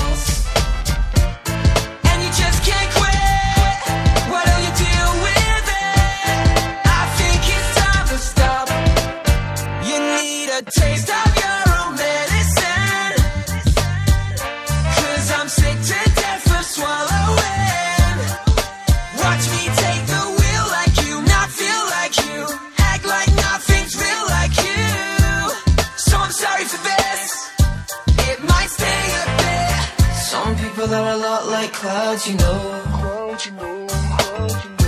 People 30.87 31.03
are 31.03 31.13
a 31.13 31.17
lot 31.17 31.47
like 31.47 31.73
clouds, 31.73 32.27
you 32.27 32.35
know. 32.35 32.59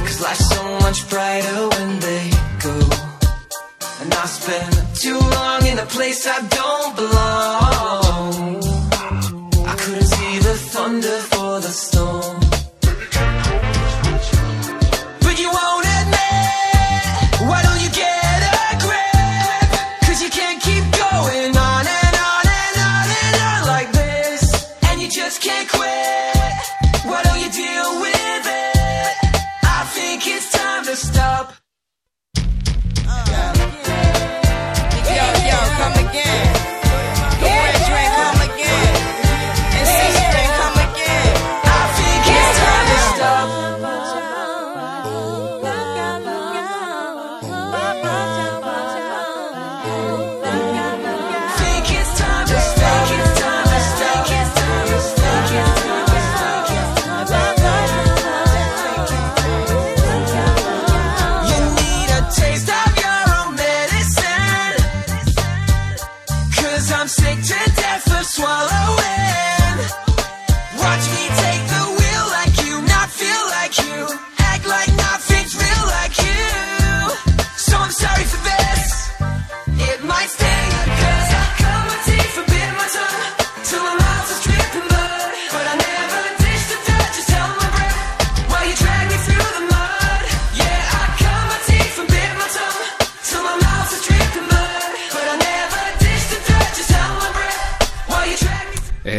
Cause 0.05 0.21
life's 0.21 0.49
so 0.55 0.63
much 0.79 1.09
brighter 1.09 1.67
when 1.75 1.99
they 1.99 2.29
go. 2.63 2.75
And 4.01 4.13
I 4.13 4.25
spend 4.25 4.95
too 4.95 5.19
long 5.19 5.65
in 5.65 5.77
a 5.77 5.85
place 5.85 6.25
I 6.25 6.39
don't 6.59 6.95
belong. 6.95 8.63
I 9.71 9.75
couldn't 9.81 10.09
see 10.17 10.39
the 10.39 10.55
thunder 10.73 11.19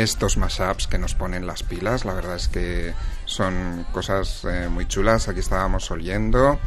estos 0.00 0.36
mashups 0.36 0.86
que 0.86 0.98
nos 0.98 1.14
ponen 1.14 1.46
las 1.46 1.62
pilas. 1.62 2.04
La 2.04 2.14
verdad 2.14 2.36
es 2.36 2.48
que 2.48 2.92
son 3.24 3.86
cosas 3.92 4.44
eh, 4.44 4.68
muy 4.68 4.86
chulas. 4.88 5.28
Aquí 5.28 5.40
estábamos 5.40 5.90
oyendo 5.90 6.58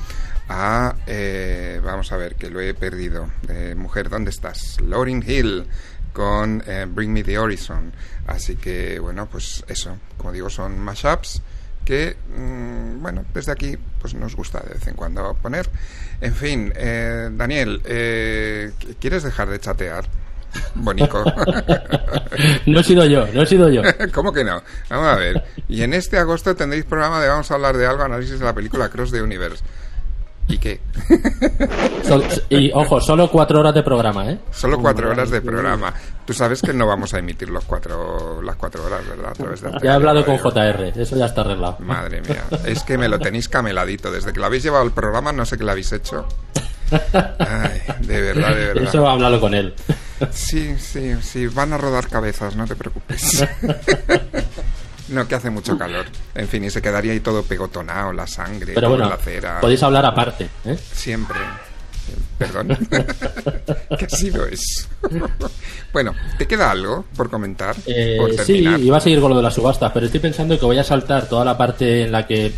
a. 0.49 0.95
eh, 1.07 1.81
vamos 1.83 2.11
a 2.11 2.17
ver, 2.17 2.35
que 2.35 2.49
lo 2.49 2.61
he 2.61 2.73
perdido. 2.73 3.29
Eh, 3.49 3.75
mujer, 3.75 4.09
¿dónde 4.09 4.29
estás? 4.31 4.79
Lauryn 4.81 5.23
Hill 5.25 5.65
con 6.13 6.63
eh, 6.67 6.85
Bring 6.87 7.11
Me 7.11 7.23
the 7.23 7.37
Horizon. 7.37 7.91
Así 8.27 8.55
que, 8.55 8.99
bueno, 8.99 9.27
pues 9.29 9.63
eso. 9.67 9.97
Como 10.17 10.31
digo, 10.31 10.49
son 10.49 10.79
mashups 10.79 11.41
que, 11.83 12.15
mm, 12.37 13.01
bueno, 13.01 13.25
desde 13.33 13.51
aquí 13.51 13.77
pues 13.99 14.13
nos 14.13 14.35
gusta 14.35 14.59
de 14.61 14.75
vez 14.75 14.87
en 14.87 14.95
cuando 14.95 15.33
poner. 15.41 15.69
En 16.21 16.33
fin, 16.33 16.71
eh, 16.75 17.29
Daniel, 17.31 17.81
¿quieres 18.99 19.23
dejar 19.23 19.49
de 19.49 19.59
chatear? 19.59 20.05
Bonico. 20.75 21.23
No 22.65 22.79
he 22.79 22.83
sido 22.83 23.05
yo, 23.05 23.27
no 23.33 23.43
he 23.43 23.45
sido 23.45 23.69
yo. 23.69 23.81
¿Cómo 24.13 24.33
que 24.33 24.43
no? 24.43 24.61
Vamos 24.89 25.07
a 25.07 25.15
ver. 25.15 25.43
Y 25.69 25.83
en 25.83 25.93
este 25.93 26.17
agosto 26.17 26.55
tendréis 26.55 26.85
programa 26.85 27.21
de 27.21 27.27
Vamos 27.27 27.49
a 27.51 27.53
hablar 27.53 27.77
de 27.77 27.85
algo, 27.85 28.03
análisis 28.03 28.39
de 28.39 28.45
la 28.45 28.53
película 28.53 28.89
Cross 28.89 29.11
the 29.11 29.21
Universe. 29.21 29.63
¿Y 30.47 30.57
qué? 30.57 30.81
Y 32.49 32.71
ojo, 32.73 32.99
solo 32.99 33.29
cuatro 33.29 33.59
horas 33.59 33.73
de 33.73 33.83
programa, 33.83 34.29
¿eh? 34.29 34.39
Solo 34.51 34.77
cuatro 34.79 35.09
horas 35.11 35.29
de 35.29 35.41
programa. 35.41 35.93
Tú 36.25 36.33
sabes 36.33 36.61
que 36.61 36.73
no 36.73 36.85
vamos 36.85 37.13
a 37.13 37.19
emitir 37.19 37.49
los 37.49 37.63
cuatro, 37.63 38.41
las 38.41 38.55
cuatro 38.55 38.83
horas, 38.83 39.07
¿verdad? 39.07 39.31
A 39.31 39.33
través 39.33 39.61
de 39.61 39.71
Ya 39.81 39.91
he 39.91 39.93
hablado 39.93 40.25
con 40.25 40.37
JR, 40.37 40.91
eso 40.95 41.15
ya 41.15 41.27
está 41.27 41.41
arreglado. 41.41 41.77
Madre 41.79 42.21
mía, 42.21 42.43
es 42.65 42.83
que 42.83 42.97
me 42.97 43.07
lo 43.07 43.19
tenéis 43.19 43.47
cameladito. 43.47 44.11
Desde 44.11 44.33
que 44.33 44.39
lo 44.39 44.47
habéis 44.47 44.63
llevado 44.63 44.83
al 44.83 44.91
programa, 44.91 45.31
no 45.31 45.45
sé 45.45 45.57
qué 45.57 45.63
le 45.63 45.71
habéis 45.71 45.91
hecho. 45.93 46.27
Ay, 46.91 47.81
de 48.01 48.21
verdad, 48.21 48.55
de 48.55 48.65
verdad. 48.65 48.83
Eso 48.83 49.07
háblalo 49.07 49.39
con 49.39 49.53
él. 49.53 49.73
Sí, 50.31 50.75
sí, 50.77 51.13
sí, 51.21 51.47
van 51.47 51.73
a 51.73 51.77
rodar 51.77 52.07
cabezas, 52.07 52.55
no 52.55 52.65
te 52.65 52.75
preocupes. 52.75 53.45
No, 55.09 55.27
que 55.27 55.35
hace 55.35 55.49
mucho 55.49 55.77
calor. 55.77 56.05
En 56.33 56.47
fin, 56.47 56.63
y 56.63 56.69
se 56.69 56.81
quedaría 56.81 57.11
ahí 57.11 57.19
todo 57.19 57.43
pegotonado, 57.43 58.13
la 58.13 58.25
sangre, 58.25 58.73
Pero 58.73 58.89
bueno, 58.89 59.09
la 59.09 59.17
cera. 59.17 59.59
podéis 59.59 59.83
hablar 59.83 60.05
aparte, 60.05 60.47
¿eh? 60.65 60.77
Siempre. 60.93 61.37
Perdón. 62.37 62.77
¿Qué 63.99 64.05
ha 64.05 64.09
sido 64.09 64.45
eso? 64.45 64.87
bueno, 65.91 66.13
¿te 66.37 66.47
queda 66.47 66.71
algo 66.71 67.05
por 67.15 67.29
comentar? 67.29 67.75
Eh, 67.85 68.15
por 68.17 68.33
sí, 68.45 68.65
iba 68.79 68.97
a 68.97 69.01
seguir 69.01 69.19
con 69.19 69.29
lo 69.31 69.37
de 69.37 69.43
las 69.43 69.53
subastas, 69.53 69.91
pero 69.93 70.05
estoy 70.05 70.21
pensando 70.21 70.57
que 70.57 70.65
voy 70.65 70.77
a 70.79 70.83
saltar 70.83 71.27
toda 71.27 71.45
la 71.45 71.57
parte 71.57 72.03
en 72.03 72.11
la 72.11 72.25
que 72.25 72.53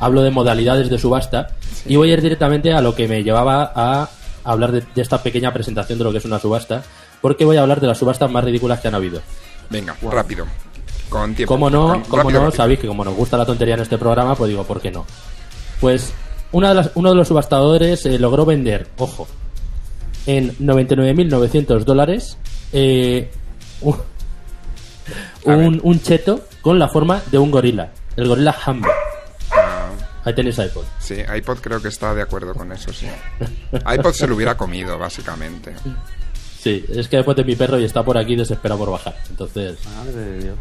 hablo 0.00 0.22
de 0.22 0.30
modalidades 0.30 0.88
de 0.88 0.98
subasta 0.98 1.48
y 1.84 1.96
voy 1.96 2.10
a 2.10 2.14
ir 2.14 2.22
directamente 2.22 2.72
a 2.72 2.80
lo 2.80 2.94
que 2.94 3.08
me 3.08 3.22
llevaba 3.22 3.72
a 3.74 4.08
hablar 4.52 4.72
de, 4.72 4.82
de 4.94 5.02
esta 5.02 5.22
pequeña 5.22 5.52
presentación 5.52 5.98
de 5.98 6.04
lo 6.04 6.12
que 6.12 6.18
es 6.18 6.24
una 6.24 6.38
subasta, 6.38 6.82
porque 7.20 7.44
voy 7.44 7.56
a 7.56 7.62
hablar 7.62 7.80
de 7.80 7.86
las 7.86 7.98
subastas 7.98 8.30
más 8.30 8.44
ridículas 8.44 8.80
que 8.80 8.88
han 8.88 8.94
habido. 8.94 9.20
Venga, 9.70 9.96
rápido. 10.10 10.46
Con 11.08 11.34
tiempo. 11.34 11.54
Como 11.54 11.70
no, 11.70 12.02
Con- 12.08 12.18
rápido, 12.20 12.40
no, 12.40 12.46
rápido. 12.46 12.50
sabéis 12.52 12.80
que 12.80 12.86
como 12.86 13.04
nos 13.04 13.14
gusta 13.14 13.36
la 13.36 13.46
tontería 13.46 13.74
en 13.74 13.80
este 13.80 13.98
programa, 13.98 14.34
pues 14.34 14.48
digo, 14.50 14.64
¿por 14.64 14.80
qué 14.80 14.90
no? 14.90 15.06
Pues 15.80 16.12
una 16.52 16.68
de 16.70 16.74
las- 16.74 16.90
uno 16.94 17.10
de 17.10 17.16
los 17.16 17.28
subastadores 17.28 18.04
eh, 18.06 18.18
logró 18.18 18.44
vender, 18.44 18.88
ojo, 18.98 19.26
en 20.26 20.56
99.900 20.58 21.84
dólares 21.84 22.36
eh, 22.72 23.30
un, 23.80 23.96
un, 25.44 25.80
un 25.82 26.00
cheto 26.02 26.40
con 26.60 26.78
la 26.78 26.88
forma 26.88 27.22
de 27.30 27.38
un 27.38 27.50
gorila, 27.50 27.90
el 28.16 28.28
gorila 28.28 28.54
Hambo. 28.64 28.88
Ahí 30.28 30.34
tenéis 30.34 30.58
iPod. 30.58 30.84
Sí, 31.00 31.16
iPod 31.36 31.58
creo 31.60 31.80
que 31.80 31.88
está 31.88 32.14
de 32.14 32.20
acuerdo 32.20 32.52
con 32.54 32.70
eso, 32.72 32.92
sí. 32.92 33.06
iPod 33.94 34.12
se 34.12 34.26
lo 34.26 34.34
hubiera 34.36 34.56
comido, 34.58 34.98
básicamente. 34.98 35.74
Sí, 36.60 36.84
es 36.90 37.08
que 37.08 37.16
después 37.16 37.34
de 37.36 37.44
mi 37.44 37.56
perro 37.56 37.78
y 37.78 37.84
está 37.84 38.02
por 38.02 38.18
aquí 38.18 38.36
desesperado 38.36 38.78
por 38.80 38.90
bajar. 38.90 39.16
Entonces. 39.30 39.78
Madre 39.96 40.12
de 40.12 40.38
Dios. 40.42 40.58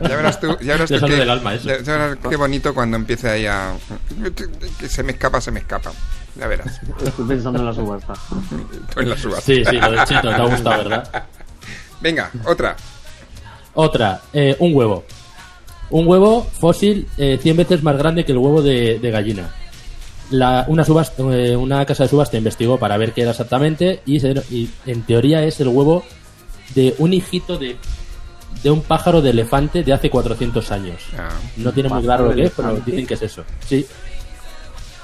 Ya 0.00 0.16
verás 0.16 0.40
tú, 0.40 0.56
ya 0.60 0.72
verás 0.74 0.88
tú 0.90 1.06
qué- 1.06 1.16
del 1.16 1.28
alma 1.30 1.54
eso. 1.54 1.68
ya- 1.68 1.80
ya 1.82 1.92
verás 1.96 2.18
qué 2.28 2.36
bonito 2.36 2.72
cuando 2.74 2.96
empiece 2.96 3.28
ahí 3.28 3.46
a... 3.46 3.74
Que 4.78 4.88
se 4.88 5.02
me 5.02 5.12
escapa, 5.12 5.40
se 5.40 5.50
me 5.50 5.60
escapa. 5.60 5.92
Ya 6.36 6.46
verás. 6.46 6.80
Estoy 7.04 7.26
pensando 7.26 7.58
en 7.60 7.66
la 7.66 7.72
subasta. 7.74 8.14
Tú 8.94 9.00
en 9.00 9.10
la 9.10 9.16
subasta. 9.16 9.42
Sí, 9.44 9.64
sí, 9.64 9.76
lo 9.76 9.90
del 9.90 10.04
cheto, 10.04 10.28
te 10.28 10.34
ha 10.34 10.44
gustado, 10.44 10.84
¿verdad? 10.84 11.24
Venga, 12.00 12.30
otra. 12.46 12.76
Otra, 13.74 14.20
eh, 14.32 14.56
un 14.60 14.74
huevo. 14.74 15.04
Un 15.90 16.06
huevo 16.06 16.46
fósil 16.52 17.06
eh, 17.16 17.38
100 17.40 17.56
veces 17.56 17.82
más 17.82 17.96
grande 17.96 18.24
que 18.24 18.32
el 18.32 18.38
huevo 18.38 18.60
de, 18.62 18.98
de 18.98 19.10
gallina. 19.10 19.50
La- 20.30 20.64
una, 20.68 20.84
subasta, 20.84 21.22
eh, 21.34 21.56
una 21.56 21.84
casa 21.86 22.02
de 22.02 22.10
subasta 22.10 22.36
investigó 22.36 22.78
para 22.78 22.96
ver 22.98 23.12
qué 23.12 23.22
era 23.22 23.30
exactamente 23.30 24.00
y, 24.04 24.20
se- 24.20 24.42
y 24.50 24.68
en 24.86 25.02
teoría 25.02 25.42
es 25.44 25.58
el 25.60 25.68
huevo 25.68 26.04
de 26.74 26.94
un 26.98 27.14
hijito 27.14 27.56
de, 27.56 27.76
de 28.62 28.70
un 28.70 28.82
pájaro 28.82 29.22
de 29.22 29.30
elefante 29.30 29.82
de 29.82 29.92
hace 29.94 30.10
400 30.10 30.70
años. 30.70 31.00
Ah. 31.16 31.30
No 31.56 31.72
tiene 31.72 31.88
muy 31.88 32.02
¿Pájaro 32.02 32.24
claro 32.24 32.30
lo 32.30 32.34
que 32.36 32.44
es, 32.44 32.52
pero 32.54 32.76
dicen 32.84 33.06
que 33.06 33.14
es 33.14 33.22
eso. 33.22 33.44
Sí, 33.66 33.86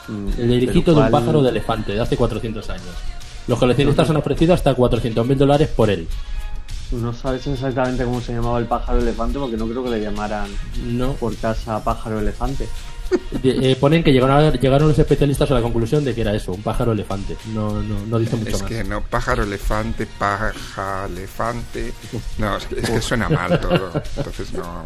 Mm, 0.06 0.28
el 0.39 0.62
hijito 0.65 0.90
de 0.93 0.98
un 1.01 1.09
¿cuál- 1.09 1.11
pájaro 1.23 1.43
de 1.43 1.48
elefante 1.48 1.94
de 1.94 2.01
hace 2.02 2.15
400 2.15 2.69
años. 2.69 2.85
Los 3.47 3.59
coleccionistas 3.59 4.11
han 4.11 4.16
ofrecido 4.16 4.52
hasta 4.52 4.74
400 4.74 5.27
mil 5.27 5.39
dólares 5.39 5.70
por 5.74 5.89
él. 5.89 6.06
No 7.00 7.12
sabes 7.12 7.46
exactamente 7.46 8.04
cómo 8.04 8.20
se 8.20 8.32
llamaba 8.34 8.58
el 8.58 8.66
pájaro 8.66 8.98
elefante 9.00 9.38
porque 9.38 9.56
no 9.56 9.66
creo 9.66 9.84
que 9.84 9.90
le 9.90 10.00
llamaran 10.00 10.48
No. 10.84 11.12
por 11.14 11.36
casa 11.36 11.82
pájaro 11.82 12.20
elefante. 12.20 12.68
Eh, 13.42 13.76
ponen 13.78 14.02
que 14.02 14.12
llegaron, 14.12 14.36
a- 14.44 14.50
llegaron 14.52 14.88
los 14.88 14.98
especialistas 14.98 15.50
a 15.50 15.54
la 15.54 15.62
conclusión 15.62 16.04
de 16.04 16.14
que 16.14 16.22
era 16.22 16.34
eso, 16.34 16.52
un 16.52 16.62
pájaro 16.62 16.92
elefante. 16.92 17.36
No, 17.52 17.82
no, 17.82 18.06
no 18.06 18.18
dice 18.18 18.36
mucho 18.36 18.50
Es 18.56 18.62
más. 18.62 18.70
que 18.70 18.82
no, 18.84 19.02
pájaro, 19.02 19.42
elefante, 19.42 20.06
paja, 20.18 21.06
elefante. 21.06 21.92
No, 22.38 22.56
es 22.56 22.64
que, 22.66 22.80
es 22.80 22.90
que 22.90 23.00
suena 23.00 23.28
mal 23.28 23.60
todo. 23.60 23.90
Entonces 24.16 24.52
no, 24.54 24.84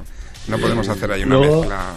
no 0.49 0.59
podemos 0.59 0.89
hacer 0.89 1.13
ahí 1.13 1.23
una 1.23 1.37
Luego, 1.37 1.61
mezcla. 1.61 1.93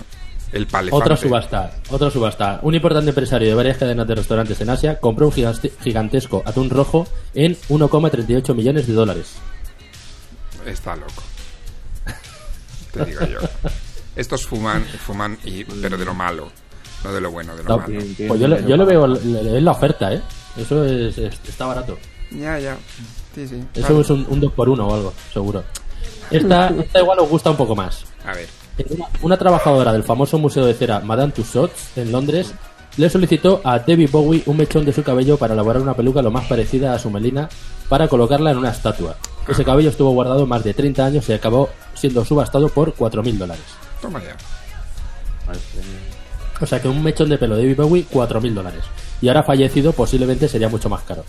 El 0.54 0.68
palefante. 0.68 1.04
Otra 1.04 1.18
subasta, 1.18 1.72
otra 1.90 2.12
subasta. 2.12 2.60
Un 2.64 2.76
importante 2.76 3.10
empresario 3.10 3.48
de 3.48 3.54
varias 3.56 3.78
cadenas 3.78 4.06
de 4.08 4.16
restaurantes 4.16 4.60
en 4.62 4.70
Asia 4.70 5.00
compró 5.00 5.28
un 5.28 5.34
gigantesco 5.82 6.44
atún 6.46 6.70
rojo 6.70 7.08
en 7.34 7.56
1,38 7.70 8.54
millones 8.54 8.86
de 8.86 8.94
dólares. 8.94 9.34
Está 10.66 10.96
loco. 10.96 11.24
Te 12.92 13.06
digo 13.06 13.26
yo. 13.26 13.40
Estos 14.16 14.46
fuman, 14.46 14.84
fuman 14.86 15.38
y, 15.46 15.64
pero 15.64 15.98
de 15.98 16.04
lo 16.06 16.14
malo, 16.14 16.52
no 17.04 17.14
de 17.14 17.22
lo 17.22 17.32
bueno, 17.32 17.56
de 17.56 17.64
lo 17.64 17.70
No, 17.70 17.78
malo. 17.78 18.00
pues 18.28 18.40
yo, 18.40 18.48
le- 18.48 18.66
yo 18.68 18.76
lo 18.78 18.86
veo 18.86 19.06
en 19.06 19.64
la 19.66 19.72
oferta, 19.72 20.14
¿eh? 20.14 20.22
Eso 20.58 20.84
es, 20.86 21.18
es- 21.18 21.40
está 21.48 21.66
barato. 21.66 21.98
Ya, 22.32 22.60
ya. 22.60 22.78
Sí, 23.34 23.48
sí. 23.48 23.64
Eso 23.74 23.88
Vale. 23.90 24.02
es 24.02 24.10
un, 24.10 24.26
un 24.30 24.40
2 24.42 24.52
por 24.52 24.68
1 24.68 24.86
o 24.86 24.94
algo, 24.94 25.14
seguro. 25.34 25.64
Esta, 26.30 26.68
esta 26.80 27.00
igual 27.00 27.20
os 27.20 27.30
gusta 27.30 27.50
un 27.52 27.58
poco 27.58 27.76
más. 27.76 28.04
A 28.26 28.34
ver. 28.34 28.48
Una, 28.90 29.06
una 29.22 29.38
trabajadora 29.38 29.94
del 29.94 30.04
famoso 30.04 30.38
museo 30.38 30.66
de 30.66 30.74
cera 30.74 31.00
Madame 31.00 31.32
Tussauds 31.32 31.98
en 31.98 32.12
Londres 32.12 32.54
le 32.98 33.10
solicitó 33.10 33.62
a 33.64 33.80
David 33.80 34.10
Bowie 34.12 34.44
un 34.46 34.58
mechón 34.58 34.86
de 34.86 34.94
su 34.94 35.04
cabello 35.04 35.38
para 35.38 35.54
elaborar 35.54 35.82
una 35.82 35.94
peluca 35.94 36.22
lo 36.22 36.32
más 36.32 36.46
parecida 36.46 36.94
a 36.94 37.00
su 37.00 37.10
melina 37.10 37.50
para 37.90 38.08
colocarla 38.08 38.52
en 38.52 38.58
una 38.58 38.72
estatua. 38.72 39.16
Ese 39.48 39.64
cabello 39.64 39.90
estuvo 39.90 40.12
guardado 40.12 40.46
más 40.46 40.64
de 40.64 40.74
30 40.74 41.06
años 41.06 41.30
y 41.30 41.34
acabó 41.34 41.70
siendo 41.94 42.24
subastado 42.24 42.70
por 42.70 42.94
4.000 42.96 43.38
dólares. 43.38 43.64
Toma 44.02 44.22
ya. 44.22 44.36
O 46.60 46.66
sea 46.66 46.80
que 46.82 46.88
un 46.88 47.02
mechón 47.02 47.30
de 47.30 47.38
pelo 47.38 47.56
de 47.56 47.64
David 47.64 47.78
Bowie, 47.78 48.06
4.000 48.12 48.54
dólares. 48.54 48.84
Y 49.22 49.28
ahora 49.28 49.44
fallecido 49.44 49.94
posiblemente 49.94 50.48
sería 50.48 50.70
mucho 50.70 50.90
más 50.90 51.02
caro. 51.04 51.24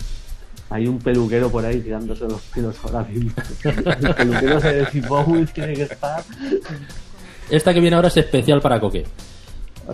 Hay 0.69 0.87
un 0.87 0.99
peluquero 0.99 1.49
por 1.49 1.65
ahí 1.65 1.81
tirándose 1.81 2.25
los 2.25 2.41
pelos 2.41 2.75
ahora 2.83 3.03
mismo. 3.03 3.31
El 3.63 4.13
peluquero 4.13 4.59
de 4.59 4.83
David 4.83 5.05
Bowie 5.07 5.45
tiene 5.47 5.73
que 5.73 5.83
estar. 5.83 6.23
Esta 7.49 7.73
que 7.73 7.79
viene 7.79 7.95
ahora 7.95 8.07
es 8.07 8.17
especial 8.17 8.61
para 8.61 8.79
Coque. 8.79 9.05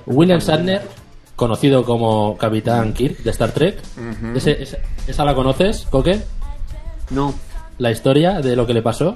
William 0.05 0.39
Shatner, 0.39 0.81
conocido 1.39 1.83
como 1.83 2.37
Capitán 2.37 2.93
Kirk 2.93 3.23
de 3.23 3.31
Star 3.31 3.51
Trek. 3.51 3.81
Ese- 4.35 4.79
¿Esa 5.07 5.25
la 5.25 5.33
conoces, 5.33 5.87
Coque? 5.89 6.21
No. 7.09 7.33
¿La 7.79 7.89
historia 7.91 8.41
de 8.41 8.55
lo 8.55 8.67
que 8.67 8.73
le 8.73 8.81
pasó? 8.83 9.15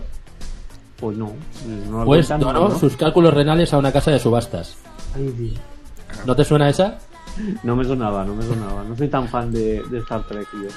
Pues 0.99 1.17
no. 1.17 1.33
no 1.89 1.99
la 1.99 2.05
Pues 2.05 2.29
donó 2.29 2.69
¿no? 2.69 2.79
sus 2.79 2.95
cálculos 2.97 3.33
renales 3.33 3.73
a 3.73 3.77
una 3.77 3.91
casa 3.91 4.09
de 4.09 4.19
subastas. 4.19 4.75
Ay. 5.15 5.53
¿No 6.25 6.35
te 6.35 6.43
suena 6.45 6.69
esa? 6.69 6.97
No 7.63 7.75
me 7.75 7.83
sonaba, 7.83 8.23
no 8.23 8.33
me 8.35 8.43
sonaba. 8.43 8.83
No 8.83 8.95
soy 8.95 9.07
tan 9.09 9.27
fan 9.27 9.51
de, 9.51 9.81
de 9.91 9.99
Star 9.99 10.23
Trek 10.27 10.47
yo. 10.53 10.69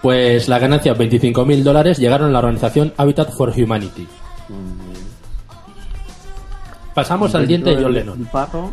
Pues 0.00 0.48
las 0.48 0.60
ganancias, 0.60 0.96
25.000 0.96 1.62
dólares, 1.64 1.98
llegaron 1.98 2.28
a 2.28 2.32
la 2.32 2.38
organización 2.38 2.92
Habitat 2.96 3.30
for 3.32 3.50
Humanity. 3.50 4.06
Pasamos 6.94 7.34
al 7.34 7.46
diente 7.46 7.70
de 7.74 7.82
John 7.82 7.92
Lennon. 7.94 8.20
El 8.20 8.26
parro. 8.26 8.72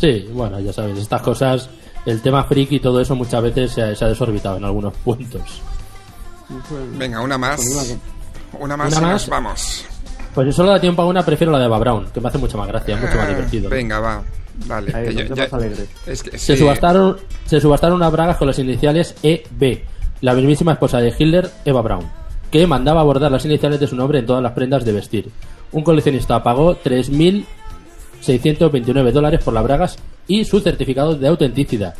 Sí, 0.00 0.28
bueno, 0.32 0.58
ya 0.60 0.72
sabes, 0.72 0.98
estas 0.98 1.20
cosas, 1.22 1.68
el 2.06 2.22
tema 2.22 2.44
friki 2.44 2.76
y 2.76 2.80
todo 2.80 3.00
eso 3.00 3.14
muchas 3.14 3.42
veces 3.42 3.72
se 3.72 3.82
ha, 3.82 3.94
se 3.94 4.04
ha 4.04 4.08
desorbitado 4.08 4.56
en 4.56 4.64
algunos 4.64 4.94
puntos. 4.94 5.60
Venga, 6.96 7.20
una 7.20 7.38
más. 7.38 7.60
Una 8.58 8.76
más 8.76 8.88
Una 8.92 8.98
y 8.98 9.02
más. 9.02 9.12
nos 9.12 9.28
vamos. 9.28 9.84
Pues 10.34 10.46
si 10.48 10.52
solo 10.52 10.70
da 10.70 10.80
tiempo 10.80 11.02
a 11.02 11.06
una, 11.06 11.22
prefiero 11.24 11.52
la 11.52 11.58
de 11.58 11.64
Eva 11.66 11.78
Brown, 11.78 12.06
que 12.12 12.20
me 12.20 12.28
hace 12.28 12.38
mucha 12.38 12.56
más 12.56 12.68
gracia, 12.68 12.96
mucho 12.96 13.16
más 13.16 13.26
Ah, 13.26 13.28
divertido. 13.28 13.68
Venga, 13.70 14.00
va. 14.00 14.22
Dale. 14.66 14.94
Ahí, 14.94 15.06
que 15.08 15.14
yo- 15.14 15.28
te 15.28 15.34
ya- 15.34 15.42
vas 15.44 15.52
alegre. 15.54 15.86
Es 16.06 16.22
que 16.22 16.38
Se 16.38 16.54
sí. 16.54 16.56
subastaron, 16.62 17.16
se 17.46 17.60
subastaron 17.60 17.96
unas 17.96 18.12
bragas 18.12 18.36
con 18.36 18.46
las 18.48 18.58
iniciales 18.58 19.14
EB, 19.22 19.84
la 20.20 20.34
mismísima 20.34 20.72
esposa 20.72 20.98
de 20.98 21.14
Hitler, 21.16 21.50
Eva 21.64 21.82
Brown. 21.82 22.08
que 22.50 22.66
mandaba 22.66 23.04
bordar 23.04 23.30
las 23.30 23.44
iniciales 23.44 23.78
de 23.78 23.86
su 23.86 23.94
nombre 23.94 24.18
en 24.18 24.26
todas 24.26 24.42
las 24.42 24.50
prendas 24.52 24.84
de 24.84 24.90
vestir. 24.92 25.30
Un 25.70 25.84
coleccionista 25.84 26.42
pagó 26.42 26.74
3.629 28.22 29.12
dólares 29.12 29.42
por 29.44 29.54
las 29.54 29.62
bragas 29.64 29.96
y 30.26 30.44
su 30.44 30.60
certificado 30.60 31.14
de 31.14 31.28
autenticidad. 31.28 31.94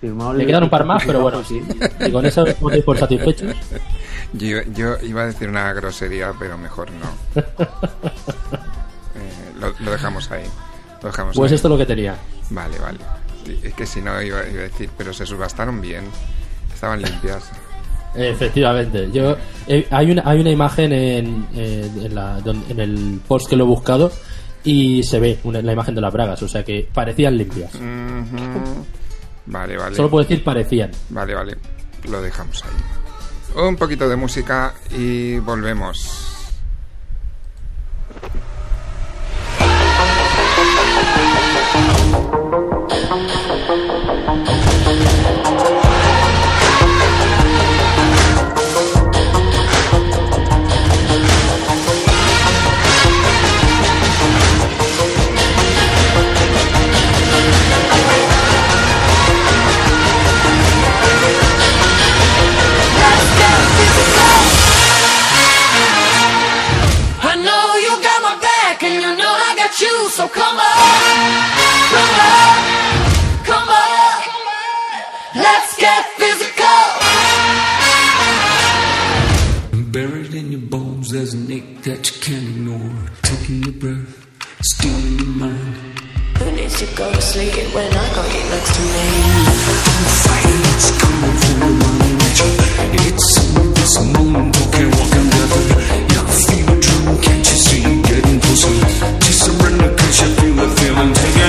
Firmado 0.00 0.34
Le 0.34 0.44
quedan 0.46 0.64
un 0.64 0.70
par 0.70 0.84
más, 0.84 1.02
pero 1.06 1.20
bueno, 1.22 1.42
sí. 1.44 1.60
Y 2.06 2.10
con 2.10 2.26
eso 2.26 2.42
os 2.42 2.60
doy 2.60 2.82
por 2.82 2.98
satisfechos. 2.98 3.54
Yo, 4.34 4.62
yo 4.74 4.96
iba 5.02 5.22
a 5.22 5.26
decir 5.26 5.48
una 5.48 5.72
grosería, 5.72 6.32
pero 6.38 6.58
mejor 6.58 6.88
no. 6.90 7.42
Eh, 9.16 9.52
lo, 9.60 9.72
lo 9.78 9.92
dejamos 9.92 10.28
ahí. 10.32 10.42
Lo 11.00 11.08
dejamos 11.08 11.36
Pues 11.36 11.52
ahí. 11.52 11.54
esto 11.54 11.68
es 11.68 11.70
lo 11.70 11.78
que 11.78 11.86
tenía. 11.86 12.16
Vale, 12.50 12.76
vale. 12.80 12.98
Es 13.62 13.72
que 13.74 13.86
si 13.86 14.00
no 14.00 14.20
iba, 14.20 14.44
iba 14.48 14.60
a 14.60 14.64
decir, 14.64 14.90
pero 14.98 15.12
se 15.12 15.24
subastaron 15.24 15.80
bien. 15.80 16.04
Estaban 16.74 17.00
limpias. 17.00 17.52
Efectivamente. 18.16 19.08
Yo 19.12 19.36
eh, 19.66 19.86
hay 19.90 20.10
una 20.10 20.22
hay 20.24 20.40
una 20.40 20.50
imagen 20.50 20.92
en, 20.92 21.46
eh, 21.54 21.90
en, 22.02 22.14
la- 22.14 22.40
don- 22.40 22.64
en 22.68 22.80
el 22.80 23.20
post 23.26 23.48
que 23.48 23.56
lo 23.56 23.64
he 23.64 23.66
buscado 23.66 24.12
y 24.62 25.02
se 25.02 25.18
ve 25.20 25.38
una, 25.44 25.60
la 25.62 25.72
imagen 25.72 25.94
de 25.94 26.00
las 26.00 26.12
bragas, 26.12 26.42
o 26.42 26.48
sea 26.48 26.64
que 26.64 26.88
parecían 26.92 27.36
limpias. 27.36 27.74
Ujú. 27.74 28.84
Vale, 29.46 29.76
vale. 29.76 29.96
Solo 29.96 30.08
puedo 30.10 30.24
decir 30.26 30.42
parecían. 30.44 30.90
Vale, 31.10 31.34
vale. 31.34 31.56
Lo 32.08 32.22
dejamos 32.22 32.62
ahí. 32.64 33.62
Un 33.62 33.76
poquito 33.76 34.08
de 34.08 34.16
música 34.16 34.74
y 34.96 35.38
volvemos. 35.38 36.30
Let's 75.34 75.76
get 75.76 76.04
physical. 76.16 76.80
Buried 79.92 80.34
in 80.34 80.50
your 80.52 80.60
bones, 80.60 81.10
there's 81.10 81.34
an 81.34 81.50
ache 81.50 81.82
that 81.82 82.10
you 82.10 82.20
can't 82.20 82.48
ignore. 82.48 82.92
Taking 83.22 83.62
your 83.62 83.72
breath, 83.74 84.26
stealing 84.62 85.18
your 85.18 85.28
mind. 85.28 85.76
Who 86.38 86.50
needs 86.50 86.78
to 86.80 86.86
go 86.96 87.12
to 87.12 87.22
sleep 87.22 87.54
when 87.74 87.92
I 87.92 88.14
got 88.14 88.26
you 88.34 88.42
next 88.50 88.74
to 88.74 88.82
me? 88.82 89.06
Fire 90.24 90.58
that's 90.66 90.88
coming 90.98 91.36
from 91.42 91.56
the 91.60 91.70
mind. 91.82 92.22
It's 93.06 93.28
in 93.54 93.74
this 93.74 93.94
moment, 94.14 94.56
walking, 94.58 94.90
walking 94.90 95.26
together. 95.30 95.62
Yeah, 96.10 96.26
feel 96.42 96.68
it 96.74 96.82
true, 96.82 97.16
can't 97.22 97.46
you 97.50 97.58
see? 97.66 97.82
Getting 98.02 98.38
closer. 98.40 98.74
Just 99.22 99.40
surrender, 99.44 99.90
cause 99.94 100.20
you 100.20 100.28
feel 100.34 100.54
the 100.54 100.66
feeling 100.74 101.12
taking 101.14 101.43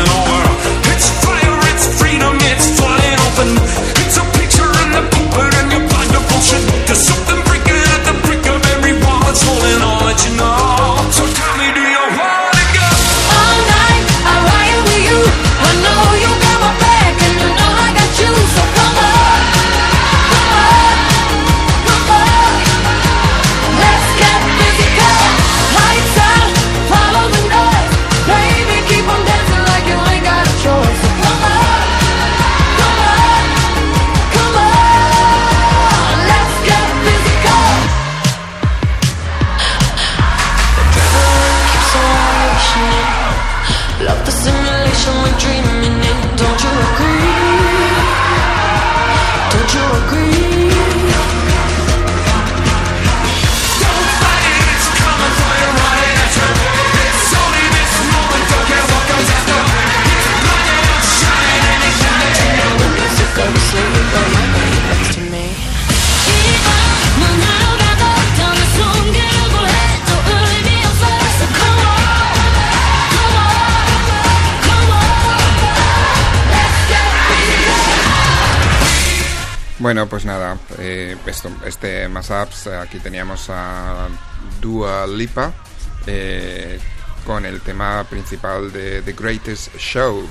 Bueno, 79.85 80.09
pues 80.09 80.25
nada, 80.25 80.57
eh, 80.79 81.15
esto, 81.27 81.47
este 81.63 82.07
Masaps, 82.07 82.65
aquí 82.65 82.97
teníamos 82.97 83.51
a 83.51 84.07
Dua 84.59 85.05
Lipa 85.05 85.53
eh, 86.07 86.79
con 87.23 87.45
el 87.45 87.61
tema 87.61 88.03
principal 88.09 88.71
de 88.71 89.03
The 89.03 89.13
Greatest 89.13 89.77
Show. 89.77 90.23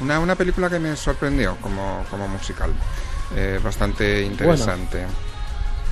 Una, 0.00 0.18
una 0.20 0.34
película 0.36 0.70
que 0.70 0.78
me 0.78 0.96
sorprendió 0.96 1.58
como, 1.60 2.02
como 2.08 2.26
musical. 2.28 2.72
Eh, 3.36 3.60
bastante 3.62 4.22
interesante. 4.22 5.04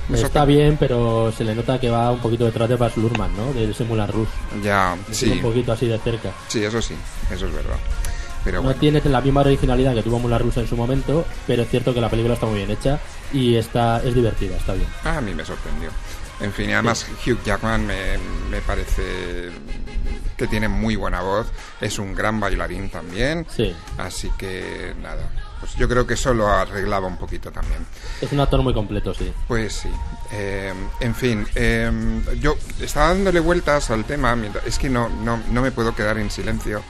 Me 0.09 0.19
Está 0.19 0.43
bien, 0.43 0.77
pero 0.79 1.31
se 1.31 1.43
le 1.43 1.53
nota 1.53 1.79
que 1.79 1.91
va 1.91 2.09
un 2.09 2.19
poquito 2.19 2.45
detrás 2.45 2.67
de 2.67 2.77
Baz 2.77 2.97
Luhrmann, 2.97 3.37
¿no? 3.37 3.53
Del 3.53 3.75
Simulan 3.75 4.11
Rush. 4.11 4.27
Ya, 4.63 4.97
sí. 5.11 5.29
Un 5.29 5.41
poquito 5.43 5.71
así 5.71 5.85
de 5.85 5.99
cerca. 5.99 6.31
Sí, 6.47 6.65
eso 6.65 6.81
sí, 6.81 6.95
eso 7.31 7.45
es 7.45 7.53
verdad. 7.53 7.77
Pero 8.43 8.61
no 8.61 8.73
tiene 8.75 9.01
la 9.05 9.21
misma 9.21 9.41
originalidad 9.41 9.93
que 9.95 10.03
tuvo 10.03 10.19
Mulan 10.19 10.39
Rush 10.39 10.57
en 10.59 10.67
su 10.67 10.75
momento, 10.75 11.25
pero 11.47 11.63
es 11.63 11.69
cierto 11.69 11.93
que 11.93 12.01
la 12.01 12.09
película 12.09 12.33
está 12.33 12.45
muy 12.45 12.57
bien 12.57 12.71
hecha 12.71 12.99
y 13.31 13.55
está 13.55 14.01
es 14.03 14.13
divertida, 14.13 14.57
está 14.57 14.73
bien. 14.73 14.87
Ah, 15.03 15.17
a 15.17 15.21
mí 15.21 15.33
me 15.33 15.45
sorprendió. 15.45 15.89
En 16.41 16.51
fin, 16.51 16.71
además 16.73 17.05
Hugh 17.25 17.37
Jackman 17.45 17.85
me, 17.85 18.17
me 18.49 18.59
parece 18.61 19.49
que 20.35 20.47
tiene 20.47 20.67
muy 20.67 20.95
buena 20.95 21.21
voz, 21.21 21.47
es 21.79 21.99
un 21.99 22.13
gran 22.15 22.39
bailarín 22.39 22.89
también, 22.89 23.45
Sí. 23.49 23.73
así 23.99 24.31
que 24.37 24.93
nada, 25.01 25.21
pues 25.59 25.75
yo 25.75 25.87
creo 25.87 26.07
que 26.07 26.15
eso 26.15 26.33
lo 26.33 26.47
arreglaba 26.47 27.07
un 27.07 27.17
poquito 27.17 27.51
también. 27.51 27.85
Es 28.19 28.31
un 28.31 28.39
actor 28.39 28.61
muy 28.63 28.73
completo, 28.73 29.13
sí. 29.13 29.31
Pues 29.47 29.73
sí. 29.73 29.89
Eh, 30.33 30.73
en 30.99 31.15
fin, 31.15 31.45
eh, 31.55 31.89
yo 32.41 32.57
estaba 32.81 33.09
dándole 33.09 33.39
vueltas 33.39 33.91
al 33.91 34.03
tema, 34.05 34.35
es 34.65 34.79
que 34.79 34.89
no, 34.89 35.07
no, 35.07 35.39
no 35.51 35.61
me 35.61 35.71
puedo 35.71 35.95
quedar 35.95 36.17
en 36.17 36.31
silencio 36.31 36.81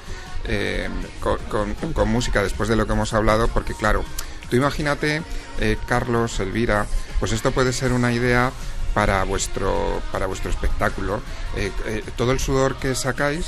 eh, 0.46 0.90
con, 1.20 1.38
con- 1.76 1.94
con 1.94 2.10
música 2.10 2.42
después 2.44 2.70
de 2.70 2.76
lo 2.76 2.86
que 2.88 2.94
hemos 2.94 3.14
hablado, 3.14 3.48
porque 3.48 3.74
claro, 3.74 4.04
tú 4.50 4.56
imagínate, 4.56 5.22
eh, 5.60 5.78
Carlos, 5.88 6.40
Elvira, 6.40 6.86
pues 7.20 7.32
esto 7.32 7.52
puede 7.52 7.74
ser 7.74 7.94
una 7.94 8.12
idea 8.14 8.52
para 8.94 9.24
vuestro, 9.24 10.02
para 10.12 10.26
vuestro 10.28 10.50
espectáculo. 10.52 11.22
Eh, 11.56 11.72
eh, 11.86 12.04
todo 12.16 12.32
el 12.32 12.40
sudor 12.40 12.76
que 12.76 12.94
sacáis 12.96 13.46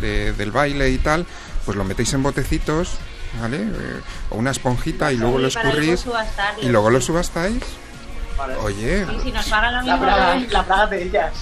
de- 0.00 0.32
del 0.32 0.50
baile 0.50 0.90
y 0.90 0.98
tal, 0.98 1.26
pues 1.64 1.76
lo 1.76 1.84
metéis 1.84 2.12
en 2.14 2.22
botecitos, 2.22 2.92
¿vale? 3.40 3.58
Eh, 3.58 4.00
o 4.30 4.36
una 4.36 4.50
esponjita 4.50 5.12
y 5.12 5.16
luego 5.16 5.38
lo 5.42 5.48
escurrís 5.70 6.00
y 6.62 6.68
luego 6.68 6.90
lo 6.90 7.00
subastáis. 7.00 7.62
Oye, 8.62 9.06
Y 9.16 9.20
si 9.20 9.32
nos 9.32 9.48
pagan 9.48 9.86
La 9.86 9.98
plaga, 9.98 10.32
pues- 10.34 10.52
la 10.52 10.62
plaga 10.64 10.86
de 10.86 11.02
ellas. 11.02 11.32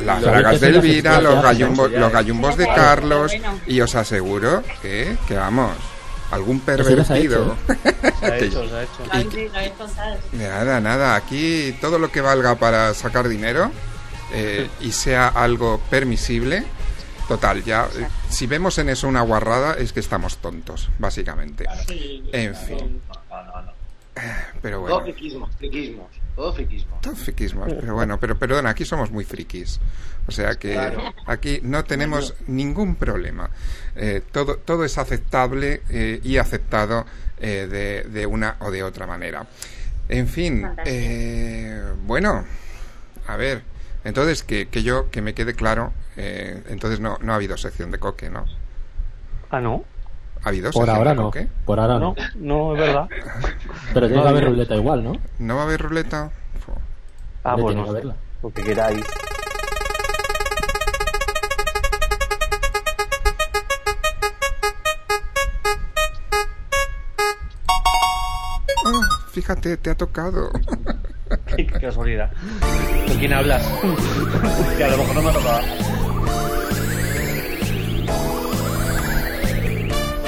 las 0.00 0.22
bragas 0.22 0.60
de 0.60 0.68
Elvira, 0.68 1.20
los 1.20 1.42
gallumbos, 1.42 1.90
ya, 1.90 2.00
los 2.00 2.12
gallumbos 2.12 2.56
de 2.56 2.66
Carlos, 2.66 3.32
y 3.66 3.80
os 3.80 3.94
aseguro 3.94 4.62
que, 4.82 5.16
que 5.28 5.34
vamos, 5.36 5.72
algún 6.30 6.60
pervertido. 6.60 7.56
Nada, 10.32 10.80
nada, 10.80 11.14
aquí 11.14 11.76
todo 11.80 11.98
lo 11.98 12.10
que 12.10 12.20
valga 12.20 12.54
para 12.56 12.94
sacar 12.94 13.28
dinero 13.28 13.70
eh, 14.32 14.68
y 14.80 14.92
sea 14.92 15.28
algo 15.28 15.80
permisible, 15.90 16.64
total, 17.28 17.64
ya, 17.64 17.86
eh, 17.96 18.06
si 18.28 18.46
vemos 18.46 18.78
en 18.78 18.88
eso 18.90 19.08
una 19.08 19.22
guarrada 19.22 19.74
es 19.74 19.92
que 19.92 20.00
estamos 20.00 20.38
tontos, 20.38 20.88
básicamente. 20.98 21.64
En 22.32 22.54
fin. 22.54 23.00
Pero 24.62 24.78
Todo 24.78 24.82
bueno, 25.00 25.02
friquismos, 25.02 25.50
friquismos, 25.56 26.06
todo 26.36 26.52
friquismo. 26.52 26.98
todo 27.00 27.14
friquismo. 27.16 27.64
Pero 27.66 27.94
bueno, 27.94 28.18
pero 28.20 28.38
perdona, 28.38 28.70
aquí 28.70 28.84
somos 28.84 29.10
muy 29.10 29.24
frikis. 29.24 29.80
O 30.26 30.32
sea 30.32 30.54
que 30.56 30.72
Claro. 30.72 31.14
aquí 31.26 31.60
no 31.62 31.84
tenemos 31.84 32.34
ningún 32.46 32.94
problema. 32.96 33.50
Eh, 33.96 34.22
todo, 34.32 34.56
todo 34.56 34.84
es 34.84 34.98
aceptable 34.98 35.82
eh, 35.90 36.20
y 36.22 36.36
aceptado 36.36 37.06
eh, 37.38 37.66
de, 37.70 38.02
de 38.10 38.26
una 38.26 38.56
o 38.60 38.70
de 38.70 38.82
otra 38.82 39.06
manera. 39.06 39.46
En 40.08 40.26
fin, 40.28 40.66
eh, 40.84 41.82
bueno, 42.04 42.44
a 43.26 43.36
ver, 43.36 43.62
entonces 44.04 44.42
que, 44.42 44.68
que 44.68 44.82
yo, 44.82 45.10
que 45.10 45.22
me 45.22 45.34
quede 45.34 45.54
claro, 45.54 45.92
eh, 46.16 46.62
entonces 46.68 47.00
no, 47.00 47.16
no 47.22 47.32
ha 47.32 47.36
habido 47.36 47.56
sección 47.56 47.90
de 47.90 47.98
coque, 47.98 48.28
¿no? 48.28 48.44
Ah, 49.50 49.60
no. 49.60 49.84
¿Ha 50.42 50.48
habido 50.48 50.70
Por 50.70 50.88
ahora 50.88 51.14
no. 51.14 51.24
coque? 51.24 51.48
Por 51.66 51.78
ahora 51.80 51.98
no. 51.98 52.14
No, 52.36 52.74
es 52.74 52.80
verdad. 52.80 53.08
Pero 53.92 54.06
tiene 54.06 54.16
No 54.16 54.22
que 54.22 54.28
haber 54.28 54.44
ruleta 54.46 54.74
igual, 54.74 55.04
¿no? 55.04 55.12
¿No 55.38 55.54
va 55.56 55.62
a 55.62 55.64
haber 55.64 55.82
ruleta? 55.82 56.30
Ah, 57.44 57.56
pues 57.56 57.74
no 57.76 57.82
que 57.82 57.86
sé, 57.86 57.90
haberla. 57.90 58.16
Lo 58.42 58.50
que 58.52 58.62
queráis. 58.62 59.06
Oh, 68.84 69.00
fíjate, 69.32 69.76
te 69.76 69.90
ha 69.90 69.94
tocado. 69.94 70.50
Qué 71.56 71.66
casualidad. 71.66 72.30
¿Con 73.06 73.18
quién 73.18 73.32
hablas? 73.32 73.62
que 74.76 74.84
a 74.84 74.88
lo 74.88 74.96
mejor 74.98 75.14
no 75.16 75.22
me 75.22 75.30
ha 75.30 75.32
tocado. 75.32 75.60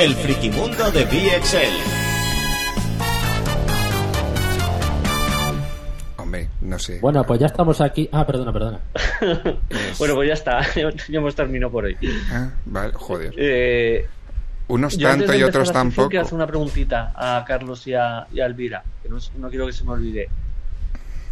El 0.02 0.14
frikimundo 0.16 0.90
de 0.90 1.04
VXL. 1.04 1.76
Hombre, 6.16 6.48
no 6.60 6.76
sé. 6.76 6.98
Bueno, 7.00 7.22
pues 7.24 7.38
ya 7.38 7.46
estamos 7.46 7.80
aquí. 7.80 8.08
Ah, 8.10 8.26
perdona, 8.26 8.52
perdona. 8.52 8.80
Bueno, 10.00 10.16
pues 10.16 10.26
ya 10.26 10.34
está. 10.34 10.60
Ya 11.08 11.18
hemos 11.20 11.36
terminado 11.36 11.70
por 11.70 11.84
hoy. 11.84 11.96
Ah, 12.32 12.50
vale, 12.66 12.92
joder. 12.94 13.32
Eh, 13.36 14.08
Unos 14.66 14.98
tanto 14.98 15.32
y 15.36 15.42
otros 15.44 15.70
tampoco. 15.70 16.08
Quiero 16.08 16.24
hacer 16.24 16.34
una 16.34 16.48
preguntita 16.48 17.12
a 17.14 17.44
Carlos 17.46 17.86
y 17.86 17.94
a, 17.94 18.26
y 18.32 18.40
a 18.40 18.46
Elvira, 18.46 18.82
que 19.04 19.08
no, 19.08 19.18
no 19.38 19.50
quiero 19.50 19.66
que 19.66 19.72
se 19.72 19.84
me 19.84 19.92
olvide. 19.92 20.28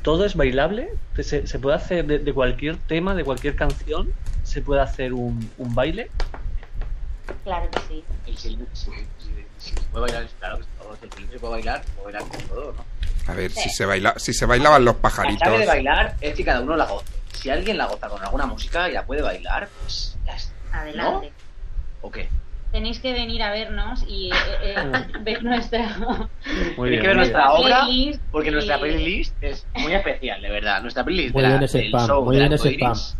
¿Todo 0.02 0.24
es 0.24 0.36
bailable? 0.36 0.90
¿Se, 1.18 1.44
se 1.44 1.58
puede 1.58 1.74
hacer 1.74 2.06
de, 2.06 2.20
de 2.20 2.32
cualquier 2.32 2.76
tema, 2.76 3.16
de 3.16 3.24
cualquier 3.24 3.56
canción? 3.56 4.12
¿Se 4.44 4.62
puede 4.62 4.80
hacer 4.80 5.12
un, 5.12 5.50
un 5.58 5.74
baile? 5.74 6.08
Claro 7.44 7.68
que 7.70 7.78
sí. 7.88 8.04
El 8.26 8.36
silencio, 8.38 8.68
si, 8.74 8.90
si, 9.18 9.30
si 9.58 9.70
se 9.74 9.80
puede 9.90 10.02
bailar, 10.06 10.28
claro 10.38 10.58
que 10.58 10.64
todo, 10.78 10.96
si 10.96 11.04
el 11.06 11.12
silencio 11.12 11.36
se 11.36 11.40
puede 11.40 11.52
bailar, 11.54 11.82
puede 11.96 12.12
bailar 12.12 12.28
con 12.30 12.40
todo, 12.48 12.72
¿no? 12.72 12.84
A 13.32 13.34
ver, 13.34 13.50
si 13.50 13.68
se 13.70 13.84
baila, 13.86 14.14
si 14.16 14.32
se 14.32 14.46
bailaban 14.46 14.84
los 14.84 14.94
La 14.96 15.00
pajaritos. 15.02 15.42
clave 15.42 15.58
de 15.60 15.66
bailar 15.66 16.14
es 16.20 16.34
que 16.34 16.44
cada 16.44 16.60
uno 16.60 16.76
la 16.76 16.86
goce. 16.86 17.06
Si 17.32 17.48
alguien 17.50 17.78
la 17.78 17.86
goza 17.86 18.08
con 18.08 18.22
alguna 18.22 18.46
música 18.46 18.88
y 18.88 18.92
la 18.92 19.04
puede 19.04 19.22
bailar, 19.22 19.68
pues 19.82 20.16
ya 20.26 20.34
está. 20.34 20.52
Adelante. 20.72 21.32
¿O 22.02 22.10
qué? 22.10 22.28
Tenéis 22.72 23.00
que 23.00 23.12
venir 23.12 23.42
a 23.42 23.50
vernos 23.50 24.04
y 24.06 24.30
eh, 24.32 24.36
eh, 24.62 24.92
ver 25.22 25.42
nuestra. 25.42 25.96
Tenéis 26.76 27.00
que 27.00 27.06
ver 27.08 27.16
nuestra 27.16 27.52
obra, 27.52 27.80
playlist 27.84 28.22
porque 28.30 28.48
y- 28.48 28.52
nuestra 28.52 28.78
playlist 28.78 29.34
es 29.42 29.66
muy 29.74 29.92
especial, 29.92 30.40
de 30.40 30.50
verdad. 30.50 30.80
Nuestra 30.82 31.04
playlist 31.04 31.34
Muy 31.34 31.42
de 31.42 31.48
la- 31.48 31.54
bien 31.54 31.64
ese 31.64 31.78
del 31.78 31.86
spam, 31.88 32.06
show 32.06 32.24
muy 32.24 32.36
bien 32.36 32.52
ese 32.52 32.68
arcoiris 32.68 33.16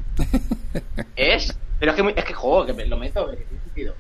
es... 1.17 1.57
Pero 1.81 1.93
es 1.93 2.01
que, 2.01 2.15
es 2.21 2.25
que 2.25 2.35
juego, 2.35 2.67
que 2.67 2.73
me- 2.75 2.87
lo 2.87 2.97
meto, 2.99 3.29
que 3.31 3.37
tiene 3.39 3.63
sentido. 3.65 3.95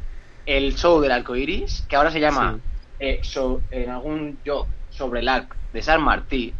El 0.47 0.74
show 0.77 1.01
del 1.01 1.11
arco 1.12 1.35
iris, 1.35 1.85
que 1.89 1.97
ahora 1.97 2.11
se 2.11 2.20
llama 2.20 2.59
eh, 2.98 3.20
so- 3.23 3.62
en 3.70 3.89
algún 3.90 4.39
yo 4.44 4.66
sobre 4.90 5.20
el 5.20 5.28
arc 5.28 5.57
de 5.73 5.82
San 5.82 6.02
Martí, 6.02 6.52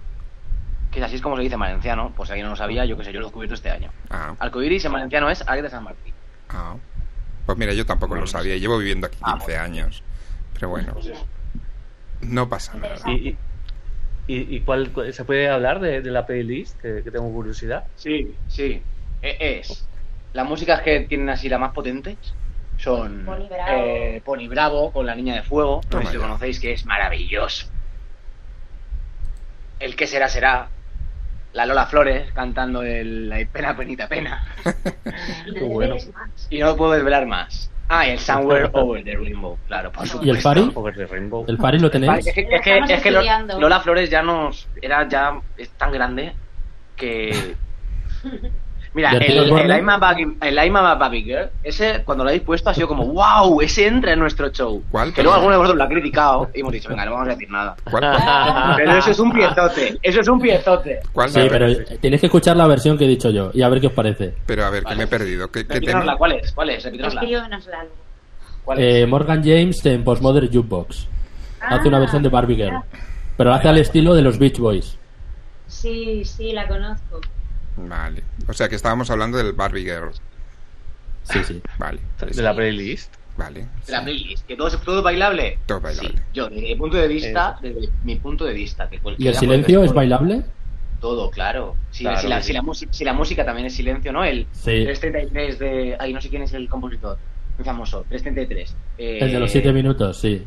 que 0.91 1.05
así 1.05 1.17
es 1.17 1.23
como 1.23 1.37
se 1.37 1.43
dice 1.43 1.55
en 1.55 1.61
valenciano, 1.61 2.13
pues 2.17 2.29
si 2.29 2.33
alguien 2.33 2.47
no 2.47 2.51
lo 2.53 2.57
sabía, 2.57 2.85
yo 2.87 2.97
que 2.97 3.05
sé, 3.05 3.13
yo 3.13 3.21
lo 3.21 3.27
he 3.27 3.29
descubierto 3.29 3.55
este 3.55 3.71
año. 3.71 3.91
Ah, 4.09 4.35
Arco 4.39 4.63
iris 4.63 4.85
en 4.87 4.93
valenciano 4.93 5.29
es 5.31 5.47
arc 5.47 5.63
de 5.63 5.71
San 5.71 5.85
Martí. 5.85 6.13
ah. 6.49 6.77
Pues 7.47 7.59
mira, 7.59 7.73
yo 7.75 7.85
tampoco 7.85 8.15
lo 8.15 8.27
sabía. 8.27 8.57
Llevo 8.57 8.79
viviendo 8.79 9.07
aquí 9.07 9.19
15 9.25 9.57
años. 9.57 10.03
Pero 10.55 10.69
bueno, 10.69 10.95
no 12.23 12.49
pasa 12.49 12.75
nada. 12.75 12.95
¿Y, 14.27 14.57
y, 14.57 14.61
cuál, 14.61 14.93
cuál- 14.93 15.13
se 15.13 15.25
puede 15.25 15.49
hablar 15.49 15.81
de, 15.81 16.03
de 16.03 16.11
la 16.11 16.25
playlist? 16.27 16.79
Que, 16.81 17.03
que 17.03 17.11
tengo 17.11 17.31
curiosidad. 17.33 17.85
Sí, 17.97 18.35
sí. 18.47 18.81
E- 19.23 19.59
Es. 19.61 19.89
Las 20.33 20.47
músicas 20.47 20.81
que 20.83 21.01
tienen 21.01 21.29
así 21.29 21.49
las 21.49 21.59
más 21.61 21.73
potentes 21.73 22.17
son 22.79 23.25
Pony 23.27 23.49
Bravo. 23.49 23.73
eh, 23.73 24.23
Pony 24.25 24.49
Bravo 24.49 24.93
con 24.93 25.05
la 25.07 25.15
Niña 25.15 25.35
de 25.35 25.43
Fuego, 25.43 25.81
no 25.91 26.01
sé 26.03 26.07
si 26.09 26.15
lo 26.15 26.23
conocéis, 26.23 26.61
que 26.61 26.73
es 26.73 26.87
maravilloso. 26.87 27.67
El 29.79 29.97
que 29.97 30.07
será 30.07 30.29
será. 30.29 30.69
La 31.53 31.67
Lola 31.67 31.87
Flores 31.87 32.31
cantando 32.33 32.83
el 32.85 33.29
la 33.29 33.45
Pena 33.53 33.77
Penita 33.77 34.07
Pena. 34.07 34.45
Qué 35.53 35.65
bueno. 35.65 35.97
Y 36.49 36.61
no 36.61 36.67
lo 36.67 36.77
puedo 36.77 36.93
desvelar 36.93 37.27
más. 37.27 37.71
Ah, 37.89 38.07
y 38.07 38.11
el 38.11 38.21
Somewhere 38.21 38.71
Over 38.73 39.03
the 39.03 39.17
Rainbow, 39.17 39.59
claro, 39.67 39.91
por 39.91 40.07
supuesto. 40.07 40.27
¿Y 40.27 40.31
el 40.31 40.41
Fari? 40.41 40.71
Over 40.73 40.95
the 40.95 41.07
Rainbow. 41.07 41.45
¿El 41.49 41.59
Fari 41.59 41.81
lo 41.81 41.91
tenéis? 41.91 42.25
Es 42.25 42.35
que, 42.35 42.43
es 42.43 42.63
que, 42.63 42.79
es 42.79 43.03
que. 43.03 43.11
Lola 43.11 43.81
Flores 43.81 44.09
ya 44.09 44.23
nos. 44.23 44.69
Era 44.81 45.09
ya. 45.09 45.41
Es 45.57 45.71
tan 45.71 45.91
grande 45.91 46.35
que. 46.95 47.57
Mira, 48.93 49.13
¿Y 49.15 49.17
el, 49.39 49.53
el? 49.57 49.71
I'm 49.71 49.89
a 49.89 49.99
Baby- 49.99 50.37
el 50.41 50.59
I'm 50.59 50.75
a 50.75 50.95
Baby 50.97 51.23
Girl, 51.23 51.49
ese 51.63 52.03
cuando 52.05 52.25
lo 52.25 52.31
habéis 52.31 52.43
puesto 52.43 52.71
ha 52.71 52.75
sido 52.75 52.89
como, 52.89 53.07
wow, 53.07 53.61
ese 53.61 53.87
entra 53.87 54.13
en 54.15 54.19
nuestro 54.19 54.49
show. 54.49 54.83
¿Cuál? 54.91 55.13
Que 55.15 55.23
luego 55.23 55.37
alguno 55.37 55.53
de 55.53 55.59
vosotros 55.59 55.79
lo 55.79 55.85
ha 55.85 55.89
criticado 55.89 56.51
y 56.53 56.61
hemos 56.61 56.73
dicho, 56.73 56.89
venga, 56.89 57.05
no 57.05 57.13
vamos 57.13 57.29
a 57.29 57.31
decir 57.31 57.49
nada. 57.51 57.77
¿Cuál? 57.89 58.75
Pero 58.77 58.93
eso 58.99 59.11
es 59.13 59.19
un 59.21 59.33
piezote, 59.33 59.99
eso 60.03 60.21
es 60.21 60.29
un 60.29 60.41
piezote. 60.41 60.99
¿Cuál? 61.13 61.31
Sí, 61.31 61.41
pero 61.49 61.67
tienes 62.01 62.19
que 62.21 62.27
escuchar 62.27 62.57
la 62.57 62.67
versión 62.67 62.99
que 62.99 63.05
he 63.05 63.09
dicho 63.09 63.31
yo 63.31 63.51
y 63.55 63.63
a 63.63 63.69
ver 63.69 63.81
qué 63.81 63.87
os 63.87 63.93
parece. 63.93 64.35
Pero 64.47 64.65
a 64.65 64.71
ver, 64.71 64.83
que 64.85 64.97
me 64.97 65.05
he 65.05 65.07
perdido. 65.07 65.49
¿Qué, 65.53 65.65
qué 65.67 65.81
tema? 65.81 66.17
¿cuál 66.17 66.33
es? 66.33 66.51
¿Cuál 66.53 66.71
es? 66.71 66.85
Escríbenosla. 66.85 67.85
¿Cuál 68.65 68.79
es? 68.81 69.03
Eh, 69.03 69.07
Morgan 69.07 69.43
James 69.45 69.87
en 69.87 70.03
Postmodern 70.03 70.49
Jukebox. 70.53 71.07
Hace 71.61 71.89
una 71.89 71.99
Ah, 71.99 72.01
versión 72.01 72.23
de 72.25 72.29
Barbie 72.29 72.57
Girl. 72.57 72.81
Pero 73.37 73.51
lo 73.51 73.57
hace 73.57 73.69
al 73.69 73.79
estilo 73.79 74.15
de 74.15 74.23
los 74.23 74.39
Beach 74.39 74.59
Boys. 74.59 74.97
Sí, 75.69 76.25
sí, 76.25 76.53
la 76.53 76.67
conozco. 76.67 77.21
Vale. 77.77 78.23
O 78.49 78.53
sea 78.53 78.69
que 78.69 78.75
estábamos 78.77 79.11
hablando 79.11 79.39
del 79.39 79.53
Barbie 79.53 79.83
Girl. 79.85 80.11
Sí, 81.25 81.39
sí. 81.45 81.63
Vale. 81.79 82.01
De 82.35 82.43
la 82.43 82.55
playlist. 82.55 83.15
Vale. 83.37 83.67
De 83.87 83.93
la 83.93 84.03
playlist, 84.03 84.47
que 84.47 84.57
todo 84.57 84.69
es, 84.69 84.79
todo 84.81 84.99
es 84.99 85.05
bailable. 85.05 85.59
Todo 85.67 85.81
bailable. 85.81 86.11
Sí, 86.11 86.25
yo, 86.35 86.49
desde 86.49 86.63
mi 86.69 86.75
punto 86.77 86.97
de 86.97 87.09
vista, 87.09 87.59
desde 87.63 87.89
mi 88.05 88.17
punto 88.17 88.45
de 88.45 88.53
vista, 88.53 88.89
que 88.89 89.01
¿Y 89.19 89.29
el 89.29 89.35
silencio 89.35 89.83
es 89.85 89.93
bailable? 89.93 90.43
Todo, 91.01 91.31
claro. 91.31 91.77
Si, 91.91 92.05
Claro 92.05 92.21
si 92.21 92.29
la, 92.29 92.41
si, 92.43 92.49
sí. 92.49 92.53
la 92.53 92.63
música, 92.63 92.93
si 92.93 93.05
la 93.05 93.13
música 93.15 93.45
también 93.45 93.67
es 93.67 93.75
silencio, 93.75 94.13
¿no? 94.13 94.23
El 94.25 94.47
Sí. 94.53 94.85
333 94.85 95.59
de... 95.59 95.97
Ay, 95.99 96.13
no 96.13 96.21
sé 96.21 96.29
quién 96.29 96.43
es 96.43 96.53
el 96.53 96.69
compositor. 96.69 97.17
Muy 97.57 97.65
famoso. 97.65 98.05
333. 98.11 98.77
Eh, 98.99 99.19
El 99.23 99.33
de 99.33 99.41
los 99.41 99.51
7 99.51 99.73
minutos, 99.73 100.19
sí. 100.21 100.45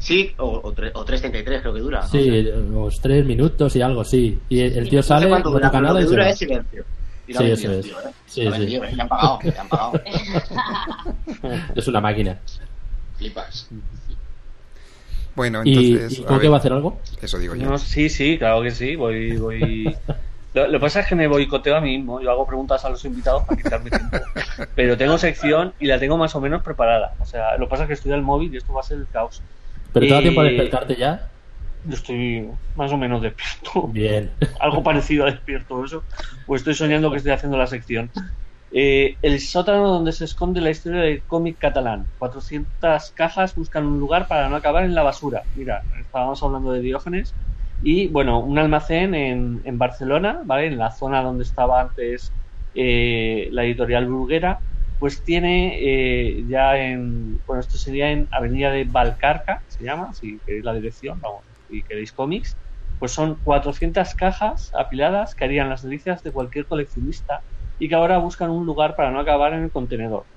Sí, 0.00 0.32
o, 0.38 0.46
o, 0.64 0.72
tre- 0.74 0.90
o 0.94 1.04
333 1.04 1.60
creo 1.60 1.72
que 1.74 1.80
dura. 1.80 2.00
no 2.00 2.08
Sí, 2.08 2.24
sé. 2.24 2.42
los 2.42 3.00
3 3.00 3.24
minutos 3.24 3.76
y 3.76 3.82
algo, 3.82 4.02
sí. 4.04 4.38
Y 4.48 4.60
el 4.60 4.78
el 4.78 4.88
tío 4.88 4.98
No 4.98 5.02
sé 5.02 5.08
sale, 5.08 5.28
no 5.30 5.40
dura, 5.42 5.68
toca 5.68 5.80
nada 5.80 5.94
que 5.98 6.00
y 6.00 6.04
se 6.04 6.10
dura 6.10 6.24
va. 6.24 6.30
es 6.30 6.38
silencio. 6.38 6.84
Y 7.28 7.34
Sí, 7.34 7.44
eso 7.44 7.70
es. 7.72 7.84
tío, 7.86 8.00
¿eh? 8.00 8.02
Sí, 8.26 8.42
sí. 8.42 8.48
vendido, 8.48 8.84
¿eh? 8.84 8.92
Le 8.96 9.02
han 9.02 9.08
pagado, 9.08 9.38
le 9.44 9.56
han 9.58 9.68
pagado. 9.68 9.92
Es 11.76 11.86
una 11.86 12.00
máquina. 12.00 12.38
Flipas. 13.18 13.68
Bueno, 15.36 15.62
¿Y, 15.64 15.92
entonces. 15.94 16.18
y 16.18 16.22
a 16.22 16.26
Coque 16.26 16.40
ver, 16.42 16.50
va 16.52 16.56
a 16.56 16.58
hacer 16.58 16.72
algo? 16.72 16.98
Eso 17.20 17.38
digo 17.38 17.54
yo. 17.54 17.66
No, 17.70 17.78
sí, 17.78 18.08
sí, 18.08 18.36
claro 18.38 18.62
que 18.62 18.70
sí. 18.72 18.96
Voy, 18.96 19.36
voy. 19.36 19.96
Lo, 20.52 20.66
lo 20.66 20.72
que 20.80 20.80
pasa 20.80 21.00
es 21.00 21.06
que 21.06 21.14
me 21.14 21.28
boicoteo 21.28 21.76
a 21.76 21.80
mí 21.80 21.96
mismo. 21.96 22.20
Yo 22.20 22.28
hago 22.32 22.44
preguntas 22.44 22.84
a 22.84 22.88
los 22.90 23.04
invitados 23.04 23.44
para 23.44 23.62
quitarme 23.62 23.88
tiempo. 23.90 24.16
Pero 24.74 24.96
tengo 24.96 25.16
sección 25.16 25.72
y 25.78 25.86
la 25.86 26.00
tengo 26.00 26.16
más 26.16 26.34
o 26.34 26.40
menos 26.40 26.60
preparada. 26.64 27.14
O 27.20 27.24
sea, 27.24 27.56
lo 27.56 27.66
que 27.66 27.70
pasa 27.70 27.84
es 27.84 27.86
que 27.86 27.94
estoy 27.94 28.10
al 28.10 28.22
móvil 28.22 28.52
y 28.52 28.56
esto 28.56 28.72
va 28.72 28.80
a 28.80 28.82
ser 28.82 28.98
el 28.98 29.06
caos. 29.12 29.42
¿Pero 29.92 30.06
te 30.06 30.14
da 30.14 30.20
Eh, 30.20 30.22
tiempo 30.22 30.40
a 30.40 30.44
despertarte 30.44 30.96
ya? 30.96 31.32
Yo 31.82 31.94
estoy 31.94 32.50
más 32.74 32.92
o 32.92 32.98
menos 32.98 33.22
despierto. 33.22 33.88
Bien. 33.88 34.36
Algo 34.60 34.82
parecido 34.82 35.24
a 35.26 35.30
despierto 35.30 35.84
eso. 35.84 36.06
O 36.46 36.56
estoy 36.56 36.74
soñando 36.74 37.10
que 37.10 37.16
estoy 37.18 37.32
haciendo 37.32 37.56
la 37.58 37.66
sección. 37.66 38.10
Eh, 38.70 39.18
el 39.22 39.40
sótano 39.40 39.88
donde 39.88 40.12
se 40.12 40.24
esconde 40.26 40.60
la 40.60 40.70
historia 40.70 41.00
del 41.02 41.24
cómic 41.26 41.58
catalán. 41.58 42.10
400 42.18 43.12
cajas 43.12 43.54
buscan 43.54 43.86
un 43.86 43.98
lugar 43.98 44.28
para 44.28 44.48
no 44.48 44.56
acabar 44.56 44.84
en 44.84 44.94
la 44.94 45.02
basura. 45.02 45.46
Mira, 45.54 45.86
estábamos 46.00 46.42
hablando 46.42 46.72
de 46.72 46.80
Diógenes. 46.80 47.36
Y 47.80 48.08
bueno, 48.08 48.40
un 48.40 48.58
almacén 48.58 49.14
en, 49.14 49.62
en 49.64 49.78
Barcelona, 49.78 50.42
¿vale? 50.44 50.66
En 50.66 50.78
la 50.78 50.90
zona 50.90 51.22
donde 51.22 51.44
estaba 51.44 51.80
antes 51.80 52.34
eh, 52.74 53.48
la 53.52 53.64
editorial 53.64 54.06
Bruguera, 54.06 54.62
pues 55.00 55.24
tiene 55.24 55.78
eh, 56.40 56.46
ya 56.48 56.78
en. 56.78 57.42
Bueno, 57.46 57.60
esto 57.62 57.78
sería 57.78 58.12
en 58.12 58.28
Avenida 58.32 58.72
de 58.72 58.84
Valcarca, 58.86 59.64
se 59.68 59.84
llama, 59.84 60.14
si 60.14 60.40
queréis 60.42 60.64
la 60.66 60.74
dirección, 60.74 61.20
vamos, 61.20 61.46
si 61.68 61.84
queréis 61.84 62.12
cómics. 62.14 62.58
Pues 62.98 63.12
son 63.12 63.40
400 63.42 64.14
cajas 64.14 64.70
apiladas 64.74 65.34
que 65.34 65.44
harían 65.46 65.70
las 65.70 65.82
delicias 65.82 66.22
de 66.22 66.32
cualquier 66.32 66.66
coleccionista 66.68 67.44
y 67.78 67.88
que 67.90 67.96
ahora 67.96 68.18
buscan 68.18 68.50
un 68.52 68.66
lugar 68.66 68.96
para 68.96 69.10
no 69.12 69.20
acabar 69.20 69.54
en 69.54 69.64
el 69.64 69.72
contenedor. 69.72 70.28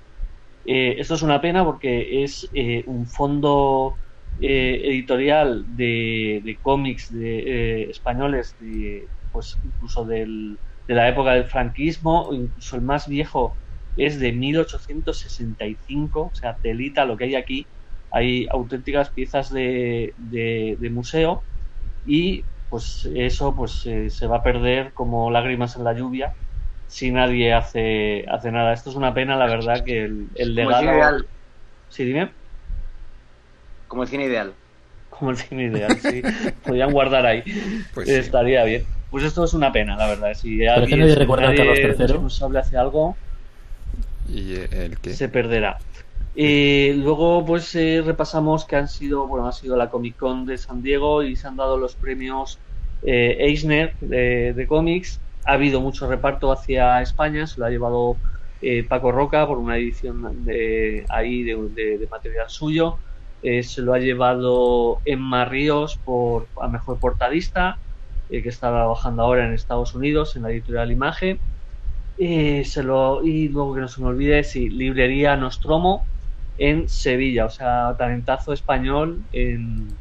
Eh, 0.64 0.96
esto 0.98 1.14
es 1.14 1.22
una 1.22 1.40
pena 1.40 1.64
porque 1.64 2.24
es 2.24 2.48
eh, 2.54 2.84
un 2.86 3.06
fondo 3.08 3.98
eh, 4.38 4.80
editorial 4.84 5.64
de, 5.68 6.40
de 6.44 6.58
cómics 6.60 7.12
de, 7.12 7.82
eh, 7.84 7.90
españoles, 7.90 8.56
de, 8.58 9.10
pues 9.30 9.58
incluso 9.62 10.04
del- 10.06 10.60
de 10.86 10.94
la 10.94 11.08
época 11.08 11.32
del 11.34 11.46
franquismo, 11.46 12.30
incluso 12.34 12.76
el 12.76 12.82
más 12.82 13.08
viejo 13.08 13.58
es 13.96 14.18
de 14.20 14.32
1865, 14.32 16.20
o 16.28 16.34
sea, 16.34 16.58
telita 16.62 17.04
lo 17.04 17.16
que 17.16 17.24
hay 17.24 17.34
aquí. 17.36 17.68
Hay 18.10 18.46
auténticas 18.50 19.10
piezas 19.12 19.50
de, 19.52 20.14
de- 20.16 20.76
de 20.78 20.90
museo 20.90 21.46
y 22.04 22.46
pues 22.68 23.08
eso 23.14 23.54
pues 23.56 23.84
eh, 23.86 24.10
se 24.10 24.26
va 24.26 24.38
a 24.38 24.42
perder 24.42 24.92
como 24.94 25.30
lágrimas 25.30 25.76
en 25.76 25.84
la 25.84 25.94
lluvia 25.94 26.34
si 26.86 27.10
nadie 27.12 27.52
hace, 27.52 28.24
hace 28.28 28.52
nada. 28.52 28.72
Esto 28.72 28.90
es 28.90 28.96
una 28.96 29.14
pena, 29.14 29.36
la 29.36 29.46
verdad, 29.46 29.84
que 29.84 30.04
el, 30.04 30.28
el 30.34 30.54
Como 30.56 30.70
el 30.70 30.76
cine 30.76 30.92
legado... 30.92 31.16
ideal. 31.16 31.28
Sí, 31.88 32.04
dime. 32.04 32.32
Como 33.88 34.02
el 34.02 34.08
cine 34.08 34.24
ideal. 34.26 34.54
Como 35.08 35.30
el 35.30 35.36
cine 35.36 35.64
ideal, 35.64 35.98
sí. 36.00 36.22
Podrían 36.64 36.92
guardar 36.92 37.26
ahí. 37.26 37.42
Pues 37.94 38.08
sí. 38.08 38.14
Estaría 38.14 38.64
bien. 38.64 38.82
Pues 39.10 39.24
esto 39.24 39.44
es 39.44 39.54
una 39.54 39.72
pena, 39.72 39.96
la 39.96 40.08
verdad. 40.08 40.34
Si 40.34 40.66
alguien 40.66 41.00
nadie 41.00 41.12
si 41.12 41.18
recuerda 41.20 41.50
a 41.50 41.54
Carlos 41.54 41.78
III. 41.78 42.06
responsable 42.06 42.58
hace 42.58 42.76
algo, 42.76 43.16
¿Y 44.24 44.54
eh, 44.56 44.90
se 45.12 45.28
perderá. 45.28 45.78
Eh, 46.34 46.94
luego, 46.96 47.44
pues 47.44 47.74
eh, 47.74 48.02
repasamos 48.04 48.66
que 48.66 48.76
han 48.76 48.88
sido, 48.88 49.28
bueno, 49.28 49.46
ha 49.46 49.52
sido 49.52 49.76
la 49.76 49.90
Comic 49.90 50.16
Con 50.18 50.44
de 50.46 50.58
San 50.58 50.82
Diego 50.82 51.22
y 51.22 51.36
se 51.36 51.46
han 51.48 51.56
dado 51.56 51.78
los 51.78 51.96
premios 51.96 52.62
Eisner 53.02 53.96
de, 54.00 54.64
cómics. 54.68 55.22
Ha 55.44 55.52
habido 55.54 55.80
mucho 55.80 56.08
reparto 56.08 56.50
hacia 56.52 57.02
España, 57.02 57.46
se 57.46 57.60
lo 57.60 57.66
ha 57.66 57.70
llevado 57.70 58.20
Paco 58.88 59.12
Roca 59.12 59.46
por 59.46 59.58
una 59.58 59.76
edición 59.76 60.42
de, 60.44 61.04
ahí 61.10 61.42
de, 61.44 61.56
de- 61.98 62.08
material 62.10 62.46
suyo. 62.48 63.00
Se 63.42 63.82
lo 63.82 63.92
ha 63.92 63.98
llevado 63.98 65.02
Emma 65.04 65.44
Ríos 65.44 65.98
por 66.02 66.48
a 66.60 66.68
mejor 66.68 66.98
portadista, 66.98 67.82
que 68.28 68.38
está 68.48 68.68
trabajando 68.70 69.22
ahora 69.22 69.44
en 69.46 69.52
Estados 69.52 69.94
Unidos 69.94 70.34
en 70.36 70.42
la 70.44 70.50
editorial 70.50 70.90
Imagen. 70.90 71.42
Eh, 72.16 72.64
se 72.64 72.82
lo, 72.82 73.24
y 73.24 73.48
luego 73.48 73.74
que 73.74 73.80
no 73.80 73.88
se 73.88 74.00
me 74.00 74.08
olvide, 74.08 74.44
sí, 74.44 74.68
Librería 74.70 75.36
Nostromo 75.36 76.08
en 76.56 76.88
Sevilla, 76.88 77.46
o 77.46 77.50
sea, 77.50 77.96
talentazo 77.98 78.52
español 78.52 79.24
en, 79.32 79.98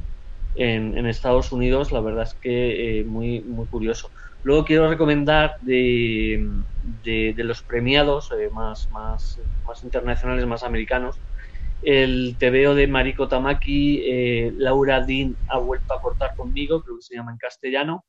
en, 0.56 1.06
Estados 1.08 1.52
Unidos, 1.52 1.92
la 1.92 2.02
verdad 2.02 2.24
es 2.24 2.36
que 2.36 3.00
eh, 3.00 3.04
muy, 3.06 3.42
muy 3.44 3.68
curioso. 3.68 4.12
Luego 4.44 4.66
quiero 4.66 4.90
recomendar 4.90 5.56
de, 5.62 6.64
de, 6.82 7.34
los 7.38 7.64
premiados 7.64 8.32
eh, 8.32 8.50
más, 8.52 8.90
más, 8.92 9.42
más 9.64 9.84
internacionales, 9.84 10.46
más 10.46 10.64
americanos, 10.64 11.22
el 11.82 12.38
TVO 12.40 12.76
de 12.76 12.88
Mariko 12.88 13.28
Tamaki, 13.28 14.02
eh, 14.06 14.54
Laura 14.56 15.02
Dean 15.02 15.38
ha 15.48 15.60
vuelto 15.60 15.94
a 15.94 16.02
cortar 16.02 16.34
conmigo, 16.36 16.82
creo 16.82 16.98
que 16.98 17.02
se 17.02 17.16
llama 17.16 17.32
en 17.32 17.38
castellano, 17.38 18.06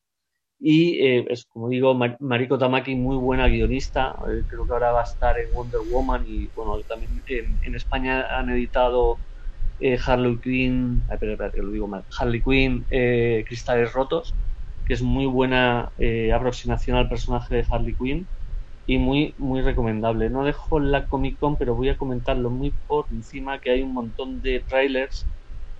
y 0.66 0.98
eh, 1.06 1.26
es 1.28 1.44
como 1.46 1.68
digo, 1.68 1.94
Mar- 1.94 2.16
Mariko 2.20 2.58
Tamaki, 2.58 2.94
muy 2.96 3.16
buena 3.16 3.48
guionista. 3.48 4.16
eh, 4.30 4.44
creo 4.48 4.66
que 4.66 4.72
ahora 4.72 4.92
va 4.92 5.00
a 5.00 5.04
estar 5.04 5.38
en 5.38 5.52
Wonder 5.52 5.80
Woman 5.82 6.24
y 6.26 6.48
bueno, 6.50 6.82
también 6.84 7.22
en, 7.26 7.74
España 7.74 8.26
han 8.38 8.48
editado 8.50 9.22
eh, 9.78 9.98
Harley 10.04 10.40
Quinn, 10.40 11.06
lo 11.54 11.70
digo 11.72 11.90
Harley 12.18 12.42
Quinn, 12.42 12.86
eh, 12.90 13.44
Cristales 13.48 13.92
Rotos, 13.92 14.36
que 14.84 14.94
es 14.94 15.02
muy 15.02 15.26
buena 15.26 15.92
eh, 15.98 16.32
aproximación 16.32 16.96
al 16.98 17.08
personaje 17.08 17.56
de 17.56 17.66
Harley 17.70 17.96
Quinn 17.96 18.30
y 18.86 18.98
muy 18.98 19.34
muy 19.38 19.62
recomendable. 19.62 20.30
No 20.30 20.44
dejo 20.44 20.80
la 20.80 21.06
Comic 21.08 21.38
Con, 21.38 21.56
pero 21.58 21.74
voy 21.74 21.88
a 21.90 21.96
comentarlo 21.96 22.50
muy 22.50 22.76
por 22.86 23.06
encima 23.10 23.60
que 23.60 23.70
hay 23.70 23.82
un 23.82 23.94
montón 23.94 24.40
de 24.42 24.60
trailers 24.68 25.30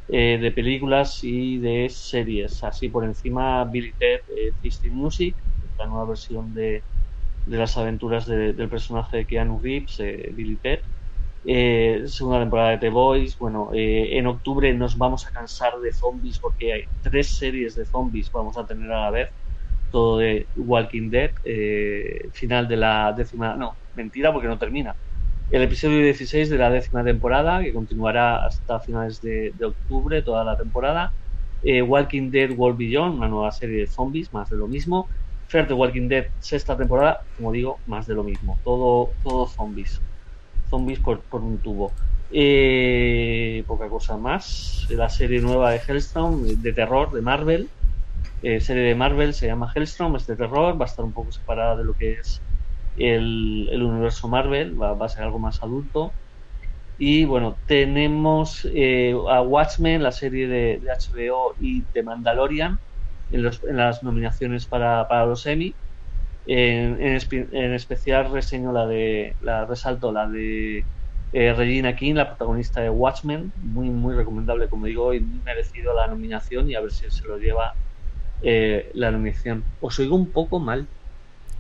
eh, 0.09 0.39
de 0.40 0.52
películas 0.52 1.18
y 1.22 1.59
de 1.59 1.89
series. 1.90 2.62
Así 2.64 2.89
por 2.89 3.05
encima, 3.05 3.64
Billy 3.64 3.94
Ted, 3.94 4.20
eh, 4.36 4.55
Music, 4.90 5.43
la 5.78 5.86
nueva 5.86 6.06
versión 6.06 6.52
de, 6.55 6.86
de 7.44 7.59
las 7.59 7.76
aventuras 7.78 8.26
de- 8.26 8.52
del 8.55 8.68
personaje 8.70 9.18
de 9.18 9.26
Keanu 9.26 9.60
Reeves, 9.62 9.97
eh, 10.01 10.31
Billy 10.35 10.59
Ted. 10.59 10.81
Eh, 11.47 12.02
segunda 12.06 12.40
temporada 12.40 12.70
de 12.72 12.78
The 12.78 12.89
Boys. 12.90 13.36
Bueno, 13.39 13.70
eh, 13.74 14.16
en 14.18 14.26
octubre 14.26 14.72
nos 14.74 14.97
vamos 14.98 15.26
a 15.26 15.31
cansar 15.32 15.78
de 15.81 15.93
zombies 15.93 16.39
porque 16.40 16.72
hay 16.72 16.85
tres 17.01 17.36
series 17.36 17.74
de 17.74 17.85
zombies 17.86 18.31
vamos 18.32 18.56
a 18.59 18.66
tener 18.66 18.90
a 18.93 19.02
la 19.02 19.10
vez. 19.10 19.31
Todo 19.90 20.18
de 20.18 20.51
Walking 20.55 21.10
Dead, 21.10 21.31
eh, 21.44 22.31
final 22.32 22.66
de 22.68 22.76
la 22.76 23.12
décima. 23.16 23.56
No, 23.56 23.81
mentira 23.93 24.32
porque 24.32 24.48
no 24.48 24.59
termina 24.59 24.98
el 25.55 25.62
episodio 25.62 26.01
16 26.02 26.51
de 26.51 26.59
la 26.59 26.68
décima 26.68 27.05
temporada, 27.05 27.62
que 27.62 27.72
continuará 27.72 28.44
hasta 28.44 28.81
finales 28.81 29.22
de, 29.22 29.55
octubre, 29.64 30.20
toda 30.20 30.43
la 30.43 30.56
temporada. 30.56 31.12
Eh, 31.62 31.81
Walking 31.81 32.32
Dead 32.32 32.51
World 32.51 32.76
Beyond, 32.76 33.18
una 33.18 33.28
nueva 33.28 33.52
serie 33.52 33.82
de 33.82 33.86
zombies, 33.86 34.32
más 34.32 34.51
de 34.51 34.56
lo 34.56 34.66
mismo. 34.66 35.09
Fear 35.47 35.68
the 35.68 35.74
Walking 35.74 36.09
Dead, 36.09 36.26
sexta 36.40 36.76
temporada, 36.76 37.22
como 37.36 37.52
digo, 37.52 37.78
más 37.86 38.09
de 38.09 38.14
lo 38.14 38.24
mismo. 38.24 38.59
Todo, 38.64 39.10
todo 39.22 39.47
zombies. 39.47 40.01
Zombies 40.70 40.98
por, 40.98 41.20
por 41.20 41.40
un 41.40 41.59
tubo. 41.59 41.93
Eh, 42.32 43.62
poca 43.68 43.89
cosa 43.89 44.16
más. 44.16 44.89
La 44.90 45.09
serie 45.09 45.40
nueva 45.40 45.70
de 45.70 45.81
Hellstrom, 45.86 46.43
de 46.43 46.72
terror, 46.72 47.12
de 47.12 47.20
Marvel. 47.20 47.68
Eh, 48.43 48.59
serie 48.60 48.82
de 48.82 48.97
Marvel, 48.97 49.32
se 49.32 49.47
llama 49.47 49.70
Hellstrom, 49.72 50.16
es 50.16 50.26
de 50.26 50.35
terror, 50.35 50.76
va 50.81 50.86
a 50.86 50.89
estar 50.89 51.05
un 51.05 51.12
poco 51.12 51.31
separada 51.31 51.76
de 51.76 51.85
lo 51.85 51.93
que 51.93 52.14
es 52.14 52.43
el, 52.96 53.68
universo 53.82 54.28
Marvel, 54.28 54.80
va, 54.80 55.04
a 55.04 55.08
ser 55.08 55.24
algo 55.24 55.38
más 55.40 55.62
adulto. 55.62 56.16
Y 56.96 57.24
bueno, 57.24 57.60
tenemos 57.66 58.68
eh, 58.72 59.14
a 59.30 59.42
Watchmen, 59.42 60.02
la 60.02 60.12
serie 60.12 60.46
de, 60.48 60.80
HBO 60.90 61.54
y 61.58 61.86
de 61.92 62.02
Mandalorian, 62.04 62.78
en, 63.30 63.42
los- 63.42 63.62
en 63.64 63.76
las 63.78 64.02
nominaciones 64.02 64.66
para, 64.68 65.08
para 65.08 65.26
los 65.26 65.44
Emmy. 65.46 65.76
En, 66.46 67.00
en 67.00 67.72
especial 67.74 68.30
reseño 68.30 68.72
la 68.72 68.86
de, 68.86 69.36
la 69.40 69.64
resalto 69.66 70.12
la 70.12 70.28
de 70.28 70.88
eh, 71.32 71.52
Regina 71.54 71.96
King, 71.96 72.14
la 72.14 72.28
protagonista 72.28 72.80
de 72.82 72.90
Watchmen, 72.90 73.52
muy 73.56 73.90
muy 73.90 74.14
recomendable 74.14 74.68
como 74.68 74.86
digo 74.86 75.14
y 75.14 75.20
muy 75.24 75.40
merecido 75.40 75.94
la 75.94 76.06
nominación 76.08 76.68
y 76.70 76.74
a 76.74 76.80
ver 76.82 76.90
si 76.92 77.10
se 77.10 77.26
lo 77.26 77.38
lleva 77.38 77.74
eh, 78.40 78.90
la 78.94 79.10
nominación. 79.12 79.68
Os 79.80 79.98
oigo 79.98 80.16
un 80.16 80.32
poco 80.32 80.60
mal. 80.60 80.90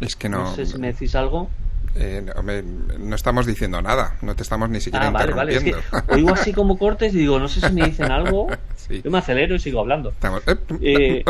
Es 0.06 0.16
que 0.16 0.28
no. 0.28 0.38
No 0.44 0.54
sé 0.54 0.66
si 0.66 0.78
me 0.78 0.92
decís 0.92 1.14
algo. 1.14 1.50
eh, 1.96 2.22
no, 2.24 2.32
hombre, 2.32 2.62
no 2.62 3.14
estamos 3.14 3.46
diciendo 3.46 3.80
nada, 3.82 4.16
no 4.22 4.34
te 4.34 4.42
estamos 4.42 4.68
ni 4.68 4.80
siquiera 4.80 5.08
Ah, 5.08 5.10
vale, 5.10 5.32
vale. 5.32 5.54
Es 5.56 5.62
que 5.62 5.70
interrumpiendo. 5.70 6.14
oigo 6.14 6.30
así 6.34 6.52
como 6.60 6.78
cortes 6.78 7.14
y 7.14 7.18
digo, 7.18 7.38
no 7.38 7.48
sé 7.48 7.60
si 7.66 7.72
me 7.72 7.86
dicen 7.86 8.10
algo. 8.10 8.48
Sí. 8.76 9.00
Yo 9.02 9.10
me 9.10 9.18
acelero 9.18 9.54
y 9.54 9.58
sigo 9.58 9.80
hablando. 9.80 10.10
Estamos- 10.10 10.42
Eh, 10.80 11.22
Eh, 11.22 11.24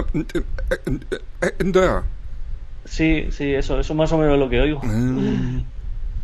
sí, 2.85 3.29
sí, 3.31 3.55
eso, 3.55 3.81
eso 3.81 3.95
más 3.95 4.13
o 4.13 4.19
menos 4.19 4.35
es 4.35 4.41
lo 4.41 4.49
que 4.49 4.61
oigo. 4.61 4.81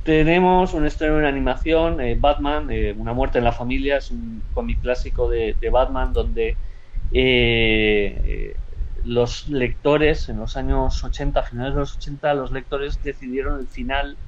Tenemos 0.02 0.72
un 0.72 0.86
estreno 0.86 1.18
en 1.18 1.26
animación, 1.26 2.00
eh, 2.00 2.16
Batman, 2.18 2.70
Una 2.96 3.12
muerte 3.12 3.36
en 3.38 3.44
la 3.44 3.52
familia, 3.52 3.98
es 3.98 4.10
un 4.10 4.42
cómic 4.54 4.80
clásico 4.80 5.28
de, 5.28 5.56
de 5.60 5.70
Batman 5.70 6.12
donde 6.12 6.56
los 9.04 9.46
lectores 9.48 10.28
en 10.28 10.38
los 10.38 10.56
años 10.56 11.02
80, 11.04 11.42
finales 11.42 11.74
de 11.74 11.80
los 11.80 11.96
80, 11.96 12.34
los 12.34 12.52
lectores 12.52 13.00
decidieron 13.02 13.60
el 13.60 13.68
final 13.68 14.18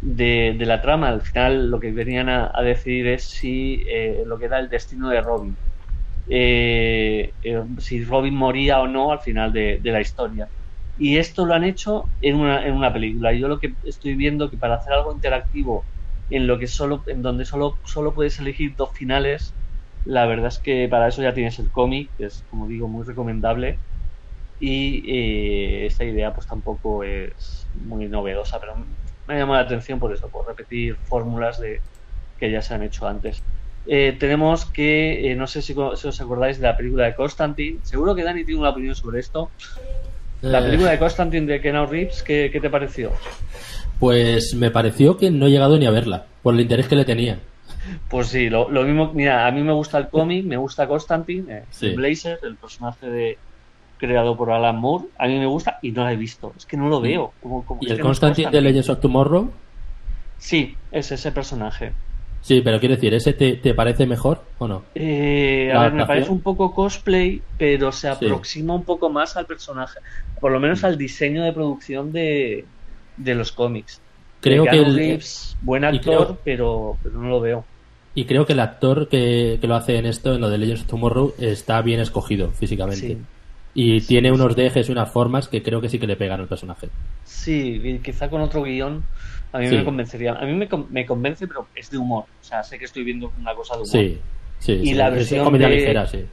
de, 0.00 0.56
de 0.58 0.66
la 0.66 0.80
trama. 0.82 1.08
Al 1.08 1.22
final 1.22 1.70
lo 1.70 1.80
que 1.80 1.92
venían 1.92 2.28
a, 2.28 2.50
a 2.54 2.62
decidir 2.62 3.08
es 3.08 3.30
si 3.30 3.84
eh, 3.88 4.22
lo 4.26 4.38
que 4.38 4.46
era 4.46 4.58
el 4.60 4.68
destino 4.70 5.10
de 5.10 5.20
Robin. 5.22 5.58
Eh, 6.26 7.34
eh, 7.42 7.62
si 7.78 8.04
Robin 8.04 8.34
moría 8.34 8.80
o 8.80 8.86
no 8.88 9.12
al 9.12 9.20
final 9.20 9.52
de, 9.52 9.78
de 9.82 9.92
la 9.92 10.00
historia. 10.00 10.52
Y 10.96 11.16
esto 11.18 11.46
lo 11.46 11.54
han 11.54 11.64
hecho 11.64 12.12
en 12.20 12.36
una, 12.36 12.66
en 12.66 12.74
una 12.74 12.92
película. 12.92 13.32
Yo 13.32 13.48
lo 13.48 13.58
que 13.60 13.76
estoy 13.84 14.14
viendo 14.16 14.50
que 14.50 14.58
para 14.58 14.74
hacer 14.76 14.92
algo 14.92 15.12
interactivo 15.12 15.88
en 16.28 16.46
lo 16.46 16.58
que 16.58 16.66
solo, 16.66 17.04
en 17.06 17.22
donde 17.22 17.44
solo, 17.44 17.80
solo 17.84 18.14
puedes 18.14 18.38
elegir 18.38 18.74
dos 18.76 18.90
finales, 18.94 19.56
la 20.04 20.26
verdad 20.26 20.48
es 20.48 20.60
que 20.60 20.88
para 20.88 21.08
eso 21.08 21.22
ya 21.22 21.32
tienes 21.34 21.58
el 21.58 21.70
cómic, 21.70 22.12
que 22.16 22.26
es 22.26 22.44
como 22.48 22.66
digo 22.68 22.88
muy 22.88 23.04
recomendable. 23.06 23.82
Y 24.60 25.04
eh, 25.06 25.86
esta 25.86 26.04
idea 26.04 26.32
pues 26.34 26.46
tampoco 26.46 27.04
es 27.04 27.66
muy 27.86 28.06
novedosa, 28.08 28.58
pero 28.58 28.74
me 29.26 29.34
ha 29.34 29.38
llamado 29.38 29.60
la 29.60 29.66
atención 29.66 29.98
por 29.98 30.12
eso, 30.12 30.28
por 30.28 30.46
repetir 30.46 30.96
fórmulas 31.04 31.60
de 31.60 31.80
que 32.38 32.50
ya 32.50 32.62
se 32.62 32.74
han 32.74 32.82
hecho 32.82 33.06
antes. 33.06 33.42
Eh, 33.86 34.16
tenemos 34.18 34.64
que, 34.66 35.30
eh, 35.30 35.34
no 35.34 35.46
sé 35.46 35.62
si, 35.62 35.74
si 35.74 36.08
os 36.08 36.20
acordáis 36.20 36.58
de 36.60 36.66
la 36.66 36.76
película 36.76 37.06
de 37.06 37.14
Constantine, 37.14 37.78
seguro 37.82 38.14
que 38.14 38.22
Dani 38.24 38.44
tiene 38.44 38.60
una 38.60 38.70
opinión 38.70 38.94
sobre 38.94 39.20
esto. 39.20 39.50
La 40.42 40.60
película 40.60 40.90
de 40.90 40.98
Constantine 40.98 41.46
de 41.46 41.60
Keanu 41.60 41.86
Reeves, 41.86 42.22
¿qué, 42.22 42.50
qué 42.52 42.60
te 42.60 42.70
pareció? 42.70 43.12
Pues 43.98 44.54
me 44.54 44.70
pareció 44.70 45.16
que 45.16 45.30
no 45.30 45.46
he 45.46 45.50
llegado 45.50 45.78
ni 45.78 45.86
a 45.86 45.90
verla, 45.90 46.26
por 46.42 46.54
el 46.54 46.60
interés 46.60 46.86
que 46.86 46.96
le 46.96 47.04
tenía. 47.04 47.38
Pues 48.08 48.28
sí, 48.28 48.48
lo, 48.50 48.70
lo 48.70 48.82
mismo, 48.84 49.12
mira, 49.14 49.46
a 49.46 49.50
mí 49.50 49.62
me 49.62 49.72
gusta 49.72 49.98
el 49.98 50.08
cómic, 50.08 50.44
me 50.44 50.56
gusta 50.56 50.86
Constantine, 50.86 51.52
eh, 51.52 51.62
Sí. 51.70 51.90
Blazer, 51.90 52.38
el 52.42 52.56
personaje 52.56 53.08
de 53.08 53.38
creado 53.98 54.36
por 54.36 54.50
Alan 54.50 54.76
Moore, 54.76 55.06
a 55.18 55.26
mí 55.26 55.38
me 55.38 55.46
gusta 55.46 55.78
y 55.82 55.90
no 55.92 56.04
la 56.04 56.12
he 56.12 56.16
visto, 56.16 56.52
es 56.56 56.64
que 56.64 56.76
no 56.76 56.88
lo 56.88 57.00
veo. 57.00 57.32
Como, 57.42 57.64
como- 57.66 57.80
¿Y 57.82 57.90
el 57.90 58.00
Constantine 58.00 58.50
de 58.50 58.60
Legends 58.60 58.88
of 58.88 59.00
Tomorrow? 59.00 59.50
Sí, 60.38 60.76
es 60.92 61.10
ese 61.12 61.32
personaje. 61.32 61.92
Sí, 62.40 62.60
pero 62.62 62.78
quiero 62.78 62.94
decir, 62.94 63.12
¿ese 63.12 63.32
te, 63.32 63.54
te 63.56 63.74
parece 63.74 64.06
mejor 64.06 64.42
o 64.58 64.68
no? 64.68 64.84
Eh, 64.94 65.72
a 65.74 65.82
ver, 65.82 65.92
me 65.92 66.06
parece 66.06 66.30
un 66.30 66.40
poco 66.40 66.72
cosplay, 66.72 67.42
pero 67.58 67.90
se 67.90 68.08
Sí. 68.08 68.24
aproxima 68.24 68.74
un 68.74 68.84
poco 68.84 69.10
más 69.10 69.36
al 69.36 69.46
personaje, 69.46 69.98
por 70.40 70.52
lo 70.52 70.60
menos 70.60 70.84
al 70.84 70.96
diseño 70.96 71.42
de 71.42 71.52
producción 71.52 72.12
de, 72.12 72.64
de 73.16 73.34
los 73.34 73.50
cómics. 73.52 74.00
Creo 74.40 74.64
que 74.64 74.76
el- 74.78 74.94
Reeves, 74.94 75.56
buen 75.62 75.84
actor, 75.84 76.00
creo- 76.26 76.38
pero, 76.44 76.96
pero 77.02 77.18
no 77.18 77.28
lo 77.28 77.40
veo. 77.40 77.64
Y 78.14 78.24
creo 78.24 78.46
que 78.46 78.52
el 78.52 78.60
actor 78.60 79.08
que, 79.08 79.58
que 79.60 79.66
lo 79.66 79.74
hace 79.74 79.96
en 79.98 80.06
esto, 80.06 80.34
en 80.34 80.40
lo 80.40 80.48
de 80.48 80.58
Legends 80.58 80.82
of 80.82 80.86
Tomorrow, 80.88 81.34
está 81.38 81.82
bien 81.82 81.98
escogido 82.00 82.50
físicamente. 82.52 83.00
Sí. 83.08 83.18
Y 83.80 84.00
tiene 84.00 84.32
unos 84.32 84.56
dejes 84.56 84.88
y 84.88 84.92
unas 84.92 85.12
formas 85.12 85.46
que 85.48 85.62
creo 85.62 85.80
que 85.80 85.88
sí 85.88 86.00
que 86.00 86.08
le 86.08 86.16
pegan 86.16 86.40
al 86.40 86.48
personaje. 86.48 86.88
Sí, 87.22 88.00
quizá 88.02 88.28
con 88.28 88.40
otro 88.40 88.62
guion 88.64 89.04
a 89.52 89.58
mí 89.60 89.68
Sí. 89.68 89.76
me 89.76 89.84
convencería. 89.84 90.32
A 90.32 90.44
mí 90.46 90.52
me, 90.52 90.68
me 90.90 91.06
convence, 91.06 91.46
pero 91.46 91.68
es 91.74 91.88
de 91.88 91.96
humor. 91.98 92.24
O 92.24 92.42
sea, 92.44 92.64
sé 92.64 92.76
que 92.78 92.86
estoy 92.86 93.04
viendo 93.04 93.30
una 93.38 93.54
cosa 93.54 93.74
de 93.76 93.82
humor. 93.82 93.92
Sí, 93.92 94.18
sí, 94.58 94.72
Y 94.72 94.86
sí. 94.86 94.94
la 94.94 95.06
Es 95.08 95.14
versión 95.14 95.44
comedia 95.44 95.68
de- 95.68 95.76
ligera, 95.76 96.06
sí. 96.06 96.24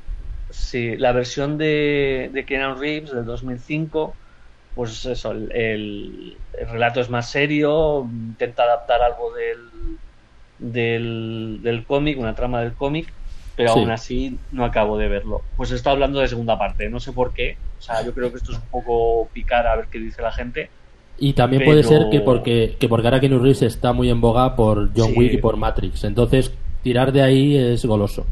Sí, 0.50 0.96
la 0.98 1.12
versión 1.12 1.58
de, 1.58 2.30
de 2.34 2.46
Keanu 2.46 2.76
Reeves 2.80 3.12
del 3.12 3.26
2005, 3.26 4.16
pues 4.74 5.06
eso, 5.06 5.32
el, 5.32 5.52
el- 5.52 6.38
el 6.60 6.70
relato 6.70 7.00
es 7.00 7.10
más 7.12 7.30
serio, 7.30 8.08
intenta 8.12 8.64
adaptar 8.64 9.02
algo 9.04 9.34
del, 9.34 9.70
del, 10.58 11.60
del 11.62 11.86
cómic, 11.86 12.18
una 12.20 12.36
trama 12.36 12.62
del 12.62 12.74
cómic, 12.76 13.14
pero 13.56 13.74
Sí. 13.74 13.80
aún 13.80 13.92
así 13.92 14.38
no 14.52 14.66
acabo 14.66 14.98
de 14.98 15.08
verlo. 15.08 15.42
Pues 15.58 15.72
está 15.72 15.92
hablando 15.92 16.20
de 16.20 16.28
segunda 16.28 16.58
parte, 16.58 16.90
no 16.90 17.00
sé 17.00 17.12
por 17.14 17.34
qué, 17.34 17.58
o 17.80 17.82
sea, 17.82 18.04
yo 18.06 18.14
creo 18.14 18.32
que 18.32 18.38
esto 18.38 18.52
es 18.52 18.58
un 18.58 18.68
poco 18.70 19.28
picar 19.34 19.66
a 19.68 19.76
ver 19.76 19.86
qué 19.92 20.00
dice 20.00 20.22
la 20.22 20.32
gente. 20.32 20.70
Y 21.18 21.34
también 21.34 21.62
Pero- 21.62 21.72
puede 21.72 21.84
ser 21.84 22.10
que 22.12 22.20
porque, 22.20 22.76
que 22.80 22.90
porque 22.90 23.08
ahora 23.08 23.20
Keanu 23.22 23.40
Reeves 23.40 23.62
está 23.62 23.94
muy 23.94 24.10
en 24.10 24.20
boga 24.20 24.56
por 24.56 24.90
John 24.96 25.12
Sí. 25.12 25.18
Wick 25.20 25.34
y 25.34 25.38
por 25.38 25.56
Matrix. 25.56 26.04
Entonces, 26.04 26.54
tirar 26.84 27.12
de 27.14 27.22
ahí 27.22 27.56
es 27.58 27.86
goloso. 27.86 28.26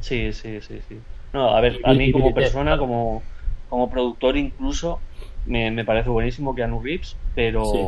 Sí, 0.00 0.32
sí, 0.32 0.60
sí, 0.60 0.78
sí. 0.88 0.98
No, 1.32 1.50
a 1.50 1.60
ver, 1.60 1.80
a 1.84 1.92
mí 1.94 2.12
como 2.12 2.32
persona, 2.32 2.78
como, 2.78 3.22
como 3.68 3.90
productor 3.90 4.36
incluso, 4.36 5.00
me, 5.46 5.70
me 5.72 5.84
parece 5.84 6.08
buenísimo 6.10 6.54
Keanu 6.54 6.80
Reeves, 6.80 7.16
pero 7.34 7.64
Sí. 7.64 7.78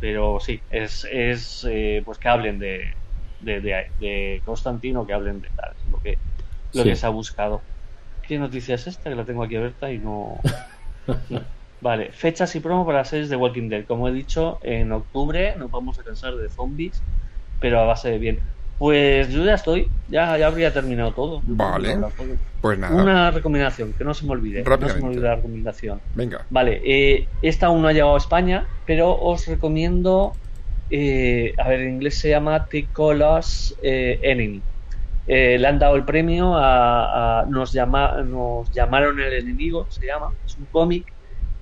pero 0.00 0.38
sí, 0.40 0.60
es, 0.70 1.06
es 1.10 1.64
eh, 1.70 2.02
pues 2.04 2.18
que 2.18 2.28
hablen 2.28 2.58
de, 2.58 2.92
de, 3.46 3.60
de, 3.62 3.86
de 4.00 4.42
Constantino, 4.44 5.06
que 5.06 5.14
hablen 5.14 5.40
de 5.40 5.48
tal, 5.56 5.72
lo 5.90 6.00
que, 6.02 6.18
lo 6.74 6.82
Sí. 6.82 6.88
que 6.90 6.96
se 6.96 7.06
ha 7.06 7.10
buscado. 7.10 7.62
¿Qué 8.28 8.38
noticia 8.38 8.74
es 8.74 8.86
esta? 8.86 9.08
Que 9.08 9.16
la 9.16 9.24
tengo 9.24 9.42
aquí 9.44 9.56
abierta 9.56 9.90
y 9.90 9.98
no... 9.98 10.38
no. 11.30 11.40
Vale, 11.80 12.10
fechas 12.10 12.54
y 12.56 12.60
promo 12.60 12.84
para 12.86 12.98
las 12.98 13.08
series 13.08 13.28
de 13.28 13.36
Walking 13.36 13.68
Dead. 13.68 13.84
Como 13.84 14.08
he 14.08 14.12
dicho, 14.12 14.58
en 14.62 14.90
octubre 14.92 15.54
nos 15.56 15.70
vamos 15.70 15.98
a 15.98 16.02
cansar 16.02 16.34
de 16.34 16.48
zombies, 16.48 17.02
pero 17.60 17.80
a 17.80 17.84
base 17.84 18.10
de 18.10 18.18
bien. 18.18 18.40
Pues 18.78 19.28
yo 19.30 19.44
ya 19.44 19.54
estoy, 19.54 19.88
ya, 20.08 20.36
ya 20.36 20.48
habría 20.48 20.72
terminado 20.72 21.12
todo. 21.12 21.42
Vale. 21.46 21.98
Pues 22.60 22.78
nada. 22.78 22.94
Una 23.00 23.30
recomendación, 23.30 23.92
que 23.92 24.04
no 24.04 24.12
se 24.14 24.24
me 24.26 24.32
olvide. 24.32 24.64
No 24.64 24.88
se 24.88 25.00
me 25.00 25.08
olvide 25.08 25.20
la 25.22 25.36
recomendación. 25.36 26.00
Venga. 26.14 26.44
Vale, 26.50 26.80
eh, 26.84 27.28
esta 27.42 27.66
aún 27.66 27.82
no 27.82 27.88
ha 27.88 27.92
llegado 27.92 28.14
a 28.14 28.18
España, 28.18 28.66
pero 28.86 29.14
os 29.14 29.46
recomiendo. 29.46 30.32
Eh, 30.90 31.54
a 31.58 31.68
ver, 31.68 31.80
en 31.80 31.94
inglés 31.94 32.18
se 32.18 32.30
llama 32.30 32.66
The 32.66 32.86
Colors 32.92 33.76
eh, 33.82 34.18
Enemy. 34.22 34.62
Eh, 35.28 35.58
le 35.58 35.66
han 35.66 35.78
dado 35.78 35.96
el 35.96 36.04
premio 36.04 36.54
a, 36.56 37.44
nos, 37.48 37.72
llama, 37.72 38.22
nos 38.22 38.70
llamaron 38.70 39.20
el 39.20 39.32
enemigo, 39.32 39.86
se 39.90 40.06
llama. 40.06 40.32
Es 40.44 40.56
un 40.56 40.66
cómic 40.66 41.12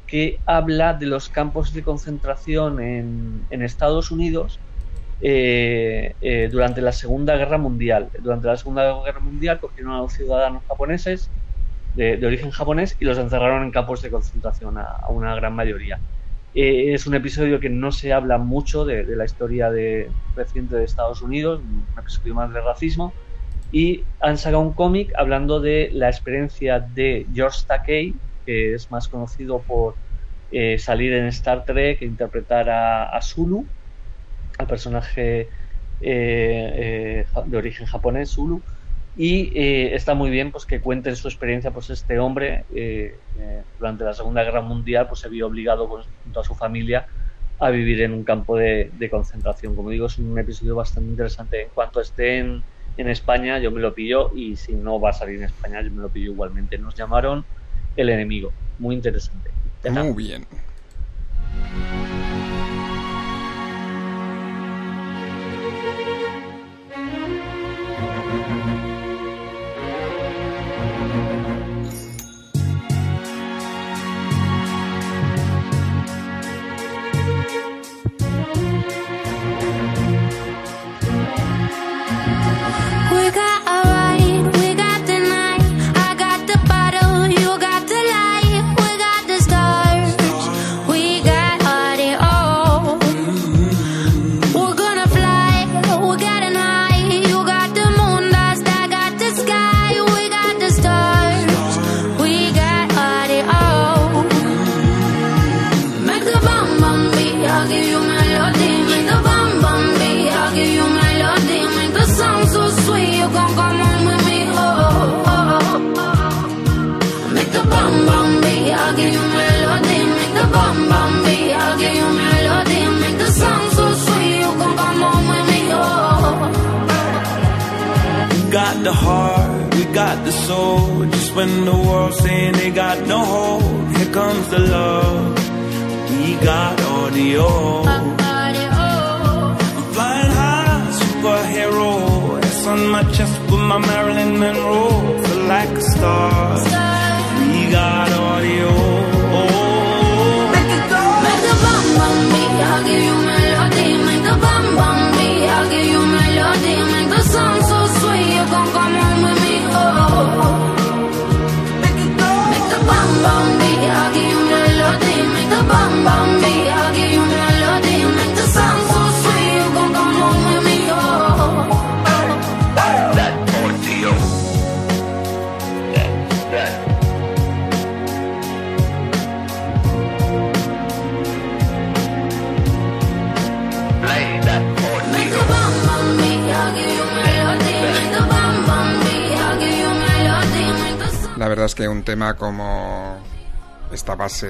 que 0.07 0.39
habla 0.45 0.93
de 0.93 1.07
los 1.07 1.31
campos 1.31 1.73
de 1.73 1.83
concentración 1.83 2.81
en, 2.81 3.63
Estados 3.63 4.11
Unidos 4.11 4.61
eh, 5.23 6.15
eh, 6.21 6.49
durante 6.53 6.83
la 6.83 6.93
Segunda 6.93 7.37
Guerra 7.37 7.57
Mundial. 7.57 8.11
Durante 8.21 8.49
la 8.49 8.57
Segunda 8.59 9.03
Guerra 9.03 9.21
Mundial 9.21 9.59
cogieron 9.61 9.93
a 9.93 9.99
los 9.99 10.13
ciudadanos 10.13 10.63
japoneses 10.69 11.31
de, 11.95 12.25
origen 12.27 12.51
japonés 12.51 12.97
y 13.01 13.07
los 13.07 13.17
encerraron 13.17 13.63
en 13.63 13.71
campos 13.71 14.03
de 14.03 14.11
concentración 14.11 14.77
a 14.77 15.07
una 15.09 15.35
gran 15.37 15.55
mayoría. 15.55 15.99
Eh, 16.55 16.95
es 16.95 17.07
un 17.07 17.15
episodio 17.15 17.59
que 17.59 17.69
no 17.69 17.91
se 17.91 18.13
habla 18.13 18.39
mucho 18.39 18.85
de, 18.85 19.05
la 19.17 19.25
historia 19.25 19.71
de, 19.71 20.11
reciente 20.37 20.77
de 20.77 20.85
Estados 20.85 21.21
Unidos, 21.21 21.61
un 21.61 21.87
episodio 21.99 22.35
más 22.35 22.53
de 22.53 22.61
racismo, 22.61 23.13
y 23.73 24.05
han 24.21 24.39
sacado 24.39 24.63
un 24.63 24.73
cómic 24.73 25.13
hablando 25.17 25.61
de 25.61 25.91
la 25.93 26.09
experiencia 26.09 26.79
de 26.79 27.27
George 27.35 27.61
Takei, 27.67 28.15
que 28.47 28.75
es 28.75 28.91
más 28.91 29.09
conocido 29.09 29.63
por 29.63 29.97
eh, 30.51 30.79
salir 30.79 31.13
en 31.13 31.27
Star 31.27 31.65
Trek 31.65 32.01
e 32.01 32.05
interpretar 32.07 32.71
a, 32.71 33.21
Zulu, 33.21 33.67
al 34.57 34.67
personaje 34.69 35.41
eh, 35.41 35.49
eh, 36.01 37.27
de 37.47 37.57
origen 37.57 37.87
japonés, 37.87 38.31
Zulu, 38.31 38.63
y 39.15 39.53
eh, 39.59 39.95
está 39.95 40.15
muy 40.15 40.31
bien 40.31 40.53
pues 40.53 40.67
que 40.67 40.81
cuenten 40.81 41.17
su 41.17 41.29
experiencia 41.29 41.73
pues 41.73 41.91
este 41.91 42.19
hombre 42.19 42.67
eh, 42.75 43.21
eh, 43.35 43.65
durante 43.79 44.05
la 44.05 44.13
Segunda 44.15 44.43
Guerra 44.45 44.63
Mundial 44.63 45.09
pues 45.09 45.21
se 45.21 45.29
vio 45.29 45.47
obligado 45.47 45.89
con- 45.89 46.05
junto 46.23 46.41
a 46.41 46.45
su 46.45 46.55
familia 46.57 47.07
a 47.59 47.71
vivir 47.71 48.03
en 48.03 48.13
un 48.13 48.25
campo 48.25 48.57
de, 48.57 48.91
de 48.93 49.11
concentración. 49.11 49.77
Como 49.77 49.91
digo 49.91 50.07
es 50.07 50.19
un 50.19 50.39
episodio 50.39 50.77
bastante 50.77 51.11
interesante. 51.11 51.63
En 51.63 51.71
cuanto 51.71 52.01
esté 52.01 52.39
en, 52.39 52.65
en 52.97 53.09
España 53.09 53.59
yo 53.61 53.71
me 53.71 53.81
lo 53.81 53.95
pillo 53.95 54.31
y 54.35 54.57
si 54.57 54.77
no 54.77 55.01
va 55.01 55.11
a 55.11 55.13
salir 55.13 55.37
en 55.39 55.45
España 55.45 55.83
yo 55.83 55.93
me 55.93 56.03
lo 56.03 56.11
pillo 56.11 56.33
igualmente. 56.33 56.79
Nos 56.79 56.95
llamaron 56.97 57.47
el 57.97 58.09
enemigo. 58.11 58.57
Muy 58.79 58.97
interesante. 58.97 59.53
Muy 61.89 62.09
bien. 62.15 62.54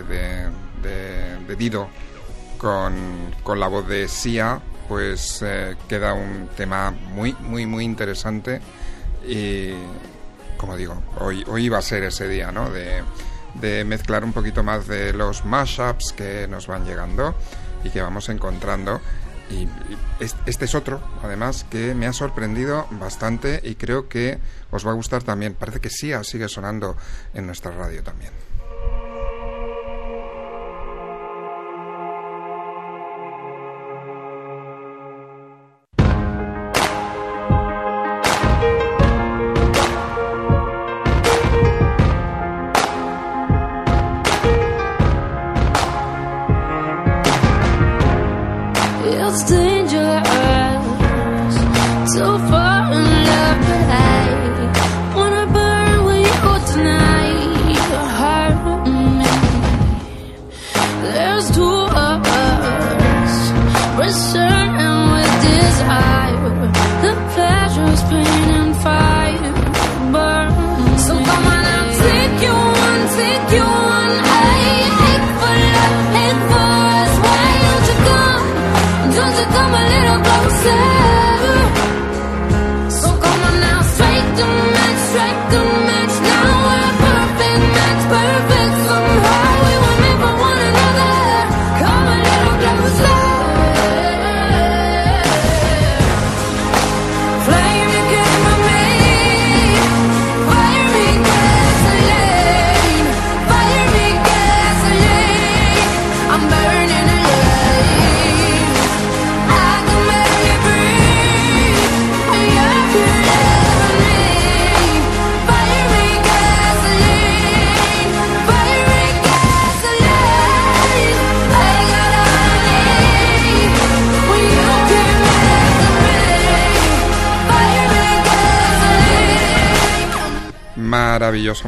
De, 0.02 0.48
de, 0.82 1.56
Dido 1.56 1.88
con, 2.58 2.94
con 3.42 3.60
la 3.60 3.68
voz 3.68 3.86
de 3.86 4.08
Sia, 4.08 4.60
pues 4.88 5.40
eh, 5.42 5.76
queda 5.88 6.14
un 6.14 6.48
tema 6.56 6.90
muy, 6.90 7.32
muy, 7.40 7.64
muy 7.66 7.84
interesante 7.84 8.60
y, 9.26 9.72
como 10.56 10.76
digo, 10.76 11.02
hoy, 11.20 11.44
hoy 11.46 11.68
va 11.68 11.78
a 11.78 11.82
ser 11.82 12.02
ese 12.04 12.28
día, 12.28 12.52
¿no? 12.52 12.70
De, 12.70 13.02
mezclar 13.84 14.24
un 14.24 14.32
poquito 14.32 14.62
más 14.64 14.88
de 14.88 15.12
los 15.12 15.44
mashups 15.44 16.12
que 16.12 16.46
nos 16.48 16.66
van 16.66 16.84
llegando 16.84 17.34
y 17.84 17.90
que 17.90 18.02
vamos 18.02 18.28
encontrando. 18.28 19.00
Y, 19.48 19.54
y 19.64 19.68
es- 20.20 20.34
este 20.46 20.64
es 20.64 20.74
otro, 20.74 21.00
además, 21.22 21.64
que 21.70 21.94
me 21.94 22.06
ha 22.06 22.12
sorprendido 22.12 22.86
bastante 22.90 23.60
y 23.62 23.76
creo 23.76 24.08
que 24.08 24.38
os 24.70 24.84
va 24.86 24.90
a 24.90 24.94
gustar 24.94 25.22
también. 25.22 25.54
Parece 25.54 25.80
que 25.80 25.88
sí 25.88 26.10
sigue 26.24 26.48
sonando 26.48 26.96
en 27.32 27.46
nuestra 27.46 27.70
radio 27.70 28.02
también. 28.02 28.32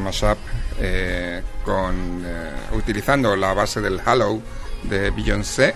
Mashup 0.00 0.38
eh, 0.78 1.42
con 1.64 2.22
eh, 2.24 2.50
utilizando 2.72 3.36
la 3.36 3.54
base 3.54 3.80
del 3.80 4.00
Hello 4.04 4.40
de 4.84 5.10
Beyoncé 5.10 5.74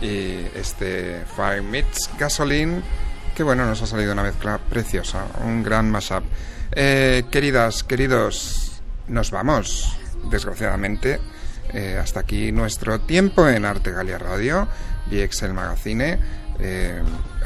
y 0.00 0.46
este 0.54 1.24
Fire 1.36 1.62
Meets 1.62 2.10
Gasoline 2.18 2.82
que 3.34 3.42
bueno 3.42 3.64
nos 3.64 3.82
ha 3.82 3.86
salido 3.86 4.12
una 4.12 4.22
mezcla 4.22 4.58
preciosa 4.58 5.26
un 5.44 5.62
gran 5.62 5.90
mashup. 5.90 6.24
Eh, 6.72 7.24
queridas 7.30 7.84
queridos 7.84 8.80
nos 9.08 9.30
vamos 9.30 9.96
desgraciadamente 10.30 11.20
hasta 12.00 12.20
aquí 12.20 12.52
nuestro 12.52 13.00
tiempo 13.00 13.46
en 13.48 13.66
Arte 13.66 13.92
Galia 13.92 14.16
Radio 14.16 14.66
el 15.10 15.52
Magazine 15.52 16.18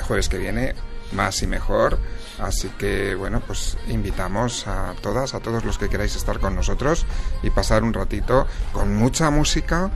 jueves 0.02 0.28
que 0.28 0.39
viene 0.39 0.74
más 1.12 1.43
y 1.43 1.47
mejor 1.48 1.98
así 2.41 2.69
que 2.79 3.15
bueno 3.15 3.41
pues 3.47 3.77
invitamos 3.89 4.67
a 4.67 4.95
todas 5.03 5.35
a 5.35 5.41
todos 5.41 5.65
los 5.65 5.79
que 5.79 5.89
queráis 5.89 6.17
estar 6.17 6.39
con 6.39 6.55
nosotros 6.55 7.07
y 7.43 7.51
pasar 7.51 7.83
un 7.83 7.93
ratito 7.93 8.47
con 8.73 8.95
mucha 8.97 9.31
música 9.31 9.91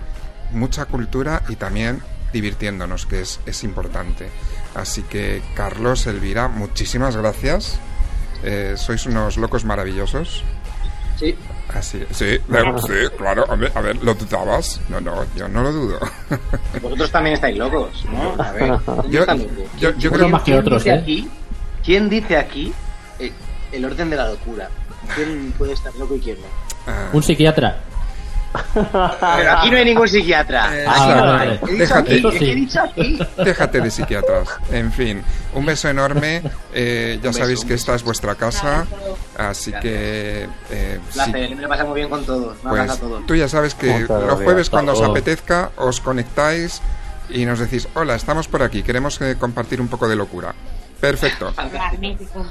mucha 0.53 0.85
cultura 0.87 1.43
y 1.49 1.57
también 1.57 2.03
divirtiéndonos 2.33 3.07
que 3.07 3.21
es, 3.23 3.41
es 3.47 3.65
importante 3.65 4.29
así 4.75 5.03
que 5.03 5.43
Carlos 5.55 6.07
Elvira 6.07 6.49
muchísimas 6.49 7.16
gracias 7.16 7.79
Eh, 8.47 8.75
sois 8.77 9.07
unos 9.07 9.39
locos 9.39 9.65
maravillosos 9.65 10.45
Sí. 11.16 11.35
Así, 11.73 12.05
sí, 12.11 12.39
claro, 12.47 12.77
sí, 12.79 12.93
claro. 13.16 13.45
Hombre, 13.49 13.71
a 13.75 13.81
ver, 13.81 13.97
¿lo 14.03 14.12
dudabas? 14.15 14.81
No, 14.91 15.01
no, 15.01 15.25
yo 15.35 15.49
no 15.49 15.62
lo 15.62 15.73
dudo. 15.73 15.99
Vosotros 16.83 17.11
también 17.11 17.35
estáis 17.35 17.57
locos, 17.57 18.05
¿no? 18.11 18.35
A 18.43 18.53
ver, 18.53 18.79
¿quién 19.09 19.12
Yo- 19.12 19.25
yo- 19.79 19.91
yo 19.93 19.97
¿Quién 19.97 20.12
creo- 20.12 20.29
más 20.29 20.43
que 20.43 20.59
otros, 20.59 20.85
¿eh? 20.87 20.93
Aquí, 20.93 21.31
¿Quién 21.85 22.09
dice 22.09 22.36
aquí 22.36 22.73
eh, 23.19 23.32
el 23.73 23.85
orden 23.85 24.11
de 24.11 24.16
la 24.16 24.28
locura? 24.28 24.70
¿Quién 25.15 25.52
puede 25.59 25.74
estar 25.74 25.94
loco 25.97 26.16
y 26.16 26.20
quién 26.20 26.39
no? 26.40 26.93
Un 27.12 27.23
psiquiatra. 27.23 27.78
Pero 28.73 29.52
aquí 29.59 29.70
no 29.70 29.77
hay 29.77 29.85
ningún 29.85 30.09
psiquiatra. 30.09 30.69
Aquí 30.69 30.85
ah, 30.86 31.15
no 31.16 31.23
vale, 31.27 31.52
hay. 31.52 31.59
vale. 31.59 31.61
He 31.62 31.73
dicho 31.73 31.78
Déjate. 31.78 32.15
aquí, 32.15 32.39
¿qué 32.39 32.52
he 32.52 32.55
dicho 32.55 32.81
aquí? 32.81 33.19
Déjate 33.44 33.81
de 33.81 33.90
psiquiatras. 33.90 34.48
En 34.70 34.93
fin, 34.93 35.23
un 35.55 35.66
beso 35.66 35.89
enorme. 35.89 36.43
Eh, 36.73 37.19
ya 37.23 37.31
beso, 37.31 37.40
sabéis 37.40 37.65
que 37.65 37.74
esta 37.74 37.94
es 37.94 38.02
vuestra 38.05 38.35
casa. 38.36 38.86
Así 39.36 39.73
que. 39.73 40.48
eh, 40.70 41.01
sí, 41.09 41.15
placer, 41.15 41.56
me 41.56 41.62
lo 41.62 41.69
pasa 41.69 41.85
muy 41.85 41.97
bien 41.97 42.09
con 42.09 42.24
todos. 42.24 42.56
Pues 42.62 42.81
abrazo 42.81 42.93
a 42.93 42.97
todos. 42.97 43.27
tú 43.27 43.35
ya 43.35 43.48
sabes 43.48 43.74
que 43.74 43.93
Muchas 43.93 44.23
los 44.23 44.40
jueves, 44.40 44.70
cuando 44.70 44.93
os 44.93 45.02
apetezca, 45.02 45.70
os 45.77 46.01
conectáis 46.01 46.81
y 47.28 47.44
nos 47.44 47.59
decís: 47.59 47.89
Hola, 47.94 48.15
estamos 48.15 48.47
por 48.47 48.62
aquí, 48.62 48.82
queremos 48.82 49.20
eh, 49.20 49.36
compartir 49.39 49.81
un 49.81 49.89
poco 49.89 50.09
de 50.09 50.16
locura. 50.16 50.55
Perfecto. 51.05 51.52
Magnífico. 51.56 52.47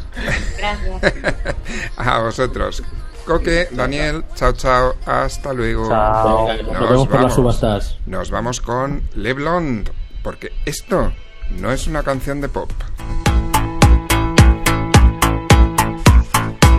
Gracias. 0.57 1.55
A 1.97 2.19
vosotros. 2.19 2.83
Coque, 3.25 3.67
Daniel, 3.71 4.23
chao, 4.35 4.53
chao, 4.53 4.95
hasta 5.07 5.53
luego. 5.53 5.89
Chao. 5.89 6.47
Nos 6.47 6.89
vemos 6.89 7.07
por 7.07 7.21
las 7.21 7.33
subastas. 7.33 7.97
Nos 8.05 8.29
vamos 8.29 8.61
con 8.61 9.01
Le 9.15 9.33
Blonde, 9.33 9.91
porque 10.21 10.51
esto 10.65 11.11
no 11.49 11.71
es 11.71 11.87
una 11.87 12.03
canción 12.03 12.41
de 12.41 12.49
pop. 12.49 12.71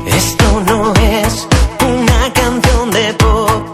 Esto 0.07 0.61
no 0.67 0.93
es 0.95 1.49
una 1.81 2.33
canción 2.33 2.91
de 2.93 3.15
pop. 3.15 3.74